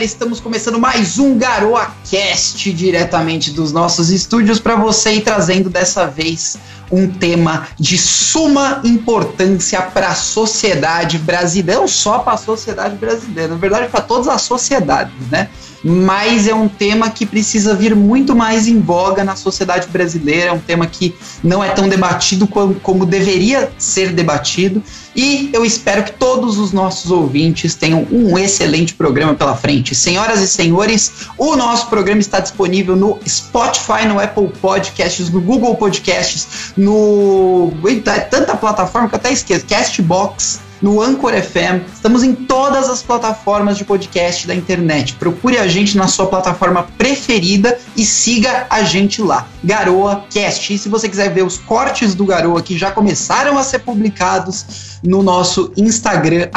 galera, 0.00 0.04
estamos 0.04 0.40
começando 0.40 0.78
mais 0.78 1.18
um 1.18 1.36
Garoa 1.36 1.90
Cast 2.10 2.72
diretamente 2.72 3.50
dos 3.50 3.70
nossos 3.72 4.10
estúdios 4.10 4.58
para 4.58 4.74
você 4.74 5.14
e 5.14 5.20
trazendo 5.20 5.68
dessa 5.68 6.06
vez 6.06 6.56
um 6.90 7.06
tema 7.06 7.68
de 7.78 7.98
suma 7.98 8.80
importância 8.84 9.82
para 9.82 10.08
a 10.08 10.14
sociedade 10.14 11.18
brasileira, 11.18 11.80
não 11.80 11.88
só 11.88 12.20
para 12.20 12.34
a 12.34 12.36
sociedade 12.36 12.96
brasileira, 12.96 13.48
na 13.48 13.56
verdade 13.56 13.88
para 13.88 14.00
todas 14.00 14.28
as 14.28 14.42
sociedades, 14.42 15.14
né? 15.30 15.48
Mas 15.82 16.46
é 16.46 16.54
um 16.54 16.68
tema 16.68 17.10
que 17.10 17.24
precisa 17.24 17.74
vir 17.74 17.94
muito 17.94 18.34
mais 18.34 18.68
em 18.68 18.80
voga 18.80 19.24
na 19.24 19.36
sociedade 19.36 19.88
brasileira, 19.88 20.50
é 20.50 20.52
um 20.52 20.58
tema 20.58 20.86
que 20.86 21.14
não 21.42 21.62
é 21.62 21.70
tão 21.70 21.88
debatido 21.88 22.46
como, 22.46 22.74
como 22.76 23.06
deveria 23.06 23.70
ser 23.78 24.12
debatido, 24.12 24.82
e 25.14 25.50
eu 25.52 25.64
espero 25.64 26.04
que 26.04 26.12
todos 26.12 26.58
os 26.58 26.72
nossos 26.72 27.10
ouvintes 27.10 27.74
tenham 27.74 28.06
um 28.10 28.38
excelente 28.38 28.94
programa 28.94 29.34
pela 29.34 29.56
frente. 29.56 29.94
Senhoras 29.94 30.40
e 30.40 30.46
senhores, 30.46 31.12
o 31.36 31.56
nosso 31.56 31.88
programa 31.88 32.20
está 32.20 32.38
disponível 32.38 32.94
no 32.94 33.18
Spotify, 33.26 34.06
no 34.06 34.20
Apple 34.20 34.48
Podcasts, 34.60 35.28
no 35.30 35.40
Google 35.40 35.74
Podcasts, 35.74 36.72
no. 36.76 37.72
É 38.06 38.20
tanta 38.20 38.56
plataforma 38.56 39.08
que 39.08 39.14
eu 39.14 39.18
até 39.18 39.32
esqueço. 39.32 39.66
Castbox 39.66 40.60
no 40.80 41.00
Anchor 41.02 41.32
FM. 41.32 41.86
Estamos 41.92 42.22
em 42.22 42.34
todas 42.34 42.88
as 42.88 43.02
plataformas 43.02 43.76
de 43.76 43.84
podcast 43.84 44.46
da 44.46 44.54
internet. 44.54 45.14
Procure 45.14 45.58
a 45.58 45.68
gente 45.68 45.96
na 45.96 46.08
sua 46.08 46.26
plataforma 46.26 46.84
preferida 46.96 47.78
e 47.96 48.04
siga 48.04 48.66
a 48.70 48.82
gente 48.82 49.22
lá. 49.22 49.46
Garoa 49.62 50.24
Cast. 50.30 50.72
E 50.72 50.78
se 50.78 50.88
você 50.88 51.08
quiser 51.08 51.32
ver 51.32 51.44
os 51.44 51.58
cortes 51.58 52.14
do 52.14 52.24
Garoa 52.24 52.62
que 52.62 52.76
já 52.78 52.90
começaram 52.90 53.58
a 53.58 53.62
ser 53.62 53.80
publicados 53.80 54.98
no 55.02 55.22
nosso 55.22 55.72
Instagram, 55.76 56.48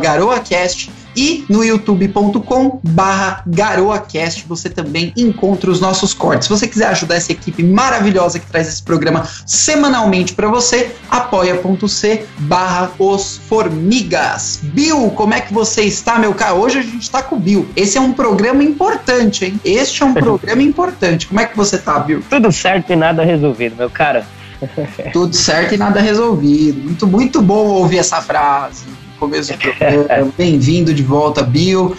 GaroaCast 0.00 0.90
e 1.16 1.44
no 1.48 1.64
youtube.com 1.64 2.80
barra 2.82 3.42
garoacast 3.46 4.44
você 4.46 4.68
também 4.68 5.12
encontra 5.16 5.70
os 5.70 5.80
nossos 5.80 6.14
cortes. 6.14 6.46
Se 6.46 6.50
você 6.50 6.66
quiser 6.66 6.88
ajudar 6.88 7.16
essa 7.16 7.32
equipe 7.32 7.62
maravilhosa 7.62 8.38
que 8.38 8.46
traz 8.46 8.68
esse 8.68 8.82
programa 8.82 9.26
semanalmente 9.46 10.34
para 10.34 10.48
você, 10.48 10.94
apoia.c 11.10 12.26
barra 12.38 12.90
os 12.98 13.40
formigas. 13.48 14.60
Bill, 14.62 15.10
como 15.10 15.34
é 15.34 15.40
que 15.40 15.52
você 15.52 15.82
está, 15.82 16.18
meu 16.18 16.34
caro? 16.34 16.56
Hoje 16.56 16.78
a 16.78 16.82
gente 16.82 17.02
está 17.02 17.22
com 17.22 17.36
o 17.36 17.40
Bill. 17.40 17.68
Esse 17.76 17.98
é 17.98 18.00
um 18.00 18.12
programa 18.12 18.62
importante, 18.62 19.44
hein? 19.44 19.60
Este 19.64 20.02
é 20.02 20.06
um 20.06 20.14
programa 20.14 20.62
importante. 20.62 21.26
Como 21.26 21.40
é 21.40 21.46
que 21.46 21.56
você 21.56 21.78
tá, 21.78 21.98
Bill? 21.98 22.22
Tudo 22.28 22.52
certo 22.52 22.92
e 22.92 22.96
nada 22.96 23.24
resolvido, 23.24 23.76
meu 23.76 23.90
cara. 23.90 24.26
Tudo 25.12 25.34
certo 25.34 25.74
e 25.74 25.78
nada 25.78 26.00
resolvido. 26.00 26.82
Muito, 26.82 27.06
muito 27.06 27.42
bom 27.42 27.66
ouvir 27.66 27.98
essa 27.98 28.20
frase 28.20 28.84
começo 29.20 29.52
do 29.52 29.58
programa. 29.58 30.32
Bem-vindo 30.38 30.94
de 30.94 31.02
volta, 31.02 31.42
Bill. 31.42 31.94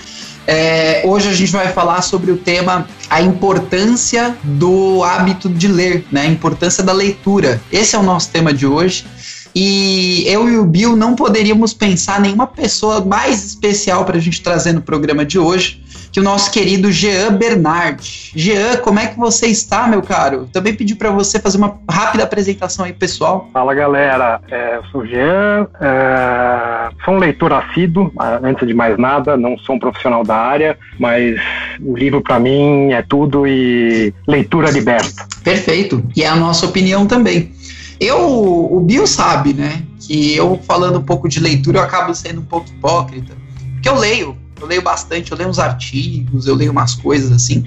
É, 0.48 1.04
hoje 1.06 1.30
a 1.30 1.34
gente 1.34 1.52
vai 1.52 1.72
falar 1.72 2.02
sobre 2.02 2.32
o 2.32 2.38
tema 2.38 2.88
a 3.08 3.22
importância 3.22 4.36
do 4.44 5.04
hábito 5.04 5.48
de 5.48 5.68
ler, 5.68 6.04
né? 6.12 6.22
A 6.22 6.26
importância 6.26 6.84
da 6.84 6.92
leitura. 6.92 7.62
Esse 7.72 7.96
é 7.96 8.00
o 8.00 8.04
nosso 8.04 8.32
tema 8.32 8.52
de 8.52 8.66
hoje. 8.66 9.06
E 9.54 10.24
eu 10.28 10.50
e 10.50 10.58
o 10.58 10.66
Bill 10.66 10.96
não 10.96 11.16
poderíamos 11.16 11.74
pensar 11.74 12.20
nenhuma 12.20 12.48
pessoa 12.48 13.04
mais 13.04 13.44
especial 13.46 14.06
para 14.06 14.18
a 14.18 14.22
gente 14.22 14.42
trazer 14.42 14.74
no 14.74 14.82
programa 14.82 15.26
de 15.26 15.38
hoje 15.38 15.82
que 16.12 16.20
o 16.20 16.24
nosso 16.24 16.52
querido 16.52 16.92
Jean 16.92 17.34
Bernard. 17.34 18.32
Jean, 18.36 18.78
como 18.78 19.00
é 19.00 19.08
que 19.08 19.18
você 19.18 19.48
está, 19.48 19.88
meu 19.88 20.02
caro? 20.02 20.50
Também 20.52 20.74
pedi 20.76 20.94
para 20.94 21.10
você 21.10 21.40
fazer 21.40 21.58
uma 21.58 21.80
rápida 21.90 22.24
apresentação 22.24 22.86
aí, 22.86 22.92
pessoal. 22.92 23.50
Fala, 23.54 23.74
galera. 23.74 24.42
É, 24.50 24.76
eu 24.76 24.84
sou 24.92 25.02
o 25.02 25.08
Jean, 25.08 25.68
é, 25.80 26.90
sou 27.06 27.14
um 27.14 27.18
leitor 27.18 27.54
assíduo, 27.54 28.12
antes 28.44 28.68
de 28.68 28.74
mais 28.74 28.98
nada, 28.98 29.38
não 29.38 29.58
sou 29.58 29.76
um 29.76 29.80
profissional 29.80 30.24
da 30.24 30.36
área, 30.36 30.78
mas 31.00 31.40
o 31.80 31.96
livro 31.96 32.22
para 32.22 32.40
mim 32.40 32.92
é 32.92 33.02
tudo 33.02 33.48
e 33.48 34.14
leitura 34.28 34.70
liberta. 34.70 35.26
Perfeito. 35.44 36.04
E 36.16 36.24
é 36.24 36.28
a 36.28 36.36
nossa 36.36 36.66
opinião 36.66 37.06
também. 37.08 37.54
Eu, 38.02 38.18
o 38.74 38.80
Bill 38.80 39.06
sabe, 39.06 39.54
né, 39.54 39.84
que 40.00 40.36
eu 40.36 40.60
falando 40.66 40.98
um 40.98 41.04
pouco 41.04 41.30
de 41.30 41.40
leitura 41.40 41.78
eu 41.78 41.84
acabo 41.84 42.16
sendo 42.16 42.42
um 42.42 42.46
pouco 42.46 42.68
hipócrita, 42.68 43.38
porque 43.74 43.88
eu 43.88 43.96
leio, 43.96 44.36
eu 44.60 44.66
leio 44.66 44.82
bastante, 44.82 45.32
eu 45.32 45.38
leio 45.38 45.48
uns 45.48 45.60
artigos, 45.60 46.48
eu 46.48 46.56
leio 46.56 46.72
umas 46.72 46.96
coisas 46.96 47.32
assim, 47.32 47.64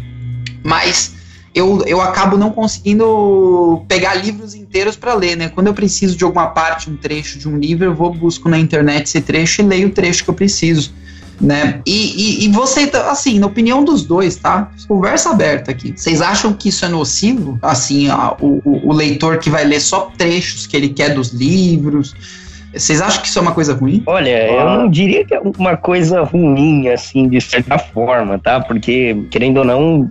mas 0.65 1.15
eu, 1.55 1.85
eu 1.87 2.01
acabo 2.01 2.37
não 2.37 2.51
conseguindo 2.51 3.85
pegar 3.87 4.17
livros 4.17 4.57
inteiros 4.57 4.97
para 4.97 5.15
ler, 5.15 5.37
né? 5.37 5.49
Quando 5.49 5.69
eu 5.69 5.75
preciso 5.75 6.17
de 6.17 6.25
alguma 6.25 6.49
parte, 6.49 6.91
um 6.91 6.97
trecho 6.97 7.39
de 7.39 7.49
um 7.49 7.57
livro, 7.57 7.85
eu 7.85 7.95
vou 7.95 8.13
busco 8.13 8.49
na 8.49 8.59
internet 8.59 9.07
esse 9.07 9.21
trecho 9.21 9.63
e 9.63 9.65
leio 9.65 9.87
o 9.87 9.93
trecho 9.93 10.25
que 10.25 10.31
eu 10.31 10.35
preciso, 10.35 10.93
né? 11.41 11.81
E, 11.87 12.43
e, 12.43 12.45
e 12.45 12.49
você, 12.49 12.91
assim, 13.09 13.39
na 13.39 13.47
opinião 13.47 13.85
dos 13.85 14.03
dois, 14.03 14.37
tá? 14.37 14.71
Conversa 14.87 15.31
aberta 15.31 15.71
aqui. 15.71 15.93
Vocês 15.97 16.21
acham 16.23 16.53
que 16.53 16.69
isso 16.69 16.85
é 16.85 16.89
nocivo? 16.89 17.59
Assim, 17.63 18.09
a, 18.09 18.37
o, 18.41 18.61
o 18.65 18.93
leitor 18.93 19.39
que 19.39 19.51
vai 19.51 19.65
ler 19.65 19.81
só 19.81 20.13
trechos 20.17 20.67
que 20.67 20.77
ele 20.77 20.89
quer 20.89 21.15
dos 21.15 21.33
livros, 21.33 22.15
vocês 22.75 23.01
acham 23.01 23.23
que 23.23 23.29
isso 23.29 23.39
é 23.39 23.43
uma 23.43 23.53
coisa 23.53 23.75
ruim? 23.75 24.03
Olha, 24.07 24.49
eu 24.49 24.65
não 24.71 24.89
diria 24.89 25.25
que 25.25 25.35
é 25.35 25.41
uma 25.41 25.77
coisa 25.77 26.23
ruim, 26.23 26.89
assim, 26.89 27.29
de 27.29 27.41
certa 27.41 27.79
forma, 27.79 28.39
tá? 28.39 28.61
Porque, 28.61 29.17
querendo 29.31 29.59
ou 29.59 29.65
não, 29.65 30.11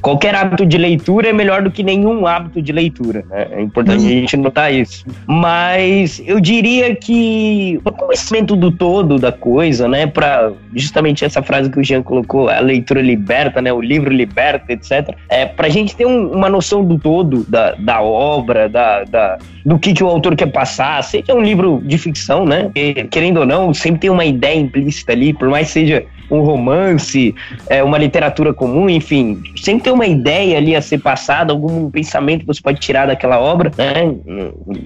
qualquer 0.00 0.34
hábito 0.34 0.64
de 0.64 0.78
leitura 0.78 1.28
é 1.28 1.32
melhor 1.32 1.62
do 1.62 1.70
que 1.70 1.82
nenhum 1.82 2.26
hábito 2.26 2.62
de 2.62 2.72
leitura, 2.72 3.24
né? 3.28 3.48
É 3.50 3.60
importante 3.60 4.02
uhum. 4.02 4.06
a 4.06 4.10
gente 4.10 4.36
notar 4.36 4.72
isso. 4.72 5.04
Mas 5.26 6.22
eu 6.24 6.40
diria 6.40 6.94
que 6.94 7.80
o 7.84 7.92
conhecimento 7.92 8.54
do 8.54 8.70
todo 8.70 9.18
da 9.18 9.32
coisa, 9.32 9.88
né? 9.88 10.06
Pra 10.06 10.52
justamente 10.74 11.24
essa 11.24 11.42
frase 11.42 11.70
que 11.70 11.80
o 11.80 11.84
Jean 11.84 12.02
colocou, 12.02 12.48
a 12.48 12.60
leitura 12.60 13.00
liberta, 13.00 13.60
né? 13.60 13.72
O 13.72 13.80
livro 13.80 14.12
liberta, 14.12 14.72
etc. 14.72 15.14
É, 15.28 15.46
pra 15.46 15.68
gente 15.68 15.96
ter 15.96 16.06
um, 16.06 16.30
uma 16.32 16.48
noção 16.48 16.84
do 16.84 16.98
todo 16.98 17.44
da, 17.48 17.72
da 17.72 18.00
obra, 18.00 18.68
da, 18.68 19.04
da, 19.04 19.38
do 19.64 19.78
que, 19.78 19.92
que 19.92 20.04
o 20.04 20.08
autor 20.08 20.36
quer 20.36 20.46
passar, 20.46 21.02
seja 21.02 21.34
um 21.34 21.42
livro 21.42 21.82
de 21.84 21.95
de 21.96 22.02
ficção, 22.02 22.44
né? 22.44 22.70
Querendo 23.10 23.40
ou 23.40 23.46
não, 23.46 23.74
sempre 23.74 24.00
tem 24.00 24.10
uma 24.10 24.24
ideia 24.24 24.58
implícita 24.58 25.12
ali, 25.12 25.32
por 25.32 25.48
mais 25.48 25.68
seja 25.68 26.04
um 26.30 26.40
romance, 26.40 27.34
é, 27.68 27.82
uma 27.82 27.98
literatura 27.98 28.52
comum, 28.52 28.88
enfim, 28.88 29.42
sempre 29.56 29.84
tem 29.84 29.92
uma 29.92 30.06
ideia 30.06 30.58
ali 30.58 30.74
a 30.74 30.82
ser 30.82 30.98
passada, 30.98 31.52
algum 31.52 31.90
pensamento 31.90 32.40
que 32.40 32.46
você 32.46 32.60
pode 32.60 32.80
tirar 32.80 33.06
daquela 33.06 33.38
obra, 33.38 33.70
né? 33.76 34.14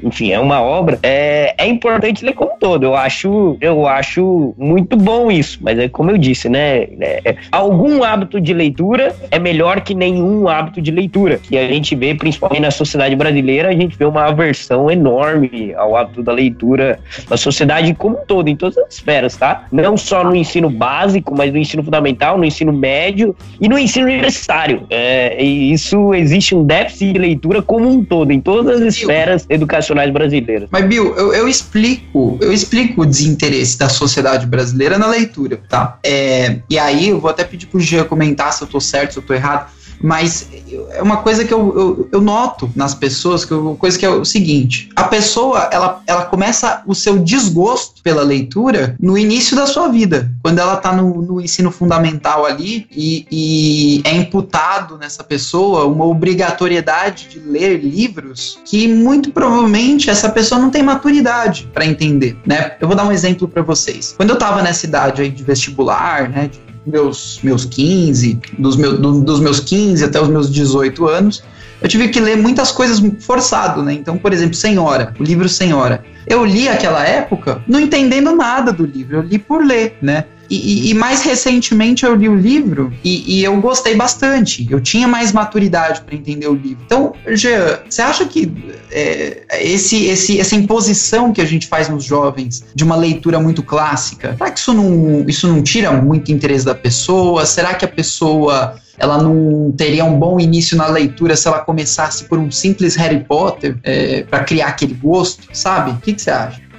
Enfim, 0.02 0.32
é 0.32 0.38
uma 0.38 0.60
obra. 0.60 0.98
É, 1.02 1.54
é 1.56 1.66
importante 1.66 2.24
ler 2.24 2.34
como 2.34 2.52
todo. 2.58 2.84
Eu 2.84 2.94
acho, 2.94 3.56
eu 3.60 3.86
acho 3.86 4.54
muito 4.58 4.96
bom 4.96 5.30
isso, 5.30 5.58
mas 5.62 5.78
é 5.78 5.88
como 5.88 6.10
eu 6.10 6.18
disse, 6.18 6.48
né? 6.48 6.82
É, 7.00 7.36
algum 7.50 8.02
hábito 8.02 8.40
de 8.40 8.52
leitura 8.52 9.14
é 9.30 9.38
melhor 9.38 9.80
que 9.80 9.94
nenhum 9.94 10.48
hábito 10.48 10.80
de 10.80 10.90
leitura. 10.90 11.40
E 11.50 11.58
a 11.58 11.66
gente 11.66 11.94
vê, 11.94 12.14
principalmente 12.14 12.62
na 12.62 12.70
sociedade 12.70 13.14
brasileira, 13.16 13.68
a 13.68 13.74
gente 13.74 13.96
vê 13.96 14.04
uma 14.04 14.26
aversão 14.26 14.90
enorme 14.90 15.74
ao 15.76 15.96
hábito 15.96 16.22
da 16.22 16.32
leitura 16.32 16.98
na 17.28 17.36
sociedade 17.36 17.94
como 17.94 18.16
um 18.18 18.24
todo, 18.26 18.48
em 18.48 18.56
todas 18.56 18.78
as 18.78 18.94
esferas, 18.94 19.36
tá? 19.36 19.64
Não 19.70 19.96
só 19.96 20.24
no 20.24 20.34
ensino 20.34 20.68
básico 20.70 21.29
básico, 21.30 21.36
mas 21.36 21.52
no 21.52 21.58
ensino 21.58 21.82
fundamental, 21.82 22.36
no 22.36 22.44
ensino 22.44 22.72
médio 22.72 23.34
e 23.60 23.68
no 23.68 23.78
ensino 23.78 24.06
universitário. 24.06 24.86
É, 24.90 25.42
e 25.42 25.72
isso 25.72 26.12
existe 26.14 26.54
um 26.54 26.64
déficit 26.64 27.12
de 27.12 27.18
leitura 27.18 27.62
como 27.62 27.88
um 27.88 28.04
todo, 28.04 28.32
em 28.32 28.40
todas 28.40 28.80
as 28.80 28.94
esferas 28.94 29.46
educacionais 29.48 30.10
brasileiras. 30.10 30.68
Mas, 30.70 30.84
Bill, 30.86 31.14
eu, 31.16 31.32
eu 31.32 31.48
explico, 31.48 32.38
eu 32.40 32.52
explico 32.52 33.02
o 33.02 33.06
desinteresse 33.06 33.78
da 33.78 33.88
sociedade 33.88 34.46
brasileira 34.46 34.98
na 34.98 35.06
leitura, 35.06 35.60
tá? 35.68 35.98
É, 36.04 36.58
e 36.68 36.78
aí 36.78 37.08
eu 37.08 37.20
vou 37.20 37.30
até 37.30 37.44
pedir 37.44 37.66
pro 37.66 37.80
Jean 37.80 38.04
comentar 38.04 38.52
se 38.52 38.62
eu 38.62 38.68
tô 38.68 38.80
certo, 38.80 39.12
se 39.12 39.18
eu 39.18 39.22
tô 39.22 39.32
errado 39.32 39.79
mas 40.02 40.48
é 40.90 41.02
uma 41.02 41.18
coisa 41.18 41.44
que 41.44 41.52
eu, 41.52 41.78
eu, 41.78 42.08
eu 42.12 42.20
noto 42.20 42.70
nas 42.74 42.94
pessoas, 42.94 43.44
que 43.44 43.54
coisa 43.78 43.98
que 43.98 44.06
é 44.06 44.10
o 44.10 44.24
seguinte: 44.24 44.88
a 44.96 45.04
pessoa 45.04 45.68
ela, 45.70 46.02
ela 46.06 46.24
começa 46.24 46.82
o 46.86 46.94
seu 46.94 47.18
desgosto 47.18 48.02
pela 48.02 48.22
leitura 48.22 48.96
no 49.00 49.16
início 49.18 49.54
da 49.54 49.66
sua 49.66 49.88
vida, 49.88 50.30
quando 50.42 50.58
ela 50.58 50.74
está 50.74 50.92
no, 50.92 51.22
no, 51.22 51.40
ensino 51.40 51.70
fundamental 51.70 52.46
ali 52.46 52.86
e, 52.90 53.26
e 53.30 54.02
é 54.04 54.14
imputado 54.14 54.96
nessa 54.96 55.22
pessoa 55.22 55.86
uma 55.86 56.04
obrigatoriedade 56.04 57.28
de 57.28 57.38
ler 57.38 57.78
livros 57.78 58.58
que 58.64 58.88
muito 58.88 59.32
provavelmente 59.32 60.10
essa 60.10 60.28
pessoa 60.28 60.60
não 60.60 60.70
tem 60.70 60.82
maturidade 60.82 61.68
para 61.72 61.84
entender, 61.84 62.36
né? 62.46 62.76
Eu 62.80 62.88
vou 62.88 62.96
dar 62.96 63.04
um 63.04 63.12
exemplo 63.12 63.46
para 63.48 63.62
vocês. 63.62 64.14
Quando 64.16 64.30
eu 64.30 64.34
estava 64.34 64.62
nessa 64.62 64.86
idade 64.86 65.22
aí 65.22 65.28
de 65.28 65.42
vestibular, 65.42 66.28
né, 66.28 66.48
de 66.48 66.69
meus, 66.86 67.40
meus 67.42 67.64
15, 67.64 68.40
dos, 68.58 68.76
meu, 68.76 68.98
do, 68.98 69.20
dos 69.20 69.40
meus 69.40 69.60
15 69.60 70.04
até 70.04 70.20
os 70.20 70.28
meus 70.28 70.50
18 70.50 71.06
anos, 71.06 71.42
eu 71.80 71.88
tive 71.88 72.08
que 72.08 72.20
ler 72.20 72.36
muitas 72.36 72.70
coisas 72.70 73.00
forçado, 73.20 73.82
né? 73.82 73.92
Então, 73.92 74.18
por 74.18 74.32
exemplo, 74.32 74.54
Senhora, 74.54 75.14
o 75.18 75.22
livro 75.22 75.48
Senhora. 75.48 76.04
Eu 76.26 76.44
li 76.44 76.68
aquela 76.68 77.04
época 77.06 77.62
não 77.66 77.80
entendendo 77.80 78.34
nada 78.36 78.72
do 78.72 78.84
livro, 78.84 79.16
eu 79.16 79.22
li 79.22 79.38
por 79.38 79.64
ler, 79.64 79.96
né? 80.02 80.24
E, 80.50 80.90
e, 80.90 80.94
mais 80.94 81.22
recentemente 81.22 82.04
eu 82.04 82.14
li 82.16 82.28
o 82.28 82.34
livro 82.34 82.92
e, 83.04 83.38
e, 83.38 83.44
eu 83.44 83.60
gostei 83.60 83.94
bastante. 83.94 84.66
Eu 84.68 84.80
tinha 84.80 85.06
mais 85.06 85.32
maturidade 85.32 86.00
para 86.00 86.14
entender 86.14 86.48
o 86.48 86.54
livro. 86.54 86.82
Então, 86.84 87.12
Jean, 87.28 87.78
você 87.88 88.02
acha 88.02 88.24
que 88.26 88.52
é, 88.90 89.44
esse, 89.60 90.06
esse, 90.06 90.40
essa 90.40 90.56
imposição 90.56 91.32
que 91.32 91.40
a 91.40 91.44
gente 91.44 91.68
faz 91.68 91.88
nos 91.88 92.02
jovens 92.02 92.64
de 92.74 92.82
uma 92.82 92.96
leitura 92.96 93.38
muito 93.38 93.62
clássica, 93.62 94.34
será 94.36 94.50
que 94.50 94.58
isso 94.58 94.74
não, 94.74 95.24
isso 95.28 95.46
não 95.46 95.62
tira 95.62 95.92
muito 95.92 96.32
interesse 96.32 96.64
da 96.64 96.74
pessoa? 96.74 97.46
Será 97.46 97.74
que 97.74 97.84
a 97.84 97.88
pessoa 97.88 98.74
ela 98.98 99.22
não 99.22 99.72
teria 99.72 100.04
um 100.04 100.18
bom 100.18 100.38
início 100.38 100.76
na 100.76 100.86
leitura 100.86 101.34
se 101.34 101.48
ela 101.48 101.60
começasse 101.60 102.24
por 102.24 102.38
um 102.38 102.50
simples 102.50 102.96
Harry 102.96 103.24
Potter 103.24 103.78
é, 103.82 104.24
para 104.24 104.44
criar 104.44 104.66
aquele 104.66 104.94
gosto, 104.94 105.48
sabe? 105.52 105.92
O 105.92 105.96
que, 105.98 106.12
que 106.12 106.20
você 106.20 106.30
acha? 106.30 106.69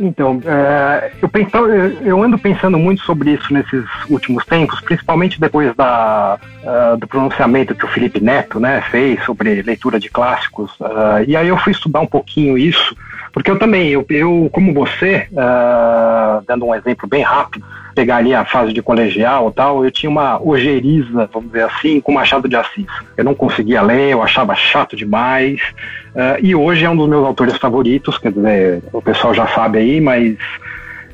Então, 0.00 0.40
é, 0.46 1.12
eu, 1.20 2.06
eu 2.06 2.22
ando 2.22 2.38
pensando 2.38 2.78
muito 2.78 3.02
sobre 3.02 3.32
isso 3.32 3.52
nesses 3.52 3.84
últimos 4.08 4.46
tempos, 4.46 4.80
principalmente 4.80 5.38
depois 5.38 5.76
da, 5.76 6.38
uh, 6.64 6.96
do 6.96 7.06
pronunciamento 7.06 7.74
que 7.74 7.84
o 7.84 7.88
Felipe 7.88 8.18
Neto 8.18 8.58
né, 8.58 8.80
fez 8.90 9.22
sobre 9.26 9.60
leitura 9.60 10.00
de 10.00 10.08
clássicos. 10.08 10.72
Uh, 10.80 11.22
e 11.28 11.36
aí 11.36 11.48
eu 11.48 11.58
fui 11.58 11.72
estudar 11.72 12.00
um 12.00 12.06
pouquinho 12.06 12.56
isso, 12.56 12.96
porque 13.30 13.50
eu 13.50 13.58
também, 13.58 13.90
eu, 13.90 14.04
eu 14.08 14.48
como 14.50 14.72
você, 14.72 15.28
uh, 15.32 16.42
dando 16.46 16.64
um 16.64 16.74
exemplo 16.74 17.06
bem 17.06 17.22
rápido, 17.22 17.62
pegar 17.94 18.16
ali 18.16 18.34
a 18.34 18.44
fase 18.44 18.72
de 18.72 18.82
colegial 18.82 19.50
tal, 19.50 19.84
eu 19.84 19.90
tinha 19.90 20.10
uma 20.10 20.40
ojeriza, 20.42 21.28
vamos 21.32 21.50
dizer 21.50 21.64
assim, 21.64 22.00
com 22.00 22.12
Machado 22.12 22.48
de 22.48 22.56
Assis. 22.56 22.86
Eu 23.16 23.24
não 23.24 23.34
conseguia 23.34 23.82
ler, 23.82 24.10
eu 24.10 24.22
achava 24.22 24.54
chato 24.54 24.96
demais. 24.96 25.60
Uh, 26.14 26.38
e 26.42 26.54
hoje 26.54 26.84
é 26.84 26.90
um 26.90 26.96
dos 26.96 27.08
meus 27.08 27.24
autores 27.24 27.56
favoritos, 27.56 28.18
quer 28.18 28.32
dizer, 28.32 28.82
o 28.92 29.00
pessoal 29.00 29.32
já 29.32 29.46
sabe 29.48 29.78
aí, 29.78 30.00
mas 30.00 30.34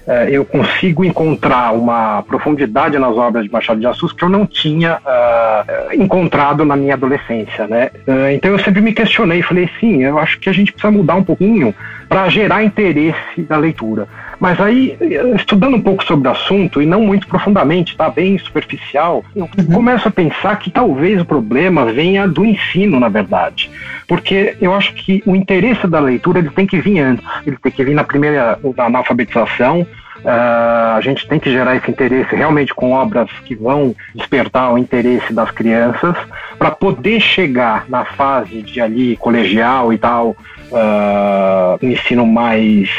uh, 0.06 0.28
eu 0.31 0.44
consigo 0.44 1.05
encontrar 1.05 1.75
uma 1.75 2.23
profundidade 2.23 2.99
nas 2.99 3.17
obras 3.17 3.44
de 3.44 3.52
Machado 3.52 3.81
de 3.81 3.87
Assis 3.87 4.12
que 4.12 4.25
eu 4.25 4.29
não 4.29 4.46
tinha 4.46 4.99
uh, 4.99 5.94
encontrado 5.94 6.64
na 6.64 6.76
minha 6.76 6.94
adolescência, 6.94 7.67
né? 7.67 7.90
então 8.32 8.50
eu 8.50 8.58
sempre 8.58 8.81
me 8.81 8.93
questionei, 8.93 9.43
falei, 9.43 9.69
sim, 9.81 10.02
eu 10.02 10.19
acho 10.19 10.38
que 10.38 10.49
a 10.49 10.52
gente 10.52 10.72
precisa 10.72 10.90
mudar 10.90 11.17
um 11.17 11.25
pouquinho 11.25 11.75
para 12.08 12.29
gerar 12.29 12.62
interesse 12.62 13.43
da 13.43 13.56
leitura. 13.56 14.08
Mas 14.38 14.60
aí, 14.60 14.96
estudando 15.34 15.76
um 15.76 15.80
pouco 15.80 16.04
sobre 16.04 16.28
o 16.28 16.30
assunto, 16.30 16.82
e 16.82 16.86
não 16.86 17.00
muito 17.00 17.26
profundamente, 17.26 17.96
tá 17.96 18.10
bem 18.10 18.38
superficial, 18.38 19.24
eu 19.34 19.48
uhum. 19.58 19.66
começo 19.74 20.08
a 20.08 20.10
pensar 20.10 20.56
que 20.56 20.70
talvez 20.70 21.20
o 21.20 21.24
problema 21.24 21.86
venha 21.86 22.28
do 22.28 22.44
ensino, 22.44 23.00
na 23.00 23.08
verdade. 23.08 23.70
Porque 24.06 24.56
eu 24.60 24.74
acho 24.74 24.92
que 24.94 25.22
o 25.26 25.34
interesse 25.34 25.86
da 25.86 26.00
leitura 26.00 26.38
ele 26.38 26.50
tem 26.50 26.66
que 26.66 26.80
vir 26.80 27.00
antes, 27.00 27.24
ele 27.46 27.56
tem 27.56 27.72
que 27.72 27.84
vir 27.84 27.94
na 27.94 28.04
primeira, 28.04 28.58
na 28.90 28.98
alfabetização, 28.98 29.86
Uh, 30.26 30.96
a 30.96 31.00
gente 31.02 31.28
tem 31.28 31.38
que 31.38 31.50
gerar 31.52 31.76
esse 31.76 31.88
interesse 31.88 32.34
realmente 32.34 32.74
com 32.74 32.90
obras 32.90 33.30
que 33.44 33.54
vão 33.54 33.94
despertar 34.12 34.72
o 34.72 34.78
interesse 34.78 35.32
das 35.32 35.52
crianças 35.52 36.16
para 36.58 36.70
poder 36.72 37.20
chegar 37.20 37.84
na 37.88 38.04
fase 38.04 38.60
de 38.62 38.80
ali 38.80 39.16
colegial 39.18 39.92
e 39.92 39.98
tal, 39.98 40.30
uh, 40.72 41.78
ensino 41.80 42.26
mais 42.26 42.90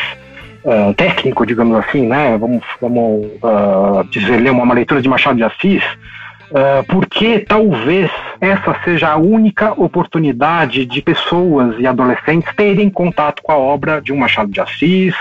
uh, 0.67 0.93
técnico, 0.93 1.45
digamos 1.45 1.77
assim, 1.77 2.05
né? 2.05 2.37
Vamos, 2.37 2.63
vamos 2.81 3.25
uh, 3.41 4.03
dizer, 4.11 4.37
ler 4.37 4.51
uma, 4.51 4.73
leitura 4.73 5.01
de 5.01 5.07
Machado 5.07 5.37
de 5.37 5.43
Assis, 5.43 5.83
uh, 6.51 6.83
porque 6.87 7.39
talvez 7.39 8.11
essa 8.41 8.75
seja 8.83 9.09
a 9.09 9.17
única 9.17 9.71
oportunidade 9.81 10.85
de 10.85 11.01
pessoas 11.01 11.75
e 11.79 11.87
adolescentes 11.87 12.53
terem 12.55 12.89
contato 12.89 13.41
com 13.41 13.51
a 13.51 13.57
obra 13.57 14.01
de 14.01 14.11
um 14.11 14.17
Machado 14.17 14.51
de 14.51 14.59
Assis, 14.59 15.15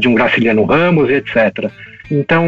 de 0.00 0.08
um 0.08 0.14
Graciliano 0.14 0.64
Ramos, 0.64 1.10
etc. 1.10 1.70
Então, 2.10 2.44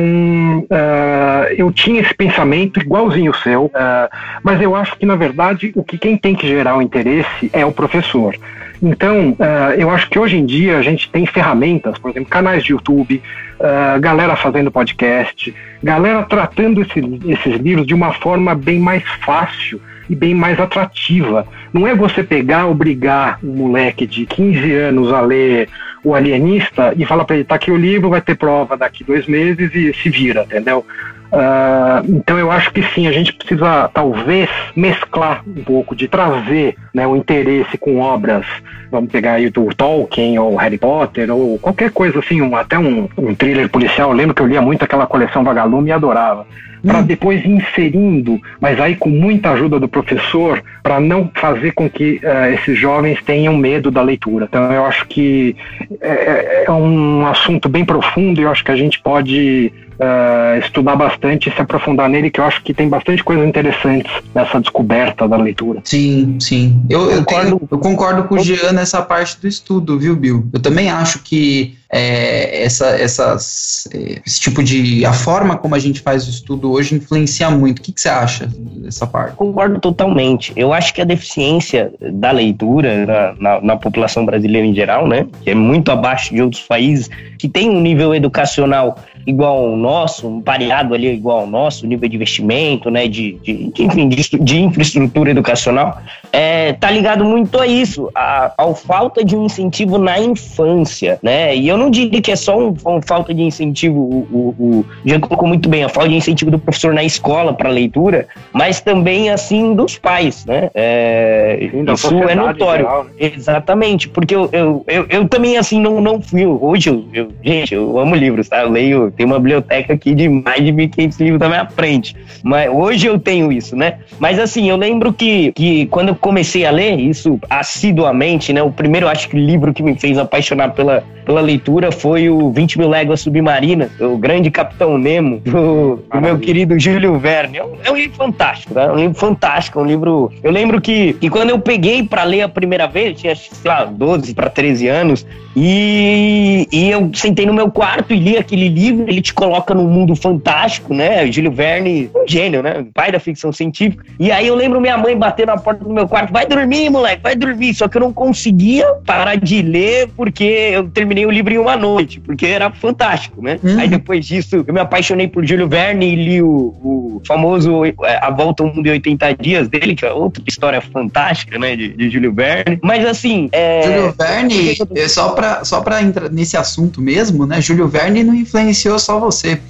uh, 0.60 1.52
eu 1.56 1.72
tinha 1.72 2.00
esse 2.00 2.14
pensamento 2.14 2.80
igualzinho 2.80 3.32
o 3.32 3.36
seu, 3.36 3.66
uh, 3.66 4.08
mas 4.42 4.60
eu 4.60 4.74
acho 4.74 4.96
que, 4.96 5.04
na 5.04 5.16
verdade, 5.16 5.72
o 5.74 5.82
que 5.82 5.98
quem 5.98 6.16
tem 6.16 6.34
que 6.34 6.46
gerar 6.46 6.76
o 6.76 6.82
interesse 6.82 7.50
é 7.52 7.66
o 7.66 7.72
professor. 7.72 8.34
Então, 8.82 9.30
uh, 9.30 9.74
eu 9.76 9.90
acho 9.90 10.08
que 10.08 10.18
hoje 10.18 10.36
em 10.36 10.46
dia 10.46 10.78
a 10.78 10.82
gente 10.82 11.10
tem 11.10 11.26
ferramentas, 11.26 11.98
por 11.98 12.10
exemplo, 12.10 12.28
canais 12.28 12.62
de 12.62 12.72
YouTube, 12.72 13.22
uh, 13.58 14.00
galera 14.00 14.36
fazendo 14.36 14.70
podcast, 14.70 15.54
galera 15.82 16.22
tratando 16.22 16.82
esse, 16.82 17.00
esses 17.26 17.60
livros 17.60 17.86
de 17.86 17.94
uma 17.94 18.12
forma 18.12 18.54
bem 18.54 18.78
mais 18.78 19.02
fácil 19.24 19.80
e 20.08 20.14
bem 20.14 20.34
mais 20.34 20.58
atrativa. 20.58 21.46
Não 21.72 21.86
é 21.86 21.94
você 21.94 22.22
pegar, 22.22 22.66
obrigar 22.66 23.38
um 23.42 23.52
moleque 23.54 24.06
de 24.06 24.24
15 24.26 24.72
anos 24.72 25.12
a 25.12 25.20
ler 25.20 25.68
O 26.02 26.14
Alienista 26.14 26.94
e 26.96 27.04
falar 27.04 27.24
para 27.24 27.36
ele, 27.36 27.44
tá 27.44 27.56
aqui 27.56 27.70
o 27.70 27.76
livro, 27.76 28.08
vai 28.08 28.20
ter 28.20 28.36
prova 28.36 28.76
daqui 28.76 29.04
dois 29.04 29.26
meses 29.26 29.74
e 29.74 29.92
se 29.92 30.08
vira, 30.08 30.42
entendeu? 30.42 30.84
Uh, 31.30 32.08
então 32.08 32.38
eu 32.38 32.50
acho 32.50 32.72
que 32.72 32.82
sim, 32.94 33.06
a 33.06 33.12
gente 33.12 33.34
precisa 33.34 33.88
talvez 33.92 34.48
mesclar 34.74 35.42
um 35.46 35.62
pouco, 35.62 35.94
de 35.94 36.08
trazer 36.08 36.74
né, 36.94 37.06
o 37.06 37.16
interesse 37.16 37.76
com 37.76 38.00
obras, 38.00 38.46
vamos 38.90 39.10
pegar 39.10 39.32
aí 39.32 39.50
do 39.50 39.66
Tolkien 39.74 40.38
ou 40.38 40.56
Harry 40.56 40.78
Potter 40.78 41.30
ou 41.30 41.58
qualquer 41.58 41.90
coisa 41.90 42.18
assim, 42.18 42.40
um, 42.40 42.56
até 42.56 42.78
um, 42.78 43.08
um 43.16 43.34
thriller 43.34 43.68
policial. 43.68 44.10
Eu 44.10 44.16
lembro 44.16 44.34
que 44.34 44.40
eu 44.40 44.46
lia 44.46 44.62
muito 44.62 44.84
aquela 44.84 45.06
coleção 45.06 45.44
Vagalume 45.44 45.90
e 45.90 45.92
adorava 45.92 46.46
para 46.86 47.00
hum. 47.00 47.02
depois 47.02 47.44
inserindo, 47.44 48.40
mas 48.60 48.80
aí 48.80 48.94
com 48.96 49.08
muita 49.08 49.50
ajuda 49.50 49.80
do 49.80 49.88
professor, 49.88 50.62
para 50.82 51.00
não 51.00 51.30
fazer 51.34 51.72
com 51.72 51.90
que 51.90 52.20
uh, 52.22 52.54
esses 52.54 52.78
jovens 52.78 53.20
tenham 53.22 53.56
medo 53.56 53.90
da 53.90 54.00
leitura. 54.00 54.46
Então 54.48 54.72
eu 54.72 54.84
acho 54.86 55.06
que 55.06 55.56
é, 56.00 56.08
é, 56.08 56.64
é 56.66 56.70
um 56.70 57.26
assunto 57.26 57.68
bem 57.68 57.84
profundo 57.84 58.40
e 58.40 58.44
eu 58.44 58.50
acho 58.50 58.64
que 58.64 58.70
a 58.70 58.76
gente 58.76 59.00
pode 59.00 59.72
uh, 59.98 60.58
estudar 60.58 60.96
bastante 60.96 61.48
e 61.48 61.52
se 61.52 61.60
aprofundar 61.60 62.08
nele, 62.08 62.30
que 62.30 62.40
eu 62.40 62.44
acho 62.44 62.62
que 62.62 62.72
tem 62.72 62.88
bastante 62.88 63.22
coisas 63.22 63.46
interessantes 63.46 64.10
nessa 64.34 64.60
descoberta 64.60 65.28
da 65.28 65.36
leitura. 65.36 65.80
Sim, 65.84 66.38
sim. 66.40 66.82
Eu, 66.88 67.10
eu, 67.10 67.24
concordo, 67.24 67.58
tenho, 67.58 67.68
eu 67.70 67.78
concordo 67.78 68.24
com 68.24 68.36
o 68.36 68.38
Jean 68.38 68.72
nessa 68.72 69.02
parte 69.02 69.40
do 69.40 69.48
estudo, 69.48 69.98
viu, 69.98 70.16
Bill? 70.16 70.48
Eu 70.52 70.60
também 70.60 70.90
acho 70.90 71.20
que 71.20 71.76
é, 71.90 72.64
essa, 72.64 72.88
essas, 72.88 73.88
esse 74.24 74.40
tipo 74.40 74.62
de. 74.62 75.06
A 75.06 75.12
forma 75.12 75.56
como 75.56 75.74
a 75.74 75.78
gente 75.78 76.00
faz 76.00 76.26
o 76.26 76.30
estudo 76.30 76.70
hoje 76.70 76.94
influencia 76.94 77.50
muito. 77.50 77.78
O 77.78 77.82
que, 77.82 77.92
que 77.92 78.00
você 78.00 78.10
acha 78.10 78.46
dessa 78.46 79.06
parte? 79.06 79.36
Concordo 79.36 79.80
totalmente. 79.80 80.52
Eu 80.54 80.72
acho 80.72 80.92
que 80.92 81.00
a 81.00 81.04
deficiência 81.04 81.92
da 82.12 82.30
leitura 82.30 83.06
na, 83.06 83.34
na, 83.34 83.60
na 83.60 83.76
população 83.76 84.26
brasileira 84.26 84.66
em 84.66 84.74
geral, 84.74 85.08
né, 85.08 85.26
que 85.42 85.50
é 85.50 85.54
muito 85.54 85.90
abaixo 85.90 86.34
de 86.34 86.42
outros 86.42 86.62
países, 86.62 87.08
que 87.38 87.48
tem 87.48 87.70
um 87.70 87.80
nível 87.80 88.14
educacional 88.14 88.98
igual 89.26 89.66
ao 89.66 89.76
nosso, 89.76 90.26
um 90.26 90.40
pareado 90.40 90.94
ali 90.94 91.12
igual 91.12 91.40
ao 91.40 91.46
nosso, 91.46 91.86
nível 91.86 92.08
de 92.08 92.16
investimento, 92.16 92.90
né, 92.90 93.06
de, 93.06 93.34
de, 93.42 93.70
de 93.70 93.82
enfim, 93.84 94.08
de, 94.08 94.22
de, 94.38 94.58
infraestrutura 94.58 95.30
educacional, 95.30 96.00
é, 96.32 96.72
tá 96.72 96.90
ligado 96.90 97.24
muito 97.24 97.58
a 97.58 97.66
isso, 97.66 98.10
a, 98.14 98.52
falta 98.74 99.24
de 99.24 99.36
um 99.36 99.44
incentivo 99.44 99.98
na 99.98 100.18
infância, 100.18 101.18
né, 101.22 101.54
e 101.54 101.68
eu 101.68 101.76
não 101.78 101.90
diria 101.90 102.20
que 102.20 102.30
é 102.30 102.36
só 102.36 102.58
um, 102.58 102.74
um 102.86 103.02
falta 103.02 103.32
de 103.32 103.42
incentivo, 103.42 103.98
o, 103.98 104.54
o, 104.58 104.64
o 104.64 104.84
Jean 105.04 105.20
colocou 105.20 105.48
muito 105.48 105.68
bem, 105.68 105.84
a 105.84 105.88
falta 105.88 106.08
de 106.08 106.16
incentivo 106.16 106.50
do 106.50 106.58
professor 106.58 106.92
na 106.92 107.04
escola 107.04 107.52
para 107.52 107.68
leitura, 107.68 108.26
mas 108.52 108.80
também, 108.80 109.30
assim, 109.30 109.74
dos 109.74 109.98
pais, 109.98 110.44
né, 110.44 110.70
é, 110.74 111.70
isso 111.94 112.14
é 112.28 112.34
notório, 112.34 112.84
geral, 112.84 113.04
né? 113.04 113.10
exatamente, 113.18 114.08
porque 114.08 114.34
eu, 114.34 114.48
eu, 114.52 114.84
eu, 114.86 115.06
eu, 115.08 115.28
também, 115.28 115.56
assim, 115.56 115.80
não, 115.80 116.00
não 116.00 116.20
fui, 116.20 116.44
hoje, 116.46 116.90
eu, 116.90 117.04
eu, 117.12 117.28
gente, 117.42 117.74
eu 117.74 117.98
amo 117.98 118.14
livros, 118.14 118.48
tá, 118.48 118.62
eu 118.62 118.70
leio 118.70 118.98
tem 119.10 119.26
uma 119.26 119.38
biblioteca 119.38 119.92
aqui 119.92 120.14
de 120.14 120.28
mais 120.28 120.64
de 120.64 120.72
1.500 120.72 121.20
livros 121.20 121.40
na 121.40 121.48
minha 121.48 121.66
frente. 121.66 122.16
Mas 122.42 122.70
hoje 122.70 123.06
eu 123.06 123.18
tenho 123.18 123.52
isso, 123.52 123.76
né? 123.76 123.98
Mas 124.18 124.38
assim, 124.38 124.68
eu 124.68 124.76
lembro 124.76 125.12
que, 125.12 125.52
que 125.52 125.86
quando 125.86 126.08
eu 126.08 126.14
comecei 126.14 126.64
a 126.64 126.70
ler 126.70 126.98
isso 126.98 127.38
assiduamente, 127.48 128.52
né? 128.52 128.62
O 128.62 128.70
primeiro, 128.70 129.08
acho 129.08 129.28
que, 129.28 129.36
livro 129.36 129.72
que 129.72 129.82
me 129.82 129.98
fez 129.98 130.18
apaixonar 130.18 130.72
pela, 130.72 131.02
pela 131.24 131.40
leitura 131.40 131.67
foi 131.92 132.28
o 132.28 132.50
20 132.50 132.78
Mil 132.78 132.88
Léguas 132.88 133.20
Submarinas, 133.20 133.90
o 134.00 134.16
grande 134.16 134.50
Capitão 134.50 134.96
Nemo, 134.96 135.40
do, 135.40 136.02
do 136.12 136.20
meu 136.20 136.38
querido 136.38 136.78
Júlio 136.78 137.18
Verne. 137.18 137.58
É 137.58 137.64
um, 137.64 137.76
é 137.84 137.90
um, 137.90 137.96
livro 137.96 138.16
fantástico, 138.16 138.74
tá? 138.74 138.84
É 138.84 138.92
um 138.92 138.96
livro 138.96 139.18
fantástico, 139.18 139.78
é 139.78 139.82
um 139.82 139.86
livro... 139.86 140.32
Eu 140.42 140.50
lembro 140.50 140.80
que, 140.80 141.14
que 141.14 141.28
quando 141.28 141.50
eu 141.50 141.58
peguei 141.58 142.02
para 142.02 142.24
ler 142.24 142.42
a 142.42 142.48
primeira 142.48 142.86
vez, 142.86 143.20
tinha, 143.20 143.34
sei 143.34 143.50
lá, 143.64 143.84
12 143.84 144.34
para 144.34 144.48
13 144.50 144.88
anos, 144.88 145.26
e, 145.60 146.68
e 146.70 146.90
eu 146.90 147.10
sentei 147.14 147.44
no 147.44 147.52
meu 147.52 147.68
quarto 147.68 148.14
e 148.14 148.16
li 148.16 148.36
aquele 148.36 148.68
livro, 148.68 149.06
ele 149.08 149.20
te 149.20 149.34
coloca 149.34 149.74
num 149.74 149.88
mundo 149.88 150.14
fantástico, 150.14 150.94
né? 150.94 151.30
Júlio 151.32 151.50
Verne, 151.50 152.08
um 152.14 152.28
gênio, 152.28 152.62
né? 152.62 152.86
Pai 152.94 153.10
da 153.10 153.18
ficção 153.18 153.50
científica. 153.50 154.04
E 154.20 154.30
aí 154.30 154.46
eu 154.46 154.54
lembro 154.54 154.80
minha 154.80 154.96
mãe 154.96 155.16
bater 155.16 155.46
na 155.46 155.56
porta 155.56 155.82
do 155.82 155.90
meu 155.90 156.06
quarto, 156.06 156.32
vai 156.32 156.46
dormir, 156.46 156.90
moleque, 156.90 157.22
vai 157.22 157.34
dormir. 157.34 157.74
Só 157.74 157.88
que 157.88 157.96
eu 157.96 158.00
não 158.00 158.12
conseguia 158.12 158.86
parar 159.04 159.34
de 159.34 159.60
ler 159.60 160.08
porque 160.16 160.44
eu 160.44 160.88
terminei 160.88 161.26
o 161.26 161.30
livro 161.30 161.52
em 161.52 161.58
uma 161.58 161.76
noite, 161.76 162.20
porque 162.20 162.46
era 162.46 162.70
fantástico, 162.70 163.42
né? 163.42 163.58
Uhum. 163.62 163.80
Aí 163.80 163.88
depois 163.88 164.24
disso, 164.24 164.64
eu 164.66 164.74
me 164.74 164.80
apaixonei 164.80 165.26
por 165.26 165.44
Júlio 165.44 165.68
Verne 165.68 166.12
e 166.12 166.14
li 166.14 166.42
o, 166.42 166.48
o 166.48 167.22
famoso 167.26 167.84
é, 167.84 167.94
A 168.22 168.30
Volta 168.30 168.62
ao 168.62 168.72
Mundo 168.72 168.86
em 168.86 168.90
80 168.90 169.34
Dias 169.34 169.68
dele, 169.68 169.96
que 169.96 170.06
é 170.06 170.12
outra 170.12 170.42
história 170.46 170.80
fantástica, 170.80 171.58
né? 171.58 171.74
De, 171.74 171.88
de 171.88 172.10
Júlio 172.10 172.32
Verne. 172.32 172.78
Mas 172.80 173.04
assim. 173.04 173.48
É... 173.50 173.82
Júlio 173.82 174.14
Verne, 174.16 174.76
é 174.94 175.08
só 175.08 175.30
pra, 175.30 175.47
só 175.64 175.80
pra 175.80 176.02
entrar 176.02 176.30
nesse 176.30 176.56
assunto 176.56 177.00
mesmo, 177.00 177.46
né? 177.46 177.60
Júlio 177.60 177.88
Verne 177.88 178.24
não 178.24 178.34
influenciou 178.34 178.98
só 178.98 179.18
você. 179.18 179.60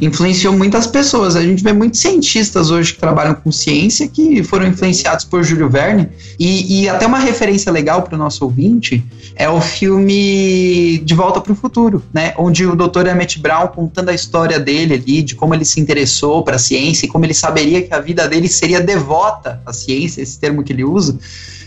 influenciou 0.00 0.56
muitas 0.56 0.86
pessoas. 0.86 1.34
A 1.34 1.42
gente 1.42 1.62
vê 1.62 1.72
muitos 1.72 2.00
cientistas 2.00 2.70
hoje 2.70 2.94
que 2.94 3.00
trabalham 3.00 3.34
com 3.34 3.50
ciência 3.50 4.06
que 4.06 4.42
foram 4.44 4.66
influenciados 4.68 5.24
por 5.24 5.42
Júlio 5.42 5.68
Verne. 5.68 6.08
E, 6.38 6.82
e 6.82 6.88
até 6.88 7.06
uma 7.06 7.18
referência 7.18 7.72
legal 7.72 8.02
para 8.02 8.14
o 8.14 8.18
nosso 8.18 8.44
ouvinte 8.44 9.04
é 9.34 9.48
o 9.48 9.60
filme 9.60 10.98
De 11.04 11.14
Volta 11.14 11.40
para 11.40 11.52
o 11.52 11.56
Futuro, 11.56 12.02
né? 12.12 12.32
Onde 12.38 12.64
o 12.64 12.76
Dr. 12.76 13.06
Emmett 13.08 13.40
Brown 13.40 13.68
contando 13.68 14.10
a 14.10 14.14
história 14.14 14.60
dele 14.60 14.94
ali, 14.94 15.22
de 15.22 15.34
como 15.34 15.54
ele 15.54 15.64
se 15.64 15.80
interessou 15.80 16.44
para 16.44 16.56
a 16.56 16.60
ciência 16.60 17.06
e 17.06 17.08
como 17.08 17.24
ele 17.24 17.34
saberia 17.34 17.82
que 17.82 17.92
a 17.92 18.00
vida 18.00 18.28
dele 18.28 18.48
seria 18.48 18.80
devota 18.80 19.60
à 19.66 19.72
ciência, 19.72 20.22
esse 20.22 20.38
termo 20.38 20.62
que 20.62 20.72
ele 20.72 20.84
usa 20.84 21.18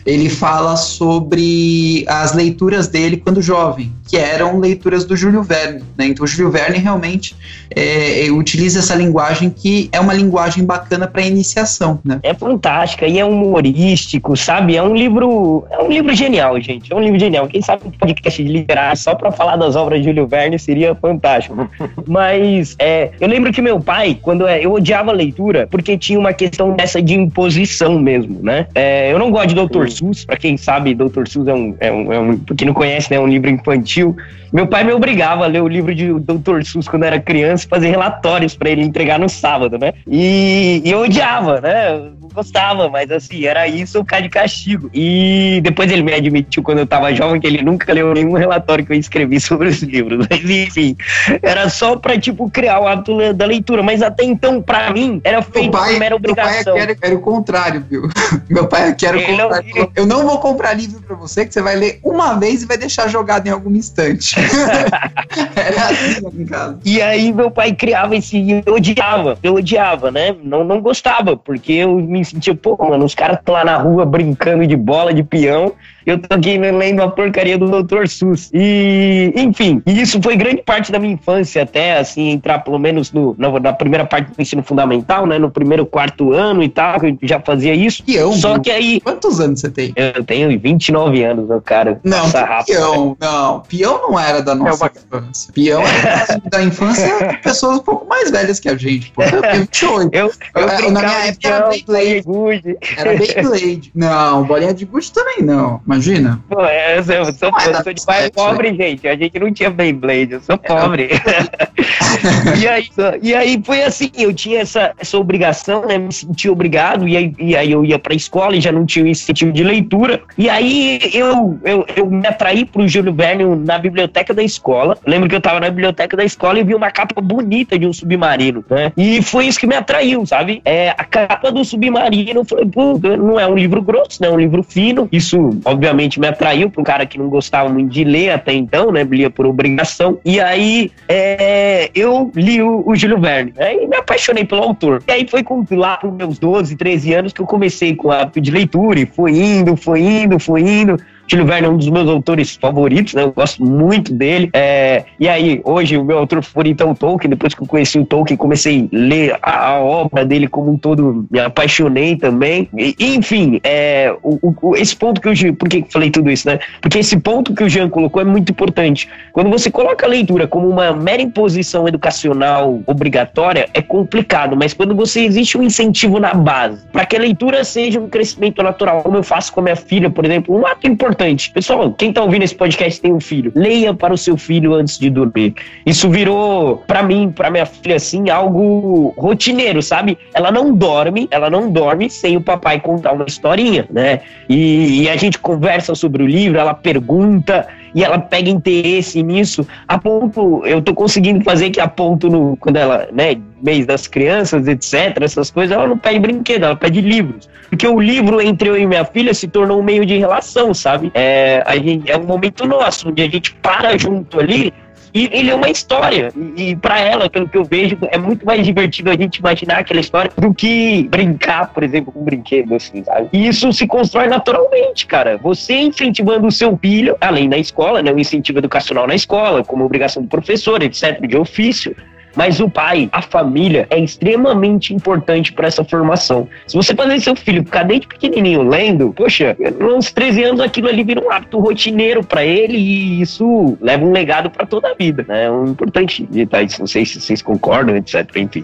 ele 0.06 0.30
fala 0.30 0.76
sobre 0.76 2.04
as 2.08 2.34
leituras 2.34 2.88
dele 2.88 3.18
quando 3.18 3.42
jovem, 3.42 3.92
que 4.08 4.18
eram 4.18 4.60
leituras 4.60 5.06
do 5.06 5.16
Júlio 5.16 5.44
Verne. 5.44 5.84
Né? 5.98 6.08
Então, 6.08 6.24
o 6.24 6.28
Júlio 6.28 6.52
Verne 6.52 6.78
realmente 6.78 7.36
é, 7.76 8.26
é, 8.26 8.32
utiliza 8.32 8.80
essa 8.80 8.96
linguagem 8.96 9.50
que 9.50 9.90
é 9.92 10.00
uma 10.00 10.14
linguagem 10.14 10.66
bacana 10.66 11.08
para 11.08 11.22
iniciação. 11.22 12.00
Né? 12.04 12.20
É 12.24 12.34
fantástica 12.34 13.08
e 13.08 13.20
é 13.20 13.26
humorístico, 13.26 14.36
sabe? 14.36 14.76
É 14.76 14.84
um 14.84 14.96
livro, 14.96 15.66
é 15.70 15.82
um 15.82 15.90
livro 15.90 16.14
genial, 16.14 16.60
gente. 16.60 16.92
É 16.92 16.96
um 16.96 17.02
livro 17.02 17.20
genial. 17.20 17.48
Quem 17.48 17.62
sabe 17.62 17.84
um 17.86 17.92
podcast 17.92 18.44
de 18.44 18.52
literário 18.52 18.98
só 18.98 19.16
para 19.16 19.32
falar 19.32 19.56
das 19.56 19.76
obras 19.76 20.00
de 20.00 20.06
Júlio 20.06 20.28
Verne 20.28 20.58
seria 20.58 20.96
fantástico. 20.96 21.70
Mas 22.08 22.76
é, 22.80 23.12
eu 23.20 23.28
lembro 23.28 23.54
que 23.54 23.62
meu 23.62 23.80
pai, 23.80 24.18
quando 24.22 24.48
é, 24.48 24.66
eu 24.66 24.74
odiava 24.74 25.12
a 25.12 25.14
leitura, 25.14 25.68
porque 25.70 25.98
tinha 25.98 26.20
uma 26.20 26.34
questão 26.34 26.76
dessa 26.76 27.02
de 27.02 27.14
imposição 27.14 28.00
mesmo, 28.00 28.40
né? 28.42 28.68
É, 28.74 29.12
eu 29.12 29.20
não 29.20 29.32
gosto 29.32 29.50
de 29.50 29.56
Doutor 29.56 29.91
Sus, 29.92 30.26
para 30.26 30.38
quem 30.38 30.58
sabe, 30.58 30.94
Dr. 30.94 31.28
Sus 31.28 31.48
é 31.48 31.54
um, 31.54 31.76
é 31.80 31.92
um, 31.92 32.14
é 32.14 32.20
um, 32.20 32.38
quem 32.38 32.68
não 32.68 32.74
conhece, 32.74 33.10
né, 33.12 33.18
é 33.18 33.20
um 33.20 33.28
livro 33.28 33.50
infantil. 33.50 34.16
Meu 34.52 34.68
pai 34.68 34.84
me 34.84 34.92
obrigava 34.92 35.46
a 35.46 35.48
ler 35.48 35.62
o 35.62 35.68
livro 35.68 35.94
de 35.94 36.12
Dr. 36.14 36.64
Sus 36.64 36.88
quando 36.88 37.04
eu 37.04 37.08
era 37.08 37.20
criança 37.20 37.68
fazer 37.70 37.90
relatórios 37.90 38.56
para 38.56 38.70
ele 38.70 38.84
entregar 38.84 39.20
no 39.20 39.30
sábado, 39.30 39.78
né? 39.78 39.94
E, 40.08 40.82
e 40.84 40.92
eu 40.92 41.02
odiava, 41.02 41.62
né? 41.62 42.12
gostava, 42.34 42.90
mas 42.90 43.12
assim, 43.12 43.46
era 43.46 43.68
isso 43.68 44.00
o 44.00 44.06
cara 44.06 44.24
de 44.24 44.30
castigo. 44.30 44.90
E 44.94 45.60
depois 45.64 45.92
ele 45.92 46.04
me 46.04 46.14
admitiu 46.14 46.64
quando 46.64 46.80
eu 46.80 46.88
tava 46.88 47.14
jovem 47.14 47.40
que 47.40 47.48
ele 47.48 47.62
nunca 47.62 47.92
leu 47.94 48.14
nenhum 48.14 48.34
relatório 48.34 48.86
que 48.86 48.94
eu 48.94 48.98
escrevi 48.98 49.40
sobre 49.42 49.70
os 49.70 49.82
livros. 49.82 50.26
Mas 50.30 50.50
enfim, 50.50 50.96
era 51.42 51.70
só 51.70 51.96
pra, 51.96 52.20
tipo, 52.20 52.50
criar 52.50 52.80
o 52.80 52.88
hábito 52.88 53.34
da 53.34 53.46
leitura. 53.46 53.84
Mas 53.84 54.02
até 54.02 54.24
então, 54.24 54.62
pra 54.62 54.92
mim, 54.92 55.22
era 55.24 55.42
feito 55.42 55.72
pai, 55.72 56.00
mera 56.00 56.16
obrigação. 56.16 56.74
Meu 56.76 56.86
pai 56.86 56.96
era, 56.96 56.98
era, 57.02 57.16
o 57.16 57.22
contrário, 57.22 57.86
viu? 57.90 58.10
Meu 58.50 58.68
pai 58.68 58.90
é 58.90 59.06
era 59.06 59.18
o 59.18 59.22
contrário. 59.22 59.81
Eu 59.96 60.06
não 60.06 60.26
vou 60.26 60.40
comprar 60.40 60.74
livro 60.74 61.02
pra 61.02 61.16
você, 61.16 61.46
que 61.46 61.54
você 61.54 61.62
vai 61.62 61.76
ler 61.76 62.00
uma 62.04 62.36
vez 62.36 62.64
e 62.64 62.66
vai 62.66 62.78
deixar 62.78 63.08
jogado 63.08 63.48
em 63.48 63.50
algum 63.50 63.72
instante. 63.72 64.36
era 65.56 65.86
assim 65.90 66.42
em 66.42 66.46
casa. 66.46 66.80
E 66.84 67.02
aí 67.02 67.32
meu 67.32 67.52
pai 67.52 67.74
criava 67.74 68.16
esse... 68.16 68.64
Eu 68.66 68.76
odiava, 68.76 69.38
eu 69.42 69.56
odiava, 69.56 70.12
né? 70.12 70.36
Não, 70.44 70.64
não 70.64 70.82
gostava, 70.82 71.36
porque 71.38 71.74
eu 71.74 71.96
me 71.96 72.24
sentia, 72.24 72.56
pô, 72.56 72.78
mano, 72.78 73.06
os 73.06 73.16
caras 73.16 73.40
estão 73.40 73.54
lá 73.54 73.64
na 73.64 73.78
rua 73.78 74.06
brincando 74.06 74.66
de 74.66 74.76
bola, 74.76 75.14
de 75.14 75.24
peão, 75.24 75.74
eu 76.06 76.18
tô 76.18 76.34
aqui 76.34 76.58
lendo 76.58 77.02
a 77.02 77.10
porcaria 77.10 77.58
do 77.58 77.84
Dr. 77.84 78.08
Sus. 78.08 78.50
E, 78.54 79.32
enfim, 79.36 79.82
isso 79.86 80.22
foi 80.22 80.36
grande 80.36 80.64
parte 80.64 80.92
da 80.92 81.00
minha 81.00 81.14
infância, 81.14 81.62
até 81.62 81.98
assim, 81.98 82.30
entrar 82.30 82.60
pelo 82.60 82.80
menos 82.80 83.12
no, 83.12 83.36
na, 83.38 83.60
na, 83.60 83.74
primeira 83.74 84.06
parte 84.06 84.32
do 84.32 84.42
ensino 84.42 84.64
fundamental, 84.64 85.28
né? 85.28 85.38
No 85.38 85.52
primeiro 85.52 85.86
quarto 85.86 86.34
ano 86.34 86.64
e 86.64 86.70
tal, 86.70 87.00
que 87.00 87.08
eu 87.08 87.18
já 87.22 87.40
fazia 87.40 87.74
isso. 87.76 88.04
Peão, 88.04 88.34
Só 88.34 88.58
que 88.58 88.72
aí. 88.72 89.00
Quantos 89.02 89.40
anos 89.40 89.60
você 89.60 89.70
tem? 89.72 89.94
Eu 89.96 90.24
tenho 90.24 90.60
29 90.60 91.24
anos, 91.24 91.48
meu 91.48 91.62
cara. 91.62 92.00
Não, 92.04 92.30
peão, 92.66 93.10
né? 93.10 93.16
não. 93.22 93.60
Peão 93.62 94.02
não 94.02 94.20
era 94.20 94.42
da 94.42 94.56
nossa 94.56 94.86
é 94.86 94.90
uma... 94.90 95.22
infância. 95.22 95.54
Peão 95.54 95.82
era 95.82 96.42
da 96.50 96.64
infância 96.64 97.28
de 97.28 97.38
pessoas 97.42 97.78
um 97.78 97.84
pouco 97.84 98.08
mais 98.08 98.30
velhas 98.32 98.60
que 98.60 98.70
a 98.70 98.76
gente. 98.76 99.12
Pô, 99.12 99.24
eu 99.24 99.42
tenho 99.42 99.54
28. 99.62 100.16
Eu, 100.16 100.32
eu, 100.56 100.68
eu, 100.68 100.92
na 100.92 101.02
minha 101.02 101.28
época 101.28 101.48
era 101.48 101.70
Beyblade. 101.70 102.78
Era 102.98 103.18
Beyblade. 103.18 103.92
Não, 103.96 104.44
bolinha 104.44 104.74
de 104.74 104.86
gude 104.86 105.12
também 105.12 105.42
não. 105.42 105.82
Imagina. 105.86 106.44
Pô, 106.50 106.62
é, 106.62 106.98
eu, 106.98 107.04
sou, 107.04 107.16
eu 107.16 107.26
sou, 107.26 107.50
eu 107.50 107.84
sou 107.84 107.94
de 107.94 108.06
pai 108.06 108.32
pobre, 108.32 108.76
gente. 108.76 109.08
A 109.08 109.16
gente 109.16 109.40
não 109.40 109.54
tinha 109.54 109.70
Beyblade, 109.70 110.34
eu 110.34 110.42
sou 110.42 110.58
pobre. 110.58 111.10
e, 112.60 112.68
aí, 112.68 112.90
e 113.22 113.34
aí 113.34 113.62
foi 113.64 113.84
assim, 113.84 114.12
eu 114.18 114.34
tinha 114.34 114.62
essa, 114.62 114.94
essa 114.98 115.18
obrigação, 115.18 115.86
né? 115.86 115.98
Me 115.98 116.12
sentia 116.12 116.52
obrigado, 116.52 117.08
e 117.08 117.18
aí, 117.18 117.34
e 117.40 117.56
aí 117.56 117.72
eu 117.72 117.86
ia 117.86 118.00
pra 118.00 118.14
escola 118.14 118.56
e 118.56 118.62
já 118.62 118.72
não 118.72 118.86
tinha 118.86 119.06
o 119.06 119.08
incentivo 119.08 119.52
de 119.52 119.61
leitura. 119.64 120.22
E 120.38 120.50
aí 120.50 121.00
eu, 121.14 121.60
eu, 121.64 121.86
eu 121.96 122.06
me 122.06 122.28
atraí 122.28 122.66
pro 122.66 122.88
Júlio 122.88 123.14
Verne 123.14 123.44
na 123.56 123.78
biblioteca 123.78 124.34
da 124.34 124.44
escola. 124.44 124.98
lembro 125.06 125.30
que 125.30 125.36
eu 125.36 125.42
tava 125.42 125.60
na 125.60 125.70
biblioteca 125.70 126.16
da 126.16 126.24
escola 126.24 126.60
e 126.60 126.64
vi 126.64 126.76
uma 126.76 126.92
capa 126.92 127.20
bonita 127.22 127.78
de 127.78 127.86
um 127.86 127.94
submarino, 127.94 128.64
né? 128.70 128.92
E 128.98 129.22
foi 129.22 129.48
isso 129.48 129.60
que 129.60 129.68
me 129.68 129.76
atraiu, 129.76 130.26
sabe? 130.26 130.62
É, 130.66 130.90
a 130.90 131.04
capa 131.04 131.52
do 131.52 131.64
submarino, 131.64 132.44
falei, 132.46 132.66
pô, 132.66 133.00
não 133.18 133.40
é 133.40 133.48
um 133.48 133.56
livro 133.56 133.82
grosso, 133.82 134.22
né? 134.22 134.28
É 134.28 134.32
um 134.32 134.40
livro 134.40 134.64
fino. 134.64 135.08
Isso, 135.12 135.60
obviamente, 135.66 136.20
me 136.20 136.28
atraiu 136.28 136.70
para 136.70 136.82
um 136.82 136.84
cara 136.84 137.06
que 137.06 137.18
não 137.18 137.30
gostava 137.30 137.70
muito 137.70 137.92
de 137.92 138.04
ler 138.04 138.32
até 138.32 138.54
então, 138.54 138.92
né? 138.92 139.04
Lia 139.04 139.30
por 139.30 139.46
obrigação. 139.46 140.20
E 140.24 140.40
aí 140.40 140.92
é, 141.08 141.90
eu 141.94 142.32
li 142.36 142.62
o, 142.62 142.84
o 142.86 142.96
Júlio 142.96 143.20
Verne, 143.20 143.54
né? 143.56 143.84
E 143.84 143.88
me 143.88 143.98
apaixonei 143.98 144.46
pelo 144.46 144.64
autor. 144.64 145.04
E 145.08 145.12
aí 145.12 145.28
foi 145.28 145.44
com, 145.44 145.66
lá 145.72 145.98
para 145.98 146.10
meus 146.10 146.40
12, 146.40 146.76
13 146.76 147.14
anos 147.14 147.34
que 147.34 147.42
eu 147.42 147.46
comecei 147.46 147.96
com 147.96 148.12
a 148.12 148.26
de 148.40 148.52
leitura 148.52 149.00
e 149.00 149.06
foi 149.06 149.34
indo, 149.60 149.76
foi 149.76 150.02
indo, 150.02 150.40
foi 150.40 150.62
indo. 150.62 150.98
Júlio 151.28 151.46
Verne 151.46 151.68
é 151.68 151.70
um 151.70 151.78
dos 151.78 151.90
meus 151.90 152.10
autores 152.10 152.56
favoritos, 152.56 153.14
né? 153.14 153.24
Eu 153.24 153.32
gosto 153.32 153.64
muito 153.64 154.14
dele. 154.14 154.50
É, 154.54 155.06
e 155.18 155.30
aí, 155.30 155.62
hoje, 155.64 155.98
o 155.98 156.04
meu 156.04 156.18
autor 156.18 156.44
favorito 156.44 156.82
é 156.82 156.86
o 156.86 156.94
Tolkien. 156.94 157.30
Depois 157.30 157.54
que 157.54 157.62
eu 157.62 157.68
conheci 157.68 157.98
o 157.98 158.06
Tolkien, 158.06 158.36
comecei 158.36 158.90
a 158.92 158.96
ler 158.96 159.40
a, 159.42 159.68
a 159.70 159.80
obra 159.80 160.26
dele 160.26 160.48
como 160.48 160.72
um 160.72 160.78
todo, 160.78 161.26
me 161.32 161.40
apaixonei 161.40 162.18
também. 162.18 162.68
E, 162.78 162.96
enfim, 163.00 163.62
é, 163.64 164.14
o, 164.22 164.54
o, 164.62 164.76
esse 164.76 164.96
ponto 164.96 165.22
que 165.22 165.30
eu. 165.30 165.54
Por 165.56 165.70
que 165.70 165.86
falei 165.90 166.12
tudo 166.12 166.30
isso, 166.30 166.48
né? 166.48 166.60
Porque 166.82 167.00
esse 167.00 167.18
ponto 167.18 167.54
que 167.54 167.64
o 167.64 167.70
Jean 167.70 167.90
colocou 167.90 168.22
é 168.22 168.26
muito 168.26 168.52
importante. 168.52 169.08
Quando 169.32 169.50
você 169.50 169.72
coloca 169.72 170.06
a 170.06 170.10
leitura 170.10 170.48
como 170.48 170.68
uma 170.68 170.92
mera 170.92 171.22
imposição 171.22 171.88
educacional 171.88 172.82
obrigatória, 172.86 173.70
é 173.74 173.82
complicado, 173.82 174.58
mas 174.58 174.74
quando 174.74 174.94
você 174.94 175.22
existe 175.22 175.58
um 175.58 175.64
incentivo 175.64 176.20
na 176.20 176.34
base, 176.34 176.86
para 176.92 177.06
que 177.06 177.16
a 177.16 177.20
leitura 177.20 177.64
seja 177.64 178.00
um 178.00 178.10
crescimento 178.10 178.62
natural, 178.62 179.02
como 179.02 179.18
eu 179.18 179.24
faço 179.24 179.54
com 179.54 179.62
a 179.62 179.64
minha 179.64 179.76
filha, 179.76 180.10
por 180.10 180.26
exemplo, 180.26 180.54
um 180.54 180.66
ato 180.66 180.88
importante 180.88 181.21
importante. 181.22 181.52
Pessoal, 181.52 181.92
quem 181.94 182.12
tá 182.12 182.24
ouvindo 182.24 182.44
esse 182.44 182.56
podcast 182.56 183.00
tem 183.00 183.14
um 183.14 183.20
filho. 183.20 183.52
Leia 183.56 183.94
para 183.94 184.14
o 184.14 184.18
seu 184.18 184.36
filho 184.38 184.74
antes 184.74 184.98
de 184.98 185.10
dormir. 185.10 185.54
Isso 185.86 186.10
virou, 186.10 186.78
para 186.88 187.04
mim, 187.04 187.32
para 187.32 187.50
minha 187.50 187.66
filha, 187.66 187.96
assim, 187.96 188.30
algo 188.30 189.14
rotineiro, 189.18 189.82
sabe? 189.82 190.18
Ela 190.34 190.52
não 190.52 190.74
dorme, 190.74 191.28
ela 191.32 191.50
não 191.50 191.70
dorme 191.70 192.10
sem 192.10 192.38
o 192.38 192.42
papai 192.42 192.80
contar 192.80 193.14
uma 193.14 193.26
historinha, 193.26 193.86
né? 193.90 194.22
E, 194.50 195.04
e 195.04 195.10
a 195.10 195.16
gente 195.16 195.38
conversa 195.38 195.94
sobre 195.96 196.24
o 196.24 196.28
livro, 196.28 196.60
ela 196.60 196.74
pergunta 196.74 197.68
e 197.94 198.04
ela 198.04 198.20
pega 198.20 198.50
interesse 198.50 199.22
nisso, 199.22 199.68
a 199.88 199.98
ponto, 199.98 200.66
eu 200.66 200.82
tô 200.82 200.94
conseguindo 200.94 201.44
fazer 201.44 201.70
que 201.70 201.80
a 201.80 201.88
ponto 201.88 202.30
no, 202.30 202.58
quando 202.58 202.78
ela, 202.78 203.08
né, 203.12 203.36
mês 203.62 203.86
das 203.86 204.08
crianças, 204.08 204.68
etc, 204.68 205.22
essas 205.22 205.52
coisas, 205.52 205.76
ela 205.76 205.88
não 205.88 205.98
pede 205.98 206.20
brinquedo, 206.20 206.64
ela 206.64 206.76
pede 206.76 207.02
livros. 207.02 207.50
Porque 207.70 207.88
o 207.88 208.00
livro 208.00 208.42
entre 208.42 208.70
eu 208.70 208.78
e 208.78 208.86
minha 208.86 209.06
filha 209.06 209.34
se 209.34 209.48
tornou 209.48 209.80
um 209.80 209.84
meio 209.84 210.06
de 210.06 210.18
relação, 210.18 210.74
sabe? 210.74 211.12
É, 211.14 211.64
a 211.66 211.76
gente, 211.78 212.12
é 212.12 212.18
um 212.18 212.24
momento 212.24 212.66
nosso, 212.66 213.10
onde 213.10 213.22
a 213.22 213.30
gente 213.30 213.54
para 213.56 213.98
junto 213.98 214.40
ali 214.40 214.74
e 215.14 215.30
ele 215.32 215.50
é 215.50 215.56
uma 215.56 215.70
história. 215.70 216.32
E, 216.56 216.72
e 216.72 216.76
para 216.76 217.00
ela, 217.00 217.30
pelo 217.30 217.48
que 217.48 217.58
eu 217.58 217.64
vejo, 217.64 217.98
é 218.10 218.18
muito 218.18 218.46
mais 218.46 218.66
divertido 218.66 219.10
a 219.10 219.16
gente 219.16 219.38
imaginar 219.38 219.80
aquela 219.80 220.00
história 220.00 220.32
do 220.38 220.54
que 220.54 221.08
brincar, 221.10 221.74
por 221.74 221.84
exemplo, 221.84 222.12
com 222.12 222.22
um 222.22 222.24
brinquedo, 222.24 222.76
assim, 222.76 223.04
sabe? 223.04 223.30
E 223.34 223.48
isso 223.48 223.72
se 223.74 223.88
constrói 223.88 224.28
naturalmente, 224.28 225.06
cara. 225.06 225.38
Você 225.38 225.74
incentivando 225.74 226.48
o 226.48 226.52
seu 226.52 226.78
filho, 226.78 227.18
além 227.20 227.50
da 227.50 227.58
escola, 227.58 228.02
né? 228.02 228.12
O 228.12 228.20
incentivo 228.20 228.60
educacional 228.60 229.08
na 229.08 229.16
escola, 229.16 229.64
como 229.64 229.86
obrigação 229.86 230.22
do 230.24 230.30
professor, 230.30 230.82
etc., 230.82 231.26
de 231.28 231.38
ofício 231.38 231.96
mas 232.36 232.60
o 232.60 232.70
pai, 232.70 233.10
a 233.12 233.22
família, 233.22 233.88
é 233.90 234.00
extremamente 234.00 234.94
importante 234.94 235.52
para 235.52 235.68
essa 235.68 235.84
formação. 235.84 236.48
Se 236.68 236.76
você 236.76 236.96
fazer 236.96 237.20
seu 237.20 237.36
filho 237.36 237.64
ficar 237.64 237.84
desde 237.84 238.08
pequenininho 238.08 238.62
lendo, 238.62 239.14
poxa, 239.14 239.56
uns 239.80 240.12
13 240.12 240.44
anos 240.44 240.62
aquilo 240.62 240.88
ali 240.88 241.04
vira 241.04 241.22
um 241.22 241.32
hábito 241.32 241.60
rotineiro 241.60 242.24
para 242.24 242.44
ele 242.44 242.78
e 242.78 243.22
isso 243.22 243.78
leva 243.82 244.06
um 244.06 244.12
legado 244.12 244.50
para 244.50 244.66
toda 244.66 244.90
a 244.90 244.94
vida. 244.94 245.26
Né? 245.28 245.46
É 245.46 245.52
um 245.52 245.68
importante 245.68 246.24
detalhe, 246.24 246.70
não 246.80 246.88
sei 246.88 247.06
se 247.06 247.20
vocês 247.20 247.42
concordam, 247.42 247.96
etc. 247.96 248.26
Enfim. 248.36 248.64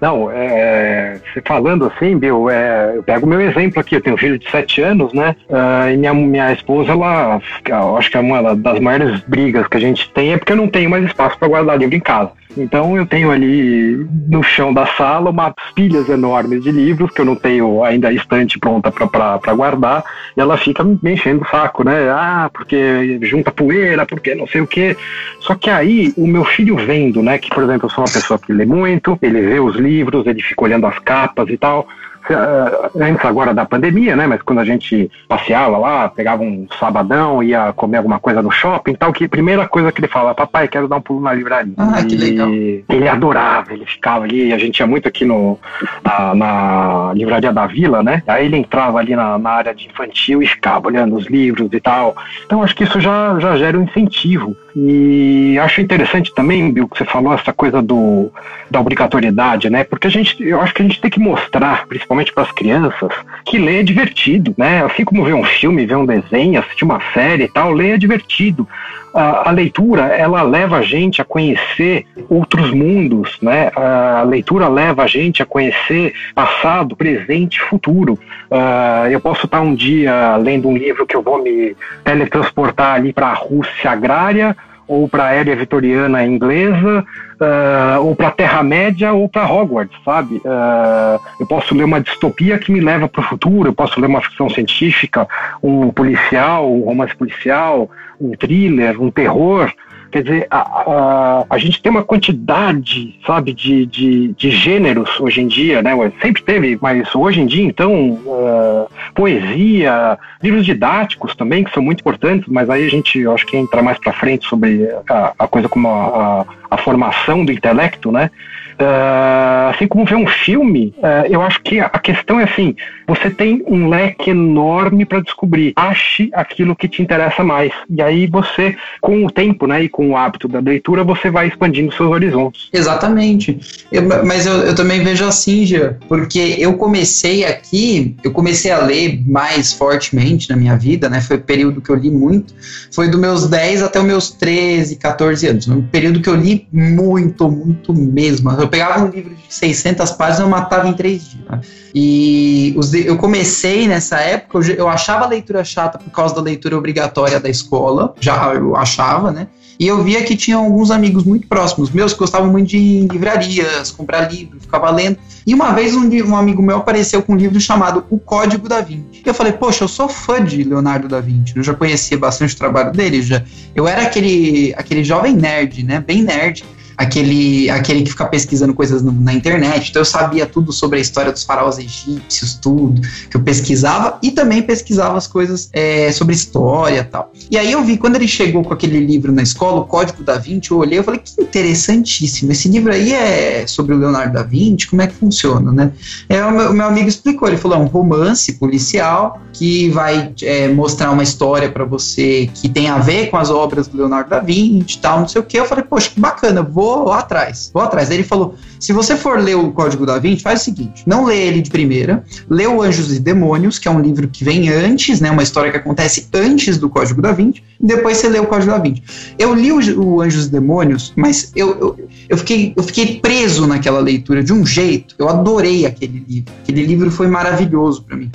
Não, 0.00 0.30
é, 0.30 1.18
falando 1.44 1.86
assim, 1.86 2.18
Bill, 2.18 2.50
é, 2.50 2.92
eu 2.96 3.02
pego 3.02 3.26
o 3.26 3.28
meu 3.28 3.40
exemplo 3.40 3.80
aqui, 3.80 3.96
eu 3.96 4.00
tenho 4.00 4.16
um 4.16 4.18
filho 4.18 4.38
de 4.38 4.50
7 4.50 4.82
anos, 4.82 5.12
né? 5.12 5.36
Uh, 5.48 5.92
e 5.92 5.96
minha, 5.96 6.14
minha 6.14 6.52
esposa, 6.52 6.92
ela, 6.92 7.40
eu 7.66 7.96
acho 7.96 8.10
que 8.10 8.16
é 8.16 8.20
uma 8.20 8.54
das 8.54 8.80
maiores 8.80 9.20
brigas 9.26 9.66
que 9.68 9.76
a 9.76 9.80
gente 9.80 10.10
tem 10.10 10.32
é 10.32 10.36
porque 10.36 10.52
eu 10.52 10.56
não 10.56 10.68
tenho 10.68 10.90
mais 10.90 11.04
espaço 11.04 11.38
para 11.38 11.48
guardar 11.48 11.78
livro 11.78 11.94
em 11.94 12.00
casa. 12.00 12.30
Então 12.56 12.96
eu 12.96 13.04
tenho 13.04 13.30
ali 13.30 14.06
no 14.28 14.42
chão 14.42 14.72
da 14.72 14.86
sala 14.86 15.30
umas 15.30 15.54
pilhas 15.74 16.08
enormes 16.08 16.62
de 16.62 16.70
livros 16.70 17.10
que 17.10 17.20
eu 17.20 17.24
não 17.24 17.34
tenho 17.34 17.82
ainda 17.82 18.08
a 18.08 18.12
estante 18.12 18.58
pronta 18.58 18.92
para 18.92 19.54
guardar, 19.54 20.04
e 20.36 20.40
ela 20.40 20.56
fica 20.56 20.84
me 20.84 20.98
enchendo 21.12 21.42
o 21.42 21.48
saco, 21.48 21.84
né? 21.84 22.08
Ah, 22.10 22.50
porque 22.52 23.18
junta 23.22 23.50
poeira, 23.50 24.06
porque 24.06 24.34
não 24.34 24.46
sei 24.46 24.60
o 24.60 24.66
quê. 24.66 24.96
Só 25.40 25.54
que 25.54 25.68
aí 25.68 26.12
o 26.16 26.26
meu 26.26 26.44
filho 26.44 26.76
vendo, 26.76 27.22
né, 27.22 27.38
que 27.38 27.50
por 27.50 27.64
exemplo 27.64 27.86
eu 27.86 27.90
sou 27.90 28.04
uma 28.04 28.12
pessoa 28.12 28.38
que 28.38 28.52
lê 28.52 28.64
muito, 28.64 29.18
ele 29.20 29.40
vê 29.40 29.58
os 29.58 29.76
livros, 29.76 30.26
ele 30.26 30.42
fica 30.42 30.64
olhando 30.64 30.86
as 30.86 30.98
capas 30.98 31.48
e 31.48 31.56
tal. 31.56 31.88
Eh, 32.30 32.90
antes 33.00 33.24
agora 33.24 33.52
da 33.52 33.66
pandemia, 33.66 34.16
né? 34.16 34.26
Mas 34.26 34.40
quando 34.42 34.60
a 34.60 34.64
gente 34.64 35.10
passeava 35.28 35.76
lá, 35.76 36.08
pegava 36.08 36.42
um 36.42 36.66
sabadão, 36.78 37.42
ia 37.42 37.72
comer 37.74 37.98
alguma 37.98 38.18
coisa 38.18 38.40
no 38.40 38.50
shopping 38.50 38.94
tal, 38.94 39.12
que 39.12 39.24
a 39.24 39.28
primeira 39.28 39.68
coisa 39.68 39.92
que 39.92 40.00
ele 40.00 40.08
fala, 40.08 40.34
papai, 40.34 40.66
quero 40.66 40.88
dar 40.88 40.96
um 40.96 41.02
pulo 41.02 41.20
na 41.20 41.34
livraria. 41.34 41.74
Ah, 41.76 42.00
e 42.00 42.04
que 42.04 42.16
legal. 42.16 42.48
Ele 42.48 43.08
adorava, 43.08 43.74
ele 43.74 43.84
ficava 43.84 44.24
ali, 44.24 44.52
a 44.52 44.58
gente 44.58 44.78
ia 44.78 44.86
muito 44.86 45.06
aqui 45.06 45.24
no, 45.24 45.58
na, 46.02 46.34
na 46.34 47.12
livraria 47.14 47.52
da 47.52 47.66
Vila, 47.66 48.02
né? 48.02 48.22
Aí 48.26 48.46
ele 48.46 48.56
entrava 48.56 48.98
ali 48.98 49.14
na, 49.14 49.38
na, 49.38 49.50
área 49.50 49.74
de 49.74 49.86
infantil 49.86 50.42
e 50.42 50.46
ficava 50.46 50.86
olhando 50.86 51.16
os 51.16 51.26
livros 51.26 51.68
e 51.72 51.80
tal. 51.80 52.16
Então 52.46 52.62
acho 52.62 52.74
que 52.74 52.84
isso 52.84 53.00
já, 53.00 53.38
já 53.38 53.56
gera 53.56 53.78
um 53.78 53.82
incentivo. 53.82 54.56
E 54.76 55.56
acho 55.60 55.80
interessante 55.80 56.34
também, 56.34 56.70
Bill, 56.70 56.88
que 56.88 56.98
você 56.98 57.04
falou 57.04 57.32
essa 57.32 57.52
coisa 57.52 57.80
do, 57.80 58.30
da 58.68 58.80
obrigatoriedade, 58.80 59.70
né? 59.70 59.84
Porque 59.84 60.08
a 60.08 60.10
gente, 60.10 60.42
eu 60.42 60.60
acho 60.60 60.74
que 60.74 60.82
a 60.82 60.84
gente 60.84 61.00
tem 61.00 61.10
que 61.10 61.20
mostrar, 61.20 61.86
principalmente 61.86 62.32
para 62.32 62.42
as 62.42 62.50
crianças, 62.50 63.12
que 63.44 63.56
ler 63.56 63.80
é 63.80 63.82
divertido, 63.84 64.52
né? 64.58 64.84
Assim 64.84 65.04
como 65.04 65.24
ver 65.24 65.34
um 65.34 65.44
filme, 65.44 65.86
ver 65.86 65.96
um 65.96 66.06
desenho, 66.06 66.58
assistir 66.58 66.84
uma 66.84 67.00
série 67.12 67.44
e 67.44 67.48
tal, 67.48 67.72
ler 67.72 67.94
é 67.94 67.96
divertido. 67.96 68.68
A, 69.14 69.52
leitura, 69.52 70.06
ela 70.06 70.42
leva 70.42 70.78
a 70.78 70.82
gente 70.82 71.22
a 71.22 71.24
conhecer 71.24 72.04
outros 72.28 72.72
mundos, 72.72 73.38
né? 73.40 73.70
A 73.76 74.24
leitura 74.24 74.66
leva 74.66 75.04
a 75.04 75.06
gente 75.06 75.40
a 75.40 75.46
conhecer 75.46 76.12
passado, 76.34 76.96
presente 76.96 77.60
futuro. 77.60 78.18
Uh, 78.50 79.06
eu 79.08 79.20
posso 79.20 79.46
estar 79.46 79.60
um 79.60 79.72
dia 79.72 80.36
lendo 80.36 80.68
um 80.68 80.76
livro 80.76 81.06
que 81.06 81.14
eu 81.14 81.22
vou 81.22 81.40
me 81.40 81.76
teletransportar 82.02 82.96
ali 82.96 83.12
para 83.12 83.28
a 83.28 83.34
Rússia 83.34 83.92
agrária, 83.92 84.56
ou 84.86 85.08
para 85.08 85.26
a 85.26 85.32
era 85.32 85.54
vitoriana 85.56 86.24
inglesa, 86.26 87.04
uh, 87.40 88.04
ou 88.04 88.14
para 88.14 88.28
a 88.28 88.32
Terra-média, 88.32 89.12
ou 89.12 89.28
para 89.28 89.50
Hogwarts, 89.50 89.96
sabe? 90.04 90.36
Uh, 90.36 91.20
eu 91.40 91.46
posso 91.46 91.74
ler 91.74 91.84
uma 91.84 92.00
distopia 92.00 92.58
que 92.58 92.72
me 92.72 92.80
leva 92.80 93.08
para 93.08 93.20
o 93.20 93.24
futuro, 93.24 93.68
eu 93.68 93.72
posso 93.72 94.00
ler 94.00 94.06
uma 94.06 94.20
ficção 94.20 94.48
científica, 94.50 95.26
um 95.62 95.90
policial, 95.90 96.70
um 96.70 96.82
romance 96.82 97.14
policial, 97.16 97.88
um 98.20 98.32
thriller, 98.32 99.00
um 99.00 99.10
terror. 99.10 99.72
Quer 100.14 100.22
dizer, 100.22 100.46
a, 100.48 100.58
a, 100.58 101.46
a 101.50 101.58
gente 101.58 101.82
tem 101.82 101.90
uma 101.90 102.04
quantidade, 102.04 103.18
sabe, 103.26 103.52
de, 103.52 103.84
de, 103.84 104.28
de 104.34 104.50
gêneros 104.52 105.18
hoje 105.18 105.40
em 105.40 105.48
dia, 105.48 105.82
né? 105.82 105.90
Sempre 106.22 106.40
teve, 106.40 106.78
mas 106.80 107.12
hoje 107.16 107.40
em 107.40 107.46
dia, 107.46 107.64
então, 107.64 108.10
uh, 108.10 108.88
poesia, 109.12 110.16
livros 110.40 110.64
didáticos 110.64 111.34
também, 111.34 111.64
que 111.64 111.74
são 111.74 111.82
muito 111.82 111.98
importantes, 111.98 112.46
mas 112.48 112.70
aí 112.70 112.86
a 112.86 112.88
gente, 112.88 113.18
eu 113.18 113.34
acho 113.34 113.44
que 113.44 113.56
entra 113.56 113.82
mais 113.82 113.98
para 113.98 114.12
frente 114.12 114.46
sobre 114.46 114.88
a, 115.10 115.32
a 115.36 115.48
coisa 115.48 115.68
como 115.68 115.88
a, 115.88 116.46
a, 116.70 116.76
formação 116.76 117.44
do 117.44 117.50
intelecto, 117.50 118.12
né? 118.12 118.30
Uh, 118.74 119.70
assim 119.70 119.86
como 119.86 120.04
ver 120.04 120.16
um 120.16 120.26
filme, 120.26 120.94
uh, 120.98 121.26
eu 121.30 121.40
acho 121.42 121.62
que 121.62 121.78
a 121.78 121.88
questão 121.90 122.40
é 122.40 122.44
assim: 122.44 122.74
você 123.06 123.30
tem 123.30 123.62
um 123.66 123.88
leque 123.88 124.30
enorme 124.30 125.04
para 125.04 125.20
descobrir. 125.20 125.72
Ache 125.76 126.30
aquilo 126.32 126.74
que 126.74 126.88
te 126.88 127.02
interessa 127.02 127.44
mais. 127.44 127.72
E 127.88 128.02
aí 128.02 128.26
você, 128.26 128.76
com 129.00 129.24
o 129.24 129.30
tempo, 129.30 129.66
né, 129.66 129.84
e 129.84 129.88
com 129.88 130.10
o 130.10 130.16
hábito 130.16 130.48
da 130.48 130.58
leitura, 130.58 131.04
você 131.04 131.30
vai 131.30 131.48
expandindo 131.48 131.94
seus 131.94 132.10
horizontes. 132.10 132.68
Exatamente. 132.72 133.86
Eu, 133.92 134.02
mas 134.24 134.46
eu, 134.46 134.54
eu, 134.54 134.74
também 134.74 135.02
vejo 135.04 135.24
assim, 135.24 135.64
Gia, 135.64 135.98
porque 136.08 136.56
eu 136.58 136.74
comecei 136.74 137.44
aqui, 137.44 138.16
eu 138.24 138.32
comecei 138.32 138.70
a 138.70 138.78
ler 138.78 139.22
mais 139.26 139.72
fortemente 139.72 140.50
na 140.50 140.56
minha 140.56 140.76
vida, 140.76 141.08
né? 141.08 141.20
Foi 141.20 141.36
o 141.36 141.40
período 141.40 141.80
que 141.80 141.90
eu 141.90 141.96
li 141.96 142.10
muito. 142.10 142.54
Foi 142.92 143.08
dos 143.08 143.20
meus 143.20 143.48
10 143.48 143.82
até 143.82 144.00
os 144.00 144.06
meus 144.06 144.30
13, 144.30 144.96
14 144.96 145.46
anos. 145.46 145.68
Um 145.68 145.82
período 145.82 146.20
que 146.20 146.28
eu 146.28 146.34
li 146.34 146.66
muito, 146.72 147.48
muito 147.48 147.92
mesmo 147.92 148.50
eu 148.64 148.68
pegava 148.68 149.04
um 149.04 149.08
livro 149.08 149.34
de 149.34 149.42
600 149.48 150.10
páginas 150.12 150.40
eu 150.40 150.48
matava 150.48 150.88
em 150.88 150.94
três 150.94 151.28
dias. 151.28 151.44
Né? 151.48 151.60
E 151.94 152.74
os, 152.76 152.92
eu 152.94 153.16
comecei 153.16 153.86
nessa 153.86 154.18
época, 154.18 154.58
eu, 154.58 154.74
eu 154.74 154.88
achava 154.88 155.24
a 155.24 155.28
leitura 155.28 155.62
chata 155.62 155.98
por 155.98 156.10
causa 156.10 156.34
da 156.34 156.40
leitura 156.40 156.76
obrigatória 156.76 157.38
da 157.38 157.48
escola, 157.48 158.14
já 158.18 158.54
eu 158.54 158.74
achava, 158.74 159.30
né? 159.30 159.48
E 159.78 159.88
eu 159.88 160.02
via 160.04 160.22
que 160.22 160.36
tinha 160.36 160.56
alguns 160.56 160.92
amigos 160.92 161.24
muito 161.24 161.48
próximos 161.48 161.90
meus 161.90 162.12
que 162.12 162.20
gostavam 162.20 162.48
muito 162.48 162.68
de 162.68 163.08
livrarias, 163.10 163.90
comprar 163.90 164.32
livro, 164.32 164.60
ficava 164.60 164.88
lendo. 164.88 165.18
E 165.44 165.52
uma 165.52 165.72
vez 165.72 165.96
um, 165.96 166.08
um, 166.08 166.36
amigo 166.36 166.62
meu 166.62 166.76
apareceu 166.76 167.20
com 167.22 167.32
um 167.32 167.36
livro 167.36 167.60
chamado 167.60 168.04
O 168.08 168.16
Código 168.16 168.68
da 168.68 168.80
Vinci. 168.80 169.22
E 169.24 169.28
eu 169.28 169.34
falei, 169.34 169.52
poxa, 169.52 169.82
eu 169.82 169.88
sou 169.88 170.08
fã 170.08 170.42
de 170.42 170.62
Leonardo 170.62 171.08
da 171.08 171.20
Vinci, 171.20 171.56
eu 171.56 171.62
já 171.62 171.74
conhecia 171.74 172.16
bastante 172.16 172.54
o 172.54 172.58
trabalho 172.58 172.92
dele, 172.92 173.20
já. 173.20 173.42
Eu 173.74 173.88
era 173.88 174.02
aquele, 174.02 174.72
aquele 174.76 175.02
jovem 175.02 175.34
nerd, 175.34 175.82
né? 175.82 175.98
Bem 175.98 176.22
nerd 176.22 176.64
aquele, 176.96 177.68
aquele 177.70 178.02
que 178.02 178.10
fica 178.10 178.26
pesquisando 178.26 178.74
coisas 178.74 179.02
na 179.02 179.32
internet. 179.32 179.90
Então 179.90 180.00
eu 180.00 180.06
sabia 180.06 180.46
tudo 180.46 180.72
sobre 180.72 180.98
a 180.98 181.02
história 181.02 181.32
dos 181.32 181.44
faraós 181.44 181.78
egípcios, 181.78 182.54
tudo 182.54 183.00
que 183.30 183.36
eu 183.36 183.40
pesquisava 183.40 184.18
e 184.22 184.30
também 184.30 184.62
pesquisava 184.62 185.16
as 185.16 185.26
coisas 185.26 185.68
é, 185.72 186.10
sobre 186.12 186.34
história 186.34 187.04
tal. 187.04 187.32
E 187.50 187.56
aí 187.58 187.72
eu 187.72 187.82
vi 187.84 187.96
quando 187.96 188.16
ele 188.16 188.28
chegou 188.28 188.62
com 188.64 188.72
aquele 188.72 189.00
livro 189.00 189.32
na 189.32 189.42
escola, 189.42 189.80
o 189.80 189.84
Código 189.84 190.22
da 190.22 190.38
Vinci, 190.38 190.70
eu 190.70 190.78
olhei 190.78 190.98
e 190.98 191.02
falei 191.02 191.20
que 191.20 191.40
interessantíssimo. 191.42 192.52
Esse 192.52 192.68
livro 192.68 192.92
aí 192.92 193.12
é 193.12 193.66
sobre 193.66 193.94
o 193.94 193.98
Leonardo 193.98 194.34
da 194.34 194.42
Vinci, 194.42 194.88
como 194.88 195.02
é 195.02 195.06
que 195.06 195.14
funciona, 195.14 195.72
né? 195.72 195.92
É, 196.28 196.44
o, 196.44 196.50
meu, 196.50 196.72
meu 196.72 196.86
amigo 196.86 197.08
explicou, 197.08 197.48
ele 197.48 197.56
falou 197.56 197.78
é 197.78 197.80
um 197.80 197.86
romance 197.86 198.52
policial 198.54 199.40
que 199.52 199.88
vai 199.90 200.32
é, 200.42 200.68
mostrar 200.68 201.10
uma 201.10 201.22
história 201.22 201.70
para 201.70 201.84
você 201.84 202.50
que 202.54 202.68
tem 202.68 202.88
a 202.88 202.98
ver 202.98 203.30
com 203.30 203.36
as 203.36 203.50
obras 203.50 203.86
do 203.86 203.96
Leonardo 203.96 204.30
da 204.30 204.40
Vinci, 204.40 204.98
tal, 204.98 205.20
não 205.20 205.28
sei 205.28 205.40
o 205.40 205.44
que. 205.44 205.58
Eu 205.58 205.64
falei, 205.64 205.84
poxa, 205.84 206.10
que 206.10 206.20
bacana, 206.20 206.62
vou 206.62 206.83
vou 206.84 207.12
atrás, 207.12 207.70
vou 207.72 207.82
atrás. 207.82 208.10
Aí 208.10 208.16
ele 208.16 208.24
falou: 208.24 208.54
se 208.84 208.92
você 208.92 209.16
for 209.16 209.40
ler 209.40 209.56
o 209.56 209.72
Código 209.72 210.04
da 210.04 210.18
Vinci, 210.18 210.42
faz 210.42 210.60
o 210.60 210.64
seguinte: 210.64 211.04
não 211.06 211.24
lê 211.24 211.46
ele 211.46 211.62
de 211.62 211.70
primeira, 211.70 212.22
lê 212.50 212.66
o 212.66 212.82
Anjos 212.82 213.16
e 213.16 213.18
Demônios, 213.18 213.78
que 213.78 213.88
é 213.88 213.90
um 213.90 213.98
livro 213.98 214.28
que 214.28 214.44
vem 214.44 214.68
antes, 214.68 215.22
né? 215.22 215.30
Uma 215.30 215.42
história 215.42 215.70
que 215.70 215.78
acontece 215.78 216.28
antes 216.34 216.76
do 216.76 216.90
Código 216.90 217.22
da 217.22 217.32
Vinci, 217.32 217.62
e 217.80 217.86
depois 217.86 218.18
você 218.18 218.28
lê 218.28 218.38
o 218.38 218.46
Código 218.46 218.72
da 218.72 218.78
Vinci. 218.78 219.02
Eu 219.38 219.54
li 219.54 219.72
o, 219.72 220.00
o 220.02 220.20
Anjos 220.20 220.46
e 220.46 220.50
Demônios, 220.50 221.14
mas 221.16 221.50
eu, 221.56 221.70
eu, 221.80 222.08
eu, 222.28 222.36
fiquei, 222.36 222.74
eu 222.76 222.82
fiquei 222.82 223.20
preso 223.20 223.66
naquela 223.66 224.00
leitura 224.00 224.44
de 224.44 224.52
um 224.52 224.66
jeito. 224.66 225.14
Eu 225.18 225.30
adorei 225.30 225.86
aquele 225.86 226.22
livro. 226.28 226.52
Aquele 226.62 226.84
livro 226.84 227.10
foi 227.10 227.26
maravilhoso 227.26 228.02
para 228.02 228.18
mim. 228.18 228.30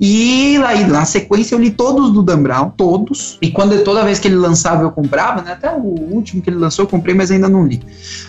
E 0.00 0.56
aí, 0.64 0.84
na 0.84 1.04
sequência, 1.04 1.54
eu 1.54 1.60
li 1.60 1.70
todos 1.70 2.10
do 2.10 2.24
Dan 2.24 2.42
Brown, 2.42 2.70
todos. 2.70 3.38
E 3.40 3.52
quando 3.52 3.84
toda 3.84 4.04
vez 4.04 4.18
que 4.18 4.26
ele 4.26 4.34
lançava, 4.34 4.82
eu 4.82 4.90
comprava, 4.90 5.42
né? 5.42 5.52
Até 5.52 5.70
o 5.70 5.80
último 5.80 6.42
que 6.42 6.50
ele 6.50 6.56
lançou, 6.56 6.84
eu 6.84 6.88
comprei, 6.88 7.14
mas 7.14 7.30
ainda 7.30 7.48
não 7.48 7.64
li. 7.64 7.80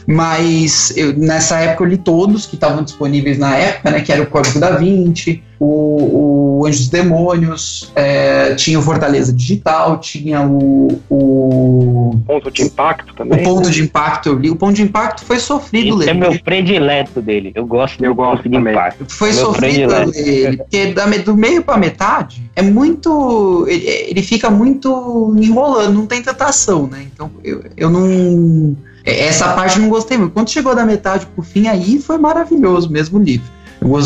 Mas 0.05 0.93
eu, 0.95 1.17
nessa 1.17 1.62
época 1.63 1.83
eu 1.83 1.87
li 1.87 1.97
todos 1.97 2.45
que 2.45 2.55
estavam 2.55 2.83
disponíveis 2.83 3.37
na 3.37 3.55
época, 3.55 3.91
né? 3.91 4.01
Que 4.01 4.11
era 4.11 4.21
o 4.21 4.27
Código 4.27 4.59
da 4.59 4.71
Vinci, 4.71 5.43
o, 5.59 6.59
o 6.59 6.65
Anjos 6.65 6.89
Demônios, 6.89 7.91
é, 7.95 8.53
tinha 8.55 8.77
o 8.77 8.81
Fortaleza 8.81 9.31
Digital, 9.31 9.99
tinha 9.99 10.41
o, 10.41 10.99
o. 11.09 12.19
Ponto 12.25 12.51
de 12.51 12.63
Impacto 12.63 13.13
também. 13.13 13.41
O 13.41 13.43
Ponto 13.43 13.71
de 13.71 13.81
Impacto 13.81 14.29
eu 14.29 14.37
li. 14.37 14.49
O 14.49 14.55
Ponto 14.55 14.73
de 14.73 14.83
Impacto 14.83 15.23
foi 15.23 15.39
sofrido 15.39 15.95
ler. 15.95 16.09
é 16.09 16.13
meu 16.13 16.37
predileto 16.39 17.21
dele. 17.21 17.51
Eu 17.55 17.65
gosto 17.65 18.03
eu 18.03 18.11
do 18.11 18.15
gosto 18.15 18.43
Ponto 18.43 18.49
de 18.49 18.57
Impacto. 18.57 19.05
Foi 19.07 19.31
meu 19.31 19.45
sofrido 19.45 19.87
ler. 19.87 20.57
Porque 20.57 20.87
da, 20.87 21.05
do 21.05 21.37
meio 21.37 21.63
pra 21.63 21.77
metade 21.77 22.43
é 22.55 22.61
muito. 22.61 23.65
Ele, 23.67 23.85
ele 23.87 24.21
fica 24.21 24.49
muito 24.49 25.33
enrolando, 25.37 25.93
não 25.93 26.05
tem 26.05 26.21
tanta 26.21 26.45
ação, 26.45 26.87
né? 26.87 27.05
Então 27.13 27.31
eu, 27.43 27.63
eu 27.77 27.89
não. 27.89 28.75
Essa 29.03 29.53
parte 29.53 29.77
eu 29.77 29.81
não 29.81 29.89
gostei 29.89 30.17
muito. 30.17 30.31
Quando 30.31 30.49
chegou 30.49 30.75
da 30.75 30.85
metade 30.85 31.25
pro 31.25 31.43
fim, 31.43 31.67
aí 31.67 31.99
foi 31.99 32.17
maravilhoso 32.17 32.89
mesmo 32.89 33.19
o 33.19 33.23
livro 33.23 33.51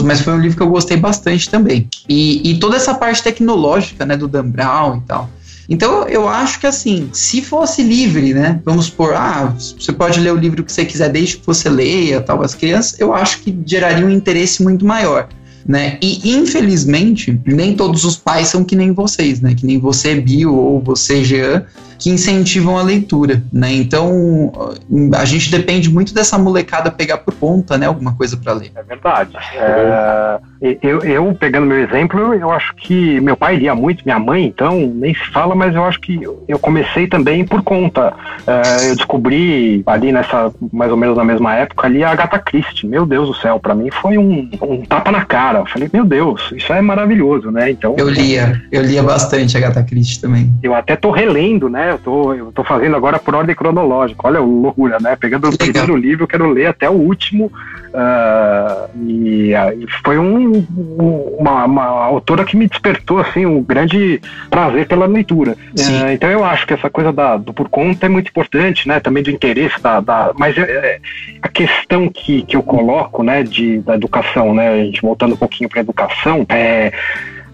mas 0.03 0.21
foi 0.21 0.33
um 0.33 0.39
livro 0.39 0.57
que 0.57 0.63
eu 0.63 0.69
gostei 0.69 0.97
bastante 0.97 1.49
também. 1.49 1.87
E, 2.09 2.51
e 2.51 2.59
toda 2.59 2.75
essa 2.75 2.93
parte 2.93 3.23
tecnológica, 3.23 4.05
né, 4.05 4.17
do 4.17 4.27
Dan 4.27 4.49
Brown 4.49 4.97
e 4.97 5.01
tal. 5.01 5.29
Então 5.69 6.07
eu 6.07 6.27
acho 6.27 6.59
que 6.59 6.67
assim, 6.67 7.09
se 7.11 7.41
fosse 7.41 7.83
livre, 7.83 8.33
né? 8.33 8.61
Vamos 8.63 8.85
supor, 8.85 9.13
ah, 9.13 9.53
você 9.57 9.91
pode 9.91 10.19
ler 10.19 10.31
o 10.31 10.37
livro 10.37 10.63
que 10.63 10.71
você 10.71 10.85
quiser 10.85 11.09
desde 11.09 11.37
que 11.37 11.45
você 11.45 11.69
leia, 11.69 12.21
tal, 12.21 12.41
as 12.41 12.55
crianças, 12.55 12.97
eu 12.99 13.13
acho 13.13 13.39
que 13.39 13.57
geraria 13.65 14.05
um 14.05 14.09
interesse 14.09 14.63
muito 14.63 14.85
maior. 14.85 15.27
Né? 15.65 15.97
E 16.01 16.31
infelizmente, 16.31 17.41
nem 17.45 17.75
todos 17.75 18.05
os 18.05 18.15
pais 18.15 18.47
são 18.47 18.63
que 18.63 18.73
nem 18.73 18.93
vocês, 18.93 19.41
né? 19.41 19.53
Que 19.53 19.65
nem 19.65 19.77
você, 19.77 20.15
Bill, 20.15 20.55
ou 20.55 20.81
você, 20.81 21.25
Jean, 21.25 21.65
que 21.97 22.09
incentivam 22.09 22.77
a 22.77 22.83
leitura, 22.83 23.43
né? 23.51 23.71
Então 23.73 24.51
a 25.15 25.25
gente 25.25 25.49
depende 25.51 25.89
muito 25.89 26.13
dessa 26.13 26.37
molecada 26.37 26.91
pegar 26.91 27.17
por 27.17 27.33
conta, 27.33 27.77
né? 27.77 27.87
Alguma 27.87 28.15
coisa 28.15 28.37
para 28.37 28.53
ler. 28.53 28.71
É 28.75 28.83
verdade. 28.83 29.37
É, 29.55 30.39
eu, 30.81 30.99
eu, 31.01 31.35
pegando 31.35 31.67
meu 31.67 31.79
exemplo, 31.79 32.33
eu 32.33 32.51
acho 32.51 32.75
que 32.75 33.19
meu 33.21 33.37
pai 33.37 33.57
lia 33.57 33.75
muito, 33.75 34.03
minha 34.05 34.19
mãe, 34.19 34.45
então, 34.45 34.79
nem 34.95 35.13
se 35.13 35.25
fala, 35.31 35.55
mas 35.55 35.75
eu 35.75 35.83
acho 35.83 35.99
que 35.99 36.19
eu 36.47 36.59
comecei 36.59 37.07
também 37.07 37.45
por 37.45 37.61
conta. 37.61 38.13
É, 38.45 38.89
eu 38.89 38.95
descobri 38.95 39.83
ali 39.85 40.11
nessa, 40.11 40.51
mais 40.71 40.91
ou 40.91 40.97
menos 40.97 41.17
na 41.17 41.23
mesma 41.23 41.55
época, 41.55 41.87
ali 41.87 42.03
a 42.03 42.11
Agatha 42.11 42.39
Christie. 42.39 42.87
Meu 42.87 43.05
Deus 43.05 43.27
do 43.27 43.35
céu, 43.35 43.59
para 43.59 43.75
mim 43.75 43.89
foi 43.91 44.17
um, 44.17 44.49
um, 44.61 44.81
tapa 44.85 45.11
na 45.11 45.25
cara. 45.25 45.59
Eu 45.59 45.65
falei, 45.65 45.89
meu 45.91 46.05
Deus, 46.05 46.51
isso 46.55 46.71
é 46.73 46.81
maravilhoso, 46.81 47.51
né? 47.51 47.69
Então. 47.69 47.95
Eu 47.97 48.09
lia, 48.09 48.61
eu 48.71 48.81
lia 48.81 49.03
bastante 49.03 49.55
a 49.55 49.59
Agatha 49.59 49.83
Christie 49.83 50.21
também. 50.21 50.51
Eu 50.63 50.73
até 50.73 50.95
tô 50.95 51.11
relendo, 51.11 51.69
né? 51.69 51.86
Eu 51.91 51.99
tô, 51.99 52.33
eu 52.33 52.51
tô 52.51 52.63
fazendo 52.63 52.95
agora 52.95 53.19
por 53.19 53.35
ordem 53.35 53.55
cronológica. 53.55 54.27
Olha 54.27 54.39
a 54.39 54.43
loucura, 54.43 54.97
né? 54.99 55.15
Pegando 55.15 55.49
o 55.49 55.57
primeiro 55.57 55.95
livro, 55.95 56.23
eu 56.23 56.27
quero 56.27 56.49
ler 56.49 56.67
até 56.67 56.89
o 56.89 56.93
último. 56.93 57.51
Uh, 57.87 59.09
e 59.09 59.53
foi 60.03 60.17
um, 60.17 60.65
uma, 61.39 61.65
uma, 61.65 61.85
autora 61.85 62.43
que 62.43 62.55
me 62.55 62.67
despertou 62.67 63.19
assim 63.19 63.45
um 63.45 63.61
grande 63.63 64.21
prazer 64.49 64.87
pela 64.87 65.05
leitura. 65.05 65.53
Uh, 65.53 66.11
então 66.11 66.29
eu 66.29 66.43
acho 66.43 66.67
que 66.67 66.73
essa 66.73 66.89
coisa 66.89 67.11
da, 67.11 67.37
do 67.37 67.53
por 67.53 67.69
conta 67.69 68.05
é 68.05 68.09
muito 68.09 68.29
importante, 68.29 68.87
né? 68.87 68.99
Também 68.99 69.23
do 69.23 69.31
interesse 69.31 69.81
da, 69.81 69.99
da 69.99 70.31
mas 70.37 70.57
é, 70.57 70.61
é, 70.61 70.99
a 71.41 71.47
questão 71.47 72.09
que, 72.09 72.43
que 72.43 72.55
eu 72.55 72.61
coloco, 72.61 73.23
né? 73.23 73.41
De 73.43 73.79
da 73.79 73.95
educação, 73.95 74.53
né? 74.53 74.69
A 74.69 74.77
gente 74.83 75.01
voltando 75.01 75.33
um 75.33 75.37
pouquinho 75.37 75.69
para 75.69 75.79
a 75.79 75.83
educação, 75.83 76.45
é 76.49 76.91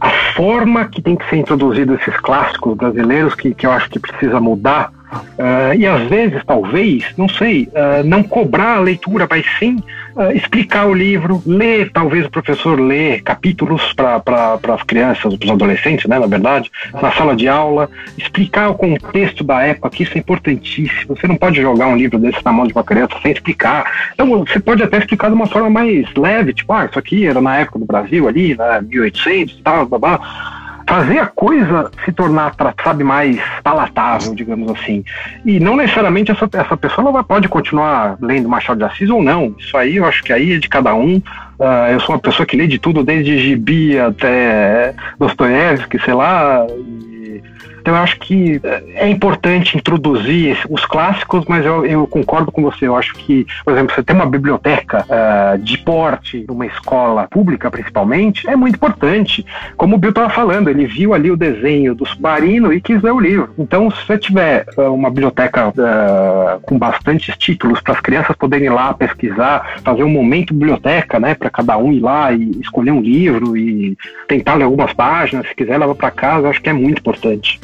a 0.04 0.10
forma 0.36 0.84
que 0.86 1.02
tem 1.02 1.16
que 1.16 1.28
ser 1.30 1.38
introduzido 1.38 1.96
esses 1.96 2.18
clássicos 2.18 2.76
brasileiros 2.76 3.34
que, 3.36 3.54
que 3.54 3.66
eu 3.66 3.72
acho 3.72 3.90
que 3.90 3.98
precisa 3.98 4.38
mudar. 4.38 4.92
Uh, 5.14 5.74
e 5.78 5.88
às 5.88 6.02
vezes, 6.10 6.42
talvez, 6.46 7.06
não 7.16 7.30
sei, 7.30 7.70
uh, 7.70 8.04
não 8.04 8.22
cobrar 8.22 8.78
a 8.78 8.80
leitura, 8.82 9.26
mas 9.30 9.46
sim 9.60 9.78
uh, 10.16 10.32
explicar 10.36 10.88
o 10.88 10.94
livro, 10.94 11.42
ler, 11.46 11.92
talvez 11.92 12.26
o 12.26 12.30
professor 12.30 12.80
lê 12.80 13.20
capítulos 13.20 13.94
para 13.94 14.60
as 14.76 14.84
crianças, 14.84 15.36
para 15.36 15.46
os 15.46 15.52
adolescentes, 15.52 16.06
né, 16.06 16.20
na 16.20 16.28
verdade, 16.28 16.72
na 16.94 17.12
sala 17.12 17.36
de 17.36 17.48
aula, 17.48 17.90
explicar 18.18 18.70
o 18.70 18.76
contexto 18.76 19.44
da 19.44 19.62
época, 19.62 19.90
que 19.90 20.04
isso 20.04 20.16
é 20.16 20.20
importantíssimo. 20.20 21.16
Você 21.16 21.28
não 21.28 21.36
pode 21.36 21.62
jogar 21.62 21.88
um 21.88 21.96
livro 21.96 22.18
desse 22.18 22.44
na 22.44 22.52
mão 22.52 22.66
de 22.66 22.74
uma 22.74 22.84
criança 22.84 23.16
sem 23.22 23.32
explicar. 23.32 24.12
Então, 24.14 24.28
você 24.46 24.60
pode 24.60 24.84
até 24.84 24.98
explicar 24.98 25.30
de 25.30 25.36
uma 25.36 25.48
forma 25.48 25.70
mais 25.70 26.08
leve, 26.16 26.54
tipo, 26.54 26.72
ah, 26.74 26.86
isso 26.86 27.00
aqui 27.00 27.26
era 27.26 27.42
na 27.42 27.58
época 27.58 27.80
do 27.80 27.86
Brasil 27.86 28.28
ali, 28.28 28.56
né, 28.56 28.82
1800 28.82 29.56
e 29.56 29.62
tal, 29.62 29.86
blá, 29.86 30.00
blá 30.00 30.63
fazer 30.94 31.18
a 31.18 31.26
coisa 31.26 31.90
se 32.06 32.12
tornar, 32.12 32.54
sabe, 32.84 33.04
mais 33.04 33.40
palatável, 33.64 34.36
digamos 34.36 34.70
assim. 34.70 35.04
E 35.44 35.60
não 35.60 35.76
necessariamente 35.76 36.32
essa, 36.32 36.48
essa 36.54 36.78
pessoa 36.78 37.12
vai, 37.12 37.24
pode 37.24 37.50
continuar 37.50 38.16
lendo 38.22 38.48
Machado 38.48 38.78
de 38.78 38.84
Assis 38.84 39.10
ou 39.10 39.24
não. 39.24 39.56
Isso 39.58 39.76
aí 39.76 39.96
eu 39.96 40.06
acho 40.06 40.24
que 40.24 40.32
aí 40.32 40.54
é 40.54 40.60
de 40.60 40.70
cada 40.70 40.94
um. 40.94 41.16
Uh, 41.16 41.92
eu 41.92 42.00
sou 42.00 42.14
uma 42.14 42.22
pessoa 42.22 42.46
que 42.46 42.56
lê 42.56 42.68
de 42.68 42.78
tudo, 42.78 43.04
desde 43.04 43.40
gibi 43.40 44.00
até 44.00 44.94
Dostoiévski, 45.18 46.00
sei 46.00 46.14
lá. 46.14 46.64
E 46.70 47.42
então 47.84 47.96
eu 47.96 48.02
acho 48.02 48.18
que 48.18 48.62
eh, 48.64 48.84
é 48.96 49.10
importante 49.10 49.76
introduzir 49.78 50.58
os 50.70 50.86
clássicos, 50.86 51.44
mas 51.50 51.66
eu, 51.66 51.86
eu 51.86 52.08
concordo 52.08 52.50
com 52.50 52.62
você. 52.62 52.88
Eu 52.88 52.96
acho 52.96 53.14
que, 53.16 53.46
por 53.66 53.74
exemplo, 53.74 53.94
você 53.94 54.02
tem 54.02 54.16
uma 54.16 54.26
biblioteca 54.26 55.06
uh, 55.06 55.58
de 55.58 55.78
porte 55.80 56.46
numa 56.48 56.66
escola 56.66 57.28
pública, 57.30 57.70
principalmente, 57.70 58.48
é 58.48 58.56
muito 58.56 58.76
importante. 58.76 59.46
Como 59.76 59.98
o 59.98 60.00
Bill 60.00 60.12
estava 60.12 60.30
falando, 60.30 60.70
ele 60.70 60.86
viu 60.86 61.14
ali 61.14 61.30
o 61.30 61.36
desenho 61.36 61.94
do 61.94 62.06
submarino 62.06 62.72
e 62.72 62.80
quis 62.80 63.02
ler 63.02 63.12
o 63.12 63.20
livro. 63.20 63.54
Então, 63.60 63.92
se 63.92 64.06
você 64.06 64.18
tiver 64.18 64.66
uh, 64.78 64.84
uma 64.84 65.10
biblioteca 65.10 65.68
uh, 65.68 66.62
com 66.62 66.80
bastantes 66.80 67.36
títulos 67.38 67.82
para 67.82 67.96
as 67.96 68.00
crianças 68.00 68.34
poderem 68.38 68.68
ir 68.68 68.70
lá 68.70 68.94
pesquisar, 68.94 69.82
fazer 69.84 70.06
um 70.06 70.10
momento 70.10 70.54
biblioteca, 70.54 71.20
né, 71.20 71.36
para 71.36 71.50
cada 71.50 71.78
um 71.78 71.92
ir 71.92 72.00
lá 72.00 72.32
e 72.32 72.62
escolher 72.62 72.92
um 72.92 73.02
livro 73.02 73.58
e 73.58 73.98
tentar 74.26 74.54
ler 74.54 74.64
algumas 74.64 74.94
páginas, 74.94 75.46
se 75.50 75.54
quiser 75.54 75.78
levar 75.78 75.96
para 75.96 76.12
casa, 76.12 76.48
acho 76.48 76.62
que 76.62 76.70
é 76.70 76.74
muito 76.74 77.00
importante. 77.00 77.60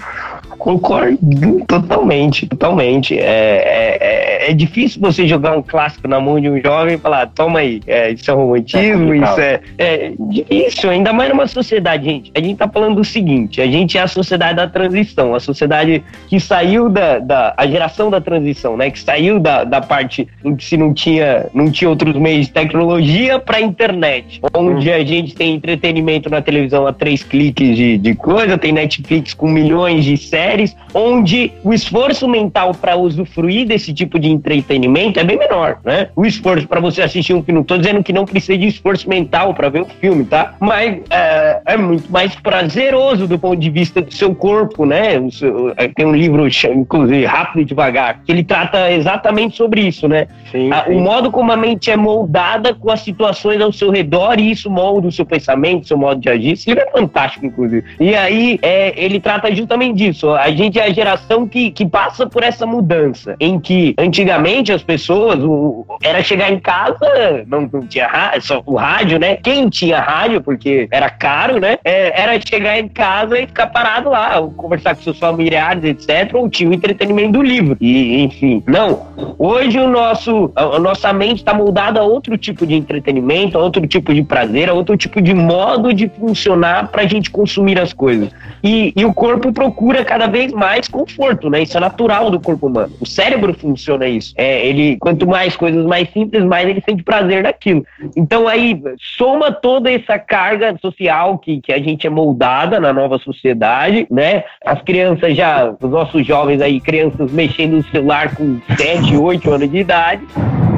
Concordo 0.58 1.17
totalmente, 1.65 2.45
totalmente. 2.45 3.17
É, 3.17 3.24
é, 3.24 3.98
é, 4.02 4.52
é, 4.52 4.54
difícil 4.54 5.00
você 5.00 5.28
jogar 5.28 5.58
um 5.58 5.62
clássico 5.62 6.08
na 6.08 6.19
mão 6.19 6.39
de 6.39 6.50
um 6.50 6.62
jovem 6.62 6.95
e 6.95 6.98
falar, 6.98 7.28
toma 7.28 7.60
aí, 7.60 7.82
é, 7.88 8.12
isso 8.12 8.30
é 8.30 8.34
romantismo, 8.34 9.13
é 9.13 9.17
isso 9.17 9.39
é, 9.39 9.62
é 9.78 10.13
difícil, 10.19 10.89
ainda 10.89 11.13
mais 11.13 11.30
numa 11.30 11.48
sociedade, 11.48 12.04
gente. 12.04 12.32
A 12.36 12.41
gente 12.41 12.58
tá 12.58 12.67
falando 12.67 12.95
do 12.95 13.06
seguinte, 13.06 13.62
a 13.62 13.67
gente 13.67 13.98
é 13.98 14.02
a 14.02 14.08
sociedade 14.08 14.58
da 14.58 14.67
transição, 14.67 15.34
a 15.34 15.39
sociedade 15.39 16.04
que 16.28 16.39
saiu 16.39 16.89
da, 16.89 17.19
da 17.19 17.54
a 17.56 17.65
geração 17.65 18.10
da 18.10 18.19
transição, 18.19 18.76
né? 18.76 18.89
Que 18.89 19.00
saiu 19.00 19.39
da, 19.39 19.63
da 19.63 19.80
parte 19.80 20.28
em 20.43 20.56
que 20.56 20.65
se 20.65 20.76
não 20.76 20.93
tinha, 20.93 21.48
não 21.54 21.72
tinha 21.72 21.89
outros 21.89 22.15
meios 22.15 22.48
de 22.48 22.54
tecnologia 22.54 23.39
para 23.39 23.62
internet, 23.62 24.41
onde 24.54 24.91
a 24.91 25.04
gente 25.06 25.34
tem 25.36 25.56
entretenimento 25.56 26.30
na 26.30 26.41
televisão 26.41 26.86
a 26.86 26.91
três 26.91 27.24
cliques 27.24 27.78
de, 27.78 27.98
de 27.98 28.15
coisa, 28.15 28.58
tem 28.58 28.74
Netflix 28.74 29.34
com 29.34 29.48
milhões 29.48 29.98
de 30.03 30.17
séries, 30.17 30.75
onde 30.93 31.51
o 31.63 31.73
esforço 31.73 32.27
mental 32.27 32.73
para 32.73 32.95
usufruir 32.95 33.67
desse 33.67 33.93
tipo 33.93 34.19
de 34.19 34.29
entretenimento 34.29 35.19
é 35.19 35.23
bem 35.23 35.38
menor, 35.38 35.79
né? 35.83 36.09
O 36.15 36.25
esforço 36.25 36.67
para 36.67 36.79
você 36.79 37.01
assistir 37.01 37.33
um 37.33 37.43
filme, 37.43 37.59
não 37.59 37.63
tô 37.63 37.77
dizendo 37.77 38.03
que 38.03 38.13
não 38.13 38.25
precisa 38.25 38.57
de 38.57 38.67
esforço 38.67 39.07
mental 39.09 39.53
para 39.53 39.69
ver 39.69 39.81
um 39.81 39.85
filme, 39.85 40.25
tá? 40.25 40.53
Mas 40.59 40.99
é, 41.09 41.62
é, 41.65 41.77
muito 41.77 42.12
mais 42.12 42.35
prazeroso 42.35 43.27
do 43.27 43.38
ponto 43.38 43.57
de 43.57 43.69
vista 43.69 44.01
do 44.01 44.13
seu 44.13 44.33
corpo, 44.33 44.85
né? 44.85 45.29
Seu, 45.31 45.73
é, 45.77 45.88
tem 45.88 46.05
um 46.05 46.15
livro, 46.15 46.47
inclusive, 46.47 47.25
Rápido 47.25 47.62
e 47.62 47.65
Devagar, 47.65 48.21
que 48.25 48.31
ele 48.31 48.43
trata 48.43 48.91
exatamente 48.91 49.55
sobre 49.55 49.81
isso, 49.81 50.07
né? 50.07 50.27
Sim, 50.51 50.69
sim. 50.71 50.93
O 50.93 50.99
modo 50.99 51.31
como 51.31 51.51
a 51.51 51.57
mente 51.57 51.91
é 51.91 51.97
moldada 51.97 52.73
com 52.73 52.91
as 52.91 53.01
situações 53.01 53.62
ao 53.62 53.71
seu 53.71 53.89
redor 53.89 54.39
e 54.39 54.51
isso 54.51 54.69
molda 54.69 55.07
o 55.07 55.12
seu 55.12 55.25
pensamento, 55.25 55.83
o 55.83 55.88
seu 55.88 55.97
modo 55.97 56.19
de 56.19 56.29
agir. 56.29 56.53
Esse 56.53 56.69
livro 56.69 56.83
é 56.88 56.91
fantástico, 56.91 57.45
inclusive. 57.45 57.83
E 57.99 58.15
aí, 58.15 58.59
é, 58.62 58.93
ele 58.95 59.19
trata 59.19 59.53
justamente 59.53 59.88
disso. 59.93 60.32
A 60.32 60.52
gente 60.52 60.80
é 60.80 60.86
a 60.86 60.93
geração 60.93 61.47
que, 61.47 61.71
que 61.71 61.86
passa 61.86 62.28
por 62.28 62.43
essa 62.43 62.65
mudança, 62.65 63.36
em 63.39 63.60
que 63.60 63.93
antigamente 63.97 64.71
as 64.71 64.84
pessoas 64.84 65.39
o, 65.43 65.86
era 66.04 66.21
chegar 66.23 66.52
em 66.52 66.60
casa, 66.60 67.43
não, 67.47 67.69
não 67.71 67.82
tinha 67.82 68.08
rádio, 68.08 68.41
só 68.41 68.63
o 68.65 68.75
rádio, 68.75 69.19
né? 69.19 69.36
Quem 69.36 69.69
tinha 69.69 69.99
rádio, 69.99 70.41
porque 70.41 70.88
era 70.91 71.10
caro, 71.10 71.60
né? 71.60 71.78
É, 71.84 72.21
era 72.21 72.39
chegar 72.39 72.80
em 72.80 72.88
casa 72.88 73.39
e 73.39 73.47
ficar 73.47 73.67
parado 73.67 74.10
lá, 74.10 74.41
conversar 74.56 74.95
com 74.95 75.02
seus 75.02 75.19
familiares, 75.19 75.84
etc. 75.84 76.34
Ou 76.34 76.49
tinha 76.49 76.69
o 76.69 76.73
entretenimento 76.73 77.34
do 77.34 77.41
livro. 77.41 77.78
E, 77.80 78.23
enfim, 78.23 78.63
não. 78.67 79.08
Hoje 79.38 79.80
o 79.80 79.88
nosso, 79.88 80.52
a, 80.56 80.63
a 80.63 80.80
nossa 80.80 81.12
mente 81.13 81.38
está 81.38 81.54
moldada 81.54 81.99
a 81.99 82.04
outro 82.04 82.38
tipo 82.38 82.65
de 82.65 82.75
entretenimento, 82.75 83.58
a 83.58 83.62
outro 83.62 83.86
tipo 83.88 84.13
de 84.13 84.23
prazer, 84.23 84.69
a 84.69 84.73
outro 84.73 84.95
tipo 84.97 85.21
de 85.21 85.34
modo 85.34 85.93
de 85.93 86.10
funcionar 86.10 86.89
para 86.89 87.04
a 87.04 87.08
gente 87.08 87.30
consumir 87.30 87.80
as 87.80 87.93
coisas. 87.93 88.30
E, 88.63 88.93
e 88.95 89.06
o 89.06 89.13
corpo 89.13 89.52
procura 89.52 89.78
procura 89.79 90.03
cada 90.03 90.27
vez 90.27 90.51
mais 90.51 90.89
conforto, 90.89 91.49
né? 91.49 91.63
Isso 91.63 91.77
é 91.77 91.79
natural 91.79 92.29
do 92.29 92.37
corpo 92.37 92.67
humano. 92.67 92.91
O 92.99 93.05
cérebro 93.05 93.53
funciona 93.53 94.05
isso. 94.05 94.33
É, 94.35 94.67
ele, 94.67 94.97
quanto 94.97 95.25
mais 95.25 95.55
coisas 95.55 95.85
mais 95.85 96.11
simples, 96.11 96.43
mais 96.43 96.67
ele 96.67 96.83
sente 96.85 97.01
prazer 97.01 97.43
naquilo. 97.43 97.85
Então 98.13 98.45
aí 98.45 98.81
soma 99.17 99.53
toda 99.53 99.89
essa 99.89 100.19
carga 100.19 100.77
social 100.81 101.37
que, 101.37 101.61
que 101.61 101.71
a 101.71 101.79
gente 101.79 102.05
é 102.05 102.09
moldada 102.09 102.77
na 102.77 102.91
nova 102.91 103.17
sociedade, 103.19 104.05
né? 104.11 104.43
As 104.65 104.81
crianças 104.81 105.35
já, 105.37 105.73
os 105.81 105.89
nossos 105.89 106.27
jovens 106.27 106.61
aí, 106.61 106.81
crianças 106.81 107.31
mexendo 107.31 107.77
no 107.77 107.83
celular 107.85 108.35
com 108.35 108.59
7, 108.75 109.15
8 109.15 109.49
anos 109.49 109.71
de 109.71 109.77
idade 109.77 110.23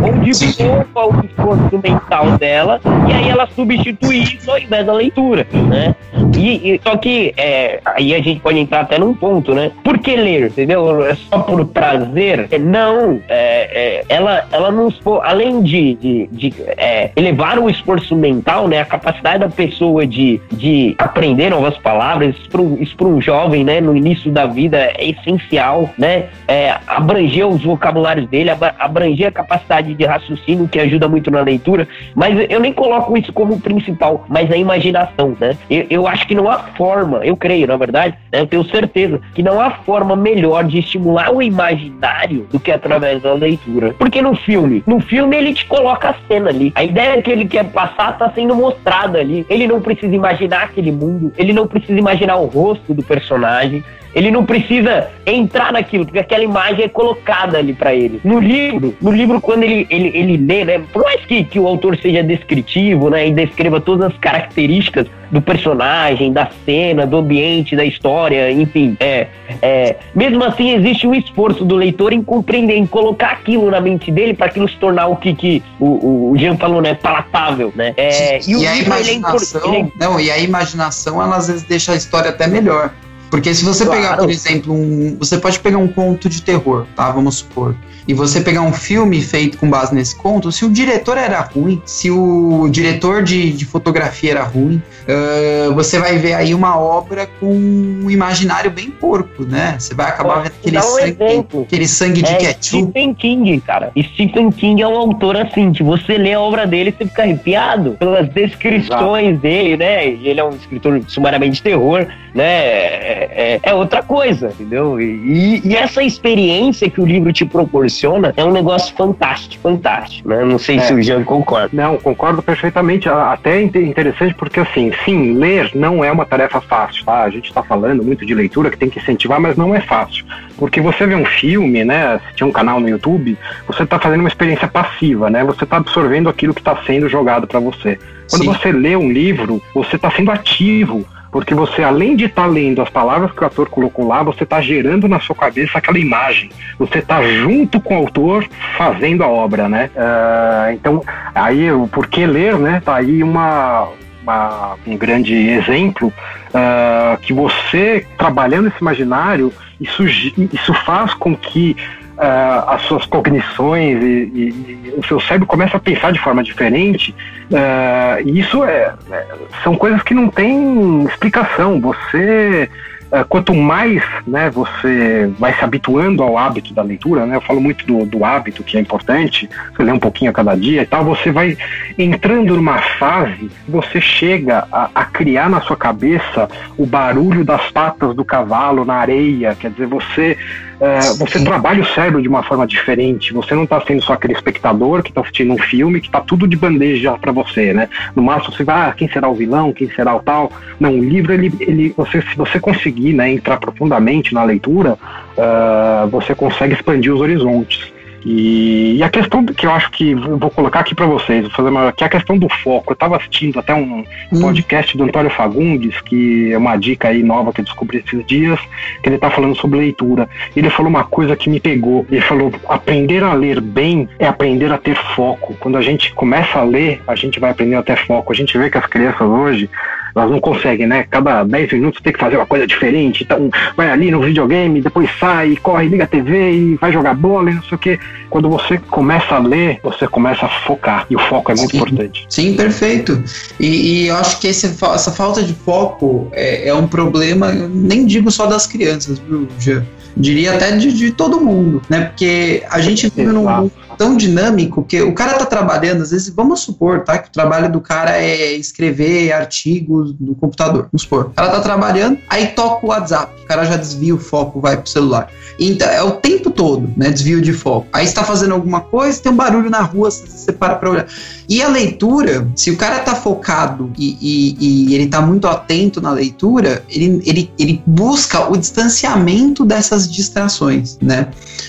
onde 0.04 0.32
poupa 0.56 1.18
o 1.18 1.26
esforço 1.26 1.82
mental 1.84 2.38
dela 2.38 2.80
e 3.08 3.14
aí 3.14 3.30
ela 3.30 3.48
substitui 3.48 4.24
isso 4.24 4.50
ao 4.50 4.58
invés 4.58 4.86
da 4.86 4.94
leitura, 4.94 5.46
né? 5.54 5.96
E, 6.38 6.74
e 6.74 6.82
só 6.84 6.98
que 6.98 7.34
é, 7.38 7.80
aí 7.86 8.16
a 8.16 8.22
gente 8.22 8.40
pode 8.40 8.58
entrar 8.58 8.82
até 8.82 8.98
num 8.98 9.14
ponto, 9.14 9.54
né? 9.54 9.72
Por 9.84 10.00
que 10.00 10.16
ler, 10.16 10.48
entendeu? 10.48 11.06
É 11.06 11.16
só 11.16 11.40
por 11.40 11.66
prazer? 11.68 12.48
É, 12.50 12.58
não, 12.58 13.22
é, 13.30 14.00
é, 14.00 14.06
ela, 14.10 14.46
ela 14.52 14.72
nos 14.72 15.00
além 15.24 15.62
de, 15.62 15.96
de, 15.96 16.28
de 16.32 16.54
é, 16.78 17.12
elevar 17.16 17.60
o 17.60 17.70
esforço 17.70 18.16
mental, 18.16 18.68
né? 18.68 18.82
A 18.82 18.86
capacidade 18.86 19.40
da 19.40 19.50
pessoa 19.50 20.06
de, 20.08 20.42
de 20.52 20.96
aprender 20.98 21.50
novas 21.50 21.78
palavras, 21.78 22.36
isso 22.80 22.96
para 22.96 23.08
um 23.08 23.22
jovem, 23.22 23.64
né? 23.64 23.80
No 23.80 23.96
início 23.96 24.32
da 24.32 24.46
vida 24.46 24.78
é 24.78 25.10
essencial, 25.10 25.90
né? 25.98 26.26
É, 26.48 26.76
abranger 26.88 27.48
os 27.48 27.64
vocabulários 27.64 28.28
dele, 28.28 28.52
abranger 28.80 29.28
a 29.28 29.32
capacidade 29.32 29.91
de 29.96 30.06
raciocínio 30.06 30.68
que 30.68 30.80
ajuda 30.80 31.08
muito 31.08 31.30
na 31.30 31.42
leitura, 31.42 31.88
mas 32.16 32.38
eu 32.50 32.60
nem 32.60 32.74
coloco 32.74 33.18
isso 33.18 33.32
como 33.34 33.60
principal, 33.60 34.26
mas 34.28 34.52
a 34.52 34.58
imaginação, 34.58 35.36
né? 35.40 35.58
Eu, 35.70 35.86
eu 35.90 36.08
acho 36.08 36.28
que 36.28 36.36
não 36.36 36.50
há 36.50 36.60
forma, 36.60 37.20
eu 37.26 37.36
creio, 37.36 37.68
na 37.68 37.78
verdade, 37.78 38.18
né, 38.32 38.42
eu 38.42 38.48
tenho 38.48 38.64
certeza 38.66 39.20
que 39.34 39.44
não 39.44 39.60
há 39.60 39.72
forma 39.72 40.16
melhor 40.16 40.64
de 40.64 40.80
estimular 40.80 41.34
o 41.34 41.42
imaginário 41.42 42.48
do 42.52 42.60
que 42.60 42.72
através 42.72 43.22
da 43.22 43.34
leitura. 43.34 43.94
Porque 43.98 44.22
no 44.22 44.36
filme, 44.36 44.84
no 44.86 45.00
filme 45.00 45.36
ele 45.36 45.54
te 45.54 45.66
coloca 45.66 46.10
a 46.10 46.16
cena 46.28 46.50
ali. 46.50 46.72
A 46.76 46.84
ideia 46.84 47.22
que 47.22 47.32
ele 47.32 47.46
quer 47.46 47.66
passar 47.66 48.12
está 48.12 48.30
sendo 48.32 48.56
mostrada 48.56 49.20
ali. 49.20 49.46
Ele 49.50 49.68
não 49.68 49.82
precisa 49.82 50.16
imaginar 50.16 50.64
aquele 50.64 50.92
mundo, 50.92 51.32
ele 51.38 51.54
não 51.54 51.68
precisa 51.68 51.98
imaginar 51.98 52.38
o 52.38 52.46
rosto 52.46 52.94
do 52.94 53.04
personagem, 53.04 53.84
Ele 54.14 54.32
não 54.32 54.46
precisa 54.46 55.08
entrar 55.26 55.72
naquilo, 55.72 56.06
porque 56.06 56.20
aquela 56.20 56.44
imagem 56.44 56.86
é 56.86 56.90
colocada 56.90 57.58
ali 57.58 57.74
para 57.74 57.96
ele. 57.96 58.20
No 58.24 58.40
livro, 58.40 58.96
no 59.02 59.12
livro, 59.12 59.40
quando 59.40 59.64
ele, 59.64 59.88
ele, 59.90 60.12
ele 60.14 60.38
lê, 60.38 60.66
né? 60.66 60.82
Por 60.92 61.04
mais 61.04 61.22
que, 61.22 61.44
que 61.44 61.60
o 61.60 61.68
autor 61.68 61.98
seja 61.98 62.24
descritivo, 62.24 63.10
né? 63.10 63.28
E 63.28 63.34
descreva 63.34 63.80
todas 63.80 64.12
as 64.12 64.18
características 64.18 65.08
do 65.32 65.42
personagem, 65.42 66.34
da 66.34 66.50
cena, 66.66 67.08
do 67.08 67.18
ambiente, 67.18 67.76
da 67.76 67.86
história, 67.86 68.52
enfim. 68.52 68.98
É, 69.00 69.28
é, 69.62 69.96
mesmo 70.14 70.44
assim, 70.44 70.76
existe 70.76 71.08
um 71.08 71.16
esforço 71.16 71.64
do 71.64 71.76
leitor 71.76 72.12
em 72.12 72.22
compreender, 72.22 72.76
em 72.76 72.86
colocar 72.86 73.32
aquilo 73.32 73.72
na 73.72 73.80
mente 73.80 74.12
dele 74.12 74.34
para 74.34 74.48
aquilo 74.48 74.68
se 74.68 74.76
tornar 74.76 75.08
o 75.08 75.16
que, 75.16 75.34
que 75.34 75.64
o, 75.80 76.32
o 76.32 76.38
Jean 76.38 76.58
falou, 76.58 76.82
né? 76.82 76.96
Palatável, 76.96 77.72
né? 77.76 77.94
É, 77.96 78.40
e, 78.40 78.62
e 78.62 78.68
a 78.68 78.76
é 78.76 78.82
imaginação, 78.82 79.74
é 79.74 79.88
não, 79.98 80.20
e 80.20 80.30
a 80.30 80.38
imaginação, 80.38 81.22
ela 81.22 81.38
às 81.38 81.48
vezes 81.48 81.64
deixa 81.64 81.94
a 81.94 81.96
história 81.96 82.30
até 82.30 82.48
melhor. 82.48 82.92
Porque 83.32 83.54
se 83.56 83.64
você 83.64 83.86
claro. 83.86 84.02
pegar, 84.02 84.18
por 84.18 84.30
exemplo, 84.30 84.74
um. 84.74 85.16
Você 85.18 85.38
pode 85.38 85.58
pegar 85.58 85.78
um 85.78 85.88
conto 85.88 86.28
de 86.28 86.42
terror, 86.42 86.86
tá? 86.94 87.10
Vamos 87.10 87.38
supor. 87.38 87.74
E 88.06 88.14
você 88.14 88.42
pegar 88.42 88.62
um 88.62 88.74
filme 88.74 89.22
feito 89.22 89.58
com 89.58 89.70
base 89.70 89.94
nesse 89.96 90.16
conto, 90.16 90.52
se 90.52 90.66
o 90.66 90.70
diretor 90.70 91.18
era 91.18 91.40
ruim, 91.40 91.82
se 91.86 92.10
o 92.10 92.68
diretor 92.70 93.24
de, 93.24 93.52
de 93.52 93.64
fotografia 93.64 94.32
era 94.32 94.44
ruim, 94.44 94.82
uh, 95.08 95.74
você 95.74 96.00
vai 96.00 96.18
ver 96.18 96.34
aí 96.34 96.54
uma 96.54 96.78
obra 96.78 97.28
com 97.40 97.54
um 97.54 98.10
imaginário 98.10 98.72
bem 98.72 98.90
porco, 98.90 99.46
né? 99.46 99.76
Você 99.80 99.94
vai 99.94 100.08
acabar 100.08 100.42
vendo 100.42 100.54
aquele 100.60 100.78
um 100.78 100.82
sangue, 100.82 101.46
aquele 101.64 101.88
sangue 101.88 102.22
de 102.22 102.34
é 102.34 102.38
ketchup. 102.38 102.84
Stephen 102.84 103.14
King, 103.14 103.62
cara. 103.62 103.92
Stephen 103.98 104.52
King 104.52 104.82
é 104.82 104.88
um 104.88 104.98
autor 104.98 105.38
assim, 105.38 105.72
que 105.72 105.84
você 105.84 106.18
lê 106.18 106.34
a 106.34 106.40
obra 106.40 106.66
dele 106.66 106.90
e 106.90 106.94
você 106.98 107.06
fica 107.08 107.22
arrepiado 107.22 107.92
pelas 107.92 108.28
descrições 108.30 109.28
Exato. 109.28 109.42
dele, 109.42 109.78
né? 109.78 110.08
Ele 110.08 110.40
é 110.40 110.44
um 110.44 110.56
escritor 110.56 111.02
sumariamente 111.08 111.54
de 111.54 111.64
terror, 111.64 112.08
né? 112.34 113.21
É, 113.22 113.54
é, 113.54 113.60
é 113.62 113.74
outra 113.74 114.02
coisa, 114.02 114.48
entendeu? 114.48 115.00
E, 115.00 115.62
e, 115.64 115.76
essa 115.76 116.02
experiência 116.02 116.90
que 116.90 117.00
o 117.00 117.06
livro 117.06 117.32
te 117.32 117.46
proporciona 117.46 118.34
é 118.36 118.44
um 118.44 118.52
negócio 118.52 118.96
fantástico, 118.96 119.62
fantástico, 119.62 120.28
né? 120.28 120.44
Não 120.44 120.58
sei 120.58 120.78
é. 120.78 120.80
se 120.80 120.94
o 120.94 121.02
Jean 121.02 121.24
concorda. 121.24 121.70
Não, 121.72 121.98
concordo 121.98 122.42
perfeitamente. 122.42 123.08
Até 123.08 123.60
é 123.60 123.62
interessante 123.62 124.34
porque, 124.34 124.60
assim, 124.60 124.92
sim, 125.06 125.34
ler 125.34 125.70
não 125.76 126.04
é 126.04 126.12
uma 126.12 126.26
tarefa 126.26 126.60
fácil, 126.62 127.06
tá? 127.06 127.22
A 127.22 127.30
gente 127.30 127.48
está 127.50 127.62
falando 127.62 128.04
muito 128.04 128.26
de 128.26 128.34
leitura 128.34 128.72
que 128.72 128.78
tem 128.78 128.90
que 128.90 129.00
incentivar, 129.00 129.40
mas 129.40 129.56
não 129.56 129.76
é 129.76 129.82
fácil. 129.82 130.26
Porque 130.58 130.82
você 130.82 131.06
vê 131.06 131.14
um 131.14 131.26
filme, 131.26 131.84
né? 131.84 132.20
Se 132.28 132.38
tinha 132.38 132.48
um 132.48 132.52
canal 132.52 132.80
no 132.80 132.90
YouTube, 132.90 133.38
você 133.68 133.84
está 133.84 134.00
fazendo 134.00 134.22
uma 134.22 134.30
experiência 134.30 134.68
passiva, 134.68 135.30
né? 135.30 135.44
Você 135.44 135.64
está 135.64 135.78
absorvendo 135.78 136.28
aquilo 136.28 136.56
que 136.56 136.62
está 136.62 136.76
sendo 136.88 137.08
jogado 137.08 137.46
para 137.46 137.60
você. 137.60 138.00
Quando 138.30 138.44
sim. 138.44 138.48
você 138.48 138.72
lê 138.72 138.96
um 138.96 139.12
livro, 139.12 139.62
você 139.76 139.96
está 139.96 140.10
sendo 140.10 140.32
ativo 140.32 141.06
porque 141.32 141.56
você, 141.56 141.82
além 141.82 142.16
de 142.16 142.26
estar 142.26 142.44
tá 142.44 142.48
lendo 142.48 142.82
as 142.82 142.90
palavras 142.90 143.32
que 143.32 143.42
o 143.42 143.48
ator 143.48 143.70
colocou 143.70 144.06
lá, 144.06 144.22
você 144.22 144.44
está 144.44 144.62
gerando 144.62 145.08
na 145.08 145.20
sua 145.20 145.36
cabeça 145.36 145.78
aquela 145.78 145.98
imagem. 145.98 146.50
Você 146.78 147.00
está 147.00 147.24
junto 147.24 147.80
com 147.80 147.96
o 147.96 147.98
autor 147.98 148.46
fazendo 148.78 149.24
a 149.24 149.28
obra, 149.28 149.70
né? 149.70 149.90
Uh, 149.96 150.74
então, 150.74 151.04
aí 151.34 151.72
o 151.72 151.88
porquê 151.88 152.26
ler, 152.26 152.58
né? 152.60 152.82
Tá 152.84 152.96
aí 152.96 153.24
uma, 153.24 153.88
uma 154.22 154.76
um 154.86 154.98
grande 154.98 155.34
exemplo 155.34 156.14
uh, 156.50 157.18
que 157.22 157.32
você 157.32 158.06
trabalhando 158.18 158.68
esse 158.68 158.82
imaginário, 158.82 159.54
isso, 159.80 160.06
isso 160.06 160.74
faz 160.86 161.14
com 161.14 161.34
que 161.34 161.78
uh, 162.18 162.70
as 162.70 162.82
suas 162.84 163.06
cognições 163.06 164.04
e, 164.04 164.06
e, 164.06 164.92
e, 164.94 164.94
o 164.98 165.06
seu 165.06 165.20
cérebro 165.20 165.48
começa 165.48 165.78
a 165.78 165.80
pensar 165.80 166.12
de 166.12 166.20
forma 166.20 166.44
diferente. 166.44 167.16
Uh, 167.52 168.30
isso 168.30 168.64
é, 168.64 168.94
é, 169.12 169.28
são 169.62 169.76
coisas 169.76 170.02
que 170.04 170.14
não 170.14 170.30
têm 170.30 171.04
explicação. 171.04 171.82
Você 171.82 172.70
Uh, 173.12 173.26
quanto 173.28 173.54
mais 173.54 174.02
né, 174.26 174.50
você 174.50 175.30
vai 175.38 175.54
se 175.54 175.62
habituando 175.62 176.24
ao 176.24 176.38
hábito 176.38 176.74
da 176.74 176.82
leitura, 176.82 177.26
né, 177.26 177.36
eu 177.36 177.42
falo 177.42 177.60
muito 177.60 177.86
do, 177.86 178.06
do, 178.06 178.24
hábito 178.24 178.64
que 178.64 178.78
é 178.78 178.80
importante, 178.80 179.50
você 179.76 179.84
lê 179.84 179.92
um 179.92 180.00
pouquinho 180.00 180.32
a 180.32 180.34
cada 180.34 180.56
dia 180.56 180.84
e 180.84 180.86
tal, 180.86 181.04
você 181.04 181.30
vai 181.30 181.58
entrando 181.98 182.56
numa 182.56 182.78
fase, 182.78 183.52
você 183.68 184.00
chega 184.00 184.66
a, 184.72 184.90
a 184.96 185.04
criar 185.04 185.50
na 185.50 185.60
sua 185.60 185.76
cabeça 185.76 186.48
o 186.78 186.86
barulho 186.86 187.44
das 187.44 187.70
patas 187.70 188.16
do 188.16 188.24
cavalo 188.24 188.86
na 188.86 188.94
areia, 188.94 189.58
quer 189.60 189.72
dizer, 189.72 189.88
você 189.88 190.38
é, 190.82 191.00
você 191.14 191.44
trabalha 191.44 191.84
o 191.84 191.86
cérebro 191.86 192.20
de 192.24 192.28
uma 192.28 192.42
forma 192.42 192.66
diferente. 192.66 193.32
Você 193.34 193.54
não 193.54 193.66
está 193.66 193.80
sendo 193.82 194.02
só 194.02 194.14
aquele 194.14 194.34
espectador 194.34 195.04
que 195.04 195.10
está 195.10 195.22
assistindo 195.22 195.54
um 195.54 195.58
filme 195.58 196.02
que 196.02 196.08
está 196.08 196.20
tudo 196.20 196.48
de 196.48 196.58
bandeja 196.58 197.16
para 197.20 197.32
você, 197.32 197.72
né? 197.72 197.88
No 198.16 198.24
máximo 198.24 198.56
você 198.56 198.64
vai, 198.64 198.90
ah, 198.90 198.92
quem 198.92 199.08
será 199.08 199.30
o 199.30 199.36
vilão, 199.36 199.72
quem 199.72 199.88
será 199.92 200.16
o 200.16 200.20
tal. 200.24 200.52
Não, 200.80 200.92
o 200.92 201.04
livro, 201.04 201.34
ele, 201.34 201.54
ele, 201.60 201.94
você, 201.96 202.20
se 202.24 202.36
você 202.36 202.60
conseguir 202.60 203.14
né, 203.14 203.30
entrar 203.30 203.58
profundamente 203.58 204.34
na 204.34 204.44
leitura, 204.44 204.98
uh, 205.38 206.10
você 206.10 206.34
consegue 206.34 206.74
expandir 206.74 207.14
os 207.14 207.22
horizontes. 207.22 207.94
E, 208.26 208.98
e, 208.98 209.04
a 209.04 209.10
questão 209.10 209.46
que 209.46 209.66
eu 209.66 209.72
acho 209.72 209.90
que 209.92 210.14
vou 210.14 210.50
colocar 210.50 210.82
aqui 210.82 210.94
para 210.94 211.06
vocês, 211.06 211.44
vou 211.44 211.52
fazer 211.52 211.70
uma, 211.70 211.92
que 211.92 212.04
é 212.04 212.08
a 212.08 212.10
questão 212.10 212.38
do 212.38 212.48
foco. 212.50 212.92
Eu 212.92 212.94
estava 212.94 213.18
assistindo 213.18 213.60
até 213.60 213.74
um 213.74 214.04
hum. 214.32 214.42
podcast 214.42 214.96
do 214.98 215.04
Antônio 215.04 215.32
Fagundes, 215.32 216.00
que 216.02 216.52
é 216.52 216.58
uma 216.58 216.76
dica 216.78 217.10
aí 217.10 217.24
nova 217.24 217.52
que 217.52 217.62
eu 217.62 217.66
descobri 217.66 217.98
esses 218.00 218.26
dias, 218.26 218.60
que 219.02 219.10
ele 219.10 219.16
está 219.16 219.30
falando 219.30 219.56
sobre 219.56 219.80
leitura. 219.80 220.30
Ele 220.56 220.70
falou 220.70 220.90
uma 220.90 221.04
coisa 221.04 221.36
que 221.36 221.50
me 221.50 221.60
pegou. 221.60 222.06
Ele 222.12 222.22
falou: 222.22 222.52
aprender 222.70 223.24
a 223.24 223.34
ler 223.34 223.60
bem 223.60 224.08
é 224.20 224.28
aprender 224.28 224.72
a 224.72 224.78
ter 224.78 224.96
foco. 225.16 225.56
Quando 225.60 225.78
a 225.78 225.82
gente 225.82 226.14
começa 226.14 226.60
a 226.60 226.64
ler, 226.64 227.02
a 227.08 227.16
gente 227.16 227.40
vai 227.40 227.52
aprender 227.52 227.76
a 227.76 227.84
ter 227.84 227.98
foco. 228.06 228.32
A 228.32 228.36
gente 228.36 228.58
vê 228.58 228.70
que 228.70 228.78
as 228.78 228.86
crianças 228.86 229.28
hoje 229.28 229.70
elas 230.16 230.30
não 230.30 230.40
conseguem, 230.40 230.88
né? 230.88 231.06
Cada 231.10 231.44
10 231.44 231.74
minutos 231.74 232.02
tem 232.02 232.14
que 232.14 232.20
fazer 232.20 232.38
uma 232.38 232.46
coisa 232.46 232.68
diferente. 232.68 233.24
Então, 233.24 233.50
vai 233.76 233.90
ali 233.90 234.12
no 234.12 234.22
videogame, 234.22 234.82
depois 234.82 235.10
sai, 235.20 235.56
corre, 235.62 235.88
liga 235.88 236.04
a 236.04 236.08
TV 236.08 236.52
e 236.52 236.76
vai 236.76 236.92
jogar 236.92 237.14
bola 237.14 237.52
e 237.52 237.56
não 237.56 237.64
sei 237.64 237.76
o 237.76 237.80
quê. 237.80 238.00
Quando 238.30 238.50
você 238.50 238.78
começa 238.78 239.36
a 239.36 239.40
ler, 239.40 239.80
você 239.84 240.08
começa 240.08 240.46
a 240.46 240.50
focar. 240.50 241.06
E 241.10 241.16
o 241.16 241.20
foco 241.20 241.52
é 241.52 241.56
muito 241.56 241.72
Sim. 241.72 241.78
importante. 241.78 242.26
Sim, 242.30 242.56
perfeito. 242.56 243.24
E, 243.60 244.04
e, 244.04 244.08
eu 244.08 244.16
acho 244.16 244.40
que 244.40 244.48
esse, 244.48 244.66
essa 244.68 245.12
falta 245.12 245.44
de 245.44 245.54
foco 245.54 246.30
é, 246.32 246.70
é, 246.70 246.74
um 246.74 246.88
problema, 246.88 247.52
nem 247.52 248.06
digo 248.06 248.32
só 248.32 248.46
das 248.46 248.68
crianças, 248.68 249.20
viu, 249.20 249.48
Jean? 249.60 249.86
Diria 250.16 250.54
até 250.54 250.76
de, 250.76 250.92
de 250.92 251.12
todo 251.12 251.40
mundo, 251.40 251.82
né? 251.90 252.02
Porque 252.02 252.64
a 252.70 252.82
gente 252.82 253.10
vive 253.16 253.32
num 253.32 253.50
mundo 253.50 253.72
tão 253.98 254.16
dinâmico 254.16 254.84
que 254.84 255.02
o 255.02 255.14
cara 255.14 255.34
tá 255.34 255.46
trabalhando, 255.46 256.02
às 256.02 256.12
vezes, 256.12 256.30
vamos 256.30 256.62
supor, 256.62 257.04
tá? 257.04 257.18
Que 257.18 257.30
o 257.30 257.32
trabalho 257.32 257.72
do 257.72 257.82
cara 257.82 258.18
é 258.18 258.54
escrever 258.54 259.32
artigos 259.32 260.16
no 260.20 260.36
computador, 260.36 260.90
vamos 260.92 261.04
supor. 261.04 261.26
O 261.26 261.30
cara 261.32 261.50
tá 261.50 261.60
trabalhando, 261.62 262.18
aí 262.30 262.48
toca 262.48 262.86
o 262.86 262.90
WhatsApp, 262.90 263.34
o 263.44 263.46
cara 263.46 263.66
já 263.66 263.78
desvia 263.78 264.16
o 264.16 264.20
foco, 264.20 264.60
vai 264.60 264.78
pro 264.78 264.90
celular. 264.90 265.30
Então, 265.60 265.88
é 265.88 266.02
o 266.02 266.12
tempo 266.12 266.50
todo, 266.50 266.92
né? 266.98 267.10
Desvio 267.10 267.42
de 267.42 267.54
foco. 267.54 267.88
Aí 267.94 268.06
está 268.06 268.24
fazendo 268.24 268.54
alguma 268.54 268.82
coisa, 268.82 269.22
tem 269.22 269.32
um 269.32 269.36
barulho 269.36 269.70
na 269.70 269.82
rua, 269.82 270.10
você 270.10 270.52
para 270.52 270.76
pra 270.76 270.90
olhar. 270.90 271.08
E 271.48 271.62
a 271.62 271.68
leitura, 271.68 272.48
se 272.56 272.72
o 272.72 272.78
cara 272.78 273.00
tá 273.00 273.14
focado 273.14 273.92
e, 273.98 274.18
e, 274.22 274.90
e 274.90 274.96
ele 274.96 275.08
tá 275.08 275.22
muito 275.22 275.48
atento 275.48 276.02
na 276.02 276.12
leitura, 276.12 276.84
ele, 276.90 277.22
ele, 277.26 277.52
ele 277.60 277.84
busca 277.86 278.50
o 278.50 278.58
distanciamento 278.58 279.66
dessas 279.66 280.10
distrações, 280.10 280.98
né? 281.02 281.28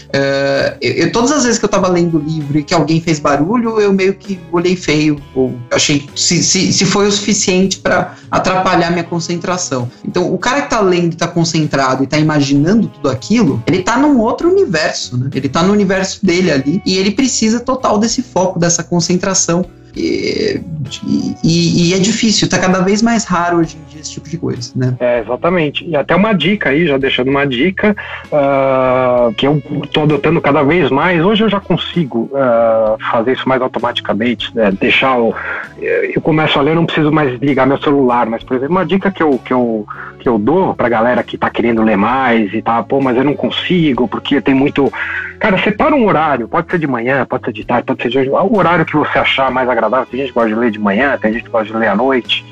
Uh, 0.09 0.77
eu, 0.81 0.93
eu, 0.93 1.13
todas 1.13 1.33
as 1.33 1.45
vezes 1.45 1.59
que 1.59 1.65
eu 1.65 1.69
tava 1.69 1.89
lendo 1.89 2.12
o 2.17 2.21
livro 2.21 2.59
e 2.59 2.63
que 2.63 2.75
alguém 2.75 3.01
fez 3.01 3.19
barulho, 3.19 3.81
eu 3.81 3.93
meio 3.93 4.15
que 4.15 4.39
olhei 4.51 4.77
feio, 4.77 5.21
ou 5.35 5.59
achei 5.71 6.09
se, 6.15 6.43
se, 6.43 6.73
se 6.73 6.85
foi 6.85 7.07
o 7.07 7.13
suficiente 7.13 7.79
para 7.79 8.15
atrapalhar 8.31 8.91
minha 8.91 9.05
concentração. 9.05 9.91
Então, 10.05 10.33
o 10.33 10.39
cara 10.39 10.63
que 10.63 10.71
tá 10.71 10.81
lendo 10.81 11.17
tá 11.17 11.29
concentrado 11.29 12.03
e 12.03 12.07
tá 12.07 12.19
imaginando 12.19 12.89
tudo 12.89 13.09
aquilo, 13.09 13.63
ele 13.67 13.83
tá 13.83 13.97
num 13.97 14.19
outro 14.19 14.51
universo, 14.51 15.17
né? 15.17 15.31
Ele 15.35 15.49
tá 15.49 15.63
no 15.63 15.73
universo 15.73 16.25
dele 16.25 16.51
ali 16.51 16.83
e 16.85 16.97
ele 16.97 17.11
precisa 17.11 17.61
total 17.61 17.99
desse 17.99 18.23
foco, 18.23 18.59
dessa 18.59 18.83
concentração 18.83 19.65
e, 19.95 20.61
e, 21.45 21.91
e, 21.91 21.95
é 21.95 21.99
difícil, 21.99 22.49
tá 22.49 22.59
cada 22.59 22.81
vez 22.81 23.03
mais 23.03 23.25
raro 23.25 23.59
hoje 23.59 23.77
em 23.77 23.91
dia 23.91 24.01
esse 24.01 24.13
tipo 24.13 24.29
de 24.29 24.39
coisa, 24.39 24.73
né? 24.75 24.97
É, 24.99 25.21
exatamente. 25.21 25.87
E 25.87 25.95
até 25.95 26.17
uma 26.17 26.33
dica 26.33 26.71
aí, 26.71 26.87
já 26.87 26.97
deixando 26.97 27.31
uma 27.31 27.47
dica, 27.47 27.95
uh, 28.27 29.33
que 29.35 29.47
eu 29.47 29.63
tô 29.93 30.03
adotando 30.03 30.41
cada 30.41 30.63
vez 30.63 30.91
mais. 30.91 31.23
Hoje 31.23 31.45
eu 31.45 31.49
já 31.49 31.61
consigo 31.61 32.31
uh, 32.33 32.99
fazer 33.11 33.33
isso 33.33 33.47
mais 33.47 33.61
automaticamente, 33.61 34.55
né? 34.57 34.73
Deixar 34.73 35.19
o. 35.19 35.35
Eu 35.79 36.21
começo 36.23 36.59
a 36.59 36.63
ler, 36.63 36.75
não 36.75 36.87
preciso 36.87 37.13
mais 37.13 37.39
ligar 37.41 37.67
meu 37.67 37.79
celular, 37.79 38.27
mas, 38.27 38.43
por 38.43 38.57
exemplo, 38.57 38.77
uma 38.77 38.87
dica 38.87 39.11
que 39.11 39.23
eu, 39.23 39.39
que 39.39 39.53
eu, 39.53 39.87
que 40.19 40.29
eu 40.29 40.39
dou 40.39 40.75
pra 40.75 40.89
galera 40.89 41.23
que 41.23 41.37
tá 41.37 41.51
querendo 41.51 41.83
ler 41.83 41.97
mais 41.97 42.53
e 42.55 42.63
tá, 42.63 42.83
pô, 42.83 43.01
mas 43.01 43.17
eu 43.17 43.25
não 43.25 43.35
consigo, 43.35 44.09
porque 44.09 44.41
tem 44.41 44.55
muito. 44.55 44.91
Cara, 45.39 45.59
separa 45.59 45.95
um 45.95 46.07
horário, 46.07 46.47
pode 46.47 46.71
ser 46.71 46.79
de 46.79 46.87
manhã, 46.87 47.27
pode 47.27 47.45
ser 47.45 47.53
de 47.53 47.65
tarde, 47.65 47.85
pode 47.85 48.01
ser 48.01 48.09
de 48.09 48.19
hoje, 48.19 48.31
o 48.31 48.57
horário 48.57 48.85
que 48.85 48.97
você 48.97 49.19
achar 49.19 49.51
mais 49.51 49.69
agradável 49.69 49.82
agradável. 49.87 50.07
Tem 50.07 50.21
gente 50.21 50.29
que 50.29 50.35
gosta 50.35 50.49
de 50.49 50.55
ler 50.55 50.71
de 50.71 50.79
manhã, 50.79 51.19
tem 51.19 51.33
gente 51.33 51.45
que 51.45 51.51
gosta 51.51 51.73
de 51.73 51.79
ler 51.79 51.89
à 51.89 51.95
noite. 51.95 52.45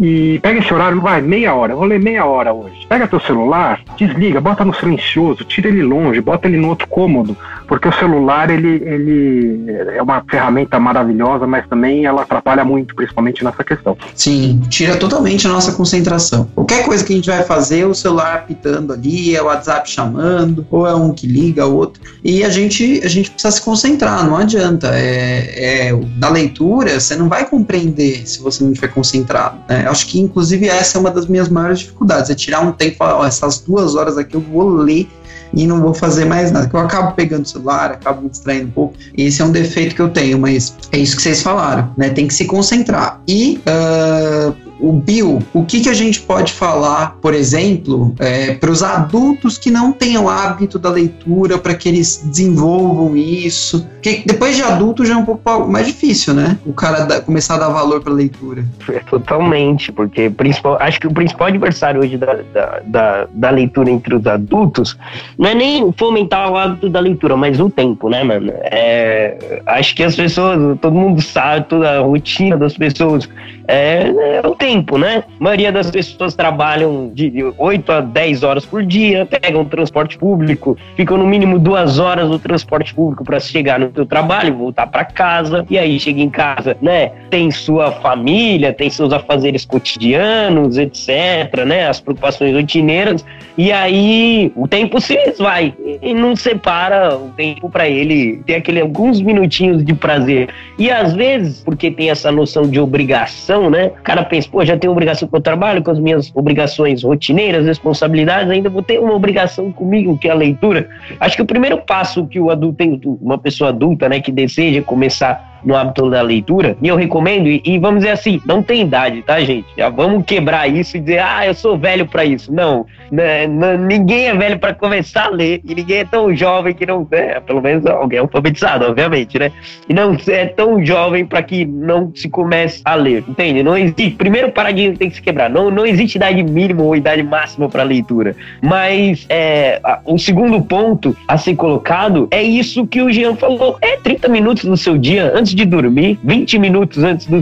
E 0.00 0.38
pega 0.40 0.60
esse 0.60 0.72
horário, 0.72 1.00
vai, 1.00 1.20
meia 1.20 1.54
hora, 1.54 1.74
vou 1.74 1.84
ler 1.84 2.00
meia 2.00 2.24
hora 2.24 2.52
hoje. 2.52 2.86
Pega 2.88 3.06
teu 3.06 3.20
celular, 3.20 3.80
desliga, 3.96 4.40
bota 4.40 4.64
no 4.64 4.74
silencioso, 4.74 5.44
tira 5.44 5.68
ele 5.68 5.82
longe, 5.82 6.20
bota 6.20 6.48
ele 6.48 6.56
no 6.56 6.68
outro 6.68 6.86
cômodo, 6.88 7.36
porque 7.66 7.88
o 7.88 7.92
celular 7.92 8.50
ele, 8.50 8.82
ele 8.84 9.70
é 9.94 10.02
uma 10.02 10.22
ferramenta 10.28 10.78
maravilhosa, 10.78 11.46
mas 11.46 11.66
também 11.68 12.04
ela 12.04 12.22
atrapalha 12.22 12.64
muito, 12.64 12.94
principalmente 12.94 13.44
nessa 13.44 13.62
questão. 13.64 13.96
Sim, 14.14 14.60
tira 14.68 14.96
totalmente 14.96 15.46
a 15.46 15.50
nossa 15.50 15.72
concentração. 15.72 16.48
Qualquer 16.54 16.84
coisa 16.84 17.04
que 17.04 17.12
a 17.12 17.16
gente 17.16 17.30
vai 17.30 17.42
fazer, 17.42 17.86
o 17.86 17.94
celular 17.94 18.36
apitando 18.36 18.92
ali, 18.92 19.34
é 19.36 19.42
o 19.42 19.46
WhatsApp 19.46 19.90
chamando, 19.90 20.66
ou 20.70 20.86
é 20.86 20.94
um 20.94 21.12
que 21.12 21.26
liga, 21.26 21.66
outro. 21.66 22.02
E 22.24 22.44
a 22.44 22.50
gente, 22.50 23.00
a 23.04 23.08
gente 23.08 23.30
precisa 23.30 23.52
se 23.52 23.62
concentrar, 23.62 24.24
não 24.24 24.36
adianta. 24.36 24.90
É, 24.94 25.88
é, 25.88 26.00
na 26.18 26.28
leitura, 26.28 26.98
você 26.98 27.16
não 27.16 27.28
vai 27.28 27.44
compreender 27.46 28.26
se 28.26 28.40
você 28.40 28.62
não 28.62 28.72
estiver 28.72 28.92
concentrado. 28.92 29.58
Né? 29.68 29.81
Acho 29.86 30.06
que, 30.06 30.20
inclusive, 30.20 30.68
essa 30.68 30.98
é 30.98 31.00
uma 31.00 31.10
das 31.10 31.26
minhas 31.26 31.48
maiores 31.48 31.80
dificuldades, 31.80 32.30
é 32.30 32.34
tirar 32.34 32.60
um 32.60 32.72
tempo, 32.72 32.96
ó, 33.00 33.26
essas 33.26 33.58
duas 33.58 33.94
horas 33.94 34.16
aqui 34.18 34.34
eu 34.34 34.40
vou 34.40 34.68
ler 34.68 35.08
e 35.54 35.66
não 35.66 35.80
vou 35.80 35.94
fazer 35.94 36.24
mais 36.24 36.50
nada. 36.50 36.70
Eu 36.72 36.80
acabo 36.80 37.12
pegando 37.14 37.44
o 37.44 37.48
celular, 37.48 37.92
acabo 37.92 38.22
me 38.22 38.30
distraindo 38.30 38.68
um 38.68 38.70
pouco. 38.70 38.94
Esse 39.16 39.42
é 39.42 39.44
um 39.44 39.52
defeito 39.52 39.94
que 39.94 40.00
eu 40.00 40.08
tenho, 40.08 40.38
mas 40.38 40.74
é 40.90 40.98
isso 40.98 41.16
que 41.16 41.22
vocês 41.22 41.42
falaram, 41.42 41.92
né? 41.96 42.10
Tem 42.10 42.26
que 42.26 42.34
se 42.34 42.46
concentrar. 42.46 43.20
E 43.28 43.60
uh, 43.66 44.54
o 44.82 44.92
Bill, 44.92 45.38
o 45.54 45.64
que, 45.64 45.80
que 45.80 45.88
a 45.88 45.94
gente 45.94 46.20
pode 46.20 46.52
falar, 46.52 47.16
por 47.22 47.32
exemplo, 47.32 48.12
é, 48.18 48.54
para 48.54 48.68
os 48.68 48.82
adultos 48.82 49.56
que 49.56 49.70
não 49.70 49.92
têm 49.92 50.18
o 50.18 50.28
hábito 50.28 50.76
da 50.76 50.90
leitura, 50.90 51.56
para 51.56 51.72
que 51.72 51.88
eles 51.88 52.20
desenvolvam 52.24 53.16
isso? 53.16 53.86
Porque 53.92 54.24
depois 54.26 54.56
de 54.56 54.62
adulto 54.62 55.04
já 55.04 55.14
é 55.14 55.16
um 55.16 55.24
pouco 55.24 55.68
mais 55.70 55.86
difícil, 55.86 56.34
né? 56.34 56.58
O 56.66 56.72
cara 56.72 57.04
da, 57.04 57.20
começar 57.20 57.54
a 57.54 57.58
dar 57.58 57.68
valor 57.68 58.02
para 58.02 58.12
a 58.12 58.16
leitura. 58.16 58.64
É, 58.88 58.98
totalmente, 59.08 59.92
porque 59.92 60.28
principal, 60.28 60.76
acho 60.80 60.98
que 60.98 61.06
o 61.06 61.12
principal 61.12 61.46
adversário 61.46 62.00
hoje 62.00 62.16
da, 62.16 62.40
da, 62.52 62.80
da, 62.84 63.28
da 63.32 63.50
leitura 63.50 63.88
entre 63.88 64.16
os 64.16 64.26
adultos 64.26 64.98
não 65.38 65.48
é 65.48 65.54
nem 65.54 65.92
fomentar 65.96 66.50
o 66.50 66.56
hábito 66.56 66.88
da 66.88 66.98
leitura, 66.98 67.36
mas 67.36 67.60
o 67.60 67.70
tempo, 67.70 68.08
né, 68.08 68.24
mano? 68.24 68.52
É, 68.64 69.62
acho 69.66 69.94
que 69.94 70.02
as 70.02 70.16
pessoas, 70.16 70.76
todo 70.80 70.92
mundo 70.92 71.22
sabe, 71.22 71.66
toda 71.68 71.88
a 71.88 72.00
rotina 72.00 72.56
das 72.56 72.76
pessoas 72.76 73.28
é, 73.66 74.40
é 74.42 74.46
o 74.46 74.54
tempo, 74.54 74.98
né? 74.98 75.24
A 75.40 75.44
maioria 75.44 75.72
das 75.72 75.90
pessoas 75.90 76.34
trabalham 76.34 77.10
de 77.12 77.44
8 77.56 77.92
a 77.92 78.00
10 78.00 78.42
horas 78.42 78.66
por 78.66 78.84
dia, 78.84 79.26
pegam 79.26 79.64
transporte 79.64 80.18
público, 80.18 80.76
ficam 80.96 81.16
no 81.16 81.26
mínimo 81.26 81.58
duas 81.58 81.98
horas 81.98 82.28
no 82.28 82.38
transporte 82.38 82.94
público 82.94 83.24
para 83.24 83.38
chegar 83.40 83.78
no 83.78 83.92
seu 83.94 84.06
trabalho, 84.06 84.56
voltar 84.56 84.86
para 84.86 85.04
casa, 85.04 85.64
e 85.68 85.78
aí 85.78 85.98
chega 85.98 86.20
em 86.20 86.30
casa, 86.30 86.76
né? 86.80 87.12
Tem 87.30 87.50
sua 87.50 87.92
família, 87.92 88.72
tem 88.72 88.90
seus 88.90 89.12
afazeres 89.12 89.64
cotidianos, 89.64 90.78
etc, 90.78 91.64
né? 91.66 91.88
As 91.88 92.00
preocupações 92.00 92.54
rotineiras, 92.54 93.24
e 93.56 93.70
aí 93.70 94.52
o 94.56 94.66
tempo 94.66 95.00
se 95.00 95.16
vai 95.38 95.74
e 96.00 96.14
não 96.14 96.34
separa 96.34 97.16
o 97.16 97.28
tempo 97.30 97.68
para 97.70 97.88
ele 97.88 98.42
ter 98.46 98.56
aquele 98.56 98.80
alguns 98.80 99.20
minutinhos 99.20 99.84
de 99.84 99.94
prazer. 99.94 100.48
E 100.78 100.90
às 100.90 101.12
vezes, 101.14 101.60
porque 101.60 101.90
tem 101.90 102.10
essa 102.10 102.32
noção 102.32 102.68
de 102.68 102.80
obrigação 102.80 103.51
obrigação, 103.52 103.70
né? 103.70 103.88
O 103.88 104.02
cara 104.02 104.24
pensa, 104.24 104.48
pô, 104.50 104.64
já 104.64 104.76
tenho 104.76 104.92
obrigação 104.92 105.28
com 105.28 105.36
o 105.36 105.40
trabalho, 105.40 105.82
com 105.82 105.90
as 105.90 105.98
minhas 105.98 106.32
obrigações 106.34 107.02
rotineiras, 107.02 107.66
responsabilidades, 107.66 108.50
ainda 108.50 108.70
vou 108.70 108.82
ter 108.82 108.98
uma 108.98 109.14
obrigação 109.14 109.70
comigo, 109.70 110.16
que 110.16 110.28
é 110.28 110.30
a 110.30 110.34
leitura. 110.34 110.88
Acho 111.20 111.36
que 111.36 111.42
o 111.42 111.46
primeiro 111.46 111.78
passo 111.78 112.26
que 112.26 112.40
o 112.40 112.50
adulto 112.50 112.78
tem, 112.78 113.00
uma 113.20 113.38
pessoa 113.38 113.70
adulta, 113.70 114.08
né, 114.08 114.20
que 114.20 114.32
deseja 114.32 114.82
começar 114.82 115.51
no 115.64 115.76
hábito 115.76 116.10
da 116.10 116.22
leitura, 116.22 116.76
e 116.80 116.88
eu 116.88 116.96
recomendo, 116.96 117.48
e, 117.48 117.62
e, 117.64 117.78
vamos 117.78 118.00
dizer 118.00 118.12
assim, 118.12 118.40
não 118.46 118.62
tem 118.62 118.82
idade, 118.82 119.22
tá, 119.22 119.40
gente? 119.40 119.66
Já 119.76 119.88
vamos 119.88 120.24
quebrar 120.24 120.68
isso 120.68 120.96
e 120.96 121.00
dizer, 121.00 121.20
ah, 121.20 121.46
eu 121.46 121.54
sou 121.54 121.78
velho 121.78 122.06
para 122.06 122.24
isso. 122.24 122.52
Não, 122.52 122.86
né, 123.10 123.46
ninguém 123.46 124.28
é 124.28 124.34
velho 124.34 124.58
para 124.58 124.74
começar 124.74 125.26
a 125.26 125.30
ler, 125.30 125.60
e 125.64 125.74
ninguém 125.74 125.98
é 125.98 126.04
tão 126.04 126.34
jovem 126.34 126.74
que 126.74 126.86
não. 126.86 127.06
É, 127.10 127.40
pelo 127.40 127.60
menos 127.60 127.84
alguém 127.86 128.18
é 128.18 128.20
alfabetizado, 128.20 128.86
obviamente, 128.86 129.38
né? 129.38 129.52
E 129.88 129.94
não 129.94 130.16
é 130.28 130.46
tão 130.46 130.84
jovem 130.84 131.26
para 131.26 131.42
que 131.42 131.64
não 131.64 132.12
se 132.14 132.28
comece 132.28 132.80
a 132.84 132.94
ler, 132.94 133.24
entende? 133.28 133.62
Não 133.62 133.76
existe. 133.76 134.10
Primeiro 134.10 134.50
paradigma 134.50 134.96
tem 134.96 135.08
que 135.08 135.16
se 135.16 135.22
quebrar. 135.22 135.50
Não, 135.50 135.70
não 135.70 135.84
existe 135.84 136.16
idade 136.16 136.42
mínima 136.42 136.82
ou 136.82 136.96
idade 136.96 137.22
máxima 137.22 137.68
para 137.68 137.82
leitura. 137.82 138.34
Mas 138.60 139.26
é, 139.28 139.80
o 140.04 140.18
segundo 140.18 140.60
ponto 140.62 141.16
a 141.28 141.36
ser 141.36 141.54
colocado 141.56 142.28
é 142.30 142.42
isso 142.42 142.86
que 142.86 143.02
o 143.02 143.10
Jean 143.10 143.36
falou: 143.36 143.78
é 143.80 143.96
30 143.96 144.28
minutos 144.28 144.64
no 144.64 144.76
seu 144.76 144.96
dia 144.96 145.32
antes 145.34 145.51
de 145.54 145.64
dormir, 145.64 146.18
20 146.22 146.58
minutos 146.58 147.02
antes, 147.04 147.26
do 147.26 147.40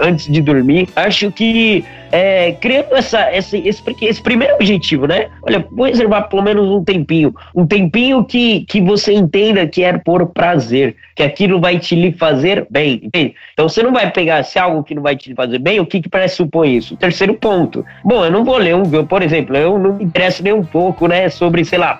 antes 0.00 0.30
de 0.30 0.40
dormir. 0.40 0.88
Acho 0.96 1.30
que 1.30 1.84
é, 2.12 2.52
criando 2.52 2.94
essa, 2.94 3.34
esse, 3.34 3.56
esse, 3.66 3.82
esse, 4.02 4.22
primeiro 4.22 4.54
objetivo, 4.56 5.06
né? 5.06 5.28
Olha, 5.42 5.66
vou 5.72 5.86
reservar 5.86 6.28
pelo 6.28 6.42
menos 6.42 6.68
um 6.68 6.84
tempinho. 6.84 7.34
Um 7.54 7.66
tempinho 7.66 8.22
que, 8.22 8.66
que 8.66 8.82
você 8.82 9.14
entenda 9.14 9.66
que 9.66 9.82
é 9.82 9.96
por 9.96 10.26
prazer, 10.26 10.94
que 11.16 11.22
aquilo 11.22 11.58
vai 11.58 11.78
te 11.78 11.94
lhe 11.94 12.12
fazer 12.12 12.66
bem. 12.70 13.00
Entende? 13.02 13.34
Então 13.54 13.66
você 13.66 13.82
não 13.82 13.94
vai 13.94 14.10
pegar 14.10 14.42
se 14.42 14.58
é 14.58 14.60
algo 14.60 14.84
que 14.84 14.94
não 14.94 15.02
vai 15.02 15.16
te 15.16 15.34
fazer 15.34 15.58
bem, 15.58 15.80
o 15.80 15.86
que, 15.86 16.02
que 16.02 16.08
pressupõe 16.08 16.76
isso? 16.76 16.96
Terceiro 16.98 17.32
ponto. 17.32 17.82
Bom, 18.04 18.22
eu 18.22 18.30
não 18.30 18.44
vou 18.44 18.58
ler 18.58 18.76
um, 18.76 18.84
por 19.06 19.22
exemplo, 19.22 19.56
eu 19.56 19.78
não 19.78 19.94
me 19.94 20.04
interesso 20.04 20.42
nem 20.42 20.52
um 20.52 20.64
pouco, 20.64 21.08
né, 21.08 21.30
sobre, 21.30 21.64
sei 21.64 21.78
lá, 21.78 21.98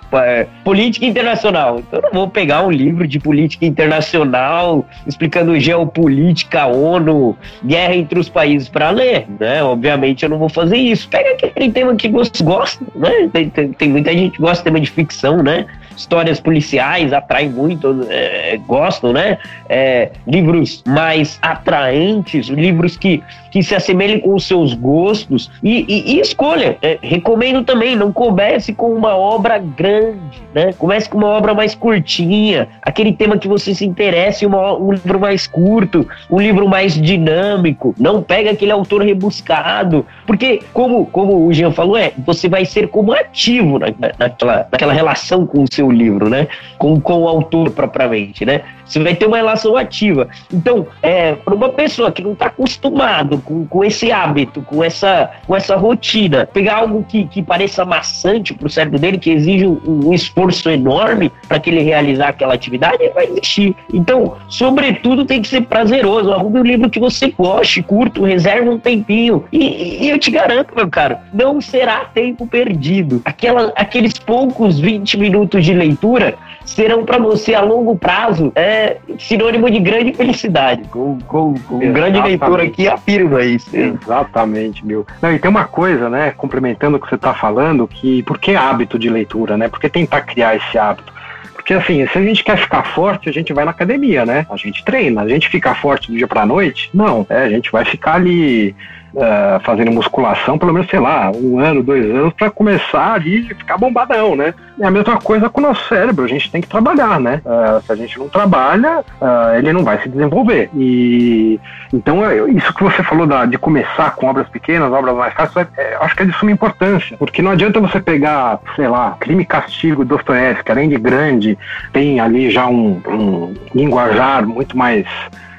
política 0.62 1.06
internacional. 1.06 1.78
Então 1.78 2.00
eu 2.00 2.02
não 2.02 2.12
vou 2.12 2.28
pegar 2.28 2.62
um 2.62 2.70
livro 2.70 3.08
de 3.08 3.18
política 3.18 3.64
internacional 3.64 4.86
explicando 5.06 5.58
geopolítica, 5.58 6.66
ONU, 6.66 7.34
guerra 7.64 7.94
entre 7.94 8.18
os 8.18 8.28
países 8.28 8.68
para 8.68 8.90
ler, 8.90 9.26
né? 9.40 9.62
Obviamente 9.62 10.01
obviamente 10.02 10.24
eu 10.24 10.28
não 10.28 10.38
vou 10.38 10.48
fazer 10.48 10.76
isso. 10.76 11.08
Pega 11.08 11.30
aquele 11.30 11.70
tema 11.70 11.94
que 11.94 12.08
você 12.08 12.42
gosta, 12.42 12.84
né? 12.94 13.30
Tem, 13.32 13.48
tem, 13.48 13.72
tem 13.72 13.88
muita 13.88 14.12
gente 14.12 14.32
que 14.32 14.42
gosta 14.42 14.58
de 14.58 14.64
tema 14.64 14.80
de 14.80 14.90
ficção, 14.90 15.42
né? 15.42 15.66
Histórias 15.96 16.40
policiais 16.40 17.12
atraem 17.12 17.48
muito, 17.48 18.06
é, 18.08 18.58
gostam, 18.66 19.12
né? 19.12 19.38
É, 19.68 20.10
livros 20.26 20.82
mais 20.86 21.38
atraentes, 21.42 22.48
livros 22.48 22.96
que, 22.96 23.22
que 23.50 23.62
se 23.62 23.74
assemelhem 23.74 24.20
com 24.20 24.34
os 24.34 24.46
seus 24.46 24.74
gostos 24.74 25.50
e, 25.62 25.84
e, 25.88 26.14
e 26.14 26.20
escolha. 26.20 26.76
É, 26.82 26.98
recomendo 27.02 27.62
também, 27.64 27.96
não 27.96 28.12
comece 28.12 28.72
com 28.72 28.92
uma 28.92 29.16
obra 29.16 29.58
grande, 29.58 30.42
né? 30.54 30.72
Comece 30.78 31.08
com 31.08 31.18
uma 31.18 31.28
obra 31.28 31.54
mais 31.54 31.74
curtinha, 31.74 32.68
aquele 32.82 33.12
tema 33.12 33.38
que 33.38 33.48
você 33.48 33.74
se 33.74 33.84
interesse, 33.84 34.46
uma, 34.46 34.76
um 34.76 34.92
livro 34.92 35.18
mais 35.18 35.46
curto, 35.46 36.06
um 36.30 36.40
livro 36.40 36.68
mais 36.68 36.94
dinâmico. 37.00 37.94
Não 37.98 38.22
pega 38.22 38.50
aquele 38.50 38.72
autor 38.72 39.02
rebuscado, 39.02 40.06
porque 40.26 40.60
como, 40.72 41.06
como 41.06 41.46
o 41.46 41.52
Jean 41.52 41.72
falou, 41.72 41.96
é, 41.96 42.12
você 42.18 42.48
vai 42.48 42.64
ser 42.64 42.88
como 42.88 43.12
ativo 43.12 43.78
na, 43.78 43.86
naquela, 44.18 44.66
naquela 44.70 44.92
relação 44.92 45.46
com 45.46 45.62
o 45.62 45.72
seu 45.72 45.81
livro, 45.90 46.28
né? 46.28 46.48
Com, 46.78 47.00
com 47.00 47.22
o 47.22 47.28
autor 47.28 47.70
propriamente, 47.70 48.44
né? 48.44 48.62
Você 48.84 48.98
vai 49.00 49.14
ter 49.14 49.26
uma 49.26 49.38
relação 49.38 49.76
ativa. 49.76 50.28
Então, 50.52 50.86
é, 51.02 51.32
para 51.34 51.54
uma 51.54 51.70
pessoa 51.70 52.12
que 52.12 52.22
não 52.22 52.32
está 52.32 52.46
acostumado 52.46 53.38
com, 53.38 53.66
com 53.66 53.82
esse 53.82 54.12
hábito, 54.12 54.60
com 54.62 54.84
essa, 54.84 55.30
com 55.46 55.56
essa 55.56 55.76
rotina, 55.76 56.46
pegar 56.46 56.76
algo 56.76 57.04
que, 57.08 57.26
que 57.26 57.42
pareça 57.42 57.84
maçante 57.84 58.52
para 58.52 58.66
o 58.66 58.70
cérebro 58.70 58.98
dele, 58.98 59.18
que 59.18 59.30
exige 59.30 59.66
um, 59.66 59.80
um 59.86 60.12
esforço 60.12 60.68
enorme 60.68 61.32
para 61.48 61.58
que 61.58 61.70
ele 61.70 61.80
realizar 61.80 62.28
aquela 62.28 62.54
atividade, 62.54 63.08
vai 63.14 63.26
existir. 63.26 63.74
Então, 63.92 64.36
sobretudo, 64.48 65.24
tem 65.24 65.40
que 65.40 65.48
ser 65.48 65.62
prazeroso. 65.62 66.32
Arrume 66.32 66.60
um 66.60 66.64
livro 66.64 66.90
que 66.90 67.00
você 67.00 67.30
goste, 67.30 67.82
curto, 67.82 68.24
reserve 68.24 68.68
um 68.68 68.78
tempinho. 68.78 69.44
E, 69.50 70.04
e 70.04 70.10
eu 70.10 70.18
te 70.18 70.30
garanto, 70.30 70.74
meu 70.74 70.88
caro, 70.88 71.16
não 71.32 71.60
será 71.60 72.04
tempo 72.04 72.46
perdido. 72.46 73.22
Aquela, 73.24 73.72
aqueles 73.74 74.18
poucos 74.18 74.78
20 74.78 75.16
minutos 75.16 75.64
de 75.64 75.71
leitura 75.72 76.36
serão 76.64 77.04
para 77.04 77.18
você 77.18 77.54
a 77.54 77.60
longo 77.60 77.96
prazo 77.96 78.52
é 78.54 78.98
sinônimo 79.18 79.70
de 79.70 79.80
grande 79.80 80.12
felicidade. 80.12 80.82
Com, 80.88 81.18
com, 81.26 81.54
com 81.54 81.92
grande 81.92 82.20
leitura 82.20 82.62
aqui 82.62 82.88
afirma 82.88 83.42
isso. 83.42 83.68
Exatamente, 83.76 84.84
meu. 84.86 85.06
Não, 85.20 85.32
e 85.32 85.38
tem 85.38 85.50
uma 85.50 85.64
coisa, 85.64 86.08
né, 86.08 86.32
complementando 86.36 86.96
o 86.96 87.00
que 87.00 87.08
você 87.08 87.16
está 87.16 87.34
falando, 87.34 87.86
que 87.86 88.22
por 88.22 88.38
que 88.38 88.54
hábito 88.54 88.98
de 88.98 89.10
leitura, 89.10 89.56
né? 89.56 89.68
Por 89.68 89.80
que 89.80 89.88
tentar 89.88 90.22
criar 90.22 90.56
esse 90.56 90.78
hábito? 90.78 91.12
Porque 91.54 91.74
assim, 91.74 92.04
se 92.08 92.18
a 92.18 92.22
gente 92.22 92.42
quer 92.42 92.58
ficar 92.58 92.82
forte, 92.82 93.28
a 93.28 93.32
gente 93.32 93.52
vai 93.52 93.64
na 93.64 93.70
academia, 93.70 94.26
né? 94.26 94.44
A 94.50 94.56
gente 94.56 94.84
treina. 94.84 95.22
A 95.22 95.28
gente 95.28 95.48
ficar 95.48 95.76
forte 95.76 96.10
do 96.10 96.16
dia 96.16 96.26
pra 96.26 96.44
noite? 96.44 96.90
Não. 96.92 97.24
É, 97.30 97.44
a 97.44 97.48
gente 97.48 97.70
vai 97.70 97.84
ficar 97.84 98.14
ali 98.14 98.74
uh, 99.14 99.60
fazendo 99.62 99.90
musculação, 99.90 100.58
pelo 100.58 100.72
menos, 100.72 100.88
sei 100.88 101.00
lá, 101.00 101.30
um 101.30 101.58
ano, 101.58 101.82
dois 101.82 102.04
anos, 102.04 102.32
para 102.34 102.50
começar 102.50 103.14
ali 103.14 103.40
e 103.50 103.54
ficar 103.54 103.78
bombadão, 103.78 104.36
né? 104.36 104.54
É 104.80 104.86
a 104.86 104.90
mesma 104.90 105.18
coisa 105.18 105.48
com 105.48 105.60
o 105.60 105.64
nosso 105.64 105.86
cérebro, 105.88 106.24
a 106.24 106.28
gente 106.28 106.50
tem 106.50 106.60
que 106.60 106.68
trabalhar, 106.68 107.20
né? 107.20 107.40
Uh, 107.44 107.82
se 107.82 107.92
a 107.92 107.96
gente 107.96 108.18
não 108.18 108.28
trabalha, 108.28 109.00
uh, 109.20 109.56
ele 109.56 109.72
não 109.72 109.84
vai 109.84 110.00
se 110.00 110.08
desenvolver. 110.08 110.70
E 110.74 111.60
então, 111.92 112.20
isso 112.48 112.72
que 112.72 112.82
você 112.82 113.02
falou 113.02 113.26
da, 113.26 113.44
de 113.44 113.58
começar 113.58 114.14
com 114.16 114.26
obras 114.26 114.48
pequenas, 114.48 114.90
obras 114.90 115.14
mais 115.14 115.34
fáceis, 115.34 115.66
é, 115.76 115.82
é, 115.82 115.96
acho 116.00 116.16
que 116.16 116.22
é 116.22 116.26
de 116.26 116.32
suma 116.32 116.50
importância, 116.50 117.16
porque 117.18 117.42
não 117.42 117.50
adianta 117.50 117.80
você 117.80 118.00
pegar, 118.00 118.60
sei 118.74 118.88
lá, 118.88 119.16
Crime 119.20 119.42
e 119.42 119.46
Castigo, 119.46 120.04
Dostoiévski, 120.04 120.72
além 120.72 120.88
de 120.88 120.96
grande, 120.96 121.58
tem 121.92 122.18
ali 122.18 122.50
já 122.50 122.66
um, 122.66 123.00
um 123.06 123.54
linguajar 123.74 124.46
muito 124.46 124.76
mais 124.76 125.06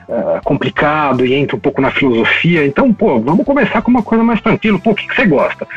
uh, 0.07 0.41
complicado 0.43 1.25
e 1.25 1.33
entra 1.33 1.55
um 1.55 1.59
pouco 1.59 1.81
na 1.81 1.91
filosofia. 1.91 2.65
Então, 2.65 2.93
pô, 2.93 3.19
vamos 3.19 3.45
começar 3.45 3.81
com 3.81 3.91
uma 3.91 4.03
coisa 4.03 4.23
mais 4.23 4.41
tranquila. 4.41 4.79
Pô, 4.79 4.91
o 4.91 4.95
que, 4.95 5.07
que 5.07 5.15
você 5.15 5.25
gosta? 5.25 5.67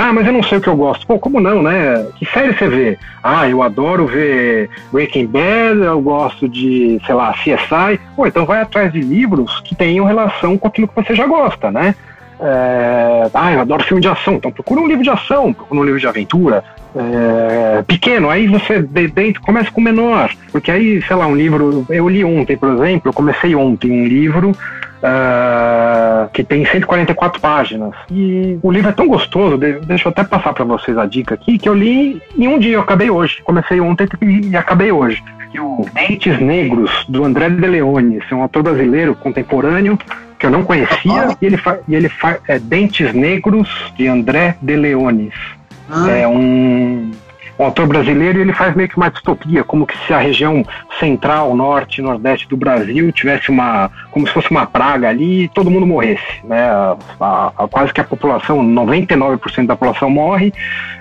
Ah, 0.00 0.12
mas 0.12 0.26
eu 0.26 0.32
não 0.32 0.44
sei 0.44 0.58
o 0.58 0.60
que 0.60 0.68
eu 0.68 0.76
gosto. 0.76 1.04
Pô, 1.06 1.18
como 1.18 1.40
não, 1.40 1.60
né? 1.60 2.06
Que 2.16 2.26
série 2.26 2.56
você 2.56 2.68
vê? 2.68 2.98
Ah, 3.22 3.48
eu 3.48 3.62
adoro 3.62 4.06
ver 4.06 4.70
Breaking 4.92 5.26
Bad, 5.26 5.80
eu 5.80 6.00
gosto 6.00 6.48
de, 6.48 7.00
sei 7.04 7.14
lá, 7.16 7.32
CSI. 7.32 7.98
Pô, 8.14 8.24
então 8.24 8.46
vai 8.46 8.60
atrás 8.60 8.92
de 8.92 9.00
livros 9.00 9.60
que 9.62 9.74
tenham 9.74 10.04
relação 10.04 10.56
com 10.56 10.68
aquilo 10.68 10.86
que 10.86 10.94
você 10.94 11.16
já 11.16 11.26
gosta, 11.26 11.72
né? 11.72 11.96
É, 12.40 13.28
ah, 13.34 13.52
eu 13.52 13.60
adoro 13.60 13.82
filme 13.82 14.00
de 14.00 14.06
ação, 14.06 14.34
então 14.34 14.52
procura 14.52 14.80
um 14.80 14.86
livro 14.86 15.02
de 15.02 15.10
ação, 15.10 15.52
procura 15.52 15.80
um 15.80 15.84
livro 15.84 15.98
de 15.98 16.06
aventura. 16.06 16.62
É, 16.96 17.82
pequeno, 17.82 18.30
aí 18.30 18.46
você 18.46 18.80
dentro 18.80 19.42
começa 19.42 19.70
com 19.70 19.80
menor, 19.80 20.34
porque 20.50 20.70
aí, 20.70 21.02
sei 21.02 21.16
lá, 21.16 21.26
um 21.26 21.36
livro, 21.36 21.84
eu 21.90 22.08
li 22.08 22.24
ontem, 22.24 22.56
por 22.56 22.70
exemplo, 22.70 23.10
eu 23.10 23.12
comecei 23.12 23.54
ontem 23.54 23.90
um 23.90 24.06
livro 24.06 24.52
uh, 24.98 26.28
que 26.32 26.42
tem 26.42 26.64
144 26.64 27.40
páginas. 27.40 27.94
E 28.10 28.58
o 28.62 28.70
livro 28.70 28.90
é 28.90 28.92
tão 28.92 29.06
gostoso, 29.06 29.56
deixa 29.58 30.08
eu 30.08 30.10
até 30.10 30.24
passar 30.24 30.52
para 30.52 30.64
vocês 30.64 30.96
a 30.96 31.06
dica 31.06 31.34
aqui, 31.34 31.58
que 31.58 31.68
eu 31.68 31.74
li 31.74 32.22
em 32.36 32.48
um 32.48 32.58
dia, 32.58 32.76
eu 32.76 32.80
acabei 32.80 33.10
hoje. 33.10 33.40
Comecei 33.42 33.80
ontem 33.80 34.08
e 34.22 34.56
acabei 34.56 34.92
hoje. 34.92 35.22
Que 35.50 35.60
o 35.60 35.86
Dentes 35.94 36.38
Negros, 36.40 36.90
do 37.08 37.24
André 37.24 37.48
De 37.48 37.66
Leone, 37.66 38.20
é 38.30 38.34
um 38.34 38.42
autor 38.42 38.62
brasileiro 38.62 39.14
contemporâneo, 39.14 39.98
que 40.38 40.44
eu 40.44 40.50
não 40.50 40.62
conhecia, 40.62 41.36
e 41.40 41.46
ele 41.46 41.56
faz 41.56 41.80
fa 42.18 42.38
é, 42.46 42.58
Dentes 42.58 43.12
Negros, 43.14 43.68
de 43.96 44.06
André 44.06 44.56
De 44.60 44.76
Leones. 44.76 45.34
Ah. 45.90 46.10
É 46.10 46.26
um 46.28 47.10
um 47.58 47.64
autor 47.64 47.86
brasileiro 47.86 48.38
e 48.38 48.42
ele 48.42 48.52
faz 48.52 48.74
meio 48.74 48.88
que 48.88 48.96
uma 48.96 49.10
distopia, 49.10 49.64
como 49.64 49.86
que 49.86 49.96
se 50.06 50.14
a 50.14 50.18
região 50.18 50.64
central, 51.00 51.56
norte, 51.56 52.00
nordeste 52.00 52.48
do 52.48 52.56
Brasil 52.56 53.10
tivesse 53.10 53.50
uma, 53.50 53.90
como 54.12 54.26
se 54.26 54.32
fosse 54.32 54.50
uma 54.50 54.64
praga 54.64 55.08
ali 55.08 55.44
e 55.44 55.48
todo 55.48 55.70
mundo 55.70 55.84
morresse, 55.84 56.24
né? 56.44 56.70
A, 56.70 56.96
a, 57.20 57.52
a, 57.64 57.68
quase 57.68 57.92
que 57.92 58.00
a 58.00 58.04
população, 58.04 58.62
99% 58.62 59.66
da 59.66 59.74
população 59.74 60.08
morre 60.08 60.52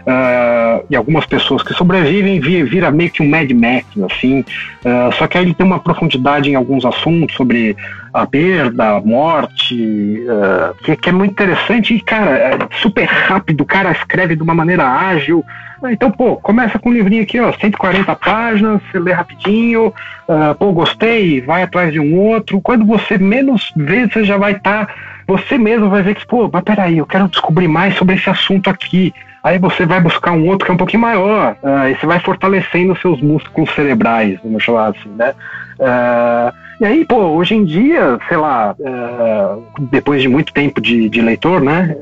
uh, 0.08 0.84
e 0.90 0.96
algumas 0.96 1.28
pessoas 1.28 1.62
que 1.62 1.74
sobrevivem 1.74 2.40
vira, 2.40 2.90
meio 2.90 3.12
que 3.12 3.22
um 3.22 3.30
Mad 3.30 3.52
Max, 3.52 3.86
assim. 4.12 4.40
Uh, 4.40 5.14
só 5.16 5.28
que 5.28 5.38
aí 5.38 5.44
ele 5.44 5.54
tem 5.54 5.66
uma 5.66 5.80
profundidade 5.80 6.50
em 6.50 6.56
alguns 6.56 6.86
assuntos 6.86 7.36
sobre 7.36 7.78
a 8.22 8.26
perda, 8.26 8.96
a 8.96 9.02
morte, 9.02 10.24
uh, 10.28 10.74
que, 10.84 10.96
que, 10.96 11.10
é 11.10 11.12
muito 11.12 11.32
interessante 11.32 11.94
e, 11.94 12.02
cara, 12.02 12.32
é 12.32 12.58
super 12.82 13.06
rápido, 13.06 13.62
o 13.62 13.66
cara 13.66 13.92
escreve 13.92 14.36
de 14.36 14.42
uma 14.42 14.56
maneira 14.56 14.88
ágil, 14.88 15.46
ah, 15.82 15.94
então, 15.94 16.10
pô, 16.10 16.36
começa 16.38 16.80
com 16.80 16.90
um 16.90 16.94
livrinho 16.94 17.22
aqui, 17.22 17.40
ó, 17.40 17.54
140 17.54 18.16
páginas, 18.16 18.82
você 18.82 18.98
lê 18.98 19.12
rapidinho, 19.12 19.94
uh, 20.28 20.56
pô, 20.58 20.72
gostei, 20.72 21.40
vai 21.42 21.62
atrás 21.62 21.94
de 21.94 22.00
um 22.00 22.18
outro. 22.18 22.60
Quando 22.60 22.84
você 22.84 23.18
menos 23.18 23.72
vê, 23.76 24.08
você 24.08 24.24
já 24.24 24.38
vai 24.38 24.54
estar. 24.54 24.88
Tá, 24.88 24.94
você 25.28 25.58
mesmo 25.58 25.90
vai 25.90 26.02
ver 26.02 26.16
que, 26.16 26.26
pô, 26.26 26.50
mas 26.52 26.64
peraí, 26.64 26.98
eu 26.98 27.06
quero 27.06 27.28
descobrir 27.28 27.68
mais 27.68 27.96
sobre 27.96 28.16
esse 28.16 28.30
assunto 28.30 28.70
aqui. 28.70 29.14
Aí 29.44 29.60
você 29.60 29.86
vai 29.86 30.02
buscar 30.02 30.32
um 30.32 30.48
outro 30.48 30.66
que 30.66 30.72
é 30.72 30.74
um 30.74 30.78
pouquinho 30.78 31.02
maior. 31.02 31.56
Uh, 31.62 31.90
e 31.90 31.96
você 31.96 32.08
vai 32.08 32.20
fortalecendo 32.20 32.98
seus 33.00 33.22
músculos 33.22 33.70
cerebrais, 33.76 34.40
vamos 34.44 34.64
chamar 34.64 34.88
assim, 34.88 35.10
né? 35.10 35.34
Uh, 35.80 36.67
e 36.80 36.86
aí, 36.86 37.06
pô, 37.06 37.18
hoje 37.18 37.56
em 37.56 37.66
dia, 37.66 38.20
sei 38.28 38.38
lá, 38.38 38.76
uh, 38.78 39.64
depois 39.92 40.22
de 40.22 40.28
muito 40.28 40.54
tempo 40.54 40.80
de, 40.80 41.10
de 41.10 41.22
leitor, 41.22 41.62
né? 41.62 41.96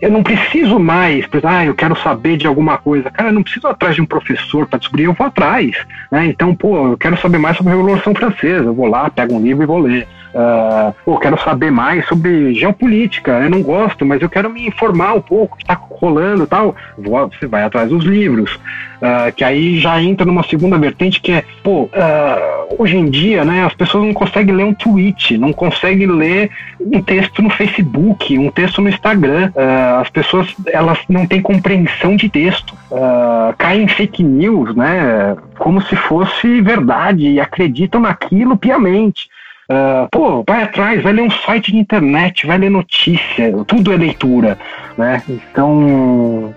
eu 0.00 0.10
não 0.10 0.22
preciso 0.22 0.78
mais, 0.78 1.26
ah, 1.44 1.64
eu 1.64 1.74
quero 1.74 1.94
saber 1.94 2.38
de 2.38 2.46
alguma 2.46 2.78
coisa. 2.78 3.10
Cara, 3.10 3.28
eu 3.28 3.34
não 3.34 3.42
preciso 3.42 3.66
atrás 3.66 3.94
de 3.94 4.00
um 4.00 4.06
professor 4.06 4.66
para 4.66 4.78
descobrir, 4.78 5.04
eu 5.04 5.12
vou 5.12 5.26
atrás. 5.26 5.76
Né? 6.10 6.26
Então, 6.26 6.54
pô, 6.54 6.88
eu 6.88 6.96
quero 6.96 7.18
saber 7.18 7.36
mais 7.36 7.56
sobre 7.56 7.72
a 7.72 7.76
Revolução 7.76 8.14
Francesa. 8.14 8.64
Eu 8.64 8.74
vou 8.74 8.86
lá, 8.86 9.10
pego 9.10 9.34
um 9.34 9.42
livro 9.42 9.62
e 9.62 9.66
vou 9.66 9.78
ler. 9.78 10.08
Uh, 10.32 10.94
pô, 11.04 11.18
quero 11.18 11.38
saber 11.42 11.70
mais 11.70 12.06
sobre 12.06 12.54
geopolítica. 12.54 13.32
Eu 13.32 13.50
não 13.50 13.62
gosto, 13.62 14.06
mas 14.06 14.22
eu 14.22 14.28
quero 14.28 14.48
me 14.48 14.66
informar 14.66 15.14
um 15.14 15.20
pouco 15.20 15.54
o 15.54 15.56
que 15.56 15.64
está 15.64 15.74
rolando 15.74 16.44
e 16.44 16.46
tal. 16.46 16.74
Vou, 16.96 17.28
você 17.28 17.46
vai 17.46 17.64
atrás 17.64 17.88
dos 17.88 18.04
livros. 18.04 18.54
Uh, 18.54 19.32
que 19.34 19.42
aí 19.42 19.78
já 19.78 20.00
entra 20.00 20.26
numa 20.26 20.42
segunda 20.42 20.76
vertente 20.76 21.22
que 21.22 21.32
é, 21.32 21.42
pô, 21.62 21.84
uh, 21.84 22.76
hoje 22.78 22.96
em 22.96 23.08
dia, 23.08 23.44
né, 23.44 23.64
as 23.64 23.74
pessoas 23.74 24.04
não 24.04 24.12
conseguem 24.12 24.54
ler 24.54 24.64
um 24.64 24.74
tweet, 24.74 25.38
não 25.38 25.52
conseguem 25.52 26.06
ler 26.06 26.50
um 26.78 27.02
texto 27.02 27.42
no 27.42 27.50
Facebook, 27.50 28.38
um 28.38 28.50
texto 28.50 28.80
no 28.80 28.88
Instagram. 28.88 29.50
As 30.00 30.08
pessoas, 30.10 30.54
elas 30.66 30.98
não 31.08 31.26
têm 31.26 31.42
compreensão 31.42 32.16
de 32.16 32.28
texto. 32.28 32.74
caem 33.58 33.84
em 33.84 33.88
fake 33.88 34.22
news, 34.22 34.74
né, 34.74 35.36
como 35.58 35.82
se 35.82 35.96
fosse 35.96 36.60
verdade 36.60 37.28
e 37.28 37.40
acreditam 37.40 38.00
naquilo 38.00 38.56
piamente. 38.56 39.28
Uh, 39.70 40.08
pô, 40.10 40.42
vai 40.44 40.64
atrás, 40.64 41.00
vai 41.00 41.12
ler 41.12 41.22
um 41.22 41.30
site 41.30 41.70
de 41.70 41.78
internet, 41.78 42.44
vai 42.44 42.58
ler 42.58 42.70
notícia, 42.70 43.52
tudo 43.68 43.92
é 43.92 43.96
leitura, 43.96 44.58
né? 44.98 45.22
Então, 45.28 46.52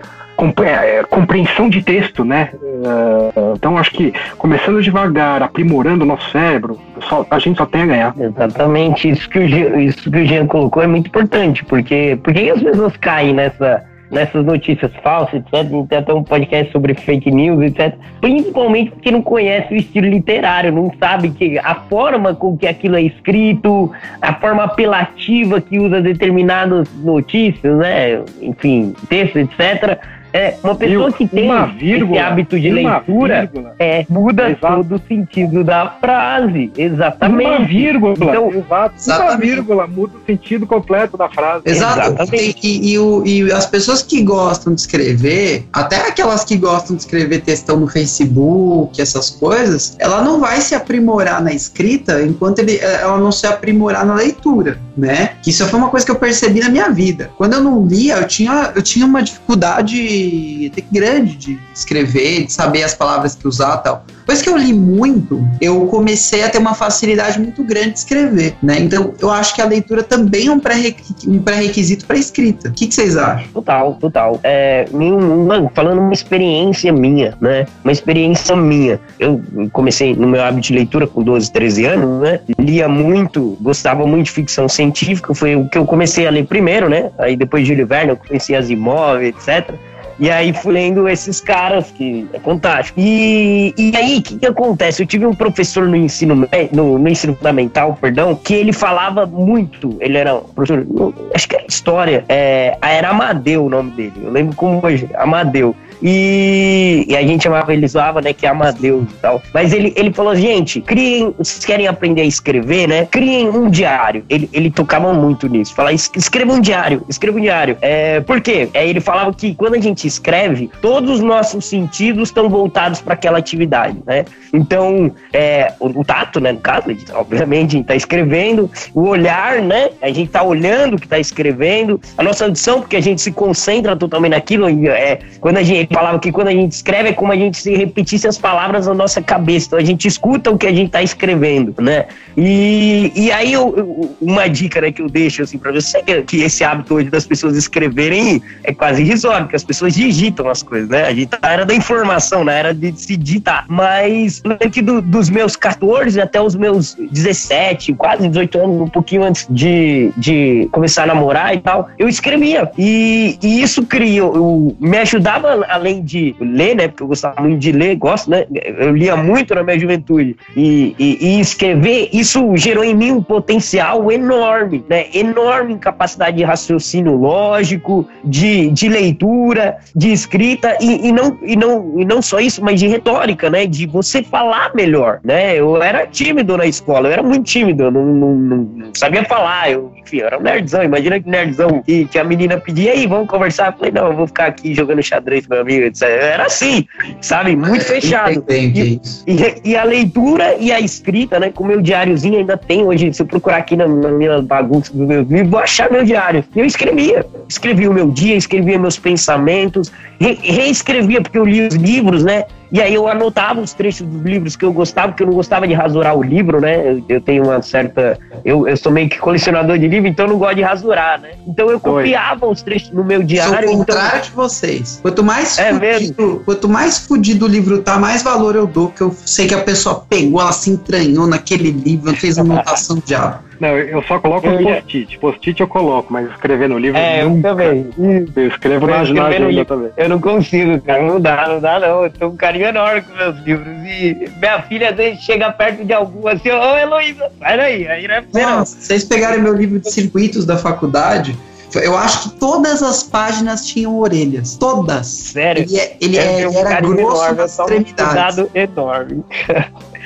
é, 0.64 0.98
é, 0.98 1.04
compreensão 1.04 1.70
de 1.70 1.80
texto, 1.80 2.24
né? 2.24 2.50
Uh, 2.54 3.54
então 3.54 3.78
acho 3.78 3.92
que 3.92 4.12
começando 4.36 4.82
devagar, 4.82 5.44
aprimorando 5.44 6.02
o 6.02 6.06
nosso 6.08 6.28
cérebro, 6.32 6.76
só, 7.08 7.24
a 7.30 7.38
gente 7.38 7.56
só 7.56 7.66
tem 7.66 7.82
a 7.82 7.86
ganhar. 7.86 8.14
Exatamente, 8.18 9.08
isso 9.08 9.30
que 9.30 9.38
o 9.38 9.48
Jean, 9.48 9.80
isso 9.80 10.10
que 10.10 10.18
o 10.18 10.46
colocou 10.48 10.82
é 10.82 10.88
muito 10.88 11.06
importante, 11.06 11.64
porque 11.64 12.18
porque 12.20 12.50
as 12.50 12.60
pessoas 12.60 12.96
caem 12.96 13.32
nessa 13.32 13.84
nessas 14.10 14.44
notícias 14.44 14.92
falsas, 15.02 15.34
etc. 15.40 15.70
Tem 15.88 15.98
até 15.98 16.12
um 16.12 16.22
podcast 16.22 16.72
sobre 16.72 16.94
fake 16.94 17.30
news, 17.30 17.62
etc. 17.62 17.94
Principalmente 18.20 18.90
porque 18.92 19.10
não 19.10 19.22
conhece 19.22 19.74
o 19.74 19.76
estilo 19.76 20.08
literário, 20.08 20.72
não 20.72 20.92
sabe 20.98 21.30
que 21.30 21.58
a 21.58 21.74
forma 21.74 22.34
com 22.34 22.56
que 22.56 22.66
aquilo 22.66 22.96
é 22.96 23.02
escrito, 23.02 23.90
a 24.20 24.34
forma 24.34 24.64
apelativa 24.64 25.60
que 25.60 25.78
usa 25.78 26.00
determinadas 26.00 26.88
notícias, 27.02 27.76
né? 27.78 28.22
Enfim, 28.40 28.94
textos, 29.08 29.42
etc 29.42 29.98
é, 30.34 30.56
uma 30.64 30.74
pessoa 30.74 31.12
que 31.12 31.28
tem 31.28 31.48
vírgula, 31.78 32.18
esse 32.18 32.26
hábito 32.26 32.58
de 32.58 32.68
leitura 32.68 33.48
é, 33.78 34.04
muda 34.08 34.50
Exato. 34.50 34.82
todo 34.82 34.96
o 34.96 35.00
sentido 35.06 35.62
da 35.62 35.90
frase. 36.00 36.72
Exatamente. 36.76 37.50
Uma 37.50 37.64
vírgula. 37.64 38.14
Então, 38.14 38.50
Exato. 38.96 39.22
Uma 39.22 39.36
vírgula 39.36 39.86
muda 39.86 40.14
o 40.16 40.26
sentido 40.26 40.66
completo 40.66 41.16
da 41.16 41.28
frase. 41.28 41.62
Exato. 41.66 42.34
E, 42.34 42.56
e, 42.64 42.92
e, 42.92 42.98
o, 42.98 43.24
e, 43.24 43.52
as 43.52 43.66
pessoas 43.66 44.02
que 44.02 44.22
gostam 44.22 44.74
de 44.74 44.80
escrever, 44.80 45.68
até 45.72 46.08
aquelas 46.08 46.42
que 46.42 46.56
gostam 46.56 46.96
de 46.96 47.02
escrever 47.02 47.42
textão 47.42 47.78
no 47.78 47.86
Facebook, 47.86 49.00
essas 49.00 49.30
coisas, 49.30 49.94
ela 50.00 50.20
não 50.20 50.40
vai 50.40 50.60
se 50.60 50.74
aprimorar 50.74 51.40
na 51.40 51.52
escrita 51.52 52.20
enquanto 52.22 52.58
ele, 52.58 52.78
ela 52.78 53.18
não 53.18 53.30
se 53.30 53.46
aprimorar 53.46 54.04
na 54.04 54.16
leitura, 54.16 54.80
né? 54.96 55.36
Que 55.44 55.50
isso 55.50 55.64
foi 55.68 55.78
uma 55.78 55.90
coisa 55.90 56.04
que 56.04 56.10
eu 56.10 56.16
percebi 56.16 56.58
na 56.58 56.68
minha 56.68 56.90
vida. 56.90 57.30
Quando 57.36 57.52
eu 57.52 57.60
não 57.60 57.86
lia, 57.86 58.16
eu 58.16 58.26
tinha, 58.26 58.72
eu 58.74 58.82
tinha 58.82 59.06
uma 59.06 59.22
dificuldade 59.22 60.23
até 60.72 60.82
grande 60.92 61.36
de 61.36 61.58
escrever, 61.74 62.46
de 62.46 62.52
saber 62.52 62.82
as 62.82 62.94
palavras 62.94 63.34
que 63.34 63.46
usar 63.46 63.78
tal. 63.78 64.04
Depois 64.24 64.40
que 64.40 64.48
eu 64.48 64.56
li 64.56 64.72
muito, 64.72 65.46
eu 65.60 65.86
comecei 65.86 66.42
a 66.42 66.48
ter 66.48 66.56
uma 66.56 66.72
facilidade 66.74 67.38
muito 67.38 67.62
grande 67.62 67.90
de 67.90 67.98
escrever, 67.98 68.56
né? 68.62 68.78
Então, 68.78 69.12
eu 69.20 69.30
acho 69.30 69.54
que 69.54 69.60
a 69.60 69.66
leitura 69.66 70.02
também 70.02 70.46
é 70.46 70.50
um 70.50 70.58
pré-requisito 70.58 72.06
para 72.06 72.16
escrita. 72.16 72.70
O 72.70 72.72
que, 72.72 72.86
que, 72.86 72.94
vocês 72.94 73.18
acham? 73.18 73.46
Total, 73.52 73.94
total. 73.94 74.40
É, 74.42 74.86
uma, 74.90 75.68
falando 75.74 76.00
uma 76.00 76.12
experiência 76.14 76.90
minha, 76.90 77.36
né? 77.38 77.66
Uma 77.84 77.92
experiência 77.92 78.56
minha. 78.56 78.98
Eu 79.18 79.42
comecei 79.72 80.16
no 80.16 80.26
meu 80.26 80.42
hábito 80.42 80.68
de 80.68 80.74
leitura 80.74 81.06
com 81.06 81.22
12, 81.22 81.52
13 81.52 81.84
anos, 81.84 82.22
né? 82.22 82.40
Lia 82.58 82.88
muito, 82.88 83.58
gostava 83.60 84.06
muito 84.06 84.26
de 84.26 84.30
ficção 84.30 84.68
científica, 84.70 85.34
foi 85.34 85.54
o 85.54 85.68
que 85.68 85.76
eu 85.76 85.84
comecei 85.84 86.26
a 86.26 86.30
ler 86.30 86.46
primeiro, 86.46 86.88
né? 86.88 87.10
Aí 87.18 87.36
depois 87.36 87.62
de 87.62 87.68
Júlio 87.68 87.86
Verne, 87.86 88.12
eu 88.12 88.16
conheci 88.16 88.54
Asimov, 88.54 89.22
etc. 89.22 89.74
E 90.18 90.30
aí 90.30 90.52
fui 90.52 90.74
lendo 90.74 91.08
esses 91.08 91.40
caras, 91.40 91.90
que 91.90 92.26
é 92.32 92.38
fantástico. 92.38 93.00
E, 93.00 93.74
e 93.76 93.96
aí, 93.96 94.18
o 94.18 94.22
que, 94.22 94.38
que 94.38 94.46
acontece? 94.46 95.02
Eu 95.02 95.06
tive 95.06 95.26
um 95.26 95.34
professor 95.34 95.88
no 95.88 95.96
ensino, 95.96 96.48
no, 96.72 96.98
no 96.98 97.08
ensino 97.08 97.34
fundamental, 97.34 97.98
perdão, 98.00 98.34
que 98.34 98.54
ele 98.54 98.72
falava 98.72 99.26
muito. 99.26 99.96
Ele 100.00 100.16
era 100.16 100.34
um 100.36 100.40
professor, 100.40 100.86
acho 101.34 101.48
que 101.48 101.56
era 101.56 101.66
história. 101.68 102.24
É, 102.28 102.76
era 102.80 103.10
Amadeu 103.10 103.66
o 103.66 103.70
nome 103.70 103.90
dele. 103.92 104.14
Eu 104.22 104.30
lembro 104.30 104.54
como 104.56 104.84
hoje, 104.84 105.08
Amadeu. 105.14 105.74
E, 106.02 107.06
e, 107.08 107.16
a 107.16 107.22
gente 107.22 107.42
chamava, 107.42 107.72
ele 107.72 107.86
zoava, 107.86 108.20
né, 108.20 108.32
que 108.32 108.46
é 108.46 108.48
Amadeus 108.48 109.04
e 109.10 109.14
tal. 109.20 109.42
Mas 109.52 109.72
ele, 109.72 109.92
ele 109.96 110.12
falou, 110.12 110.34
gente, 110.34 110.80
criem, 110.80 111.34
vocês 111.36 111.64
querem 111.64 111.86
aprender 111.86 112.22
a 112.22 112.24
escrever, 112.24 112.88
né? 112.88 113.06
Criem 113.06 113.48
um 113.48 113.70
diário. 113.70 114.24
Ele, 114.28 114.48
ele 114.52 114.70
tocava 114.70 115.12
muito 115.12 115.48
nisso. 115.48 115.74
Falava, 115.74 115.94
escreva 115.94 116.52
um 116.52 116.60
diário, 116.60 117.04
escreva 117.08 117.38
um 117.38 117.40
diário. 117.40 117.76
É, 117.80 118.20
por 118.20 118.40
quê? 118.40 118.68
É, 118.74 118.86
ele 118.86 119.00
falava 119.00 119.32
que 119.32 119.54
quando 119.54 119.74
a 119.74 119.80
gente 119.80 120.06
escreve, 120.06 120.70
todos 120.80 121.10
os 121.10 121.20
nossos 121.20 121.64
sentidos 121.64 122.28
estão 122.28 122.48
voltados 122.48 123.00
para 123.00 123.14
aquela 123.14 123.38
atividade, 123.38 123.98
né? 124.06 124.24
Então, 124.52 125.12
é, 125.32 125.72
o, 125.80 126.00
o, 126.00 126.04
tato, 126.04 126.40
né, 126.40 126.52
no 126.52 126.60
caso, 126.60 126.86
obviamente, 127.14 127.70
a 127.70 127.78
gente 127.78 127.86
tá 127.86 127.96
escrevendo, 127.96 128.70
o 128.94 129.08
olhar, 129.08 129.60
né? 129.60 129.90
A 130.00 130.08
gente 130.08 130.30
tá 130.30 130.42
olhando 130.42 130.94
o 130.94 131.00
que 131.00 131.08
tá 131.08 131.18
escrevendo, 131.18 132.00
a 132.16 132.22
nossa 132.22 132.44
audição, 132.44 132.80
porque 132.80 132.96
a 132.96 133.00
gente 133.00 133.20
se 133.20 133.32
concentra 133.32 133.96
totalmente 133.96 134.32
naquilo. 134.32 134.68
É, 134.88 135.18
quando 135.40 135.58
a 135.58 135.62
gente 135.62 135.83
falava 135.92 136.18
que 136.18 136.30
quando 136.30 136.48
a 136.48 136.52
gente 136.52 136.72
escreve 136.72 137.10
é 137.10 137.12
como 137.12 137.32
a 137.32 137.36
gente 137.36 137.58
se 137.58 137.74
repetisse 137.74 138.26
as 138.26 138.38
palavras 138.38 138.86
na 138.86 138.94
nossa 138.94 139.20
cabeça. 139.20 139.66
Então 139.66 139.78
a 139.78 139.84
gente 139.84 140.06
escuta 140.06 140.50
o 140.50 140.58
que 140.58 140.66
a 140.66 140.72
gente 140.72 140.86
está 140.86 141.02
escrevendo, 141.02 141.74
né? 141.80 142.06
E, 142.36 143.12
e 143.14 143.32
aí 143.32 143.52
eu, 143.52 143.74
eu, 143.76 144.16
uma 144.20 144.48
dica 144.48 144.80
né, 144.80 144.92
que 144.92 145.02
eu 145.02 145.08
deixo 145.08 145.42
assim 145.42 145.58
para 145.58 145.72
você 145.72 146.02
que, 146.02 146.22
que 146.22 146.42
esse 146.42 146.64
hábito 146.64 146.94
hoje 146.94 147.10
das 147.10 147.26
pessoas 147.26 147.56
escreverem 147.56 148.42
é 148.62 148.72
quase 148.72 149.02
irrisório, 149.02 149.44
porque 149.44 149.56
as 149.56 149.64
pessoas 149.64 149.94
digitam 149.94 150.48
as 150.48 150.62
coisas, 150.62 150.88
né? 150.88 151.04
A 151.04 151.14
gente 151.14 151.26
tá 151.26 151.38
era 151.42 151.64
da 151.64 151.74
informação, 151.74 152.44
né? 152.44 152.58
Era 152.58 152.74
de 152.74 152.92
se 152.98 153.16
digitar. 153.16 153.64
Mas 153.68 154.40
durante 154.40 154.82
do, 154.82 155.00
dos 155.00 155.30
meus 155.30 155.56
14 155.56 156.20
até 156.20 156.40
os 156.40 156.54
meus 156.54 156.94
17, 156.94 157.94
quase 157.94 158.28
18 158.28 158.58
anos, 158.58 158.80
um 158.82 158.88
pouquinho 158.88 159.24
antes 159.24 159.46
de, 159.50 160.12
de 160.16 160.68
começar 160.72 161.04
a 161.04 161.06
namorar 161.06 161.54
e 161.54 161.60
tal, 161.60 161.88
eu 161.98 162.08
escrevia. 162.08 162.70
E, 162.78 163.38
e 163.42 163.62
isso 163.62 163.84
criou, 163.84 164.76
me 164.80 164.98
ajudava 164.98 165.64
além 165.74 166.02
de 166.02 166.34
ler, 166.40 166.74
né? 166.76 166.88
Porque 166.88 167.02
eu 167.02 167.08
gostava 167.08 167.40
muito 167.40 167.58
de 167.58 167.72
ler, 167.72 167.96
gosto, 167.96 168.30
né? 168.30 168.46
Eu 168.52 168.94
lia 168.94 169.16
muito 169.16 169.54
na 169.54 169.62
minha 169.62 169.78
juventude. 169.78 170.36
E, 170.56 170.94
e, 170.98 171.18
e 171.20 171.40
escrever, 171.40 172.08
isso 172.12 172.56
gerou 172.56 172.84
em 172.84 172.94
mim 172.94 173.12
um 173.12 173.22
potencial 173.22 174.10
enorme, 174.10 174.84
né? 174.88 175.06
Enorme 175.12 175.78
capacidade 175.78 176.36
de 176.36 176.44
raciocínio 176.44 177.14
lógico, 177.14 178.06
de, 178.24 178.70
de 178.70 178.88
leitura, 178.88 179.76
de 179.94 180.12
escrita, 180.12 180.76
e, 180.80 181.08
e, 181.08 181.12
não, 181.12 181.38
e, 181.42 181.56
não, 181.56 181.94
e 182.00 182.04
não 182.04 182.22
só 182.22 182.40
isso, 182.40 182.62
mas 182.62 182.80
de 182.80 182.86
retórica, 182.86 183.50
né? 183.50 183.66
De 183.66 183.86
você 183.86 184.22
falar 184.22 184.74
melhor, 184.74 185.20
né? 185.22 185.58
Eu 185.58 185.82
era 185.82 186.06
tímido 186.06 186.56
na 186.56 186.66
escola, 186.66 187.08
eu 187.08 187.12
era 187.12 187.22
muito 187.22 187.44
tímido, 187.44 187.84
eu 187.84 187.90
não, 187.90 188.04
não, 188.04 188.34
não 188.34 188.90
sabia 188.94 189.24
falar, 189.24 189.70
eu, 189.70 189.92
enfim, 189.96 190.18
eu 190.18 190.26
era 190.26 190.38
um 190.38 190.42
nerdzão, 190.42 190.82
imagina 190.82 191.20
que 191.20 191.28
nerdzão 191.28 191.82
que, 191.82 192.04
que 192.06 192.18
a 192.18 192.24
menina 192.24 192.58
pedia, 192.58 192.92
aí, 192.92 193.06
vamos 193.06 193.28
conversar? 193.28 193.72
Eu 193.72 193.78
falei, 193.78 193.92
não, 193.92 194.06
eu 194.06 194.16
vou 194.16 194.26
ficar 194.26 194.46
aqui 194.46 194.74
jogando 194.74 195.02
xadrez 195.02 195.46
meu 195.46 195.60
amigo, 195.64 195.86
etc. 195.86 196.02
Era 196.02 196.46
assim, 196.46 196.86
sabe? 197.20 197.56
Muito 197.56 197.84
fechado. 197.84 198.44
E, 198.48 199.00
e, 199.26 199.70
e, 199.70 199.76
a 199.76 199.84
leitura 199.84 200.56
e 200.58 200.70
a 200.70 200.80
escrita, 200.80 201.40
né? 201.40 201.50
Com 201.50 201.64
o 201.64 201.66
meu 201.66 201.80
diáriozinho 201.80 202.38
ainda 202.38 202.56
tem 202.56 202.84
hoje, 202.84 203.12
se 203.12 203.22
eu 203.22 203.26
procurar 203.26 203.58
aqui 203.58 203.76
na, 203.76 203.86
na 203.86 204.10
minha 204.10 204.40
bagunça 204.42 204.92
do 204.92 205.06
meu 205.06 205.22
livro, 205.22 205.50
vou 205.50 205.60
achar 205.60 205.90
meu 205.90 206.04
diário. 206.04 206.44
E 206.54 206.60
eu 206.60 206.64
escrevia, 206.64 207.26
escrevia 207.48 207.90
o 207.90 207.94
meu 207.94 208.10
dia, 208.10 208.36
escrevia 208.36 208.78
meus 208.78 208.98
pensamentos, 208.98 209.90
re, 210.20 210.38
reescrevia, 210.42 211.20
porque 211.20 211.38
eu 211.38 211.44
li 211.44 211.66
os 211.66 211.74
livros, 211.74 212.22
né? 212.22 212.44
E 212.74 212.82
aí 212.82 212.92
eu 212.92 213.06
anotava 213.06 213.60
os 213.60 213.72
trechos 213.72 214.04
dos 214.04 214.20
livros 214.22 214.56
que 214.56 214.64
eu 214.64 214.72
gostava, 214.72 215.12
porque 215.12 215.22
eu 215.22 215.28
não 215.28 215.34
gostava 215.34 215.64
de 215.64 215.72
rasurar 215.72 216.16
o 216.16 216.24
livro, 216.24 216.60
né? 216.60 216.90
Eu, 216.90 217.04
eu 217.08 217.20
tenho 217.20 217.44
uma 217.44 217.62
certa. 217.62 218.18
Eu, 218.44 218.66
eu 218.66 218.76
sou 218.76 218.90
meio 218.90 219.08
que 219.08 219.16
colecionador 219.16 219.78
de 219.78 219.86
livro, 219.86 220.08
então 220.08 220.26
eu 220.26 220.32
não 220.32 220.38
gosto 220.40 220.56
de 220.56 220.62
rasurar, 220.62 221.20
né? 221.20 221.34
Então 221.46 221.70
eu 221.70 221.78
copiava 221.78 222.46
Oi. 222.46 222.52
os 222.52 222.62
trechos 222.62 222.90
no 222.90 223.04
meu 223.04 223.22
diário. 223.22 223.68
Sou 223.68 223.78
o 223.78 223.82
então... 223.82 223.94
contrário 223.94 224.22
de 224.22 224.30
vocês. 224.32 224.98
Quanto 225.00 225.22
mais, 225.22 225.56
é 225.56 225.72
fudido, 225.72 226.42
quanto 226.44 226.68
mais 226.68 226.98
fudido 226.98 227.44
o 227.44 227.48
livro 227.48 227.80
tá, 227.80 227.96
mais 227.96 228.24
valor 228.24 228.56
eu 228.56 228.66
dou, 228.66 228.88
que 228.88 229.02
eu 229.02 229.14
sei 229.24 229.46
que 229.46 229.54
a 229.54 229.62
pessoa 229.62 230.04
pegou, 230.10 230.40
ela 230.40 230.50
se 230.50 230.70
entranhou 230.70 231.28
naquele 231.28 231.70
livro, 231.70 232.12
fez 232.16 232.38
anotação 232.38 233.00
de 233.06 233.14
algo. 233.14 233.38
Não, 233.60 233.76
eu 233.78 234.02
só 234.02 234.18
coloco 234.18 234.48
no 234.48 234.62
post-it. 234.62 235.18
Post-it 235.18 235.60
eu 235.60 235.68
coloco, 235.68 236.12
mas 236.12 236.30
escrever 236.30 236.68
no 236.68 236.78
livro. 236.78 236.98
É, 236.98 237.22
eu 237.22 237.40
também. 237.40 237.90
Eu 238.36 238.48
escrevo 238.48 238.86
na, 238.86 239.04
na 239.04 239.26
agenda 239.26 239.64
também. 239.64 239.90
Eu 239.96 240.08
não 240.08 240.20
consigo, 240.20 240.80
cara. 240.80 241.02
Não 241.02 241.20
dá, 241.20 241.48
não 241.48 241.60
dá, 241.60 241.80
não. 241.80 242.04
Eu 242.04 242.10
tenho 242.10 242.30
um 242.30 242.36
carinho 242.36 242.66
enorme 242.66 243.02
com 243.02 243.16
meus 243.16 243.38
livros. 243.44 243.66
E 243.86 244.30
minha 244.38 244.62
filha, 244.62 244.90
às 244.90 244.96
vezes, 244.96 245.22
chega 245.22 245.50
perto 245.52 245.84
de 245.84 245.92
algum 245.92 246.26
assim, 246.28 246.50
ô 246.50 246.60
oh, 246.60 246.76
Heloísa, 246.76 247.30
sai 247.38 247.56
daí. 247.56 247.88
Aí 247.88 248.08
não 248.08 248.14
é 248.14 248.24
Nossa, 248.32 248.76
vocês 248.80 249.04
pegarem 249.04 249.42
meu 249.42 249.54
livro 249.54 249.78
de 249.78 249.90
circuitos 249.90 250.44
da 250.44 250.56
faculdade. 250.56 251.36
Eu 251.78 251.96
acho 251.96 252.22
que 252.22 252.36
todas 252.36 252.82
as 252.82 253.02
páginas 253.02 253.66
tinham 253.66 253.98
orelhas. 253.98 254.56
Todas. 254.56 255.06
Sério? 255.06 255.62
Ele, 255.62 255.78
é, 255.78 255.96
ele, 256.00 256.18
é, 256.18 256.42
ele 256.42 256.56
era 256.56 256.80
grosso 256.80 257.00
enorme, 257.00 257.36
nas 257.36 257.58
extremidades. 257.58 258.38
Um 258.38 258.48
enorme. 258.54 259.24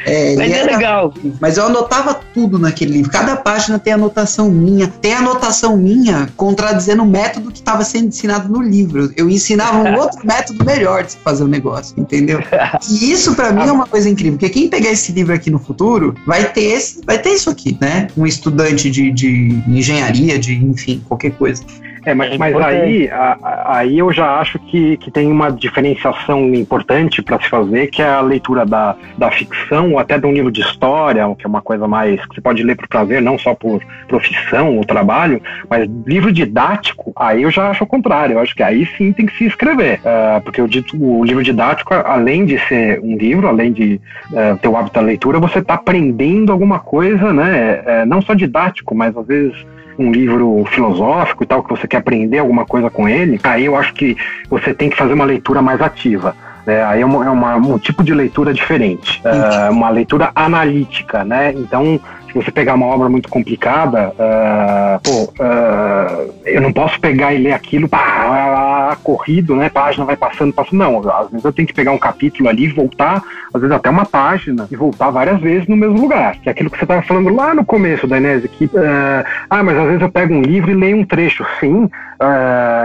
É, 0.06 0.36
mas 0.36 0.52
é 0.52 0.62
legal. 0.64 1.14
Mas 1.40 1.56
eu 1.56 1.66
anotava 1.66 2.14
tudo 2.34 2.58
naquele 2.58 2.92
livro. 2.92 3.10
Cada 3.10 3.36
página 3.36 3.78
tem 3.78 3.92
anotação 3.92 4.50
minha. 4.50 4.88
Tem 4.88 5.14
anotação 5.14 5.76
minha 5.76 6.28
contradizendo 6.36 7.02
o 7.02 7.06
método 7.06 7.50
que 7.50 7.58
estava 7.58 7.84
sendo 7.84 8.08
ensinado 8.08 8.48
no 8.48 8.62
livro. 8.62 9.12
Eu 9.16 9.28
ensinava 9.28 9.78
um 9.78 9.96
outro 9.98 10.26
método 10.26 10.64
melhor 10.64 11.04
de 11.04 11.12
se 11.12 11.18
fazer 11.18 11.42
o 11.42 11.46
um 11.46 11.48
negócio, 11.48 11.94
entendeu? 11.98 12.40
E 12.88 13.12
isso 13.12 13.34
para 13.34 13.52
mim 13.52 13.62
é 13.62 13.72
uma 13.72 13.86
coisa 13.86 14.08
incrível, 14.08 14.38
porque 14.38 14.48
quem 14.48 14.68
pegar 14.68 14.90
esse 14.90 15.12
livro 15.12 15.34
aqui 15.34 15.50
no 15.50 15.58
futuro 15.58 16.14
vai 16.26 16.52
ter 16.52 16.62
esse, 16.62 17.00
vai 17.04 17.18
ter 17.18 17.30
isso 17.30 17.50
aqui, 17.50 17.76
né? 17.80 18.08
Um 18.16 18.26
estudante 18.26 18.90
de, 18.90 19.10
de 19.10 19.62
engenharia, 19.66 20.38
de 20.38 20.54
enfim, 20.54 21.02
qualquer 21.06 21.32
coisa. 21.32 21.57
É, 22.04 22.14
mas, 22.14 22.32
é 22.32 22.38
mas 22.38 22.56
aí, 22.56 23.10
a, 23.10 23.76
aí 23.76 23.98
eu 23.98 24.10
já 24.12 24.38
acho 24.38 24.58
que, 24.58 24.96
que 24.96 25.10
tem 25.10 25.30
uma 25.30 25.50
diferenciação 25.50 26.54
importante 26.54 27.20
para 27.22 27.38
se 27.40 27.48
fazer, 27.48 27.88
que 27.88 28.00
é 28.00 28.08
a 28.08 28.20
leitura 28.20 28.64
da, 28.64 28.96
da 29.16 29.30
ficção, 29.30 29.92
ou 29.92 29.98
até 29.98 30.18
de 30.18 30.26
um 30.26 30.32
livro 30.32 30.50
de 30.50 30.60
história, 30.60 31.22
que 31.36 31.44
é 31.44 31.48
uma 31.48 31.60
coisa 31.60 31.86
mais 31.86 32.20
que 32.26 32.34
você 32.34 32.40
pode 32.40 32.62
ler 32.62 32.76
por 32.76 32.88
prazer, 32.88 33.20
não 33.20 33.38
só 33.38 33.54
por 33.54 33.82
profissão 34.06 34.76
ou 34.76 34.84
trabalho, 34.84 35.42
mas 35.68 35.88
livro 36.06 36.32
didático, 36.32 37.12
aí 37.14 37.42
eu 37.42 37.50
já 37.50 37.68
acho 37.70 37.84
o 37.84 37.86
contrário. 37.86 38.34
Eu 38.34 38.40
acho 38.40 38.54
que 38.54 38.62
aí 38.62 38.86
sim 38.96 39.12
tem 39.12 39.26
que 39.26 39.36
se 39.36 39.44
escrever. 39.44 40.00
Uh, 40.00 40.40
porque 40.42 40.62
o, 40.62 40.68
dito, 40.68 40.96
o 40.96 41.24
livro 41.24 41.42
didático, 41.42 41.92
além 41.92 42.44
de 42.44 42.58
ser 42.66 43.00
um 43.00 43.16
livro, 43.16 43.48
além 43.48 43.72
de 43.72 44.00
uh, 44.32 44.56
ter 44.58 44.68
o 44.68 44.76
hábito 44.76 44.94
da 44.94 45.00
leitura, 45.00 45.38
você 45.38 45.58
está 45.58 45.74
aprendendo 45.74 46.52
alguma 46.52 46.78
coisa, 46.78 47.32
né? 47.32 47.82
É, 47.84 48.04
não 48.06 48.22
só 48.22 48.34
didático, 48.34 48.94
mas 48.94 49.16
às 49.16 49.26
vezes 49.26 49.54
um 49.98 50.12
livro 50.12 50.64
filosófico 50.70 51.42
e 51.42 51.46
tal, 51.46 51.62
que 51.62 51.70
você 51.70 51.88
quer 51.88 51.96
aprender 51.98 52.38
alguma 52.38 52.64
coisa 52.64 52.88
com 52.88 53.08
ele, 53.08 53.40
aí 53.42 53.64
eu 53.64 53.76
acho 53.76 53.92
que 53.94 54.16
você 54.48 54.72
tem 54.72 54.88
que 54.88 54.96
fazer 54.96 55.12
uma 55.12 55.24
leitura 55.24 55.60
mais 55.60 55.80
ativa. 55.80 56.36
É, 56.66 56.84
aí 56.84 57.00
é, 57.00 57.06
uma, 57.06 57.24
é 57.24 57.30
uma, 57.30 57.56
um 57.56 57.78
tipo 57.78 58.04
de 58.04 58.12
leitura 58.12 58.52
diferente, 58.52 59.22
é, 59.24 59.70
uma 59.70 59.88
leitura 59.88 60.30
analítica, 60.34 61.24
né? 61.24 61.52
Então, 61.56 61.98
se 62.28 62.34
você 62.34 62.50
pegar 62.50 62.74
uma 62.74 62.86
obra 62.86 63.08
muito 63.08 63.28
complicada, 63.28 64.10
uh, 64.10 65.00
pô, 65.02 65.32
uh, 65.42 66.34
eu 66.44 66.60
não 66.60 66.72
posso 66.72 67.00
pegar 67.00 67.32
e 67.32 67.38
ler 67.38 67.52
aquilo 67.52 67.88
pá, 67.88 68.96
corrido, 69.02 69.56
né? 69.56 69.70
Página 69.70 70.04
vai 70.04 70.16
passando, 70.16 70.52
passando. 70.52 70.78
Não, 70.78 71.10
às 71.10 71.30
vezes 71.30 71.44
eu 71.44 71.52
tenho 71.52 71.66
que 71.66 71.74
pegar 71.74 71.92
um 71.92 71.98
capítulo 71.98 72.48
ali, 72.48 72.68
voltar, 72.68 73.22
às 73.52 73.60
vezes 73.60 73.74
até 73.74 73.88
uma 73.88 74.04
página, 74.04 74.68
e 74.70 74.76
voltar 74.76 75.10
várias 75.10 75.40
vezes 75.40 75.66
no 75.66 75.76
mesmo 75.76 76.00
lugar. 76.00 76.36
Que 76.36 76.48
é 76.48 76.52
aquilo 76.52 76.70
que 76.70 76.78
você 76.78 76.84
estava 76.84 77.02
falando 77.02 77.34
lá 77.34 77.54
no 77.54 77.64
começo 77.64 78.06
da 78.06 78.18
que, 78.58 78.66
uh, 78.66 79.24
ah, 79.48 79.62
mas 79.62 79.76
às 79.76 79.86
vezes 79.86 80.02
eu 80.02 80.10
pego 80.10 80.34
um 80.34 80.42
livro 80.42 80.70
e 80.70 80.74
leio 80.74 80.98
um 80.98 81.04
trecho. 81.04 81.46
Sim, 81.58 81.88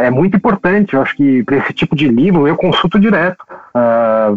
é 0.03 0.09
muito 0.09 0.37
importante. 0.37 0.93
Eu 0.93 1.01
acho 1.01 1.15
que 1.15 1.43
para 1.43 1.57
esse 1.57 1.73
tipo 1.73 1.95
de 1.95 2.07
livro 2.07 2.47
eu 2.47 2.55
consulto 2.55 2.99
direto. 2.99 3.43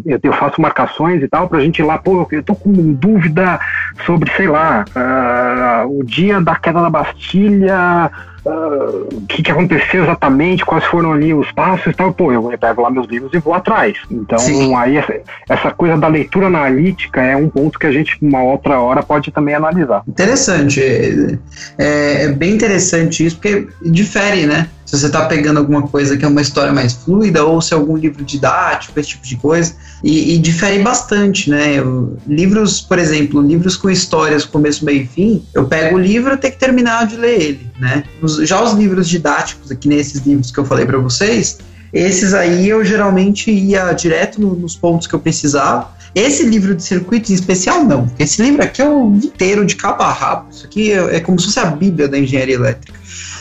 Eu, 0.04 0.18
eu 0.22 0.32
faço 0.32 0.60
marcações 0.60 1.22
e 1.22 1.28
tal, 1.28 1.48
para 1.48 1.58
a 1.58 1.60
gente 1.60 1.80
ir 1.80 1.84
lá, 1.84 1.98
pô, 1.98 2.26
eu 2.30 2.42
tô 2.42 2.54
com 2.54 2.72
dúvida 2.94 3.60
sobre, 4.04 4.30
sei 4.32 4.48
lá, 4.48 4.84
uh, 4.94 5.98
o 5.98 6.04
dia 6.04 6.40
da 6.40 6.56
queda 6.56 6.80
da 6.80 6.90
Bastilha, 6.90 8.10
uh, 8.46 9.08
o 9.12 9.26
que, 9.26 9.42
que 9.42 9.50
aconteceu 9.50 10.04
exatamente, 10.04 10.64
quais 10.64 10.84
foram 10.84 11.12
ali 11.12 11.34
os 11.34 11.50
passos 11.52 11.86
e 11.88 11.92
tal. 11.92 12.12
Pô, 12.12 12.32
eu 12.32 12.56
pego 12.58 12.82
lá 12.82 12.90
meus 12.90 13.06
livros 13.06 13.32
e 13.34 13.38
vou 13.38 13.52
atrás. 13.52 13.98
Então, 14.10 14.38
Sim. 14.38 14.74
aí 14.74 14.96
essa, 14.96 15.20
essa, 15.48 15.70
coisa 15.70 15.96
da 15.96 16.08
leitura 16.08 16.46
analítica 16.46 17.20
é 17.20 17.36
um 17.36 17.48
ponto 17.48 17.78
que 17.78 17.86
a 17.86 17.92
gente, 17.92 18.16
uma 18.22 18.42
outra 18.42 18.80
hora, 18.80 19.02
pode 19.02 19.30
também 19.30 19.54
analisar. 19.54 20.02
Interessante. 20.06 20.80
É, 20.80 22.24
é, 22.24 22.28
bem 22.28 22.54
interessante 22.54 23.26
isso, 23.26 23.36
porque 23.36 23.68
difere, 23.82 24.46
né? 24.46 24.68
se 24.86 24.96
você 24.96 25.06
está 25.06 25.26
pegando 25.26 25.58
alguma 25.58 25.82
coisa 25.82 26.16
que 26.16 26.24
é 26.24 26.28
uma 26.28 26.40
história 26.40 26.72
mais 26.72 26.92
fluida 26.92 27.44
ou 27.44 27.60
se 27.60 27.74
é 27.74 27.76
algum 27.76 27.96
livro 27.96 28.24
didático, 28.24 28.98
esse 28.98 29.10
tipo 29.10 29.26
de 29.26 29.36
coisa, 29.36 29.74
e, 30.02 30.34
e 30.34 30.38
difere 30.38 30.78
bastante, 30.78 31.50
né? 31.50 31.74
Eu, 31.78 32.16
livros, 32.26 32.80
por 32.80 32.98
exemplo, 32.98 33.42
livros 33.42 33.76
com 33.76 33.90
histórias 33.90 34.44
começo, 34.44 34.84
meio 34.84 35.02
e 35.02 35.06
fim, 35.06 35.44
eu 35.52 35.66
pego 35.66 35.96
o 35.96 35.98
livro 35.98 36.34
e 36.34 36.36
tenho 36.36 36.52
que 36.52 36.60
terminar 36.60 37.06
de 37.06 37.16
ler 37.16 37.42
ele, 37.42 37.70
né? 37.80 38.04
Já 38.44 38.62
os 38.62 38.72
livros 38.72 39.08
didáticos, 39.08 39.70
aqui 39.70 39.88
nesses 39.88 40.26
livros 40.26 40.50
que 40.50 40.58
eu 40.58 40.64
falei 40.64 40.84
para 40.84 40.98
vocês, 40.98 41.58
esses 41.92 42.34
aí 42.34 42.68
eu 42.68 42.84
geralmente 42.84 43.50
ia 43.50 43.92
direto 43.92 44.40
no, 44.40 44.54
nos 44.54 44.76
pontos 44.76 45.06
que 45.06 45.14
eu 45.14 45.18
precisava. 45.18 45.94
Esse 46.14 46.44
livro 46.44 46.74
de 46.74 46.82
circuito 46.82 47.30
em 47.30 47.34
especial, 47.34 47.84
não. 47.84 48.10
Esse 48.18 48.42
livro 48.42 48.62
aqui 48.62 48.80
é 48.80 48.88
o 48.88 49.14
inteiro 49.14 49.64
de 49.64 49.76
cabo 49.76 50.02
a 50.02 50.12
rabo. 50.12 50.48
Isso 50.50 50.66
aqui 50.66 50.92
é, 50.92 51.16
é 51.16 51.20
como 51.20 51.38
se 51.38 51.46
fosse 51.46 51.60
a 51.60 51.66
Bíblia 51.66 52.08
da 52.08 52.18
engenharia 52.18 52.54
elétrica. 52.54 52.98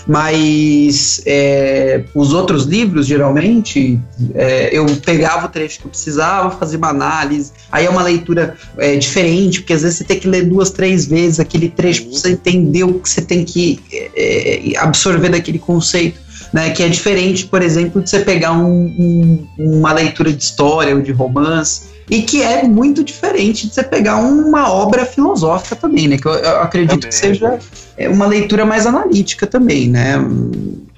Mas 0.07 1.21
é, 1.25 2.03
os 2.13 2.31
outros 2.31 2.65
livros, 2.65 3.07
geralmente, 3.07 3.99
é, 4.35 4.69
eu 4.71 4.85
pegava 5.03 5.47
o 5.47 5.49
trecho 5.49 5.79
que 5.79 5.85
eu 5.85 5.89
precisava, 5.89 6.51
fazia 6.51 6.77
uma 6.77 6.89
análise. 6.89 7.51
Aí 7.71 7.85
é 7.85 7.89
uma 7.89 8.03
leitura 8.03 8.55
é, 8.77 8.95
diferente, 8.95 9.61
porque 9.61 9.73
às 9.73 9.81
vezes 9.81 9.97
você 9.97 10.03
tem 10.03 10.19
que 10.19 10.27
ler 10.27 10.45
duas, 10.45 10.69
três 10.69 11.05
vezes 11.05 11.39
aquele 11.39 11.69
trecho 11.69 12.03
para 12.03 12.11
você 12.11 12.31
entender 12.31 12.83
o 12.83 12.99
que 12.99 13.09
você 13.09 13.21
tem 13.21 13.43
que 13.43 13.79
é, 13.91 14.73
é, 14.73 14.77
absorver 14.77 15.29
daquele 15.29 15.59
conceito. 15.59 16.25
Né, 16.53 16.69
que 16.69 16.83
é 16.83 16.87
diferente, 16.87 17.47
por 17.47 17.61
exemplo, 17.61 18.01
de 18.01 18.09
você 18.09 18.19
pegar 18.19 18.53
um, 18.53 18.85
um, 18.85 19.47
uma 19.57 19.91
leitura 19.91 20.31
de 20.31 20.41
história 20.41 20.95
ou 20.95 21.01
de 21.01 21.11
romance, 21.11 21.94
e 22.09 22.21
que 22.21 22.41
é 22.41 22.63
muito 22.63 23.03
diferente 23.03 23.67
de 23.67 23.73
você 23.73 23.83
pegar 23.83 24.17
uma 24.17 24.71
obra 24.71 25.05
filosófica 25.05 25.75
também, 25.75 26.07
né? 26.07 26.17
Que 26.17 26.27
eu, 26.27 26.33
eu 26.33 26.61
acredito 26.61 26.91
também. 26.91 27.09
que 27.09 27.15
seja 27.15 27.59
é, 27.97 28.07
uma 28.09 28.27
leitura 28.27 28.65
mais 28.65 28.85
analítica 28.85 29.47
também, 29.47 29.89
né? 29.89 30.17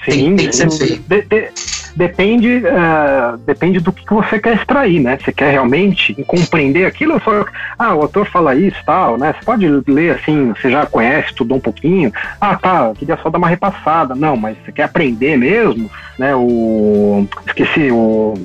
Sim, 0.05 0.11
tem, 0.11 0.35
tem 0.35 0.49
que 0.49 0.55
ser 0.55 0.71
feito. 0.71 1.03
De, 1.07 1.21
de, 1.21 1.49
depende, 1.97 2.57
uh, 2.57 3.37
depende 3.39 3.79
do 3.79 3.91
que 3.91 4.05
você 4.13 4.39
quer 4.39 4.55
extrair, 4.55 4.99
né? 4.99 5.17
Você 5.19 5.33
quer 5.33 5.51
realmente 5.51 6.13
compreender 6.25 6.85
aquilo? 6.85 7.19
Só, 7.23 7.45
ah, 7.77 7.95
o 7.95 8.01
autor 8.03 8.27
fala 8.27 8.55
isso 8.55 8.77
tal, 8.85 9.17
né? 9.17 9.33
Você 9.33 9.43
pode 9.43 9.67
ler 9.87 10.15
assim, 10.15 10.53
você 10.53 10.69
já 10.69 10.85
conhece, 10.85 11.29
estudou 11.29 11.57
um 11.57 11.61
pouquinho. 11.61 12.13
Ah, 12.39 12.55
tá, 12.55 12.93
queria 12.95 13.17
só 13.21 13.29
dar 13.29 13.39
uma 13.39 13.47
repassada. 13.47 14.13
Não, 14.13 14.37
mas 14.37 14.55
você 14.63 14.71
quer 14.71 14.83
aprender 14.83 15.37
mesmo, 15.37 15.89
né? 16.19 16.35
O. 16.35 17.27
Esqueci, 17.47 17.89
o 17.91 18.35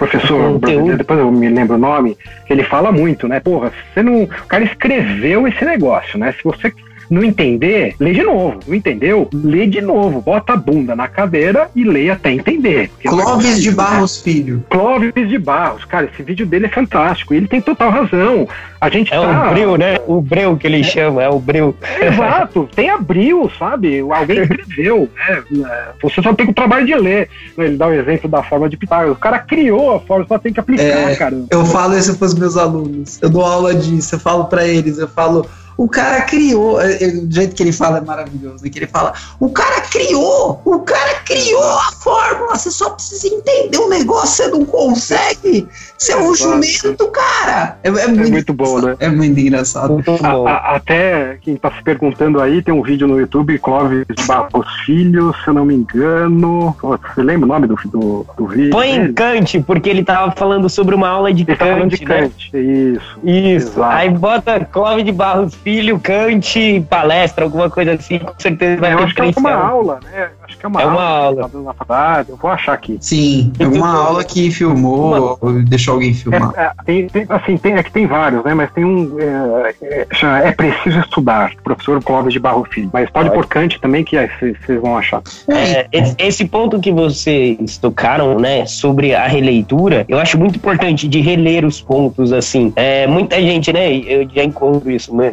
professor 0.00 0.58
brasileiro, 0.58 0.96
depois 0.96 1.20
eu 1.20 1.30
me 1.30 1.46
lembro 1.50 1.76
o 1.76 1.78
nome, 1.78 2.16
ele 2.48 2.64
fala 2.64 2.90
muito, 2.90 3.28
né? 3.28 3.38
Porra, 3.38 3.70
você 3.92 4.02
não. 4.02 4.22
O 4.22 4.46
cara 4.48 4.64
escreveu 4.64 5.46
esse 5.46 5.62
negócio, 5.62 6.18
né? 6.18 6.32
Se 6.32 6.42
você 6.42 6.72
não 7.10 7.24
entender, 7.24 7.96
lê 7.98 8.12
de 8.12 8.22
novo. 8.22 8.60
Não 8.66 8.74
entendeu? 8.74 9.28
Lê 9.32 9.66
de 9.66 9.80
novo. 9.80 10.20
Bota 10.20 10.52
a 10.52 10.56
bunda 10.56 10.94
na 10.94 11.08
cadeira 11.08 11.68
e 11.74 11.82
lê 11.82 12.08
até 12.08 12.30
entender. 12.30 12.88
Clóvis 13.02 13.60
de 13.60 13.72
Barros 13.72 14.22
Filho. 14.22 14.64
Clóvis 14.70 15.12
de 15.28 15.38
Barros. 15.38 15.84
Cara, 15.84 16.08
esse 16.12 16.22
vídeo 16.22 16.46
dele 16.46 16.66
é 16.66 16.68
fantástico. 16.68 17.34
Ele 17.34 17.48
tem 17.48 17.60
total 17.60 17.90
razão. 17.90 18.48
A 18.80 18.88
gente 18.88 19.12
é 19.12 19.20
tá... 19.20 19.48
o 19.48 19.50
Bril, 19.50 19.76
né? 19.76 19.98
O 20.06 20.22
Bril 20.22 20.56
que 20.56 20.66
ele 20.66 20.80
é. 20.80 20.84
chama, 20.84 21.22
é 21.22 21.28
o 21.28 21.40
Bril. 21.40 21.74
Exato. 22.00 22.68
Tem 22.74 22.88
abril, 22.88 23.50
sabe? 23.58 24.00
Alguém 24.00 24.42
escreveu. 24.42 25.08
Né? 25.50 25.68
Você 26.00 26.22
só 26.22 26.32
tem 26.32 26.48
o 26.48 26.54
trabalho 26.54 26.86
de 26.86 26.94
ler. 26.94 27.28
Ele 27.58 27.76
dá 27.76 27.88
o 27.88 27.92
exemplo 27.92 28.28
da 28.28 28.42
forma 28.42 28.68
de 28.68 28.76
Pitágoras. 28.76 29.16
O 29.16 29.20
cara 29.20 29.40
criou 29.40 29.96
a 29.96 30.00
forma, 30.00 30.26
só 30.28 30.38
tem 30.38 30.52
que 30.52 30.60
aplicar, 30.60 31.10
é, 31.10 31.16
cara. 31.16 31.44
Eu 31.50 31.64
falo 31.66 31.98
isso 31.98 32.16
para 32.16 32.26
os 32.26 32.34
meus 32.34 32.56
alunos. 32.56 33.18
Eu 33.20 33.28
dou 33.28 33.44
aula 33.44 33.74
disso. 33.74 34.14
Eu 34.14 34.20
falo 34.20 34.44
para 34.44 34.64
eles. 34.64 34.98
Eu 34.98 35.08
falo 35.08 35.44
o 35.80 35.88
cara 35.88 36.20
criou, 36.20 36.78
é, 36.78 37.02
é, 37.02 37.08
do 37.08 37.34
jeito 37.34 37.56
que 37.56 37.62
ele 37.62 37.72
fala 37.72 37.96
é 37.96 38.00
maravilhoso, 38.02 38.62
né? 38.62 38.68
Que 38.68 38.80
ele 38.80 38.86
fala, 38.86 39.14
o 39.40 39.48
cara 39.48 39.80
criou, 39.80 40.60
o 40.62 40.80
cara 40.80 41.14
criou 41.24 41.64
a 41.64 41.90
fórmula, 41.92 42.54
você 42.54 42.70
só 42.70 42.90
precisa 42.90 43.34
entender 43.34 43.78
o 43.78 43.88
negócio, 43.88 44.44
você 44.44 44.48
não 44.48 44.66
consegue. 44.66 45.66
Você 45.96 46.12
é 46.12 46.18
um 46.18 46.34
jumento, 46.34 47.08
cara. 47.08 47.78
É, 47.82 47.88
é, 47.88 47.92
é 47.92 48.08
muito, 48.08 48.30
muito 48.30 48.52
bom, 48.52 48.78
né? 48.78 48.94
É 49.00 49.08
muito 49.08 49.40
engraçado. 49.40 49.94
Muito 49.94 50.10
a, 50.22 50.50
a, 50.50 50.76
até 50.76 51.38
quem 51.40 51.56
tá 51.56 51.70
se 51.70 51.82
perguntando 51.82 52.42
aí, 52.42 52.60
tem 52.60 52.74
um 52.74 52.82
vídeo 52.82 53.08
no 53.08 53.18
YouTube, 53.18 53.58
Clóvis 53.58 54.04
Barros 54.26 54.66
Filho, 54.84 55.34
se 55.42 55.48
eu 55.48 55.54
não 55.54 55.64
me 55.64 55.76
engano. 55.76 56.76
Você 56.82 57.22
lembra 57.22 57.46
o 57.46 57.48
nome 57.48 57.66
do, 57.66 57.76
do, 57.86 58.26
do 58.36 58.46
vídeo? 58.48 58.70
Põe 58.70 58.96
em 58.96 59.14
Kant, 59.14 59.58
porque 59.60 59.88
ele 59.88 60.04
tava 60.04 60.30
falando 60.32 60.68
sobre 60.68 60.94
uma 60.94 61.08
aula 61.08 61.32
de 61.32 61.40
ele 61.40 61.56
Kant. 61.56 61.58
Tá 61.58 61.74
falando 61.74 61.90
de 61.96 62.04
né? 62.04 62.20
Kant, 62.20 62.50
isso. 62.54 63.18
Isso. 63.24 63.68
Exato. 63.70 63.96
Aí 63.96 64.10
bota 64.10 64.62
Clóvis 64.66 65.06
de 65.06 65.12
Barros 65.12 65.54
Filho 65.54 65.69
filho 65.70 66.00
cante 66.00 66.84
palestra, 66.90 67.44
alguma 67.44 67.70
coisa 67.70 67.92
assim, 67.92 68.18
com 68.18 68.34
certeza 68.36 68.80
vai 68.80 68.96
ter 68.96 69.02
acho 69.04 69.14
que 69.14 69.20
é 69.20 69.32
uma 69.36 69.54
aula, 69.54 70.00
né? 70.02 70.30
Acho 70.42 70.58
que 70.58 70.66
é 70.66 70.68
uma 70.68 70.80
é 70.80 70.84
aula. 70.84 70.96
Uma 70.96 71.04
aula. 71.04 71.48
Tá 71.48 71.58
na 71.58 71.74
faculdade, 71.74 72.30
eu 72.30 72.36
vou 72.36 72.50
achar 72.50 72.72
aqui. 72.72 72.98
Sim, 73.00 73.52
é 73.56 73.66
uma 73.68 73.94
aula 73.94 74.24
que 74.24 74.50
filmou, 74.50 75.38
uma... 75.40 75.62
deixou 75.62 75.94
alguém 75.94 76.12
filmar. 76.12 76.52
É, 76.56 76.62
é, 76.62 76.70
tem, 76.84 77.06
tem, 77.06 77.26
assim, 77.28 77.56
tem, 77.56 77.74
é 77.74 77.82
que 77.84 77.92
tem 77.92 78.04
vários, 78.04 78.42
né? 78.44 78.52
Mas 78.52 78.72
tem 78.72 78.84
um. 78.84 79.16
É, 79.20 79.74
é, 79.80 80.06
é 80.48 80.52
preciso 80.52 80.98
estudar, 80.98 81.52
professor 81.62 82.02
Clóvis 82.02 82.32
de 82.32 82.40
Barro 82.40 82.66
Filho. 82.68 82.90
Mas 82.92 83.08
pode 83.10 83.30
por 83.30 83.46
Kant 83.46 83.80
também, 83.80 84.02
que 84.02 84.16
vocês 84.16 84.80
vão 84.80 84.96
achar. 84.96 85.22
É, 85.48 85.86
esse, 85.92 86.16
esse 86.18 86.44
ponto 86.46 86.80
que 86.80 86.90
vocês 86.90 87.78
tocaram, 87.78 88.40
né, 88.40 88.66
sobre 88.66 89.14
a 89.14 89.28
releitura, 89.28 90.04
eu 90.08 90.18
acho 90.18 90.36
muito 90.36 90.56
importante 90.56 91.06
de 91.06 91.20
reler 91.20 91.64
os 91.64 91.80
pontos, 91.80 92.32
assim. 92.32 92.72
É, 92.74 93.06
muita 93.06 93.40
gente, 93.40 93.72
né, 93.72 93.94
eu 93.94 94.28
já 94.28 94.42
encontro 94.42 94.90
isso, 94.90 95.14
né, 95.14 95.30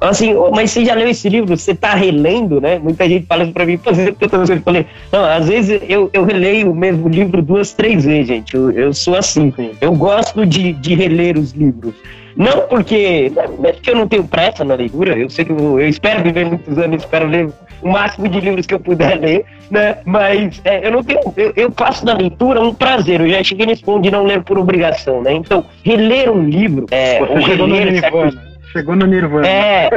assim, 0.00 0.34
mas 0.52 0.70
você 0.70 0.84
já 0.84 0.94
leu 0.94 1.08
esse 1.08 1.28
livro? 1.28 1.56
Você 1.56 1.74
tá 1.74 1.94
relendo, 1.94 2.60
né? 2.60 2.78
Muita 2.78 3.08
gente 3.08 3.26
fala 3.26 3.44
isso 3.44 3.52
pra 3.52 3.66
mim, 3.66 3.76
fazer 3.78 4.14
tantas 4.14 4.48
vezes. 4.48 4.56
Eu 4.56 4.62
falei, 4.62 4.86
não, 5.10 5.24
às 5.24 5.48
vezes 5.48 5.80
eu, 5.88 6.10
eu 6.12 6.24
releio 6.24 6.70
o 6.70 6.74
mesmo 6.74 7.08
livro 7.08 7.42
duas, 7.42 7.72
três 7.72 8.04
vezes, 8.04 8.28
gente. 8.28 8.54
Eu, 8.54 8.70
eu 8.70 8.92
sou 8.92 9.16
assim. 9.16 9.52
Eu 9.80 9.94
gosto 9.94 10.46
de, 10.46 10.72
de 10.72 10.94
reler 10.94 11.38
os 11.38 11.52
livros. 11.52 11.94
Não 12.36 12.62
porque, 12.62 13.30
não 13.58 13.68
é 13.68 13.72
porque 13.72 13.90
eu 13.90 13.96
não 13.96 14.08
tenho 14.08 14.24
pressa 14.24 14.64
na 14.64 14.74
leitura, 14.74 15.16
eu 15.16 15.28
sei 15.28 15.44
que 15.44 15.52
eu, 15.52 15.78
eu 15.78 15.88
espero 15.88 16.22
viver 16.22 16.46
muitos 16.46 16.78
anos, 16.78 17.02
espero 17.02 17.26
ler 17.28 17.50
o 17.82 17.88
máximo 17.88 18.28
de 18.28 18.40
livros 18.40 18.66
que 18.66 18.74
eu 18.74 18.80
puder 18.80 19.20
ler, 19.20 19.44
né? 19.70 19.98
Mas 20.04 20.60
é, 20.64 20.86
eu 20.86 20.92
não 20.92 21.02
tenho, 21.02 21.20
eu, 21.36 21.52
eu 21.56 21.72
faço 21.76 22.04
da 22.04 22.14
leitura 22.14 22.60
um 22.60 22.72
prazer, 22.72 23.20
eu 23.20 23.28
já 23.28 23.42
cheguei 23.42 23.66
nesse 23.66 23.82
ponto 23.82 24.02
de 24.02 24.10
não 24.10 24.24
ler 24.24 24.42
por 24.42 24.58
obrigação, 24.58 25.22
né? 25.22 25.32
Então, 25.32 25.64
reler 25.84 26.30
um 26.30 26.44
livro, 26.44 26.86
é, 26.90 27.18
Você 27.18 27.60
ou 27.60 27.66
reler 27.66 28.00
certos, 28.00 28.51
Chegou 28.72 28.96
no 28.96 29.06
Nirvana. 29.06 29.46
É, 29.46 29.90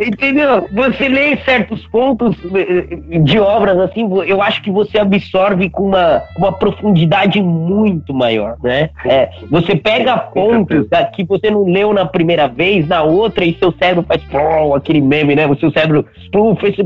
entendeu? 0.00 0.66
Você 0.72 1.08
lê 1.08 1.36
certos 1.44 1.86
pontos 1.86 2.36
eh, 2.54 3.18
de 3.20 3.38
obras 3.38 3.78
assim, 3.78 4.08
eu 4.26 4.40
acho 4.40 4.62
que 4.62 4.70
você 4.70 4.98
absorve 4.98 5.68
com 5.68 5.88
uma, 5.88 6.22
uma 6.36 6.52
profundidade 6.52 7.40
muito 7.42 8.14
maior, 8.14 8.56
né? 8.62 8.90
É, 9.04 9.28
você 9.50 9.76
pega 9.76 10.16
pontos 10.16 10.86
que 11.14 11.24
você 11.24 11.50
não 11.50 11.64
leu 11.64 11.92
na 11.92 12.06
primeira 12.06 12.48
vez, 12.48 12.88
na 12.88 13.02
outra, 13.02 13.44
e 13.44 13.54
seu 13.54 13.72
cérebro 13.72 14.04
faz 14.06 14.22
pô, 14.24 14.74
aquele 14.74 15.00
meme, 15.00 15.34
né? 15.34 15.46
O 15.46 15.56
seu 15.56 15.70
cérebro, 15.70 16.06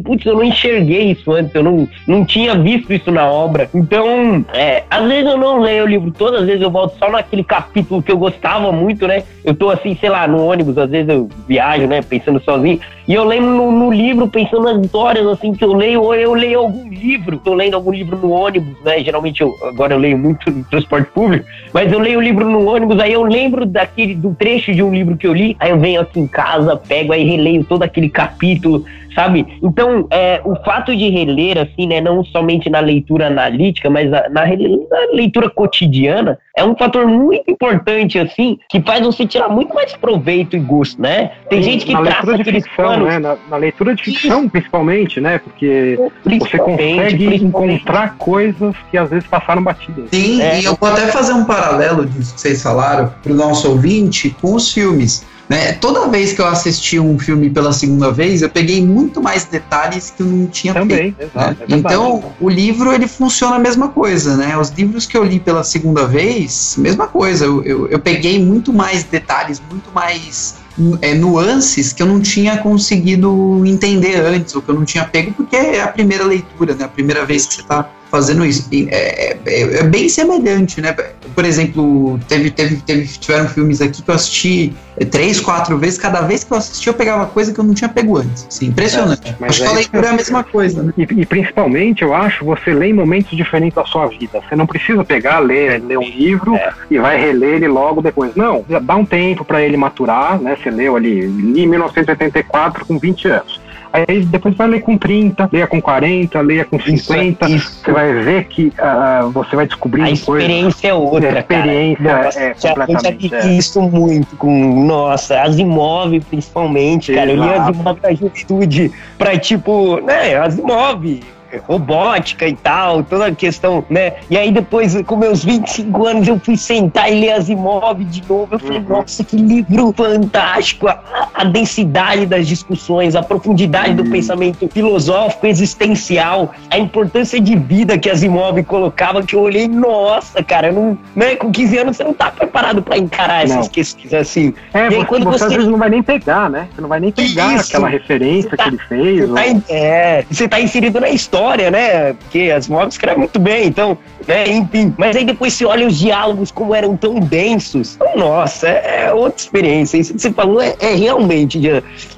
putz, 0.05 0.27
eu 0.27 0.35
não 0.35 0.45
enxerguei 0.45 1.13
isso 1.13 1.31
antes, 1.33 1.55
eu 1.55 1.63
não, 1.63 1.89
não 2.07 2.25
tinha 2.25 2.57
visto 2.57 2.93
isso 2.93 3.11
na 3.13 3.31
obra. 3.31 3.69
Então, 3.75 4.45
é, 4.53 4.83
às 4.91 5.07
vezes 5.07 5.31
eu 5.31 5.39
não 5.39 5.61
leio 5.61 5.85
o 5.85 5.89
livro 5.89 6.11
todo, 6.11 6.37
às 6.37 6.47
vezes 6.47 6.63
eu 6.63 6.71
volto 6.71 6.99
só 6.99 7.11
naquele 7.11 7.45
capítulo 7.45 8.03
que 8.03 8.11
eu 8.11 8.19
gostava 8.19 8.73
muito, 8.73 9.07
né? 9.07 9.23
Eu 9.45 9.55
tô 9.55 9.71
assim, 9.71 9.97
sei 9.97 10.09
lá, 10.09 10.27
no 10.27 10.45
ônibus, 10.45 10.77
às 10.79 10.91
vezes 10.91 11.09
eu 11.09 11.28
viajo, 11.47 11.87
né, 11.87 12.03
pensando 12.03 12.41
sozinho. 12.41 12.81
E 13.07 13.15
eu 13.15 13.25
lembro 13.25 13.51
no, 13.51 13.71
no, 13.71 13.93
livro, 13.93 14.29
pensando 14.29 14.65
nas 14.65 14.85
histórias, 14.85 15.27
assim, 15.27 15.53
que 15.53 15.65
eu 15.65 15.73
leio, 15.73 16.03
ou 16.03 16.15
eu 16.15 16.35
leio 16.35 16.59
algum 16.59 16.89
livro, 16.89 17.39
tô 17.39 17.55
lendo 17.55 17.75
algum 17.75 17.91
livro 17.91 18.19
no 18.19 18.31
ônibus, 18.31 18.77
né, 18.85 19.03
geralmente 19.03 19.41
eu, 19.41 19.55
agora 19.63 19.95
eu 19.95 19.99
leio 19.99 20.19
muito 20.19 20.51
no 20.51 20.63
transporte 20.65 21.11
público, 21.13 21.47
mas 21.73 21.91
eu 21.91 21.99
leio 21.99 22.19
o 22.19 22.23
livro 22.23 22.49
no 22.49 22.69
ônibus, 22.69 23.01
aí 23.01 23.13
eu 23.13 23.23
lembro 23.23 23.65
daquele, 23.65 24.15
do 24.15 24.35
trecho 24.35 24.75
de 24.75 24.83
um 24.83 24.93
livro 24.93 25.17
que 25.17 25.27
eu 25.27 25.33
li, 25.33 25.57
aí 25.59 25.71
eu 25.71 25.79
venho 25.79 26.01
aqui 26.01 26.21
em 26.21 26.27
casa, 26.27 26.77
pego, 26.77 27.13
aí 27.13 27.25
releio 27.25 27.65
todo 27.65 27.83
aquele 27.83 28.11
capítulo, 28.11 28.85
sabe? 29.19 29.59
Então, 29.61 30.07
é, 30.13 30.41
o 30.45 30.55
fato 30.65 30.97
de 30.97 31.09
reler, 31.09 31.59
assim, 31.59 31.89
né, 31.89 32.01
não 32.01 32.25
somente 32.25 32.71
na 32.71 32.79
leitura 32.79 33.27
analítica, 33.27 33.91
mas 33.91 34.09
na, 34.09 34.29
na, 34.29 34.47
na, 34.47 35.13
leitura 35.13 35.51
cotidiana, 35.51 36.39
é 36.57 36.65
um 36.65 36.77
fator 36.77 37.05
muito 37.05 37.51
importante, 37.51 38.17
assim, 38.17 38.61
que 38.71 38.81
faz 38.81 39.05
você 39.05 39.27
tirar 39.27 39.49
muito 39.49 39.75
mais 39.75 39.97
proveito 39.97 40.55
e 40.55 40.61
gosto, 40.61 41.03
né? 41.03 41.33
Tem 41.51 41.61
gente 41.61 41.85
que 41.85 41.93
na 41.93 42.03
traça 42.03 42.37
aqueles 42.37 42.65
ficção, 42.65 42.85
planos... 42.85 43.09
Né? 43.09 43.19
Na, 43.19 43.37
na, 43.51 43.57
leitura 43.57 43.93
de 43.97 44.05
ficção, 44.05 44.43
Isso. 44.43 44.51
principalmente, 44.51 45.21
né? 45.21 45.39
Porque 45.39 45.99
você 46.25 46.59
consegue 46.59 47.45
encontrar 47.45 48.17
coisas 48.19 48.77
que 48.89 48.97
às 48.97 49.11
vezes 49.11 49.27
passaram 49.27 49.63
batidas. 49.63 50.11
Sim, 50.13 50.41
é. 50.41 50.61
e 50.61 50.65
eu 50.65 50.77
vou 50.81 50.89
até 50.89 51.09
fazer 51.09 51.33
um 51.33 51.45
paralelo 51.45 52.07
disso 52.07 52.35
que 52.35 52.41
vocês 52.41 52.63
falaram 52.63 53.13
para 53.21 53.33
o 53.33 53.35
nosso 53.35 53.69
ouvinte 53.69 54.31
com 54.41 54.55
os 54.55 54.73
filmes. 54.73 55.27
Né? 55.49 55.73
Toda 55.73 56.09
vez 56.09 56.35
que 56.35 56.41
eu 56.41 56.47
assisti 56.47 56.99
um 57.01 57.19
filme 57.19 57.49
pela 57.49 57.73
segunda 57.73 58.13
vez, 58.13 58.43
eu 58.43 58.51
peguei 58.51 58.85
muito 58.85 59.23
mais 59.23 59.45
detalhes 59.45 60.13
que 60.15 60.23
eu 60.23 60.27
não 60.27 60.47
tinha 60.47 60.75
Também, 60.75 61.13
pego, 61.13 61.31
exato, 61.31 61.61
né? 61.61 61.67
é 61.71 61.75
Então, 61.75 62.33
o 62.39 62.49
livro 62.51 62.93
ele 62.93 63.09
funciona 63.09 63.57
a 63.57 63.59
mesma 63.59 63.89
coisa, 63.89 64.37
né? 64.37 64.59
Os 64.59 64.69
livros 64.71 65.07
que 65.07 65.17
eu 65.17 65.25
li 65.25 65.41
pela 65.41 65.65
segunda 65.65 66.07
vez, 66.07 66.75
mesma 66.77 67.07
coisa. 67.07 67.47
Eu, 67.47 67.65
eu, 67.65 67.89
eu 67.89 67.99
peguei 67.99 68.43
muito 68.43 68.75
mais 68.75 69.05
detalhes, 69.05 69.63
muito 69.71 69.91
mais 69.95 70.57
é, 71.01 71.15
nuances 71.15 71.93
que 71.93 72.03
eu 72.03 72.07
não 72.07 72.21
tinha 72.21 72.59
conseguido 72.59 73.63
entender 73.65 74.17
antes, 74.17 74.55
ou 74.55 74.61
que 74.61 74.69
eu 74.69 74.75
não 74.75 74.85
tinha 74.85 75.05
pego, 75.05 75.33
porque 75.33 75.57
é 75.57 75.81
a 75.81 75.89
primeira 75.89 76.25
leitura, 76.25 76.75
né? 76.75 76.85
A 76.85 76.89
primeira 76.89 77.25
vez 77.25 77.47
que 77.47 77.55
você 77.55 77.61
está 77.63 77.89
fazendo 78.11 78.45
isso. 78.45 78.69
É, 78.73 79.37
é, 79.45 79.61
é, 79.79 79.83
bem 79.85 80.09
semelhante, 80.09 80.81
né? 80.81 80.95
Por 81.39 81.45
exemplo, 81.45 82.19
teve, 82.27 82.51
teve, 82.51 82.77
teve, 82.79 83.07
tiveram 83.07 83.49
filmes 83.49 83.81
aqui 83.81 84.03
que 84.03 84.11
eu 84.11 84.15
assisti 84.17 84.75
três, 85.09 85.39
quatro 85.39 85.79
vezes. 85.79 85.97
Cada 85.97 86.23
vez 86.23 86.43
que 86.43 86.53
eu 86.53 86.57
assisti, 86.57 86.89
eu 86.89 86.95
pegava 86.95 87.27
coisa 87.27 87.55
que 87.55 87.61
eu 87.61 87.65
não 87.65 87.75
tinha 87.75 87.89
pego 87.89 88.19
antes. 88.19 88.45
Assim, 88.49 88.67
impressionante. 88.67 89.37
É, 89.41 89.47
acho 89.47 89.63
que 89.63 89.69
a 89.69 89.73
leitura 89.73 90.07
é 90.09 90.11
a 90.11 90.15
mesma 90.15 90.43
coisa, 90.43 90.83
né? 90.83 90.93
E, 90.99 91.03
e, 91.03 91.25
principalmente, 91.25 92.03
eu 92.03 92.13
acho, 92.13 92.45
você 92.45 92.75
lê 92.75 92.89
em 92.89 92.93
momentos 92.93 93.37
diferentes 93.37 93.77
da 93.77 93.85
sua 93.85 94.09
vida. 94.09 94.41
Você 94.49 94.57
não 94.57 94.67
precisa 94.67 95.05
pegar, 95.05 95.39
ler, 95.39 95.81
ler 95.81 95.99
um 95.99 96.03
livro 96.03 96.57
é. 96.57 96.73
e 96.91 96.99
vai 96.99 97.17
reler 97.17 97.55
ele 97.55 97.69
logo 97.69 98.03
depois. 98.03 98.35
Não, 98.35 98.65
dá 98.83 98.97
um 98.97 99.05
tempo 99.05 99.45
para 99.45 99.63
ele 99.63 99.77
maturar, 99.77 100.41
né? 100.41 100.57
Você 100.61 100.73
leu 100.73 100.97
ali 100.97 101.21
em 101.21 101.69
1984 101.69 102.85
com 102.85 102.99
20 102.99 103.29
anos 103.29 103.68
Aí 103.93 104.25
depois 104.25 104.55
vai 104.55 104.69
ler 104.69 104.81
com 104.81 104.99
30, 104.99 105.49
leia 105.53 105.67
com 105.67 105.81
40, 105.81 106.41
leia 106.41 106.65
com 106.65 106.79
50. 106.79 107.47
Isso, 107.47 107.57
isso. 107.57 107.85
Você 107.85 107.93
vai 107.93 108.13
ver 108.13 108.45
que 108.45 108.67
uh, 108.67 109.31
você 109.31 109.57
vai 109.57 109.67
descobrir 109.67 110.03
A 110.03 110.11
experiência 110.11 110.63
coisas. 110.63 110.85
é 110.85 110.95
outra. 110.95 111.37
A 111.37 111.41
experiência 111.41 112.05
cara. 112.05 112.25
Nossa, 112.25 112.41
é 112.41 112.55
completamente. 112.75 113.33
Eu 113.33 113.41
já 113.41 113.49
isso 113.49 113.81
muito 113.83 114.37
com, 114.37 114.85
nossa, 114.85 115.41
as 115.43 115.59
imóveis 115.59 116.25
principalmente, 116.25 117.15
cara. 117.15 117.33
Exato. 117.33 117.49
Eu 117.49 117.55
li 117.55 117.61
as 117.61 117.69
imóveis 117.77 118.03
da 118.03 118.15
juventude 118.15 118.93
pra 119.17 119.39
tipo, 119.39 120.01
né, 120.01 120.37
as 120.37 120.59
imóveis 120.59 121.38
robótica 121.67 122.47
e 122.47 122.55
tal, 122.55 123.03
toda 123.03 123.27
a 123.27 123.35
questão, 123.35 123.85
né? 123.89 124.15
E 124.31 124.37
aí 124.37 124.51
depois, 124.51 125.01
com 125.03 125.17
meus 125.17 125.45
25 125.45 126.07
anos, 126.07 126.29
eu 126.29 126.39
fui 126.39 126.57
sentar 126.57 127.11
e 127.11 127.21
ler 127.21 127.33
Asimov 127.33 128.05
de 128.05 128.23
novo. 128.29 128.55
Eu 128.55 128.59
falei, 128.59 128.79
uhum. 128.79 128.89
nossa, 128.89 129.25
que 129.25 129.37
livro 129.37 129.93
fantástico! 129.97 130.89
A, 130.89 131.29
a, 131.35 131.45
densidade 131.45 132.27
das 132.27 132.47
discussões, 132.47 133.17
a 133.17 133.23
profundidade 133.23 133.91
uhum. 133.91 133.97
do 133.97 134.11
pensamento 134.11 134.69
filosófico, 134.69 135.47
existencial, 135.47 136.53
a 136.71 136.79
importância 136.79 137.41
de 137.41 137.57
vida 137.57 137.99
que 137.99 138.11
Asimov 138.11 138.63
colocava, 138.65 139.23
que 139.23 139.35
eu 139.35 139.41
olhei, 139.41 139.67
nossa, 139.67 140.43
cara, 140.43 140.71
não, 140.71 140.99
né? 141.15 141.37
com 141.37 141.51
15 141.51 141.79
anos 141.79 141.97
você 141.97 142.05
não 142.05 142.13
tá 142.13 142.31
preparado 142.31 142.83
para 142.83 142.99
encarar 142.99 143.45
essas 143.45 143.67
não. 143.67 143.69
questões 143.69 144.13
assim. 144.13 144.55
É, 144.75 144.79
e 144.79 144.83
aí, 144.83 144.95
você, 144.97 145.05
quando 145.05 145.25
você, 145.25 145.39
você 145.39 145.45
às 145.45 145.53
vezes 145.53 145.69
não 145.69 145.79
vai 145.79 145.89
nem 145.89 146.03
pegar, 146.03 146.51
né? 146.51 146.69
Você 146.75 146.81
não 146.81 146.89
vai 146.89 147.01
nem 147.01 147.13
pegar 147.13 147.55
Isso. 147.55 147.69
aquela 147.69 147.89
referência 147.89 148.51
tá, 148.57 148.65
que 148.65 148.69
ele 148.71 148.79
fez. 148.89 149.21
Você, 149.21 149.25
ou... 149.27 149.35
tá, 149.35 149.43
é, 149.69 150.25
você 150.31 150.49
tá 150.49 150.61
inserido 150.61 151.01
na 151.01 151.09
história, 151.09 151.38
né? 151.71 152.13
Porque 152.15 152.51
Asimov 152.51 152.89
escreve 152.89 153.19
muito 153.19 153.39
bem, 153.39 153.67
então, 153.67 153.97
né? 154.29 154.47
Enfim. 154.49 154.95
Mas 154.99 155.17
aí 155.17 155.25
depois 155.25 155.55
você 155.55 155.65
olha 155.65 155.87
os 155.87 155.99
diálogos 155.99 156.51
como 156.51 156.75
eram 156.75 156.97
tão 156.97 157.15
densos. 157.19 157.97
Então, 157.97 158.17
nossa, 158.17 158.69
é, 158.69 159.07
é 159.07 159.13
outra 159.13 159.41
experiência. 159.41 159.97
Isso 159.97 160.13
que 160.13 160.21
você 160.21 160.31
falou 160.31 160.61
é, 160.61 160.77
é 160.79 160.95
realmente. 160.95 161.59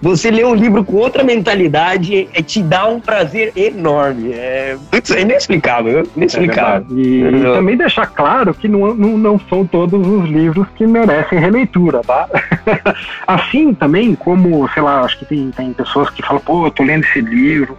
Você 0.03 0.31
lê 0.31 0.45
um 0.45 0.55
livro 0.55 0.85
com 0.85 0.97
outra 0.97 1.23
mentalidade 1.23 2.29
é, 2.35 2.43
te 2.43 2.63
dá 2.63 2.87
um 2.87 3.01
prazer 3.01 3.53
enorme. 3.55 4.33
É, 4.33 4.77
é 4.93 5.21
inexplicável. 5.21 6.07
Inexplicável. 6.17 6.87
É 6.91 7.01
e, 7.01 7.23
e, 7.23 7.43
também 7.43 7.77
deixar 7.77 8.07
claro 8.07 8.53
que 8.53 8.67
não, 8.67 8.93
não, 8.93 9.17
não 9.17 9.41
são 9.49 9.65
todos 9.65 10.05
os 10.05 10.29
livros 10.29 10.67
que 10.75 10.87
merecem 10.87 11.39
releitura, 11.39 12.01
tá? 12.01 12.29
assim 13.27 13.73
também, 13.73 14.17
como, 14.17 14.69
sei 14.71 14.83
lá, 14.83 15.03
acho 15.03 15.19
que 15.21 15.25
tem, 15.25 15.51
tem 15.53 15.73
pessoas 15.73 16.11
que 16.11 16.23
falam, 16.23 16.43
pô, 16.43 16.67
eu 16.67 16.71
tô 16.73 16.83
lendo 16.83 17.05
esse 17.05 17.21
livro, 17.21 17.79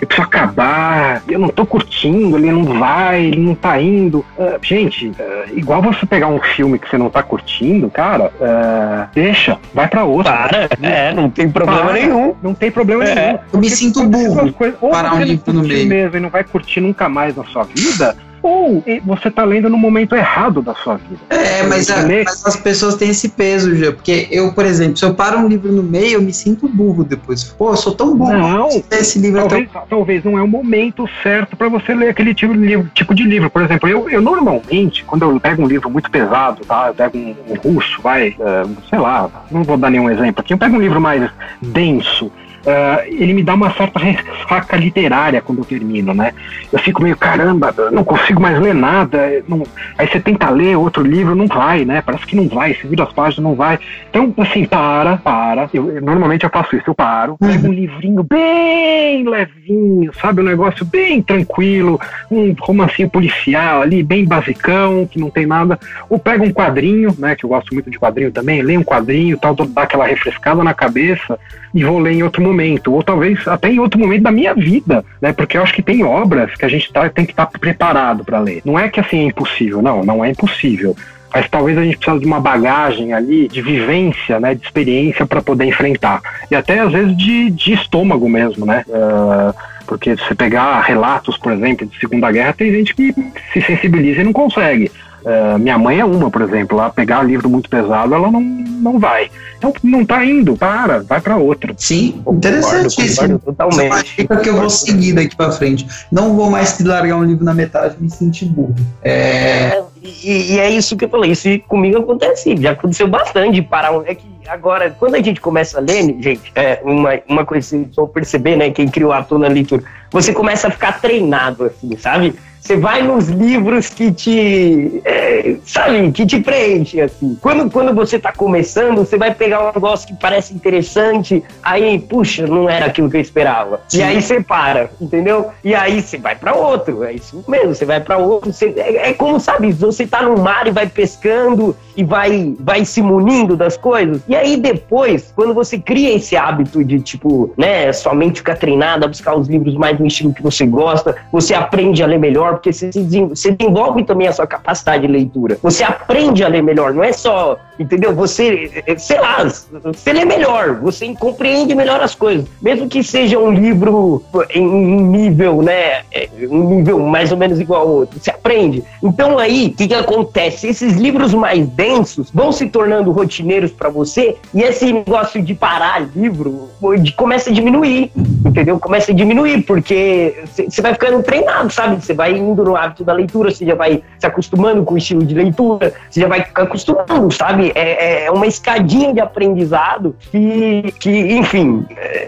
eu 0.00 0.06
preciso 0.06 0.26
acabar, 0.26 1.22
eu 1.28 1.38
não 1.38 1.48
tô 1.48 1.64
curtindo, 1.64 2.36
ele 2.36 2.50
não 2.50 2.64
vai, 2.64 3.26
ele 3.26 3.40
não 3.40 3.54
tá 3.60 3.80
indo. 3.80 4.24
Uh, 4.38 4.58
gente, 4.62 5.08
uh, 5.08 5.14
igual 5.56 5.82
você 5.82 6.06
pegar 6.06 6.28
um 6.28 6.40
filme 6.40 6.78
que 6.78 6.88
você 6.88 6.98
não 6.98 7.10
tá 7.10 7.22
curtindo, 7.22 7.90
cara, 7.90 8.32
uh, 8.40 9.08
deixa, 9.14 9.58
vai 9.74 9.88
pra 9.88 10.04
outro. 10.04 10.32
Para, 10.32 10.68
é, 10.82 11.12
não 11.12 11.30
tem 11.30 11.50
problema 11.50 11.82
Para, 11.82 11.92
nenhum. 11.92 12.34
Não 12.42 12.54
tem 12.54 12.70
problema 12.70 13.04
é. 13.04 13.14
nenhum. 13.14 13.38
Eu 13.52 13.58
me 13.60 13.70
sinto 13.70 14.06
burro. 14.06 14.52
Coisas, 14.52 14.78
ou 14.80 14.90
parar 14.90 15.14
um 15.14 15.22
livro 15.22 15.52
no 15.52 15.62
meio. 15.62 15.88
mesmo 15.88 16.16
e 16.16 16.20
não 16.20 16.30
vai 16.30 16.44
curtir 16.44 16.80
nunca 16.80 17.08
mais 17.08 17.36
na 17.36 17.44
sua 17.44 17.64
vida, 17.64 18.16
ou 18.42 18.82
você 19.04 19.28
está 19.28 19.44
lendo 19.44 19.68
no 19.68 19.76
momento 19.76 20.14
errado 20.14 20.62
da 20.62 20.74
sua 20.74 20.96
vida. 20.96 21.20
É, 21.30 21.62
mas, 21.64 21.90
a, 21.90 22.06
mas, 22.06 22.46
as 22.46 22.56
pessoas 22.56 22.96
têm 22.96 23.10
esse 23.10 23.28
peso, 23.28 23.74
já. 23.76 23.92
Porque 23.92 24.28
eu, 24.30 24.52
por 24.52 24.64
exemplo, 24.64 24.96
se 24.96 25.04
eu 25.04 25.14
paro 25.14 25.38
um 25.38 25.48
livro 25.48 25.72
no 25.72 25.82
meio, 25.82 26.14
eu 26.14 26.22
me 26.22 26.32
sinto 26.32 26.68
burro 26.68 27.04
depois. 27.04 27.44
Pô, 27.44 27.70
eu 27.70 27.76
sou 27.76 27.94
tão 27.94 28.16
burro. 28.16 28.32
Não, 28.32 28.68
esse 28.90 29.18
livro 29.18 29.40
talvez, 29.40 29.68
é 29.68 29.72
tão... 29.72 29.82
talvez 29.88 30.24
não 30.24 30.38
é 30.38 30.42
o 30.42 30.48
momento 30.48 31.08
certo 31.22 31.56
para 31.56 31.68
você 31.68 31.94
ler 31.94 32.08
aquele 32.08 32.34
tipo 32.34 32.54
de, 32.54 32.60
livro, 32.60 32.90
tipo 32.94 33.14
de 33.14 33.22
livro. 33.22 33.50
Por 33.50 33.62
exemplo, 33.62 33.88
eu, 33.88 34.08
eu 34.08 34.22
normalmente, 34.22 35.04
quando 35.04 35.22
eu 35.22 35.40
pego 35.40 35.62
um 35.62 35.66
livro 35.66 35.90
muito 35.90 36.10
pesado, 36.10 36.64
tá? 36.64 36.88
Eu 36.88 36.94
pego 36.94 37.18
um, 37.18 37.36
um 37.48 37.74
russo, 37.74 38.00
vai, 38.02 38.30
uh, 38.30 38.76
sei 38.88 38.98
lá, 38.98 39.30
não 39.50 39.62
vou 39.62 39.76
dar 39.76 39.90
nenhum 39.90 40.10
exemplo 40.10 40.40
aqui. 40.40 40.54
Eu 40.54 40.58
pego 40.58 40.76
um 40.76 40.80
livro 40.80 41.00
mais 41.00 41.30
denso 41.60 42.30
uh, 42.66 43.02
ele 43.06 43.34
me 43.34 43.42
dá 43.42 43.54
uma 43.54 43.72
certa 43.74 43.98
ressaca 43.98 44.76
literária 44.76 45.40
quando 45.40 45.58
eu 45.58 45.64
termino, 45.64 46.14
né? 46.14 46.32
Eu 46.72 46.78
fico 46.78 47.02
meio, 47.02 47.16
caramba, 47.16 47.74
não 47.92 48.04
consigo 48.04 48.40
mais 48.40 48.58
ler 48.58 48.74
nada. 48.74 49.42
Não... 49.48 49.62
Aí 49.98 50.06
você 50.06 50.20
tenta 50.20 50.50
ler 50.50 50.76
outro 50.76 51.02
livro, 51.02 51.34
não 51.34 51.46
vai, 51.46 51.84
né? 51.84 52.02
Parece 52.02 52.26
que 52.26 52.36
não 52.36 52.48
vai, 52.48 52.74
se 52.74 52.86
vira 52.86 53.04
as 53.04 53.12
páginas, 53.12 53.44
não 53.44 53.54
vai. 53.54 53.78
Então, 54.08 54.32
assim, 54.38 54.64
para, 54.64 55.16
para. 55.18 55.68
Eu, 55.72 55.90
eu 55.90 56.02
normalmente 56.02 56.44
eu 56.44 56.50
faço 56.50 56.76
isso, 56.76 56.88
eu 56.88 56.94
paro, 56.94 57.36
pego 57.38 57.68
um 57.68 57.72
livrinho 57.72 58.22
bem 58.22 59.28
levinho, 59.28 60.12
sabe? 60.14 60.40
Um 60.40 60.44
negócio 60.44 60.84
bem 60.84 61.22
tranquilo, 61.22 62.00
um 62.30 62.54
romancinho 62.58 63.08
policial 63.08 63.82
ali, 63.82 64.02
bem 64.02 64.24
basicão, 64.24 65.06
que 65.06 65.18
não 65.18 65.30
tem 65.30 65.46
nada. 65.46 65.78
Ou 66.08 66.18
pego 66.18 66.44
um 66.44 66.52
quadrinho, 66.52 67.14
né? 67.18 67.34
Que 67.34 67.44
eu 67.44 67.50
gosto 67.50 67.72
muito 67.74 67.90
de 67.90 67.98
quadrinho 67.98 68.30
também, 68.30 68.62
leio 68.62 68.80
um 68.80 68.84
quadrinho, 68.84 69.38
tal, 69.38 69.54
dá 69.54 69.82
aquela 69.82 70.06
refrescada 70.06 70.62
na 70.62 70.74
cabeça 70.74 71.38
e 71.72 71.84
vou 71.84 71.98
ler 71.98 72.12
em 72.12 72.22
outro 72.22 72.42
momento, 72.42 72.49
ou 72.90 73.02
talvez 73.02 73.46
até 73.46 73.70
em 73.70 73.78
outro 73.78 73.98
momento 73.98 74.22
da 74.22 74.32
minha 74.32 74.54
vida, 74.54 75.04
né? 75.20 75.32
Porque 75.32 75.56
eu 75.56 75.62
acho 75.62 75.74
que 75.74 75.82
tem 75.82 76.04
obras 76.04 76.54
que 76.54 76.64
a 76.64 76.68
gente 76.68 76.92
tá, 76.92 77.08
tem 77.08 77.24
que 77.24 77.32
estar 77.32 77.46
tá 77.46 77.58
preparado 77.58 78.24
para 78.24 78.38
ler. 78.40 78.62
Não 78.64 78.78
é 78.78 78.88
que 78.88 79.00
assim 79.00 79.20
é 79.20 79.24
impossível, 79.24 79.82
não, 79.82 80.02
não 80.02 80.24
é 80.24 80.30
impossível. 80.30 80.96
Mas 81.32 81.48
talvez 81.48 81.78
a 81.78 81.84
gente 81.84 81.96
precise 81.96 82.20
de 82.20 82.26
uma 82.26 82.40
bagagem 82.40 83.12
ali, 83.12 83.46
de 83.46 83.62
vivência, 83.62 84.40
né, 84.40 84.54
de 84.54 84.64
experiência 84.64 85.24
para 85.24 85.40
poder 85.40 85.64
enfrentar. 85.64 86.20
E 86.50 86.56
até 86.56 86.80
às 86.80 86.92
vezes 86.92 87.16
de, 87.16 87.50
de 87.50 87.72
estômago 87.72 88.28
mesmo, 88.28 88.66
né? 88.66 88.84
Uh, 88.88 89.54
porque 89.86 90.16
se 90.16 90.24
você 90.24 90.34
pegar 90.34 90.80
relatos, 90.82 91.36
por 91.36 91.52
exemplo, 91.52 91.86
de 91.86 91.98
Segunda 91.98 92.30
Guerra, 92.30 92.52
tem 92.52 92.72
gente 92.72 92.94
que 92.94 93.14
se 93.52 93.62
sensibiliza 93.62 94.20
e 94.20 94.24
não 94.24 94.32
consegue. 94.32 94.90
Uh, 95.24 95.58
minha 95.58 95.78
mãe 95.78 96.00
é 96.00 96.04
uma, 96.04 96.30
por 96.30 96.42
exemplo, 96.42 96.76
lá 96.76 96.90
pegar 96.90 97.22
livro 97.22 97.48
muito 97.48 97.68
pesado, 97.68 98.14
ela 98.14 98.30
não, 98.30 98.40
não 98.40 98.98
vai. 98.98 99.30
Então 99.58 99.72
não 99.82 100.04
tá 100.04 100.24
indo, 100.24 100.56
para, 100.56 101.00
vai 101.00 101.20
para 101.20 101.36
outra. 101.36 101.74
Sim, 101.76 102.22
interessantíssimo. 102.26 103.38
Totalmente. 103.38 104.14
Fica 104.14 104.36
que 104.38 104.48
eu 104.48 104.56
vou 104.56 104.70
seguir 104.70 105.12
daqui 105.12 105.36
para 105.36 105.52
frente. 105.52 105.86
Não 106.10 106.34
vou 106.34 106.50
mais 106.50 106.78
largar 106.80 107.16
um 107.16 107.24
livro 107.24 107.44
na 107.44 107.52
metade 107.52 107.96
e 108.00 108.02
me 108.02 108.10
sentir 108.10 108.46
burro. 108.46 108.74
É... 109.02 109.12
é 109.12 109.84
e, 110.02 110.54
e, 110.54 110.58
é 110.58 110.70
isso 110.70 110.96
que 110.96 111.04
eu 111.04 111.10
falei, 111.10 111.32
isso 111.32 111.46
comigo 111.68 111.98
acontece, 111.98 112.56
já 112.56 112.70
aconteceu 112.70 113.06
bastante 113.06 113.60
parar. 113.60 113.92
É 114.06 114.14
que 114.14 114.24
agora, 114.48 114.90
quando 114.98 115.16
a 115.16 115.22
gente 115.22 115.40
começa 115.40 115.76
a 115.76 115.80
ler, 115.82 116.16
gente, 116.20 116.50
é 116.54 116.80
uma, 116.82 117.20
uma 117.28 117.44
coisa 117.44 117.76
que 117.76 117.94
vocês 117.94 118.08
perceber, 118.14 118.56
né, 118.56 118.70
quem 118.70 118.88
criou 118.88 119.12
a 119.12 119.26
na 119.30 119.48
leitura, 119.48 119.82
você 120.10 120.32
começa 120.32 120.68
a 120.68 120.70
ficar 120.70 121.00
treinado, 121.00 121.64
assim, 121.64 121.96
sabe? 121.98 122.34
Você 122.60 122.76
vai 122.76 123.02
nos 123.02 123.28
livros 123.28 123.88
que 123.88 124.12
te, 124.12 125.00
é, 125.04 125.56
sabe, 125.64 126.12
que 126.12 126.26
te 126.26 126.40
preenche, 126.40 127.00
assim. 127.00 127.36
Quando, 127.40 127.70
quando 127.70 127.94
você 127.94 128.16
está 128.16 128.32
começando, 128.32 128.98
você 128.98 129.16
vai 129.16 129.34
pegar 129.34 129.70
um 129.70 129.72
negócio 129.72 130.06
que 130.06 130.14
parece 130.14 130.54
interessante, 130.54 131.42
aí, 131.62 131.98
puxa, 131.98 132.46
não 132.46 132.68
era 132.68 132.86
aquilo 132.86 133.10
que 133.10 133.16
eu 133.16 133.20
esperava. 133.20 133.80
Sim. 133.88 133.98
E 133.98 134.02
aí 134.02 134.22
você 134.22 134.40
para, 134.42 134.90
entendeu? 135.00 135.48
E 135.64 135.74
aí 135.74 136.02
você 136.02 136.18
vai 136.18 136.36
para 136.36 136.54
outro, 136.54 137.02
é 137.02 137.14
isso 137.14 137.42
mesmo, 137.48 137.74
você 137.74 137.84
vai 137.84 138.00
para 138.00 138.18
outro. 138.18 138.52
Você, 138.52 138.74
é, 138.76 139.10
é, 139.10 139.12
como, 139.14 139.40
sabe, 139.40 139.72
você 139.72 140.06
tá 140.06 140.22
no 140.22 140.38
mar 140.38 140.66
e 140.66 140.70
vai 140.70 140.86
pescando 140.86 141.74
e 141.96 142.04
vai, 142.04 142.54
vai 142.60 142.84
se 142.84 143.00
munindo 143.00 143.56
das 143.56 143.76
coisas. 143.76 144.22
E 144.28 144.36
aí 144.36 144.56
depois, 144.56 145.32
quando 145.34 145.54
você 145.54 145.78
cria 145.78 146.14
esse 146.14 146.36
hábito 146.36 146.84
de, 146.84 147.00
tipo, 147.00 147.52
né, 147.56 147.92
sua 147.92 148.14
mente 148.14 148.38
fica 148.38 148.54
treinada 148.54 149.06
a 149.06 149.08
buscar 149.08 149.34
os 149.34 149.48
livros 149.48 149.74
mais 149.74 149.98
no 149.98 150.06
estilo 150.06 150.32
que 150.32 150.42
você 150.42 150.66
gosta, 150.66 151.16
você 151.32 151.54
aprende 151.54 152.02
a 152.02 152.06
ler 152.06 152.18
melhor, 152.18 152.49
melhor, 152.50 152.54
porque 152.54 152.72
você, 152.72 152.90
desenvolve 152.90 154.04
também 154.04 154.28
a 154.28 154.32
sua 154.32 154.46
capacidade 154.46 155.06
de 155.06 155.12
leitura. 155.12 155.58
Você 155.62 155.84
aprende 155.84 156.44
a 156.44 156.48
ler 156.48 156.62
melhor, 156.62 156.92
não 156.92 157.04
é 157.04 157.12
só, 157.12 157.56
entendeu? 157.78 158.14
Você, 158.14 158.82
sei 158.98 159.20
lá, 159.20 159.44
você 159.84 160.12
lê 160.12 160.24
melhor, 160.24 160.80
você 160.80 161.14
compreende 161.14 161.74
melhor 161.74 162.00
as 162.00 162.14
coisas. 162.14 162.46
Mesmo 162.60 162.88
que 162.88 163.02
seja 163.02 163.38
um 163.38 163.52
livro 163.52 164.22
em 164.50 164.66
um 164.66 165.10
nível, 165.10 165.62
né? 165.62 166.02
Um 166.50 166.76
nível 166.76 166.98
mais 167.00 167.32
ou 167.32 167.38
menos 167.38 167.60
igual 167.60 167.82
ao 167.82 167.88
outro. 167.88 168.18
Você 168.18 168.30
aprende. 168.30 168.82
Então 169.02 169.38
aí, 169.38 169.66
o 169.66 169.72
que, 169.72 169.88
que 169.88 169.94
acontece? 169.94 170.68
Esses 170.68 170.94
livros 170.94 171.34
mais 171.34 171.66
densos 171.68 172.30
vão 172.32 172.52
se 172.52 172.66
tornando 172.66 173.10
rotineiros 173.12 173.70
para 173.70 173.88
você 173.88 174.36
e 174.54 174.62
esse 174.62 174.92
negócio 174.92 175.42
de 175.42 175.54
parar 175.54 176.08
livro 176.14 176.68
de, 177.00 177.12
começa 177.12 177.50
a 177.50 177.52
diminuir, 177.52 178.10
entendeu? 178.50 178.78
Começa 178.78 179.12
a 179.12 179.14
diminuir, 179.14 179.62
porque 179.62 180.44
você 180.46 180.82
vai 180.82 180.92
ficando 180.92 181.22
treinado, 181.22 181.72
sabe? 181.72 181.96
Você 181.96 182.12
vai 182.12 182.36
indo 182.36 182.62
no 182.64 182.76
hábito 182.76 183.04
da 183.04 183.12
leitura, 183.12 183.50
você 183.50 183.64
já 183.64 183.74
vai 183.74 184.02
se 184.18 184.26
acostumando 184.26 184.84
com 184.84 184.94
o 184.94 184.98
estilo 184.98 185.24
de 185.24 185.34
leitura, 185.34 185.92
você 186.08 186.20
já 186.20 186.28
vai 186.28 186.46
acostumando, 186.54 187.30
sabe? 187.32 187.72
É, 187.74 188.24
é 188.24 188.30
uma 188.30 188.46
escadinha 188.46 189.12
de 189.12 189.20
aprendizado 189.20 190.14
que, 190.30 190.92
que 191.00 191.10
enfim, 191.10 191.86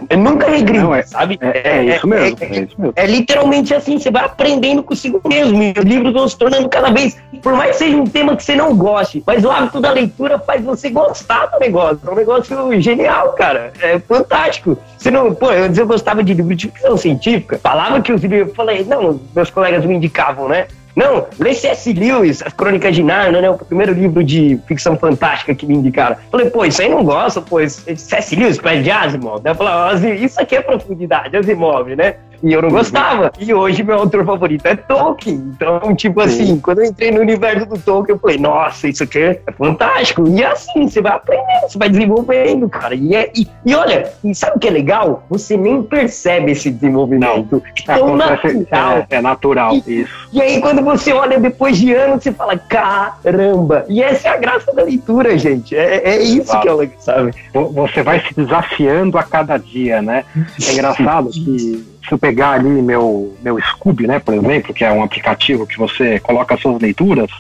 é, 0.09 0.17
nunca 0.17 0.49
regride, 0.49 0.93
é, 0.93 1.03
sabe? 1.03 1.39
É, 1.41 1.59
é, 1.59 1.77
é 1.77 1.97
isso 1.97 2.07
mesmo, 2.07 2.39
é, 2.41 2.47
isso 2.47 2.81
mesmo. 2.81 2.93
É 2.97 3.07
literalmente 3.07 3.75
assim, 3.75 3.99
você 3.99 4.11
vai 4.11 4.25
aprendendo 4.25 4.83
consigo 4.83 5.21
mesmo, 5.25 5.63
e 5.63 5.75
os 5.77 5.85
livros 5.85 6.13
vão 6.13 6.29
se 6.29 6.39
tornando 6.39 6.69
cada 6.69 6.91
vez, 6.91 7.17
por 7.43 7.55
mais 7.55 7.73
que 7.73 7.77
seja 7.85 7.97
um 7.97 8.05
tema 8.05 8.37
que 8.37 8.45
você 8.45 8.55
não 8.55 8.75
goste, 8.77 9.23
mas 9.27 9.45
o 9.45 9.51
hábito 9.51 9.81
da 9.81 9.91
leitura 9.91 10.39
faz 10.39 10.63
você 10.65 10.89
gostar 10.91 11.47
do 11.47 11.59
negócio. 11.59 12.01
É 12.07 12.11
um 12.11 12.15
negócio 12.15 12.81
genial, 12.81 13.33
cara. 13.33 13.73
É 13.81 13.99
fantástico. 13.99 14.79
Você 15.03 15.11
não, 15.11 15.35
pô, 15.35 15.51
eu, 15.51 15.73
eu 15.75 15.87
gostava 15.87 16.23
de 16.23 16.33
livro 16.33 16.55
de 16.55 16.69
ficção 16.69 16.97
científica, 16.97 17.59
falava 17.59 18.01
que 18.01 18.13
os 18.13 18.23
livros, 18.23 18.51
eu 18.51 18.55
falei, 18.55 18.85
não, 18.85 19.21
meus 19.35 19.51
colegas 19.51 19.85
me 19.85 19.97
indicavam, 19.97 20.49
né? 20.49 20.69
Não, 20.95 21.27
lê 21.41 21.55
C.S. 21.55 21.93
Lewis, 21.93 22.41
As 22.41 22.53
Crônicas 22.53 22.95
de 22.95 23.03
Narnia, 23.03 23.41
né? 23.41 23.51
O 23.51 23.59
primeiro 23.59 23.93
livro 23.93 24.23
de 24.23 24.61
ficção 24.69 24.97
fantástica 24.97 25.57
que 25.57 25.67
me 25.67 25.75
indicaram. 25.75 26.17
Falei, 26.31 26.51
pô, 26.51 26.65
isso 26.65 26.81
aí 26.81 26.89
não 26.89 27.03
gosta, 27.03 27.41
pô, 27.41 27.57
C.S. 27.69 28.37
Lewis, 28.37 28.59
Pé 28.59 28.81
de 28.81 28.93
Asimov. 28.93 29.41
Eu 29.45 29.55
falei, 29.57 30.15
isso 30.15 30.41
aqui 30.41 30.55
é 30.55 30.63
profundidade, 30.63 31.37
Asimov, 31.37 31.97
né? 31.97 32.15
E 32.43 32.53
eu 32.53 32.61
não 32.61 32.71
gostava. 32.71 33.31
E 33.39 33.55
hoje 33.55 33.83
meu 33.83 33.97
autor 33.97 34.25
favorito 34.25 34.67
é 34.67 34.75
Tolkien. 34.75 35.53
Então, 35.55 35.95
tipo 35.95 36.21
assim, 36.21 36.59
quando 36.59 36.81
eu 36.81 36.87
entrei 36.87 37.11
no 37.11 37.21
universo 37.21 37.67
do 37.67 37.79
Tolkien, 37.79 38.17
eu 38.17 38.21
falei, 38.21 38.39
nossa, 38.39 38.89
isso 38.89 39.05
aqui 39.05 39.19
é 39.19 39.41
fantástico. 39.57 40.27
E 40.29 40.45
assim, 40.45 40.89
você 40.89 41.01
vai 41.01 41.13
aprendendo, 41.13 41.69
você 41.69 41.79
vai 41.79 41.89
desenvolvendo, 41.89 42.69
cara. 42.69 42.95
E, 42.95 43.15
é, 43.15 43.31
e, 43.35 43.47
e 43.65 43.75
olha, 43.75 44.13
e 44.25 44.35
sabe 44.35 44.57
o 44.57 44.59
que 44.59 44.67
é 44.67 44.71
legal? 44.71 45.25
Você 45.31 45.57
nem 45.57 45.83
percebe 45.83 46.51
esse 46.51 46.71
desenvolvimento. 46.71 47.63
Não. 47.87 47.95
É, 47.95 48.17
natural. 48.17 49.07
É, 49.09 49.17
é 49.17 49.21
natural, 49.21 49.75
e, 49.75 50.03
isso. 50.03 50.29
E 50.33 50.43
aí, 50.43 50.61
quando 50.61 50.83
você 50.83 51.13
olha 51.13 51.39
depois 51.39 51.77
de 51.77 51.93
anos, 51.95 52.23
você 52.23 52.33
fala, 52.33 52.57
caramba. 52.57 53.85
E 53.89 54.03
essa 54.03 54.29
é 54.29 54.31
a 54.33 54.37
graça 54.37 54.73
da 54.73 54.83
leitura, 54.83 55.39
gente. 55.39 55.77
É, 55.77 56.09
é 56.09 56.23
isso 56.23 56.59
que 56.61 56.69
é 56.69 56.73
legal, 56.73 56.97
sabe? 56.99 57.33
Você 57.53 58.03
vai 58.03 58.21
se 58.21 58.35
desafiando 58.35 59.17
a 59.17 59.23
cada 59.23 59.57
dia, 59.57 60.03
né? 60.03 60.25
É 60.61 60.73
engraçado 60.73 61.31
que 61.31 61.92
se 62.07 62.13
eu 62.13 62.19
pegar 62.19 62.53
ali 62.53 62.69
meu, 62.69 63.37
meu 63.43 63.61
Scooby, 63.61 64.07
né, 64.07 64.19
por 64.19 64.35
exemplo, 64.35 64.75
que 64.75 64.85
é 64.85 64.93
um 64.93 65.03
aplicativo 65.03 65.67
que 65.67 65.79
você 65.79 66.19
coloca 66.21 66.55
as 66.55 66.61
suas 66.61 66.81
leituras, 66.81 67.31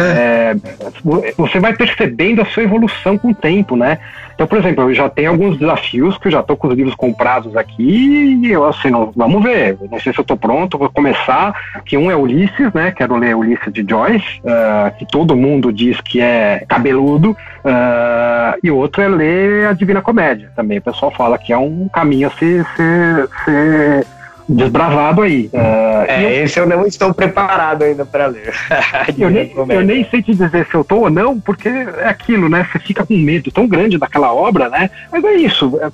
é. 0.00 0.38
É, 0.48 1.34
você 1.36 1.58
vai 1.58 1.74
percebendo 1.74 2.42
a 2.42 2.44
sua 2.46 2.62
evolução 2.62 3.18
com 3.18 3.30
o 3.30 3.34
tempo, 3.34 3.76
né? 3.76 3.98
Então, 4.34 4.46
por 4.46 4.58
exemplo, 4.58 4.84
eu 4.84 4.94
já 4.94 5.08
tenho 5.08 5.30
alguns 5.30 5.58
desafios 5.58 6.16
que 6.16 6.28
eu 6.28 6.32
já 6.32 6.40
estou 6.40 6.56
com 6.56 6.68
os 6.68 6.74
livros 6.74 6.94
comprados 6.94 7.56
aqui 7.56 8.38
e 8.40 8.52
eu 8.52 8.64
assim, 8.64 8.88
não, 8.88 9.10
vamos 9.16 9.42
ver. 9.42 9.76
Não 9.90 9.98
sei 9.98 10.12
se 10.12 10.20
eu 10.20 10.22
estou 10.22 10.36
pronto, 10.36 10.78
vou 10.78 10.88
começar. 10.90 11.52
Que 11.84 11.96
um 11.96 12.08
é 12.08 12.14
Ulisses, 12.14 12.72
né? 12.72 12.92
Quero 12.92 13.16
ler 13.16 13.34
Ulisses 13.34 13.72
de 13.72 13.84
Joyce, 13.88 14.40
uh, 14.44 14.96
que 14.96 15.04
todo 15.06 15.36
mundo 15.36 15.72
diz 15.72 16.00
que 16.00 16.20
é 16.20 16.64
cabeludo. 16.68 17.32
Uh, 17.32 18.58
e 18.62 18.70
outro 18.70 19.02
é 19.02 19.08
ler 19.08 19.66
a 19.66 19.72
Divina 19.72 20.00
Comédia 20.00 20.50
também. 20.54 20.78
O 20.78 20.82
pessoal 20.82 21.10
fala 21.10 21.36
que 21.36 21.52
é 21.52 21.58
um 21.58 21.88
caminho 21.88 22.28
a 22.28 22.30
ser, 22.30 22.64
ser, 22.76 23.28
ser 23.44 24.06
desbravado 24.48 25.22
aí. 25.22 25.50
Uh, 25.52 26.04
é, 26.08 26.40
eu, 26.40 26.44
esse 26.44 26.58
eu 26.58 26.66
não 26.66 26.86
estou 26.86 27.12
preparado 27.12 27.82
ainda 27.82 28.04
para 28.04 28.26
ler. 28.26 28.54
eu, 29.18 29.30
nem, 29.30 29.52
eu 29.68 29.82
nem 29.82 30.08
sei 30.08 30.22
te 30.22 30.32
dizer 30.32 30.66
se 30.66 30.74
eu 30.74 30.80
estou 30.80 31.02
ou 31.02 31.10
não, 31.10 31.38
porque 31.38 31.68
é 31.68 32.08
aquilo, 32.08 32.48
né? 32.48 32.66
Você 32.70 32.78
fica 32.78 33.04
com 33.04 33.16
medo 33.16 33.50
tão 33.50 33.66
grande 33.66 33.98
daquela 33.98 34.32
obra, 34.32 34.68
né? 34.68 34.90
Mas 35.12 35.22
é 35.24 35.34
isso. 35.34 35.78
É, 35.80 35.88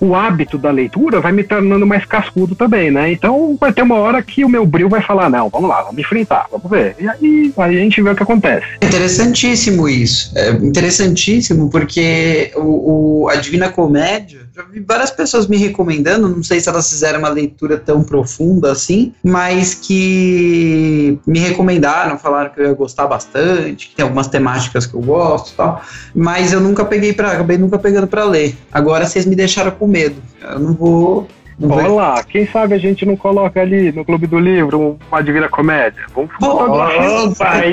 o 0.00 0.14
hábito 0.14 0.56
da 0.56 0.70
leitura 0.70 1.20
vai 1.20 1.32
me 1.32 1.44
tornando 1.44 1.86
mais 1.86 2.04
cascudo 2.04 2.54
também, 2.54 2.90
né? 2.90 3.12
Então 3.12 3.56
vai 3.60 3.72
ter 3.72 3.82
uma 3.82 3.96
hora 3.96 4.22
que 4.22 4.44
o 4.44 4.48
meu 4.48 4.64
brilho 4.64 4.88
vai 4.88 5.02
falar: 5.02 5.28
não, 5.28 5.48
vamos 5.48 5.68
lá, 5.68 5.82
vamos 5.82 5.98
enfrentar, 5.98 6.46
vamos 6.50 6.70
ver. 6.70 6.96
E 6.98 7.08
aí, 7.08 7.52
aí 7.56 7.76
a 7.76 7.80
gente 7.80 8.00
vê 8.00 8.10
o 8.10 8.16
que 8.16 8.22
acontece. 8.22 8.66
Interessantíssimo 8.82 9.88
isso. 9.88 10.32
É 10.36 10.50
interessantíssimo 10.50 11.70
porque 11.70 12.50
o, 12.56 13.24
o 13.24 13.28
a 13.28 13.36
Divina 13.36 13.68
Comédia 13.70 14.47
já 14.58 14.64
vi 14.64 14.80
várias 14.80 15.12
pessoas 15.12 15.46
me 15.46 15.56
recomendando, 15.56 16.28
não 16.28 16.42
sei 16.42 16.58
se 16.58 16.68
elas 16.68 16.88
fizeram 16.88 17.20
uma 17.20 17.28
leitura 17.28 17.76
tão 17.76 18.02
profunda 18.02 18.72
assim, 18.72 19.14
mas 19.22 19.72
que 19.72 21.16
me 21.24 21.38
recomendaram, 21.38 22.18
falaram 22.18 22.50
que 22.50 22.60
eu 22.60 22.64
ia 22.66 22.74
gostar 22.74 23.06
bastante, 23.06 23.88
que 23.88 23.94
tem 23.94 24.02
algumas 24.02 24.26
temáticas 24.26 24.84
que 24.84 24.94
eu 24.94 25.00
gosto 25.00 25.52
e 25.52 25.56
tal, 25.56 25.80
mas 26.12 26.52
eu 26.52 26.60
nunca 26.60 26.84
peguei 26.84 27.12
para, 27.12 27.30
acabei 27.30 27.56
nunca 27.56 27.78
pegando 27.78 28.08
para 28.08 28.24
ler. 28.24 28.56
Agora 28.72 29.06
vocês 29.06 29.24
me 29.24 29.36
deixaram 29.36 29.70
com 29.70 29.86
medo. 29.86 30.16
Eu 30.42 30.58
não 30.58 30.74
vou 30.74 31.28
Olha 31.60 31.88
lá, 31.88 32.22
quem 32.22 32.46
sabe 32.46 32.74
a 32.74 32.78
gente 32.78 33.04
não 33.04 33.16
coloca 33.16 33.60
ali 33.60 33.90
no 33.90 34.04
Clube 34.04 34.28
do 34.28 34.38
Livro 34.38 34.96
uma 35.10 35.22
Divina 35.22 35.48
Comédia? 35.48 36.04
Vamos 36.14 36.30
oh, 36.40 37.34
pai. 37.34 37.72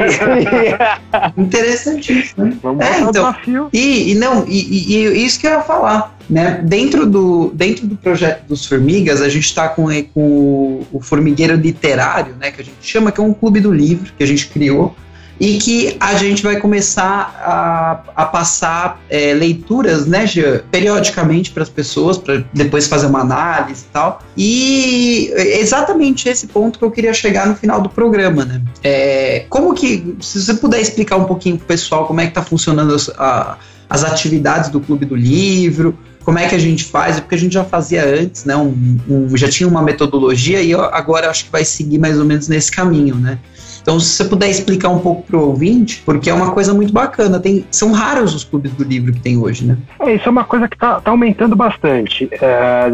Interessantíssimo. 1.38 2.46
Né? 2.46 2.58
Vamos 2.64 2.84
é, 2.84 2.98
então, 2.98 3.12
desafio. 3.12 3.70
E, 3.72 4.12
e 4.12 4.16
não, 4.16 4.44
e, 4.48 4.58
e, 4.58 4.96
e, 4.96 5.26
isso 5.26 5.40
que 5.40 5.46
eu 5.46 5.52
ia 5.52 5.62
falar. 5.62 6.15
Né? 6.30 6.60
Dentro, 6.64 7.06
do, 7.06 7.52
dentro 7.54 7.86
do 7.86 7.96
projeto 7.96 8.48
dos 8.48 8.66
Formigas, 8.66 9.22
a 9.22 9.30
gente 9.30 9.46
está 9.46 9.70
com, 9.70 9.88
com 10.14 10.84
o 10.92 11.00
Formigueiro 11.00 11.56
Literário, 11.56 12.36
né, 12.40 12.50
que 12.52 12.62
a 12.62 12.66
gente 12.66 12.78
chama, 12.82 13.12
que 13.12 13.22
é 13.22 13.24
um 13.24 13.34
clube 13.34 13.60
do 13.60 13.72
livro 13.72 14.12
que 14.18 14.24
a 14.24 14.28
gente 14.28 14.48
criou 14.48 14.96
e 15.40 15.58
que 15.58 15.98
a 16.00 16.16
gente 16.16 16.42
vai 16.42 16.60
começar 16.60 17.36
a, 17.44 18.24
a 18.24 18.26
passar 18.26 19.02
é, 19.10 19.34
leituras, 19.34 20.06
né, 20.06 20.26
Jean, 20.26 20.62
periodicamente 20.72 21.52
para 21.52 21.64
as 21.64 21.70
pessoas, 21.70 22.18
para 22.18 22.44
depois 22.54 22.88
fazer 22.88 23.08
uma 23.08 23.20
análise 23.20 23.84
e 23.84 23.92
tal. 23.92 24.22
E 24.38 25.34
exatamente 25.36 26.30
esse 26.30 26.48
ponto 26.48 26.80
que 26.80 26.86
eu 26.86 26.92
queria 26.92 27.14
chegar 27.14 27.48
no 27.48 27.56
final 27.56 27.82
do 27.82 27.90
programa, 27.90 28.46
né? 28.46 28.62
É, 28.84 29.46
como 29.50 29.74
que, 29.74 30.16
se 30.22 30.42
você 30.42 30.54
puder 30.54 30.80
explicar 30.80 31.18
um 31.18 31.26
pouquinho 31.26 31.58
para 31.58 31.66
o 31.66 31.68
pessoal 31.68 32.08
como 32.08 32.22
é 32.22 32.24
que 32.24 32.30
está 32.30 32.42
funcionando 32.42 32.96
as, 32.96 33.10
a, 33.10 33.58
as 33.90 34.04
atividades 34.06 34.70
do 34.70 34.80
Clube 34.80 35.06
do 35.06 35.16
Livro, 35.16 35.98
como 36.26 36.40
é 36.40 36.48
que 36.48 36.56
a 36.56 36.60
gente 36.60 36.84
faz, 36.84 37.20
porque 37.20 37.36
a 37.36 37.38
gente 37.38 37.54
já 37.54 37.64
fazia 37.64 38.04
antes, 38.04 38.46
né? 38.46 38.56
Um, 38.56 38.98
um, 39.08 39.38
já 39.38 39.48
tinha 39.48 39.70
uma 39.70 39.84
metodologia 39.84 40.60
e 40.60 40.74
agora 40.74 41.30
acho 41.30 41.46
que 41.46 41.52
vai 41.52 41.64
seguir 41.64 42.00
mais 42.00 42.20
ou 42.20 42.26
menos 42.26 42.48
nesse 42.48 42.72
caminho, 42.72 43.16
né? 43.16 43.38
Então, 43.80 44.00
se 44.00 44.10
você 44.16 44.26
puder 44.26 44.50
explicar 44.50 44.90
um 44.90 44.98
pouco 44.98 45.22
para 45.22 45.38
o 45.38 45.50
ouvinte, 45.50 46.02
porque 46.04 46.28
é 46.28 46.34
uma 46.34 46.50
coisa 46.50 46.74
muito 46.74 46.92
bacana. 46.92 47.40
Tem, 47.40 47.64
são 47.70 47.92
raros 47.92 48.34
os 48.34 48.44
clubes 48.44 48.72
do 48.72 48.84
livro 48.84 49.14
que 49.14 49.20
tem 49.20 49.38
hoje, 49.38 49.64
né? 49.64 49.78
É, 50.00 50.16
isso 50.16 50.28
é 50.28 50.32
uma 50.32 50.44
coisa 50.44 50.68
que 50.68 50.76
está 50.76 51.00
tá 51.00 51.12
aumentando 51.12 51.56
bastante. 51.56 52.28
É, 52.32 52.90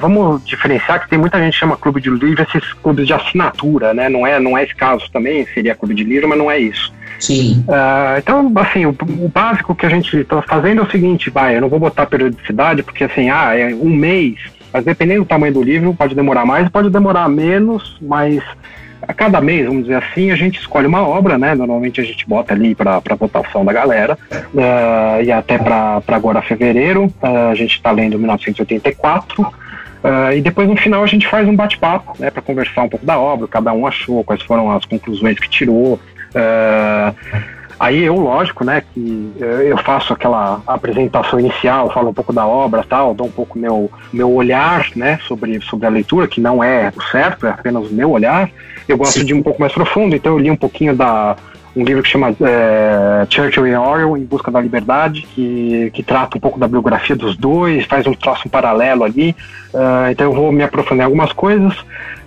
vamos 0.00 0.44
diferenciar 0.44 1.00
que 1.00 1.08
tem 1.08 1.16
muita 1.16 1.38
gente 1.38 1.52
que 1.52 1.60
chama 1.60 1.76
clube 1.76 2.00
de 2.00 2.10
livro 2.10 2.42
esses 2.42 2.72
clubes 2.72 3.06
de 3.06 3.12
assinatura, 3.12 3.94
né? 3.94 4.08
Não 4.08 4.26
é, 4.26 4.40
não 4.40 4.58
é 4.58 4.64
esse 4.64 4.74
caso 4.74 5.08
também, 5.12 5.46
seria 5.54 5.76
clube 5.76 5.94
de 5.94 6.02
livro, 6.02 6.28
mas 6.28 6.36
não 6.36 6.50
é 6.50 6.58
isso. 6.58 6.92
Sim. 7.22 7.64
Uh, 7.68 8.18
então, 8.18 8.52
assim, 8.56 8.84
o, 8.84 8.90
o, 8.90 9.28
básico 9.28 9.76
que 9.76 9.86
a 9.86 9.88
gente 9.88 10.16
está 10.16 10.42
fazendo 10.42 10.80
é 10.80 10.84
o 10.84 10.90
seguinte, 10.90 11.30
vai, 11.30 11.56
eu 11.56 11.60
não 11.60 11.68
vou 11.68 11.78
botar 11.78 12.04
periodicidade, 12.04 12.82
porque 12.82 13.04
assim, 13.04 13.30
ah, 13.30 13.56
é 13.56 13.72
um 13.72 13.88
mês, 13.88 14.34
mas 14.72 14.84
dependendo 14.84 15.20
do 15.20 15.28
tamanho 15.28 15.54
do 15.54 15.62
livro, 15.62 15.94
pode 15.94 16.16
demorar 16.16 16.44
mais, 16.44 16.68
pode 16.68 16.90
demorar 16.90 17.28
menos, 17.28 17.96
mas 18.02 18.42
a 19.06 19.14
cada 19.14 19.40
mês, 19.40 19.66
vamos 19.66 19.82
dizer 19.82 20.02
assim, 20.02 20.32
a 20.32 20.36
gente 20.36 20.58
escolhe 20.58 20.88
uma 20.88 21.06
obra, 21.06 21.38
né? 21.38 21.54
Normalmente 21.54 22.00
a 22.00 22.04
gente 22.04 22.28
bota 22.28 22.54
ali 22.54 22.74
para 22.74 23.00
votação 23.16 23.64
da 23.64 23.72
galera. 23.72 24.18
Uh, 24.32 25.22
e 25.24 25.30
até 25.30 25.58
para 25.58 26.02
agora 26.08 26.42
fevereiro, 26.42 27.04
uh, 27.22 27.50
a 27.50 27.54
gente 27.54 27.76
está 27.76 27.92
lendo 27.92 28.18
1984. 28.18 29.42
Uh, 29.42 30.32
e 30.36 30.40
depois 30.40 30.68
no 30.68 30.76
final 30.76 31.04
a 31.04 31.06
gente 31.06 31.28
faz 31.28 31.46
um 31.46 31.54
bate-papo, 31.54 32.16
né, 32.18 32.28
para 32.28 32.42
conversar 32.42 32.82
um 32.82 32.88
pouco 32.88 33.06
da 33.06 33.16
obra, 33.16 33.46
cada 33.46 33.72
um 33.72 33.86
achou, 33.86 34.24
quais 34.24 34.42
foram 34.42 34.72
as 34.72 34.84
conclusões 34.84 35.38
que 35.38 35.48
tirou. 35.48 36.00
Uh, 36.34 37.52
Aí 37.82 38.04
eu, 38.04 38.14
lógico, 38.14 38.64
né, 38.64 38.80
que 38.94 39.32
eu 39.40 39.76
faço 39.78 40.12
aquela 40.12 40.62
apresentação 40.68 41.40
inicial, 41.40 41.92
falo 41.92 42.10
um 42.10 42.14
pouco 42.14 42.32
da 42.32 42.46
obra 42.46 42.84
tal, 42.88 43.12
dou 43.12 43.26
um 43.26 43.30
pouco 43.30 43.58
meu, 43.58 43.90
meu 44.12 44.32
olhar, 44.32 44.86
né, 44.94 45.18
sobre, 45.26 45.60
sobre 45.62 45.84
a 45.84 45.90
leitura, 45.90 46.28
que 46.28 46.40
não 46.40 46.62
é 46.62 46.92
o 46.96 47.02
certo, 47.02 47.44
é 47.44 47.50
apenas 47.50 47.90
o 47.90 47.92
meu 47.92 48.12
olhar. 48.12 48.48
Eu 48.86 48.96
gosto 48.96 49.18
Sim. 49.18 49.24
de 49.24 49.32
ir 49.32 49.34
um 49.34 49.42
pouco 49.42 49.60
mais 49.60 49.72
profundo, 49.72 50.14
então 50.14 50.30
eu 50.30 50.38
li 50.38 50.48
um 50.48 50.56
pouquinho 50.56 50.94
da, 50.94 51.34
um 51.74 51.84
livro 51.84 52.02
que 52.02 52.08
chama 52.08 52.34
é, 52.40 53.26
Churchill 53.28 53.66
e 53.66 53.74
Orwell, 53.74 54.16
Em 54.16 54.24
Busca 54.24 54.50
da 54.50 54.60
Liberdade, 54.60 55.22
que, 55.34 55.90
que 55.94 56.02
trata 56.02 56.36
um 56.36 56.40
pouco 56.40 56.58
da 56.58 56.68
biografia 56.68 57.16
dos 57.16 57.36
dois, 57.36 57.86
faz 57.86 58.06
um 58.06 58.12
troço 58.12 58.46
um 58.46 58.50
paralelo 58.50 59.04
ali. 59.04 59.34
Uh, 59.72 60.10
então 60.10 60.26
eu 60.26 60.34
vou 60.34 60.52
me 60.52 60.62
aprofundar 60.62 61.04
em 61.04 61.06
algumas 61.06 61.32
coisas. 61.32 61.74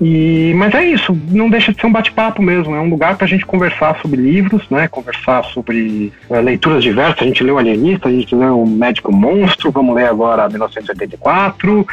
E, 0.01 0.51
mas 0.55 0.73
é 0.73 0.83
isso, 0.83 1.15
não 1.29 1.49
deixa 1.49 1.71
de 1.71 1.79
ser 1.79 1.85
um 1.87 1.91
bate-papo 1.91 2.41
mesmo, 2.41 2.75
é 2.75 2.79
um 2.79 2.89
lugar 2.89 3.15
para 3.15 3.25
a 3.25 3.29
gente 3.29 3.45
conversar 3.45 3.97
sobre 4.01 4.19
livros, 4.19 4.67
né? 4.69 4.87
Conversar 4.87 5.43
sobre 5.45 6.11
uh, 6.27 6.41
leituras 6.41 6.83
diversas. 6.83 7.21
A 7.21 7.25
gente 7.25 7.43
leu 7.43 7.59
Alienista, 7.59 8.09
a 8.09 8.11
gente 8.11 8.33
leu 8.35 8.61
O 8.61 8.67
Médico 8.67 9.11
Monstro, 9.13 9.71
vamos 9.71 9.95
ler 9.95 10.07
agora 10.07 10.49
1984. 10.49 11.87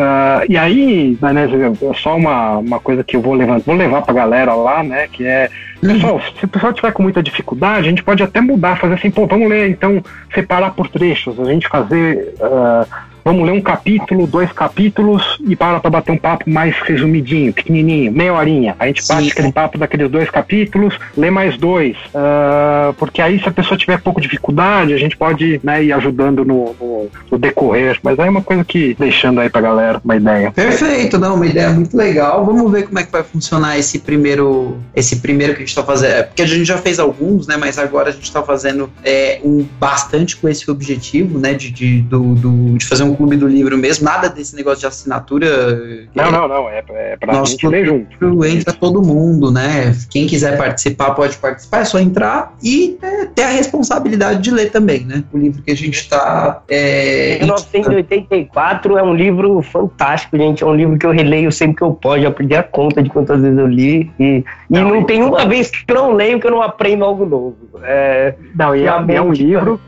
Uh, 0.00 0.46
e 0.48 0.56
aí, 0.56 1.18
né, 1.20 1.44
é 1.44 1.94
só 1.94 2.16
uma, 2.16 2.56
uma 2.56 2.80
coisa 2.80 3.04
que 3.04 3.16
eu 3.16 3.20
vou 3.20 3.34
levar, 3.34 3.58
vou 3.60 3.74
levar 3.74 4.00
pra 4.00 4.14
galera 4.14 4.54
lá, 4.54 4.82
né? 4.82 5.06
Que 5.08 5.26
é, 5.26 5.50
pessoal, 5.78 6.20
se 6.38 6.44
o 6.44 6.48
pessoal 6.48 6.72
tiver 6.72 6.92
com 6.92 7.02
muita 7.02 7.22
dificuldade, 7.22 7.86
a 7.86 7.90
gente 7.90 8.02
pode 8.02 8.22
até 8.22 8.40
mudar, 8.40 8.78
fazer 8.78 8.94
assim, 8.94 9.10
pô, 9.10 9.26
vamos 9.26 9.48
ler, 9.48 9.68
então, 9.68 10.02
separar 10.32 10.70
por 10.70 10.88
trechos, 10.88 11.38
a 11.38 11.44
gente 11.44 11.68
fazer. 11.68 12.34
Uh, 12.38 13.09
vamos 13.24 13.46
ler 13.46 13.52
um 13.52 13.60
capítulo, 13.60 14.26
dois 14.26 14.52
capítulos 14.52 15.38
e 15.46 15.56
para 15.56 15.80
para 15.80 15.90
bater 15.90 16.12
um 16.12 16.18
papo 16.18 16.48
mais 16.48 16.74
resumidinho, 16.82 17.52
pequenininho, 17.52 18.12
meia 18.12 18.32
horinha. 18.32 18.76
A 18.78 18.86
gente 18.86 19.06
bate 19.06 19.24
Sim. 19.24 19.30
aquele 19.30 19.52
papo 19.52 19.78
daqueles 19.78 20.10
dois 20.10 20.30
capítulos, 20.30 20.98
lê 21.16 21.30
mais 21.30 21.56
dois, 21.56 21.96
uh, 22.14 22.92
porque 22.94 23.20
aí 23.20 23.40
se 23.40 23.48
a 23.48 23.52
pessoa 23.52 23.76
tiver 23.76 24.00
pouco 24.00 24.20
dificuldade, 24.20 24.92
a 24.92 24.98
gente 24.98 25.16
pode 25.16 25.60
né, 25.62 25.84
ir 25.84 25.92
ajudando 25.92 26.44
no, 26.44 26.74
no, 26.80 27.08
no, 27.30 27.38
decorrer. 27.38 27.98
Mas 28.02 28.18
aí 28.18 28.26
é 28.26 28.30
uma 28.30 28.42
coisa 28.42 28.64
que 28.64 28.94
deixando 28.98 29.40
aí 29.40 29.48
pra 29.48 29.60
galera 29.60 30.00
uma 30.04 30.16
ideia. 30.16 30.50
Perfeito, 30.52 31.18
não, 31.18 31.34
uma 31.34 31.46
ideia 31.46 31.70
muito 31.70 31.96
legal. 31.96 32.44
Vamos 32.44 32.70
ver 32.70 32.84
como 32.84 32.98
é 32.98 33.04
que 33.04 33.12
vai 33.12 33.22
funcionar 33.22 33.78
esse 33.78 33.98
primeiro, 34.00 34.78
esse 34.94 35.16
primeiro 35.16 35.54
que 35.54 35.62
a 35.62 35.66
gente 35.66 35.74
tá 35.74 35.82
fazendo. 35.82 36.10
É, 36.10 36.22
porque 36.22 36.42
a 36.42 36.46
gente 36.46 36.64
já 36.64 36.78
fez 36.78 36.98
alguns, 36.98 37.46
né? 37.46 37.56
Mas 37.56 37.78
agora 37.78 38.10
a 38.10 38.12
gente 38.12 38.30
tá 38.30 38.42
fazendo 38.42 38.90
é, 39.04 39.40
um 39.44 39.66
bastante 39.78 40.36
com 40.36 40.48
esse 40.48 40.70
objetivo, 40.70 41.38
né? 41.38 41.54
De, 41.54 41.70
de, 41.70 42.02
do, 42.02 42.34
do 42.34 42.78
de 42.78 42.86
fazer 42.86 43.04
um 43.04 43.09
um 43.10 43.16
clube 43.16 43.36
do 43.36 43.46
livro 43.46 43.76
mesmo, 43.76 44.04
nada 44.04 44.28
desse 44.28 44.54
negócio 44.56 44.80
de 44.80 44.86
assinatura. 44.86 46.06
Não, 46.14 46.24
é, 46.24 46.30
não, 46.30 46.48
não, 46.48 46.68
é, 46.68 46.84
é 46.88 47.16
pra 47.16 47.34
Nosso 47.34 47.52
gente 47.52 47.66
ler 47.66 47.86
junto. 47.86 48.44
Entra 48.44 48.72
todo 48.72 49.02
mundo, 49.02 49.50
né? 49.50 49.94
Quem 50.10 50.26
quiser 50.26 50.56
participar 50.56 51.14
pode 51.14 51.36
participar, 51.38 51.80
é 51.80 51.84
só 51.84 51.98
entrar 51.98 52.54
e 52.62 52.98
é, 53.02 53.26
ter 53.26 53.42
a 53.42 53.48
responsabilidade 53.48 54.42
de 54.42 54.50
ler 54.50 54.70
também, 54.70 55.04
né? 55.04 55.24
O 55.32 55.38
livro 55.38 55.62
que 55.62 55.70
a 55.70 55.76
gente 55.76 55.94
está. 55.94 56.62
É, 56.68 57.38
1984 57.40 58.98
é 58.98 59.02
um 59.02 59.14
livro 59.14 59.60
fantástico, 59.62 60.36
gente. 60.36 60.62
É 60.62 60.66
um 60.66 60.74
livro 60.74 60.98
que 60.98 61.06
eu 61.06 61.10
releio 61.10 61.50
sempre 61.52 61.76
que 61.76 61.82
eu 61.82 61.92
posso. 61.92 62.22
Já 62.22 62.30
perdi 62.30 62.54
a 62.54 62.62
conta 62.62 63.02
de 63.02 63.10
quantas 63.10 63.40
vezes 63.40 63.58
eu 63.58 63.66
li. 63.66 64.10
E, 64.18 64.24
e 64.24 64.44
não, 64.68 64.88
não 64.88 65.04
tem 65.04 65.22
uma 65.22 65.46
vez 65.46 65.70
que 65.70 65.84
eu 65.88 65.94
não 65.94 66.12
leio 66.12 66.40
que 66.40 66.46
eu 66.46 66.50
não 66.50 66.62
aprendo 66.62 67.04
algo 67.04 67.24
novo. 67.26 67.56
É, 67.82 68.34
não, 68.54 68.74
e 68.74 68.86
é, 68.86 69.16
é 69.16 69.22
um 69.22 69.32
livro. 69.32 69.80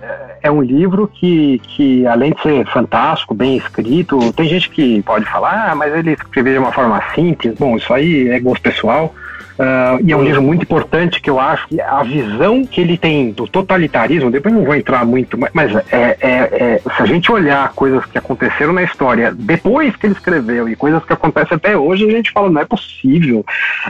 É 0.43 0.51
um 0.51 0.61
livro 0.61 1.07
que, 1.07 1.61
que, 1.61 2.05
além 2.05 2.33
de 2.33 2.43
ser 2.43 2.67
fantástico, 2.67 3.12
bem 3.35 3.57
escrito, 3.57 4.33
tem 4.33 4.49
gente 4.49 4.71
que 4.71 5.03
pode 5.03 5.25
falar, 5.27 5.71
ah, 5.71 5.75
mas 5.75 5.95
ele 5.95 6.13
escreveu 6.13 6.55
de 6.55 6.59
uma 6.59 6.73
forma 6.73 7.03
simples. 7.15 7.55
Bom, 7.59 7.77
isso 7.77 7.93
aí 7.93 8.29
é 8.29 8.41
gosto 8.41 8.63
pessoal. 8.63 9.15
Uh, 9.59 10.01
e 10.05 10.13
é 10.13 10.17
um 10.17 10.23
livro 10.23 10.43
muito 10.43 10.63
importante 10.63 11.21
que 11.21 11.29
eu 11.29 11.39
acho 11.39 11.69
que 11.69 11.81
a 11.81 12.03
visão 12.03 12.65
que 12.65 12.81
ele 12.81 12.97
tem 12.97 13.31
do 13.31 13.47
totalitarismo, 13.47 14.31
depois 14.31 14.55
não 14.55 14.65
vou 14.65 14.75
entrar 14.75 15.05
muito, 15.05 15.39
mas 15.53 15.75
é, 15.75 15.83
é, 15.93 16.17
é, 16.21 16.81
se 16.97 17.03
a 17.03 17.07
gente 17.07 17.31
olhar 17.31 17.73
coisas 17.73 18.05
que 18.07 18.19
aconteceram 18.19 18.73
na 18.73 18.83
história 18.83 19.33
depois 19.35 19.95
que 19.97 20.07
ele 20.07 20.15
escreveu 20.15 20.69
e 20.69 20.77
coisas 20.77 21.05
que 21.05 21.13
acontecem 21.13 21.57
até 21.57 21.77
hoje, 21.77 22.07
a 22.07 22.11
gente 22.11 22.31
fala, 22.33 22.51
não 22.51 22.61
é 22.61 22.65
possível. 22.65 23.45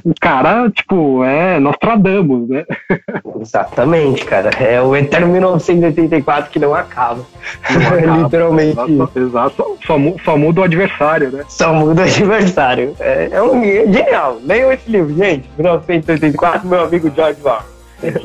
O 0.04 0.12
cara, 0.20 0.70
tipo, 0.70 1.24
é 1.24 1.58
Nostradamus, 1.58 2.48
né? 2.48 2.64
Exatamente, 3.40 4.24
cara. 4.24 4.50
É 4.60 4.80
o 4.80 4.94
eterno 4.94 5.28
1984 5.28 6.50
que 6.50 6.58
não 6.58 6.74
acaba. 6.74 7.24
Não 7.70 7.80
acaba. 7.98 8.22
Literalmente. 8.22 8.80
Exato, 8.80 9.18
exato. 9.18 9.78
Só, 9.86 9.96
só, 10.24 10.36
muda 10.36 10.60
o 10.60 10.64
adversário, 10.64 11.30
né? 11.30 11.44
Só 11.48 11.72
muda 11.72 12.02
o 12.02 12.04
adversário. 12.04 12.94
É, 13.00 13.28
é 13.32 13.42
um 13.42 13.62
genial. 13.62 14.38
Leiam 14.44 14.72
esse 14.72 14.90
livro, 14.90 15.14
gente. 15.16 15.48
1984, 15.57 16.68
meu 16.68 16.82
amigo 16.84 17.12
George 17.14 17.40
Orwell. 17.42 17.72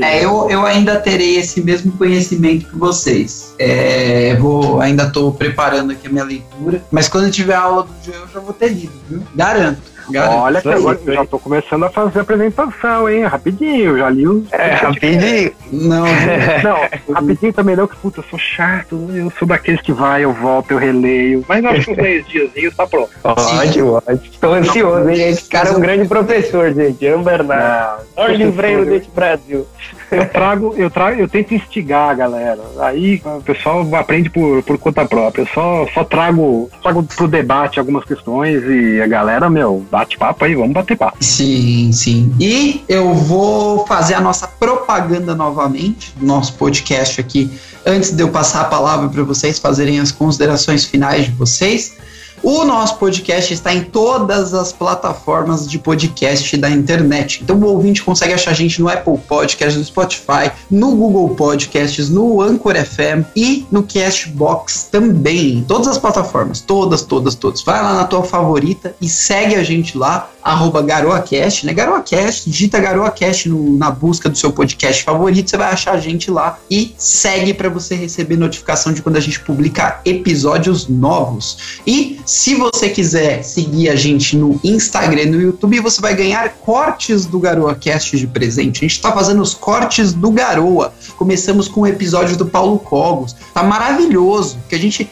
É, 0.02 0.26
eu, 0.26 0.50
eu 0.50 0.66
ainda 0.66 1.00
terei 1.00 1.38
esse 1.38 1.62
mesmo 1.62 1.92
conhecimento 1.92 2.68
que 2.68 2.76
vocês. 2.76 3.54
É, 3.60 4.36
vou, 4.36 4.82
ainda 4.82 5.04
estou 5.04 5.32
preparando 5.32 5.92
aqui 5.92 6.08
a 6.08 6.10
minha 6.10 6.24
leitura, 6.24 6.82
mas 6.92 7.08
quando 7.08 7.30
tiver 7.30 7.54
aula 7.54 7.84
do 7.84 7.94
Joel, 8.04 8.22
eu 8.22 8.28
já 8.28 8.40
vou 8.40 8.54
ter 8.54 8.70
lido, 8.70 8.94
viu? 9.08 9.22
Garanto. 9.36 9.97
Olha 10.16 10.62
que 10.62 10.70
agora 10.70 11.00
eu 11.06 11.14
já 11.14 11.26
tô 11.26 11.40
começando 11.40 11.84
a 11.84 11.90
fazer 11.90 12.20
a 12.20 12.22
apresentação, 12.22 13.10
hein? 13.10 13.24
Rapidinho, 13.26 13.98
já 13.98 14.10
li 14.10 14.28
os. 14.28 14.52
É, 14.52 14.76
rapidinho. 14.76 15.52
Não, 15.72 16.06
não, 16.64 17.14
rapidinho 17.14 17.54
também 17.54 17.76
não, 17.76 17.88
que 17.88 17.96
puta, 17.98 18.20
eu 18.20 18.26
sou 18.30 18.40
chato, 18.40 19.10
eu 19.14 19.32
sou 19.38 19.48
daqueles 19.48 19.82
que 19.82 19.92
vai, 19.92 20.24
eu 20.24 20.34
volto, 20.34 20.72
eu 20.72 20.78
releio. 20.78 21.44
Mas 21.48 21.64
acho 21.66 21.86
que 21.86 21.92
uns 21.92 21.98
10 21.98 22.28
dias 22.28 22.76
tá 22.76 22.88
pronto. 22.88 23.12
Ótimo, 23.24 23.94
ótimo. 23.94 24.22
Estou 24.32 24.54
ansioso, 24.54 25.10
hein? 25.10 25.30
Esse 25.30 25.50
cara 25.50 25.70
é 25.70 25.72
um 25.72 25.80
grande 25.80 26.08
professor, 26.08 26.74
gente. 26.74 27.06
Ana 27.06 27.24
Bernardo. 27.24 28.04
Maior 28.16 28.32
livreiro 28.32 28.86
desse 28.86 29.10
Brasil. 29.10 29.68
Eu 30.10 30.28
trago, 30.30 30.74
eu 30.78 30.90
trago, 30.90 31.20
eu 31.20 31.28
tento 31.28 31.54
instigar 31.54 32.10
a 32.10 32.14
galera. 32.14 32.62
Aí 32.80 33.22
o 33.26 33.42
pessoal 33.42 33.86
aprende 33.96 34.30
por, 34.30 34.64
por 34.64 34.78
conta 34.78 35.06
própria. 35.06 35.42
Eu 35.42 35.48
só, 35.48 35.86
só 35.94 36.04
trago, 36.04 36.70
trago 36.82 37.04
pro 37.04 37.28
debate 37.28 37.80
algumas 37.80 38.06
questões 38.06 38.64
e 38.64 39.02
a 39.02 39.08
galera, 39.08 39.50
meu, 39.50 39.86
bate 39.92 40.18
papo 40.18 40.46
aí, 40.46 40.56
vamos 40.56 40.74
bater 40.74 40.96
papo. 40.96 41.18
Sim, 41.20 41.92
sim. 41.92 42.34
E 42.40 42.84
eu 42.88 43.14
vou 43.14 43.86
fazer 43.86 44.14
a 44.14 44.22
nossa 44.22 44.48
propaganda 44.48 45.36
novamente, 45.36 46.14
nosso 46.22 46.54
podcast 46.54 47.20
aqui, 47.20 47.52
antes 47.86 48.12
de 48.12 48.24
eu 48.24 48.30
passar 48.30 48.62
a 48.62 48.66
palavra 48.66 49.10
para 49.10 49.24
vocês 49.24 49.60
fazerem 49.60 50.00
as 50.00 50.12
considerações 50.12 50.86
finais 50.86 51.26
de 51.26 51.32
vocês. 51.32 51.98
O 52.44 52.64
nosso 52.64 52.98
podcast 52.98 53.52
está 53.52 53.74
em 53.74 53.84
todas 53.84 54.54
as 54.54 54.72
plataformas 54.72 55.68
de 55.68 55.80
podcast 55.80 56.56
da 56.58 56.70
internet. 56.70 57.42
Então 57.44 57.58
o 57.58 57.66
ouvinte 57.66 58.04
consegue 58.04 58.34
achar 58.34 58.52
a 58.52 58.54
gente 58.54 58.80
no 58.80 58.88
Apple 58.88 59.18
Podcasts, 59.18 59.78
no 59.78 59.84
Spotify, 59.84 60.52
no 60.70 60.96
Google 60.96 61.30
Podcasts, 61.36 62.10
no 62.10 62.42
Anchor 62.42 62.76
FM 62.76 63.26
e 63.36 63.66
no 63.72 63.84
Castbox 63.84 64.88
também. 64.92 65.66
Todas 65.68 65.88
as 65.88 65.98
plataformas, 65.98 66.62
todas, 66.62 67.02
todas, 67.02 67.34
todas. 67.34 67.64
Vai 67.64 67.82
lá 67.82 67.96
na 67.96 68.04
tua 68.06 68.24
favorita 68.24 68.96
e 69.02 69.10
segue 69.10 69.56
a 69.56 69.64
gente 69.64 69.98
lá, 69.98 70.30
arroba 70.44 70.82
GaroaCast, 70.82 71.66
né? 71.66 71.74
GaroaCast, 71.74 72.50
digita 72.50 72.80
GaroaCast 72.80 73.50
no, 73.50 73.78
na 73.78 73.90
busca 73.90 74.30
do 74.30 74.38
seu 74.38 74.52
podcast 74.52 75.04
favorito, 75.04 75.50
você 75.50 75.58
vai 75.58 75.72
achar 75.72 75.94
a 75.94 76.00
gente 76.00 76.30
lá 76.32 76.60
e 76.70 76.94
segue 76.98 77.54
para 77.54 77.68
você 77.68 77.96
receber 77.96 78.38
notificação 78.38 78.94
de 78.94 79.02
quando 79.02 79.18
a 79.18 79.20
gente 79.20 79.40
publicar 79.40 80.02
episódios 80.06 80.88
novos. 80.88 81.80
E 81.86 82.20
se 82.28 82.56
você 82.56 82.90
quiser 82.90 83.42
seguir 83.42 83.88
a 83.88 83.96
gente 83.96 84.36
no 84.36 84.60
Instagram 84.62 85.22
e 85.22 85.26
no 85.28 85.42
YouTube, 85.42 85.80
você 85.80 86.02
vai 86.02 86.14
ganhar 86.14 86.50
cortes 86.56 87.26
do 87.26 87.40
Garoa 87.40 87.74
Cast 87.74 88.18
de 88.18 88.28
presente. 88.28 88.80
A 88.80 88.82
gente 88.82 88.98
está 88.98 89.14
fazendo 89.14 89.42
os 89.42 89.54
cortes 89.54 90.12
do 90.12 90.30
Garoa. 90.30 90.94
Começamos 91.18 91.70
com 91.70 91.82
o 91.82 91.88
episódio 91.88 92.36
do 92.36 92.46
Paulo 92.46 92.80
Cogos. 92.80 93.34
Tá 93.54 93.64
maravilhoso, 93.64 94.60
que 94.68 94.76
a 94.76 94.78
gente 94.78 95.10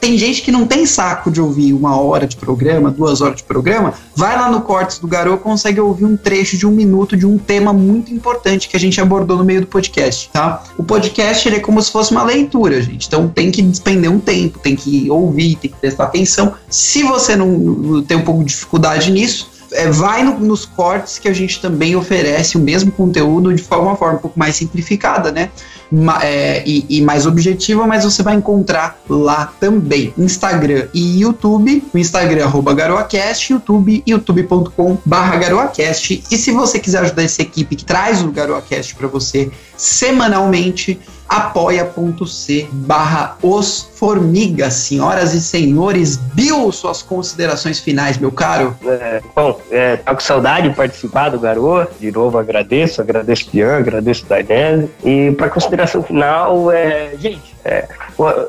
tem 0.00 0.16
gente 0.16 0.42
que 0.42 0.50
não 0.50 0.66
tem 0.66 0.86
saco 0.86 1.30
de 1.30 1.40
ouvir 1.40 1.72
uma 1.72 2.00
hora 2.00 2.26
de 2.26 2.36
programa, 2.36 2.90
duas 2.90 3.20
horas 3.20 3.36
de 3.36 3.42
programa, 3.42 3.94
vai 4.14 4.36
lá 4.36 4.50
no 4.50 4.62
Cortes 4.62 4.98
do 4.98 5.06
Garoto 5.06 5.42
consegue 5.42 5.80
ouvir 5.80 6.04
um 6.04 6.16
trecho 6.16 6.56
de 6.56 6.66
um 6.66 6.70
minuto 6.70 7.16
de 7.16 7.26
um 7.26 7.38
tema 7.38 7.72
muito 7.72 8.12
importante 8.12 8.68
que 8.68 8.76
a 8.76 8.80
gente 8.80 9.00
abordou 9.00 9.36
no 9.36 9.44
meio 9.44 9.60
do 9.62 9.66
podcast, 9.66 10.30
tá? 10.32 10.62
O 10.76 10.82
podcast 10.82 11.48
é 11.48 11.60
como 11.60 11.80
se 11.82 11.90
fosse 11.90 12.12
uma 12.12 12.22
leitura, 12.22 12.80
gente. 12.80 13.06
Então 13.06 13.28
tem 13.28 13.50
que 13.50 13.62
despender 13.62 14.10
um 14.10 14.18
tempo, 14.18 14.58
tem 14.58 14.74
que 14.74 15.10
ouvir, 15.10 15.56
tem 15.56 15.70
que 15.70 15.76
prestar 15.76 16.04
atenção. 16.04 16.54
Se 16.68 17.02
você 17.02 17.36
não 17.36 18.02
tem 18.02 18.16
um 18.16 18.22
pouco 18.22 18.40
de 18.40 18.50
dificuldade 18.50 19.10
nisso, 19.10 19.50
é, 19.72 19.90
vai 19.90 20.22
no, 20.22 20.38
nos 20.38 20.64
cortes 20.64 21.18
que 21.18 21.28
a 21.28 21.32
gente 21.32 21.60
também 21.60 21.94
oferece 21.94 22.56
o 22.56 22.60
mesmo 22.60 22.90
conteúdo 22.90 23.52
de 23.52 23.62
uma 23.70 23.96
forma 23.96 24.16
um 24.16 24.20
pouco 24.20 24.38
mais 24.38 24.56
simplificada, 24.56 25.30
né? 25.30 25.50
É, 26.22 26.62
e, 26.66 26.84
e, 26.88 27.00
mais 27.00 27.26
objetiva, 27.26 27.86
mas 27.86 28.04
você 28.04 28.22
vai 28.22 28.34
encontrar 28.34 29.00
lá 29.08 29.52
também. 29.58 30.12
Instagram 30.18 30.86
e 30.92 31.20
YouTube. 31.20 31.82
O 31.92 31.98
Instagram 31.98 32.42
é 32.44 32.74
garoacast, 32.74 33.52
YouTube, 33.52 34.02
youtube.com 34.06 34.98
garoacast. 35.06 36.22
E 36.30 36.36
se 36.36 36.52
você 36.52 36.78
quiser 36.78 37.02
ajudar 37.02 37.22
essa 37.22 37.42
equipe 37.42 37.74
que 37.76 37.84
traz 37.84 38.22
o 38.22 38.30
Garoacast 38.30 38.94
para 38.94 39.08
você 39.08 39.50
semanalmente, 39.76 40.98
apoia.c 41.28 42.68
barra 42.72 43.36
os 43.42 43.88
formigas. 43.94 44.74
Senhoras 44.74 45.34
e 45.34 45.40
senhores, 45.40 46.16
Bill, 46.16 46.70
suas 46.72 47.02
considerações 47.02 47.78
finais, 47.78 48.16
meu 48.16 48.32
caro. 48.32 48.74
É, 48.84 49.20
bom, 49.34 49.60
é, 49.70 49.96
tá 49.96 50.14
com 50.14 50.20
saudade 50.20 50.68
de 50.68 50.74
participar 50.74 51.28
do 51.30 51.38
Garoa. 51.38 51.88
De 52.00 52.10
novo 52.10 52.38
agradeço, 52.38 53.00
agradeço 53.00 53.50
Pian, 53.50 53.76
agradeço 53.76 54.24
Dainese. 54.26 54.90
E 55.04 55.32
para 55.32 55.50
consideração 55.50 56.02
final, 56.02 56.70
é, 56.70 57.10
gente, 57.18 57.54
é, 57.64 57.86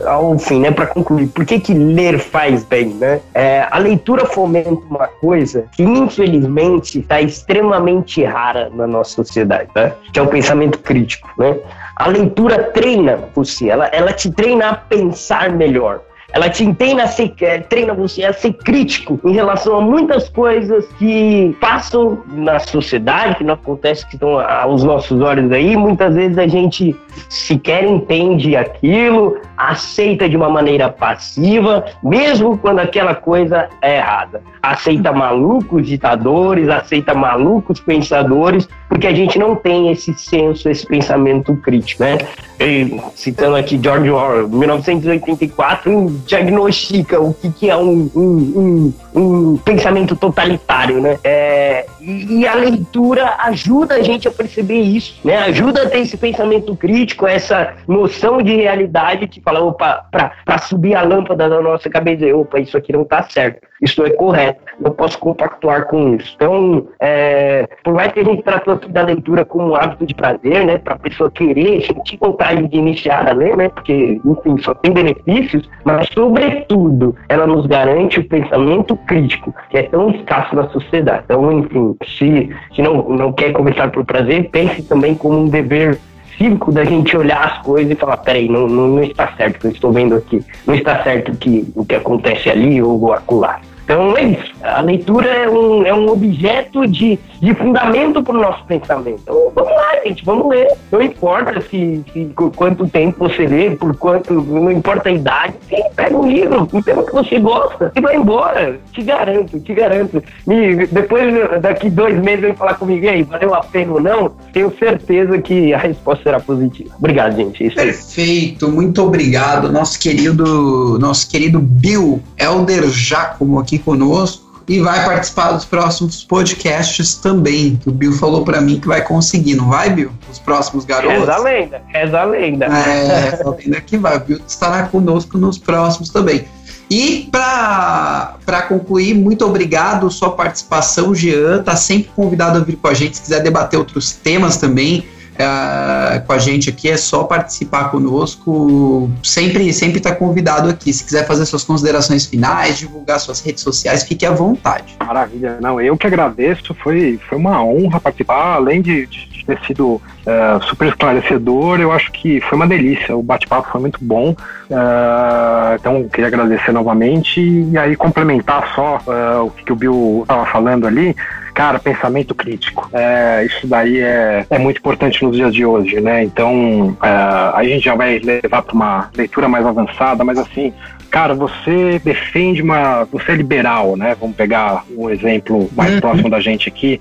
ao 0.06 0.38
fim, 0.40 0.62
né, 0.62 0.72
para 0.72 0.88
concluir, 0.88 1.28
por 1.28 1.46
que, 1.46 1.60
que 1.60 1.74
ler 1.74 2.20
faz 2.20 2.64
bem, 2.64 2.90
né? 2.90 3.20
É, 3.34 3.68
a 3.70 3.78
leitura 3.78 4.26
fomenta 4.26 4.82
uma 4.90 5.08
coisa 5.08 5.66
que 5.74 5.84
infelizmente 5.84 7.00
está 7.00 7.22
extremamente 7.22 8.24
rara 8.24 8.70
na 8.74 8.88
nossa 8.88 9.16
sociedade, 9.16 9.70
né? 9.76 9.94
Que 10.14 10.20
é 10.20 10.22
o 10.22 10.28
pensamento 10.28 10.80
crítico, 10.80 11.30
né? 11.38 11.58
A 12.00 12.08
leitura 12.08 12.64
treina 12.72 13.20
você, 13.36 13.68
ela, 13.68 13.88
ela 13.88 14.14
te 14.14 14.32
treina 14.32 14.70
a 14.70 14.76
pensar 14.76 15.52
melhor. 15.52 16.00
Ela 16.32 16.50
te 16.50 16.74
treina, 16.76 17.04
a 17.04 17.08
ser, 17.08 17.34
é, 17.42 17.60
treina 17.60 17.94
você 17.94 18.24
a 18.24 18.32
ser 18.32 18.54
crítico 18.54 19.20
em 19.26 19.34
relação 19.34 19.78
a 19.78 19.82
muitas 19.82 20.30
coisas 20.30 20.88
que 20.98 21.54
passam 21.60 22.24
na 22.28 22.58
sociedade, 22.60 23.36
que 23.36 23.44
não 23.44 23.56
acontece, 23.56 24.06
que 24.08 24.14
estão 24.14 24.40
aos 24.40 24.84
nossos 24.84 25.20
olhos 25.22 25.52
aí. 25.52 25.76
Muitas 25.76 26.16
vezes 26.16 26.38
a 26.38 26.48
gente 26.48 26.96
sequer 27.28 27.84
entende 27.84 28.56
aquilo, 28.56 29.38
aceita 29.58 30.30
de 30.30 30.38
uma 30.38 30.50
maneira 30.50 30.90
passiva, 30.90 31.86
mesmo 32.04 32.58
quando 32.58 32.80
aquela 32.80 33.16
coisa 33.16 33.68
é 33.82 33.98
errada. 33.98 34.42
Aceita 34.62 35.12
malucos 35.12 35.88
ditadores, 35.88 36.70
aceita 36.70 37.14
malucos 37.14 37.80
pensadores, 37.80 38.68
porque 38.88 39.08
a 39.08 39.14
gente 39.14 39.38
não 39.40 39.56
tem 39.56 39.92
esse 39.92 40.14
senso, 40.14 40.70
esse 40.70 40.86
pensamento 40.86 41.56
crítico, 41.56 42.04
né? 42.04 42.18
E, 42.60 43.00
citando 43.16 43.56
aqui 43.56 43.80
George 43.82 44.10
Orwell, 44.10 44.50
1984, 44.50 46.22
diagnostica 46.26 47.20
o 47.20 47.34
que, 47.34 47.50
que 47.52 47.70
é 47.70 47.78
um, 47.78 48.10
um, 48.14 48.24
um, 48.24 48.94
um 49.16 49.58
pensamento 49.58 50.16
totalitário, 50.16 51.02
né? 51.02 51.18
É, 51.24 51.86
E, 52.02 52.40
e, 52.40 52.48
a 52.48 52.56
leitura 52.56 53.36
ajuda 53.40 53.96
a 53.96 54.02
gente 54.02 54.28
a 54.28 54.32
perceber 54.32 54.80
isso, 54.80 55.20
né? 55.24 55.38
Ajuda 55.38 55.84
a 55.84 55.90
ter 55.90 56.00
esse 56.00 56.18
pensamento 56.18 56.76
crítico, 56.76 57.28
essa 57.28 57.74
noção 57.88 58.42
de 58.42 58.56
realidade 58.56 59.28
que 59.28 59.42
fala, 59.42 59.62
opa, 59.62 60.06
para 60.12 60.58
subir 60.60 60.96
a 60.96 61.02
lâmpada 61.02 61.50
da 61.50 61.62
nossa 61.62 61.90
cabeça, 61.90 62.26
opa, 62.36 62.60
isso 62.60 62.78
aqui 62.78 62.94
não 62.94 63.02
está 63.02 63.24
certo, 63.24 63.68
isso 63.82 64.04
é 64.04 64.10
correto, 64.12 64.62
não 64.80 64.92
posso 64.92 65.20
compactuar 65.20 65.88
com 65.88 66.16
isso. 66.16 66.34
Então, 66.36 66.88
é, 67.00 67.68
por 67.84 67.94
mais 67.94 68.12
que 68.12 68.22
a 68.22 68.24
gente 68.24 68.44
tratou 68.44 68.76
aqui 68.76 68.90
da 68.90 69.04
leitura 69.04 69.44
como 69.44 69.70
um 69.70 69.76
hábito 69.76 70.06
de 70.06 70.16
prazer, 70.16 70.66
né? 70.66 70.78
Para 70.78 70.96
a 70.96 71.00
pessoa 71.00 71.30
querer, 71.30 71.86
sentir 71.86 72.18
vontade 72.18 72.68
de 72.68 72.78
iniciar 72.78 73.28
a 73.28 73.34
ler, 73.34 73.58
né? 73.58 73.70
Porque, 73.70 74.20
enfim, 74.24 74.58
só 74.60 74.74
tem 74.74 74.94
benefícios, 74.94 75.70
mas, 75.84 76.08
sobretudo, 76.14 77.16
ela 77.28 77.46
nos 77.46 77.66
garante 77.66 78.20
o 78.20 78.28
pensamento 78.28 78.96
crítico, 79.08 79.54
que 79.70 79.78
é 79.78 79.84
tão 79.84 80.12
escasso 80.12 80.56
na 80.56 80.70
sociedade. 80.70 81.24
Então, 81.26 81.52
enfim, 81.52 81.96
se, 82.06 82.50
se 82.76 82.82
não, 82.82 83.10
não 83.10 83.34
quer 83.34 83.52
começar 83.52 83.90
por 83.92 84.06
prazer, 84.06 84.50
pense 84.50 84.84
também 84.84 85.16
como 85.16 85.40
um 85.40 85.48
dever 85.48 86.00
cívico 86.38 86.72
da 86.72 86.86
gente 86.86 87.16
olhar 87.18 87.46
as 87.46 87.58
coisas 87.60 87.92
e 87.92 87.96
falar, 87.96 88.18
peraí, 88.18 88.48
não, 88.48 88.68
não, 88.68 88.88
não 88.88 89.04
está 89.04 89.28
certo 89.36 89.58
o 89.58 89.60
que 89.60 89.68
eu 89.68 89.72
estou 89.72 89.92
vendo 89.92 90.16
aqui, 90.16 90.44
não 90.66 90.74
está 90.74 91.04
certo 91.04 91.36
que, 91.38 91.68
o 91.76 91.86
que 91.86 91.96
acontece 91.96 92.50
ali 92.50 92.82
ou 92.82 93.14
acolá. 93.14 93.60
Então 93.90 94.16
é 94.16 94.24
isso. 94.24 94.52
A 94.62 94.82
leitura 94.82 95.28
é 95.28 95.50
um, 95.50 95.84
é 95.84 95.92
um 95.92 96.10
objeto 96.10 96.86
de, 96.86 97.18
de 97.42 97.56
fundamento 97.56 98.22
para 98.22 98.38
o 98.38 98.40
nosso 98.40 98.64
pensamento. 98.66 99.22
Então 99.24 99.52
vamos 99.56 99.72
lá, 99.72 100.00
gente, 100.06 100.24
vamos 100.24 100.48
ler. 100.48 100.72
Não 100.92 101.02
importa 101.02 101.60
se, 101.60 102.04
se 102.14 102.32
quanto 102.56 102.88
tempo 102.88 103.28
você 103.28 103.48
lê, 103.48 103.72
por 103.72 103.96
quanto, 103.98 104.32
não 104.32 104.72
importa 104.72 105.10
a 105.10 105.12
idade. 105.12 105.56
Sim, 105.68 105.82
pega 105.96 106.16
um 106.16 106.30
livro, 106.30 106.68
um 106.72 106.82
tema 106.84 107.04
que 107.04 107.12
você 107.12 107.40
gosta 107.40 107.92
e 107.96 108.00
vai 108.00 108.16
embora. 108.16 108.80
Te 108.94 109.02
garanto, 109.02 109.60
te 109.60 109.74
garanto. 109.74 110.24
E 110.48 110.86
depois, 110.86 111.34
daqui 111.60 111.90
dois 111.90 112.16
meses, 112.20 112.42
vem 112.42 112.56
falar 112.56 112.76
comigo 112.76 113.10
aí, 113.10 113.24
valeu 113.24 113.56
a 113.56 113.62
pena 113.62 113.94
ou 113.94 114.00
não? 114.00 114.30
Tenho 114.54 114.72
certeza 114.78 115.40
que 115.40 115.74
a 115.74 115.80
resposta 115.80 116.26
será 116.26 116.40
positiva. 116.40 116.92
Obrigado, 117.00 117.36
gente. 117.36 117.66
É 117.66 117.70
Perfeito, 117.72 118.70
muito 118.70 119.02
obrigado. 119.02 119.72
Nosso 119.72 120.00
querido, 120.00 121.00
nosso 121.00 121.28
querido 121.28 121.60
Bill 121.60 122.22
Elder 122.38 122.88
Giacomo 122.88 123.58
aqui 123.58 123.79
conosco 123.80 124.50
e 124.68 124.80
vai 124.80 125.04
participar 125.04 125.54
dos 125.54 125.66
próximos 125.66 126.24
podcasts 126.24 127.16
também. 127.16 127.76
Que 127.78 127.90
o 127.90 127.92
Bill 127.92 128.14
falou 128.14 128.46
para 128.46 128.62
mim 128.62 128.80
que 128.80 128.88
vai 128.88 129.02
conseguir, 129.02 129.56
não 129.56 129.70
vai, 129.70 129.90
Bill? 129.90 130.12
Os 130.32 130.38
próximos 130.38 130.86
garotos. 130.86 131.18
Reza 131.18 131.34
a 131.34 131.38
lenda, 131.40 131.82
reza 131.88 132.20
a 132.20 132.24
lenda. 132.24 132.66
É, 132.66 133.42
a 133.44 133.50
lenda 133.50 133.82
que 133.82 133.98
vai. 133.98 134.18
O 134.18 134.20
Bill 134.20 134.42
estará 134.48 134.84
conosco 134.84 135.40
nos 135.40 135.58
próximos 135.58 136.10
também. 136.10 136.46
E 136.88 137.30
para 137.32 138.62
concluir, 138.68 139.16
muito 139.16 139.46
obrigado 139.46 140.10
sua 140.10 140.32
participação, 140.32 141.14
Jean. 141.14 141.64
Tá 141.64 141.76
sempre 141.76 142.12
convidado 142.16 142.60
a 142.60 142.62
vir 142.62 142.76
com 142.76 142.88
a 142.88 142.94
gente 142.94 143.18
se 143.18 143.24
quiser 143.24 143.42
debater 143.42 143.78
outros 143.78 144.14
temas 144.14 144.58
também 144.58 145.04
é, 145.40 146.20
com 146.20 146.34
a 146.34 146.38
gente 146.38 146.70
aqui, 146.70 146.90
é 146.90 146.98
só 146.98 147.24
participar 147.24 147.90
conosco. 147.92 149.10
Sempre 149.24 149.72
sempre 149.72 150.00
está 150.00 150.14
convidado 150.14 150.70
aqui. 150.70 150.92
Se 150.92 151.04
quiser 151.04 151.26
fazer 151.26 151.46
suas 151.46 151.64
considerações 151.64 152.26
finais, 152.26 152.78
divulgar 152.78 153.20
suas 153.22 153.40
redes 153.40 153.64
sociais, 153.64 154.04
fique 154.04 154.26
à 154.26 154.32
vontade. 154.32 154.98
Maravilha. 155.00 155.58
Não, 155.62 155.80
eu 155.80 155.96
que 155.98 156.06
agradeço. 156.06 156.74
Foi, 156.74 157.18
foi 157.30 157.38
uma 157.38 157.64
honra 157.64 158.02
participar, 158.02 158.56
além 158.56 158.82
de, 158.82 159.06
de 159.06 159.46
ter 159.46 159.58
sido 159.66 160.02
é, 160.26 160.60
super 160.68 160.90
esclarecedor. 160.90 161.80
Eu 161.80 161.94
acho 161.94 162.12
que 162.12 162.42
foi 162.42 162.58
uma 162.58 162.68
delícia. 162.68 163.16
O 163.16 163.24
bate-papo 163.24 163.72
foi 163.72 163.80
muito 163.80 164.00
bom. 164.02 164.36
Uh, 164.70 165.74
então, 165.74 166.08
queria 166.10 166.28
agradecer 166.28 166.72
novamente 166.72 167.42
e 167.42 167.76
aí 167.78 167.96
complementar 167.96 168.72
só 168.76 168.98
uh, 169.08 169.46
o 169.46 169.50
que, 169.50 169.64
que 169.64 169.74
o 169.74 169.76
Bill 169.76 170.20
estava 170.22 170.46
falando 170.46 170.86
ali 170.86 171.16
cara, 171.54 171.80
pensamento 171.80 172.34
crítico. 172.34 172.90
É, 172.94 173.46
isso 173.46 173.68
daí 173.68 174.00
é, 174.00 174.46
é 174.50 174.60
muito 174.60 174.78
importante 174.78 175.24
nos 175.24 175.36
dias 175.36 175.54
de 175.54 175.66
hoje, 175.66 176.00
né? 176.00 176.24
Então, 176.24 176.96
é, 177.02 177.08
a 177.08 177.64
gente 177.64 177.86
já 177.86 177.96
vai 177.96 178.20
levar 178.20 178.62
para 178.62 178.74
uma 178.74 179.10
leitura 179.16 179.48
mais 179.48 179.66
avançada, 179.66 180.24
mas 180.24 180.38
assim, 180.38 180.74
cara, 181.10 181.34
você 181.34 182.00
defende 182.04 182.62
uma. 182.62 183.06
Você 183.12 183.32
é 183.32 183.36
liberal, 183.36 183.96
né? 183.96 184.16
Vamos 184.20 184.36
pegar 184.36 184.84
um 184.96 185.10
exemplo 185.10 185.70
mais 185.76 185.94
uhum. 185.94 186.00
próximo 186.00 186.30
da 186.30 186.40
gente 186.40 186.70
aqui 186.70 187.00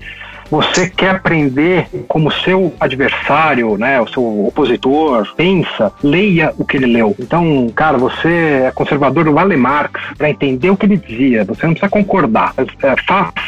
você 0.49 0.89
quer 0.89 1.11
aprender 1.11 1.87
como 2.07 2.31
seu 2.31 2.73
adversário, 2.79 3.77
né, 3.77 3.99
o 4.01 4.07
seu 4.07 4.47
opositor 4.47 5.33
pensa, 5.35 5.91
leia 6.03 6.53
o 6.57 6.65
que 6.65 6.77
ele 6.77 6.87
leu. 6.87 7.15
Então, 7.19 7.69
cara, 7.75 7.97
você 7.97 8.63
é 8.65 8.71
conservador 8.73 9.25
do 9.25 9.33
Vale 9.33 9.55
Marx 9.55 10.01
para 10.17 10.29
entender 10.29 10.69
o 10.69 10.77
que 10.77 10.85
ele 10.85 10.97
dizia. 10.97 11.43
Você 11.45 11.65
não 11.65 11.73
precisa 11.73 11.89
concordar. 11.89 12.53
É, 12.57 12.95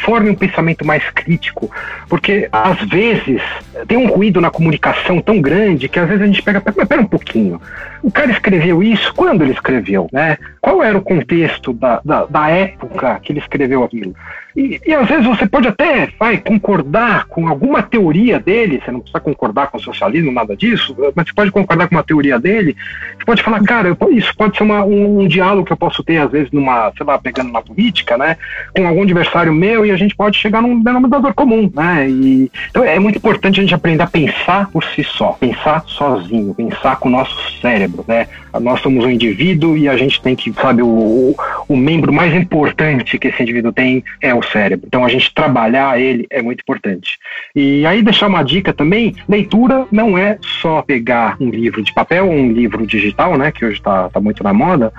forme 0.04 0.30
um 0.30 0.34
pensamento 0.34 0.86
mais 0.86 1.02
crítico, 1.10 1.70
porque 2.08 2.48
às 2.52 2.78
vezes 2.88 3.42
tem 3.86 3.98
um 3.98 4.08
ruído 4.08 4.40
na 4.40 4.50
comunicação 4.50 5.20
tão 5.20 5.40
grande 5.40 5.88
que 5.88 5.98
às 5.98 6.08
vezes 6.08 6.22
a 6.22 6.26
gente 6.26 6.42
pega, 6.42 6.60
pera, 6.60 6.86
pera 6.86 7.02
um 7.02 7.06
pouquinho. 7.06 7.60
O 8.02 8.10
cara 8.10 8.30
escreveu 8.30 8.82
isso 8.82 9.12
quando 9.14 9.42
ele 9.42 9.52
escreveu, 9.52 10.08
né? 10.12 10.36
Qual 10.60 10.82
era 10.82 10.96
o 10.98 11.02
contexto 11.02 11.72
da, 11.72 12.00
da, 12.04 12.26
da 12.26 12.48
época 12.48 13.20
que 13.22 13.32
ele 13.32 13.38
escreveu 13.38 13.84
aquilo? 13.84 14.14
E, 14.56 14.80
e, 14.86 14.94
às 14.94 15.08
vezes 15.08 15.24
você 15.24 15.46
pode 15.46 15.68
até 15.68 16.08
vai, 16.18 16.36
concordar 16.36 17.26
com 17.26 17.48
alguma 17.48 17.82
teoria 17.82 18.38
dele, 18.38 18.80
você 18.84 18.90
não 18.90 19.00
precisa 19.00 19.20
concordar 19.20 19.68
com 19.68 19.78
o 19.78 19.80
socialismo, 19.80 20.30
nada 20.30 20.56
disso, 20.56 20.94
mas 21.14 21.26
você 21.26 21.34
pode 21.34 21.50
concordar 21.50 21.88
com 21.88 21.94
uma 21.94 22.02
teoria 22.02 22.38
dele, 22.38 22.76
você 23.16 23.24
pode 23.24 23.42
falar, 23.42 23.62
cara, 23.62 23.96
isso 24.10 24.34
pode 24.36 24.56
ser 24.56 24.62
uma, 24.62 24.84
um, 24.84 25.20
um, 25.20 25.28
diálogo 25.28 25.66
que 25.66 25.72
eu 25.72 25.76
posso 25.76 26.02
ter, 26.02 26.18
às 26.18 26.30
vezes, 26.30 26.50
numa, 26.52 26.92
sei 26.96 27.06
lá, 27.06 27.18
pegando 27.18 27.50
na 27.50 27.62
política, 27.62 28.18
né, 28.18 28.36
com 28.76 28.86
algum 28.86 29.02
adversário 29.02 29.52
meu, 29.52 29.86
e 29.86 29.90
a 29.90 29.96
gente 29.96 30.14
pode 30.14 30.36
chegar 30.36 30.60
num 30.60 30.82
denominador 30.82 31.32
comum, 31.34 31.70
né, 31.74 32.08
e, 32.08 32.50
então 32.70 32.84
é 32.84 32.98
muito 32.98 33.16
importante 33.16 33.60
a 33.60 33.62
gente 33.62 33.74
aprender 33.74 34.02
a 34.02 34.06
pensar 34.06 34.70
por 34.70 34.84
si 34.84 35.02
só, 35.02 35.32
pensar 35.32 35.82
sozinho, 35.86 36.54
pensar 36.54 36.96
com 36.96 37.08
o 37.08 37.12
nosso 37.12 37.51
cérebro, 37.62 38.04
né, 38.06 38.28
nós 38.60 38.80
somos 38.80 39.04
um 39.04 39.10
indivíduo 39.10 39.78
e 39.78 39.88
a 39.88 39.96
gente 39.96 40.20
tem 40.20 40.36
que, 40.36 40.52
sabe, 40.52 40.82
o, 40.82 41.34
o, 41.66 41.76
membro 41.76 42.12
mais 42.12 42.34
importante 42.34 43.18
que 43.18 43.28
esse 43.28 43.42
indivíduo 43.42 43.72
tem 43.72 44.04
é 44.20 44.34
o 44.34 44.42
o 44.42 44.50
cérebro. 44.50 44.86
Então 44.86 45.04
a 45.04 45.08
gente 45.08 45.32
trabalhar 45.32 45.98
ele 45.98 46.26
é 46.28 46.42
muito 46.42 46.60
importante. 46.60 47.18
E 47.54 47.86
aí 47.86 48.02
deixar 48.02 48.26
uma 48.26 48.42
dica 48.42 48.72
também, 48.72 49.14
leitura 49.28 49.86
não 49.90 50.18
é 50.18 50.38
só 50.60 50.82
pegar 50.82 51.36
um 51.40 51.48
livro 51.48 51.82
de 51.82 51.94
papel 51.94 52.26
ou 52.26 52.32
um 52.32 52.52
livro 52.52 52.86
digital, 52.86 53.38
né, 53.38 53.50
que 53.52 53.64
hoje 53.64 53.78
está 53.78 54.10
tá 54.10 54.20
muito 54.20 54.42
na 54.42 54.52
moda, 54.52 54.92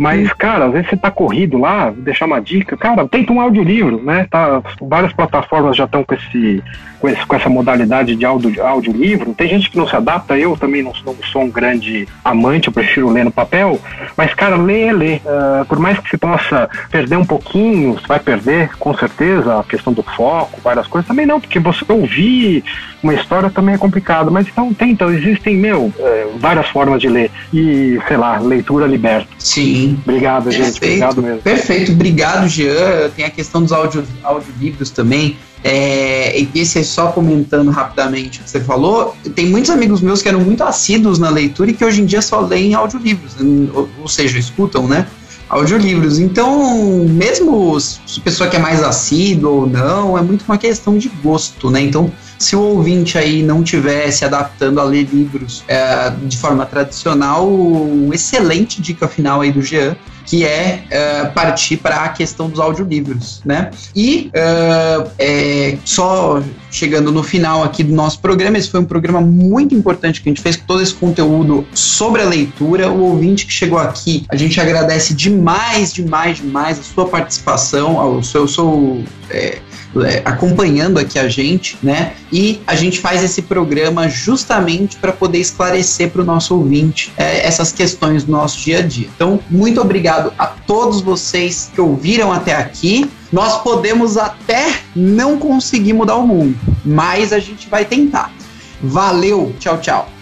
mas, 0.00 0.32
cara, 0.32 0.64
às 0.64 0.72
vezes 0.72 0.88
você 0.88 0.96
tá 0.96 1.10
corrido 1.10 1.58
lá, 1.58 1.92
deixar 1.94 2.24
uma 2.24 2.40
dica, 2.40 2.74
cara, 2.74 3.06
tenta 3.06 3.34
um 3.34 3.38
audiolivro, 3.38 4.02
né? 4.02 4.26
Tá, 4.30 4.62
várias 4.80 5.12
plataformas 5.12 5.76
já 5.76 5.84
estão 5.84 6.02
com 6.02 6.14
esse 6.14 6.62
com, 7.00 7.08
esse, 7.08 7.26
com 7.26 7.34
essa 7.34 7.48
modalidade 7.48 8.14
de 8.14 8.24
audio, 8.24 8.62
audiolivro. 8.62 9.34
Tem 9.34 9.48
gente 9.48 9.70
que 9.70 9.76
não 9.76 9.88
se 9.88 9.96
adapta, 9.96 10.38
eu 10.38 10.56
também 10.56 10.82
não, 10.82 10.92
não 11.04 11.16
sou 11.32 11.42
um 11.42 11.50
grande 11.50 12.06
amante, 12.24 12.68
eu 12.68 12.72
prefiro 12.72 13.08
ler 13.08 13.24
no 13.24 13.30
papel, 13.30 13.80
mas, 14.16 14.34
cara, 14.34 14.56
ler 14.56 14.88
é 14.88 14.92
ler. 14.92 15.22
Uh, 15.24 15.64
por 15.64 15.78
mais 15.78 15.98
que 15.98 16.10
você 16.10 16.18
possa 16.18 16.68
perder 16.90 17.16
um 17.16 17.24
pouquinho, 17.24 17.94
você 17.94 18.06
vai 18.06 18.20
perder, 18.20 18.76
com 18.78 18.94
certeza, 18.94 19.58
a 19.58 19.64
questão 19.64 19.92
do 19.92 20.02
foco, 20.02 20.60
várias 20.62 20.86
coisas, 20.86 21.08
também 21.08 21.26
não, 21.26 21.40
porque 21.40 21.58
você 21.58 21.84
ouvir 21.88 22.62
uma 23.02 23.14
história 23.14 23.48
também 23.48 23.74
é 23.74 23.78
complicado, 23.78 24.30
mas 24.30 24.46
então 24.46 24.74
tenta, 24.74 25.06
existem, 25.06 25.56
meu, 25.56 25.84
uh, 25.84 26.38
várias 26.38 26.68
formas 26.68 27.00
de 27.00 27.08
ler. 27.08 27.30
E, 27.52 27.98
sei 28.06 28.16
lá, 28.16 28.38
leitura 28.38 28.86
liberta. 28.86 29.28
Sim. 29.38 29.89
Obrigado, 30.04 30.44
Perfeito. 30.44 30.66
gente. 30.66 30.76
Obrigado 30.76 31.22
mesmo. 31.22 31.42
Perfeito, 31.42 31.92
obrigado, 31.92 32.48
Jean. 32.48 33.10
Tem 33.14 33.24
a 33.24 33.30
questão 33.30 33.62
dos 33.62 33.72
audio, 33.72 34.04
audiolivros 34.22 34.90
também. 34.90 35.36
É, 35.62 36.40
e 36.40 36.48
esse 36.54 36.78
é 36.78 36.82
só 36.82 37.08
comentando 37.08 37.70
rapidamente 37.70 38.40
o 38.40 38.44
que 38.44 38.50
você 38.50 38.60
falou, 38.60 39.14
tem 39.34 39.46
muitos 39.46 39.70
amigos 39.70 40.00
meus 40.00 40.22
que 40.22 40.28
eram 40.28 40.40
muito 40.40 40.64
assíduos 40.64 41.18
na 41.18 41.28
leitura 41.28 41.70
e 41.70 41.74
que 41.74 41.84
hoje 41.84 42.00
em 42.00 42.06
dia 42.06 42.22
só 42.22 42.40
leem 42.40 42.72
audiolivros, 42.74 43.36
ou, 43.74 43.88
ou 44.00 44.08
seja, 44.08 44.38
escutam, 44.38 44.88
né? 44.88 45.06
Audiolivros. 45.50 46.18
Então, 46.18 47.04
mesmo 47.08 47.78
se 47.78 48.00
a 48.18 48.22
pessoa 48.22 48.48
que 48.48 48.56
é 48.56 48.58
mais 48.58 48.82
assídua 48.82 49.50
ou 49.50 49.66
não, 49.66 50.16
é 50.16 50.22
muito 50.22 50.44
uma 50.48 50.56
questão 50.56 50.96
de 50.96 51.08
gosto, 51.22 51.70
né? 51.70 51.82
Então, 51.82 52.10
se 52.40 52.56
o 52.56 52.60
ouvinte 52.60 53.18
aí 53.18 53.42
não 53.42 53.62
estiver 53.62 54.10
se 54.10 54.24
adaptando 54.24 54.80
a 54.80 54.82
ler 54.82 55.06
livros 55.12 55.62
é, 55.68 56.10
de 56.10 56.38
forma 56.38 56.64
tradicional, 56.64 57.46
uma 57.46 58.14
excelente 58.14 58.80
dica 58.80 59.06
final 59.06 59.42
aí 59.42 59.52
do 59.52 59.60
Jean 59.60 59.94
que 60.30 60.44
é 60.44 60.84
uh, 60.86 61.32
partir 61.32 61.78
para 61.78 62.04
a 62.04 62.08
questão 62.08 62.48
dos 62.48 62.60
audiolivros, 62.60 63.40
né? 63.44 63.72
E 63.96 64.30
uh, 64.32 65.10
é, 65.18 65.76
só 65.84 66.40
chegando 66.70 67.10
no 67.10 67.24
final 67.24 67.64
aqui 67.64 67.82
do 67.82 67.92
nosso 67.92 68.20
programa, 68.20 68.56
esse 68.56 68.70
foi 68.70 68.78
um 68.78 68.84
programa 68.84 69.20
muito 69.20 69.74
importante 69.74 70.22
que 70.22 70.28
a 70.28 70.30
gente 70.30 70.40
fez 70.40 70.54
com 70.54 70.66
todo 70.66 70.82
esse 70.82 70.94
conteúdo 70.94 71.66
sobre 71.74 72.22
a 72.22 72.24
leitura. 72.24 72.88
O 72.92 73.00
ouvinte 73.10 73.44
que 73.44 73.52
chegou 73.52 73.80
aqui, 73.80 74.24
a 74.28 74.36
gente 74.36 74.60
agradece 74.60 75.14
demais 75.14 75.92
demais, 75.92 76.36
demais, 76.38 76.78
a 76.78 76.82
sua 76.84 77.08
participação, 77.08 78.16
o 78.16 78.22
seu, 78.22 78.46
seu 78.46 79.02
é, 79.30 79.58
é, 79.89 79.89
acompanhando 80.24 80.98
aqui 80.98 81.18
a 81.18 81.28
gente, 81.28 81.76
né? 81.82 82.14
E 82.32 82.60
a 82.66 82.74
gente 82.74 83.00
faz 83.00 83.22
esse 83.22 83.42
programa 83.42 84.08
justamente 84.08 84.96
para 84.96 85.12
poder 85.12 85.38
esclarecer 85.38 86.10
para 86.10 86.22
o 86.22 86.24
nosso 86.24 86.54
ouvinte 86.54 87.12
é, 87.16 87.46
essas 87.46 87.72
questões 87.72 88.24
do 88.24 88.32
nosso 88.32 88.60
dia 88.60 88.78
a 88.78 88.82
dia. 88.82 89.08
Então, 89.14 89.40
muito 89.50 89.80
obrigado 89.80 90.32
a 90.38 90.46
todos 90.46 91.00
vocês 91.00 91.70
que 91.74 91.80
ouviram 91.80 92.32
até 92.32 92.54
aqui. 92.54 93.10
Nós 93.32 93.62
podemos 93.62 94.16
até 94.16 94.80
não 94.94 95.38
conseguir 95.38 95.92
mudar 95.92 96.16
o 96.16 96.26
mundo, 96.26 96.58
mas 96.84 97.32
a 97.32 97.38
gente 97.38 97.68
vai 97.68 97.84
tentar. 97.84 98.32
Valeu, 98.82 99.54
tchau, 99.58 99.78
tchau. 99.78 100.19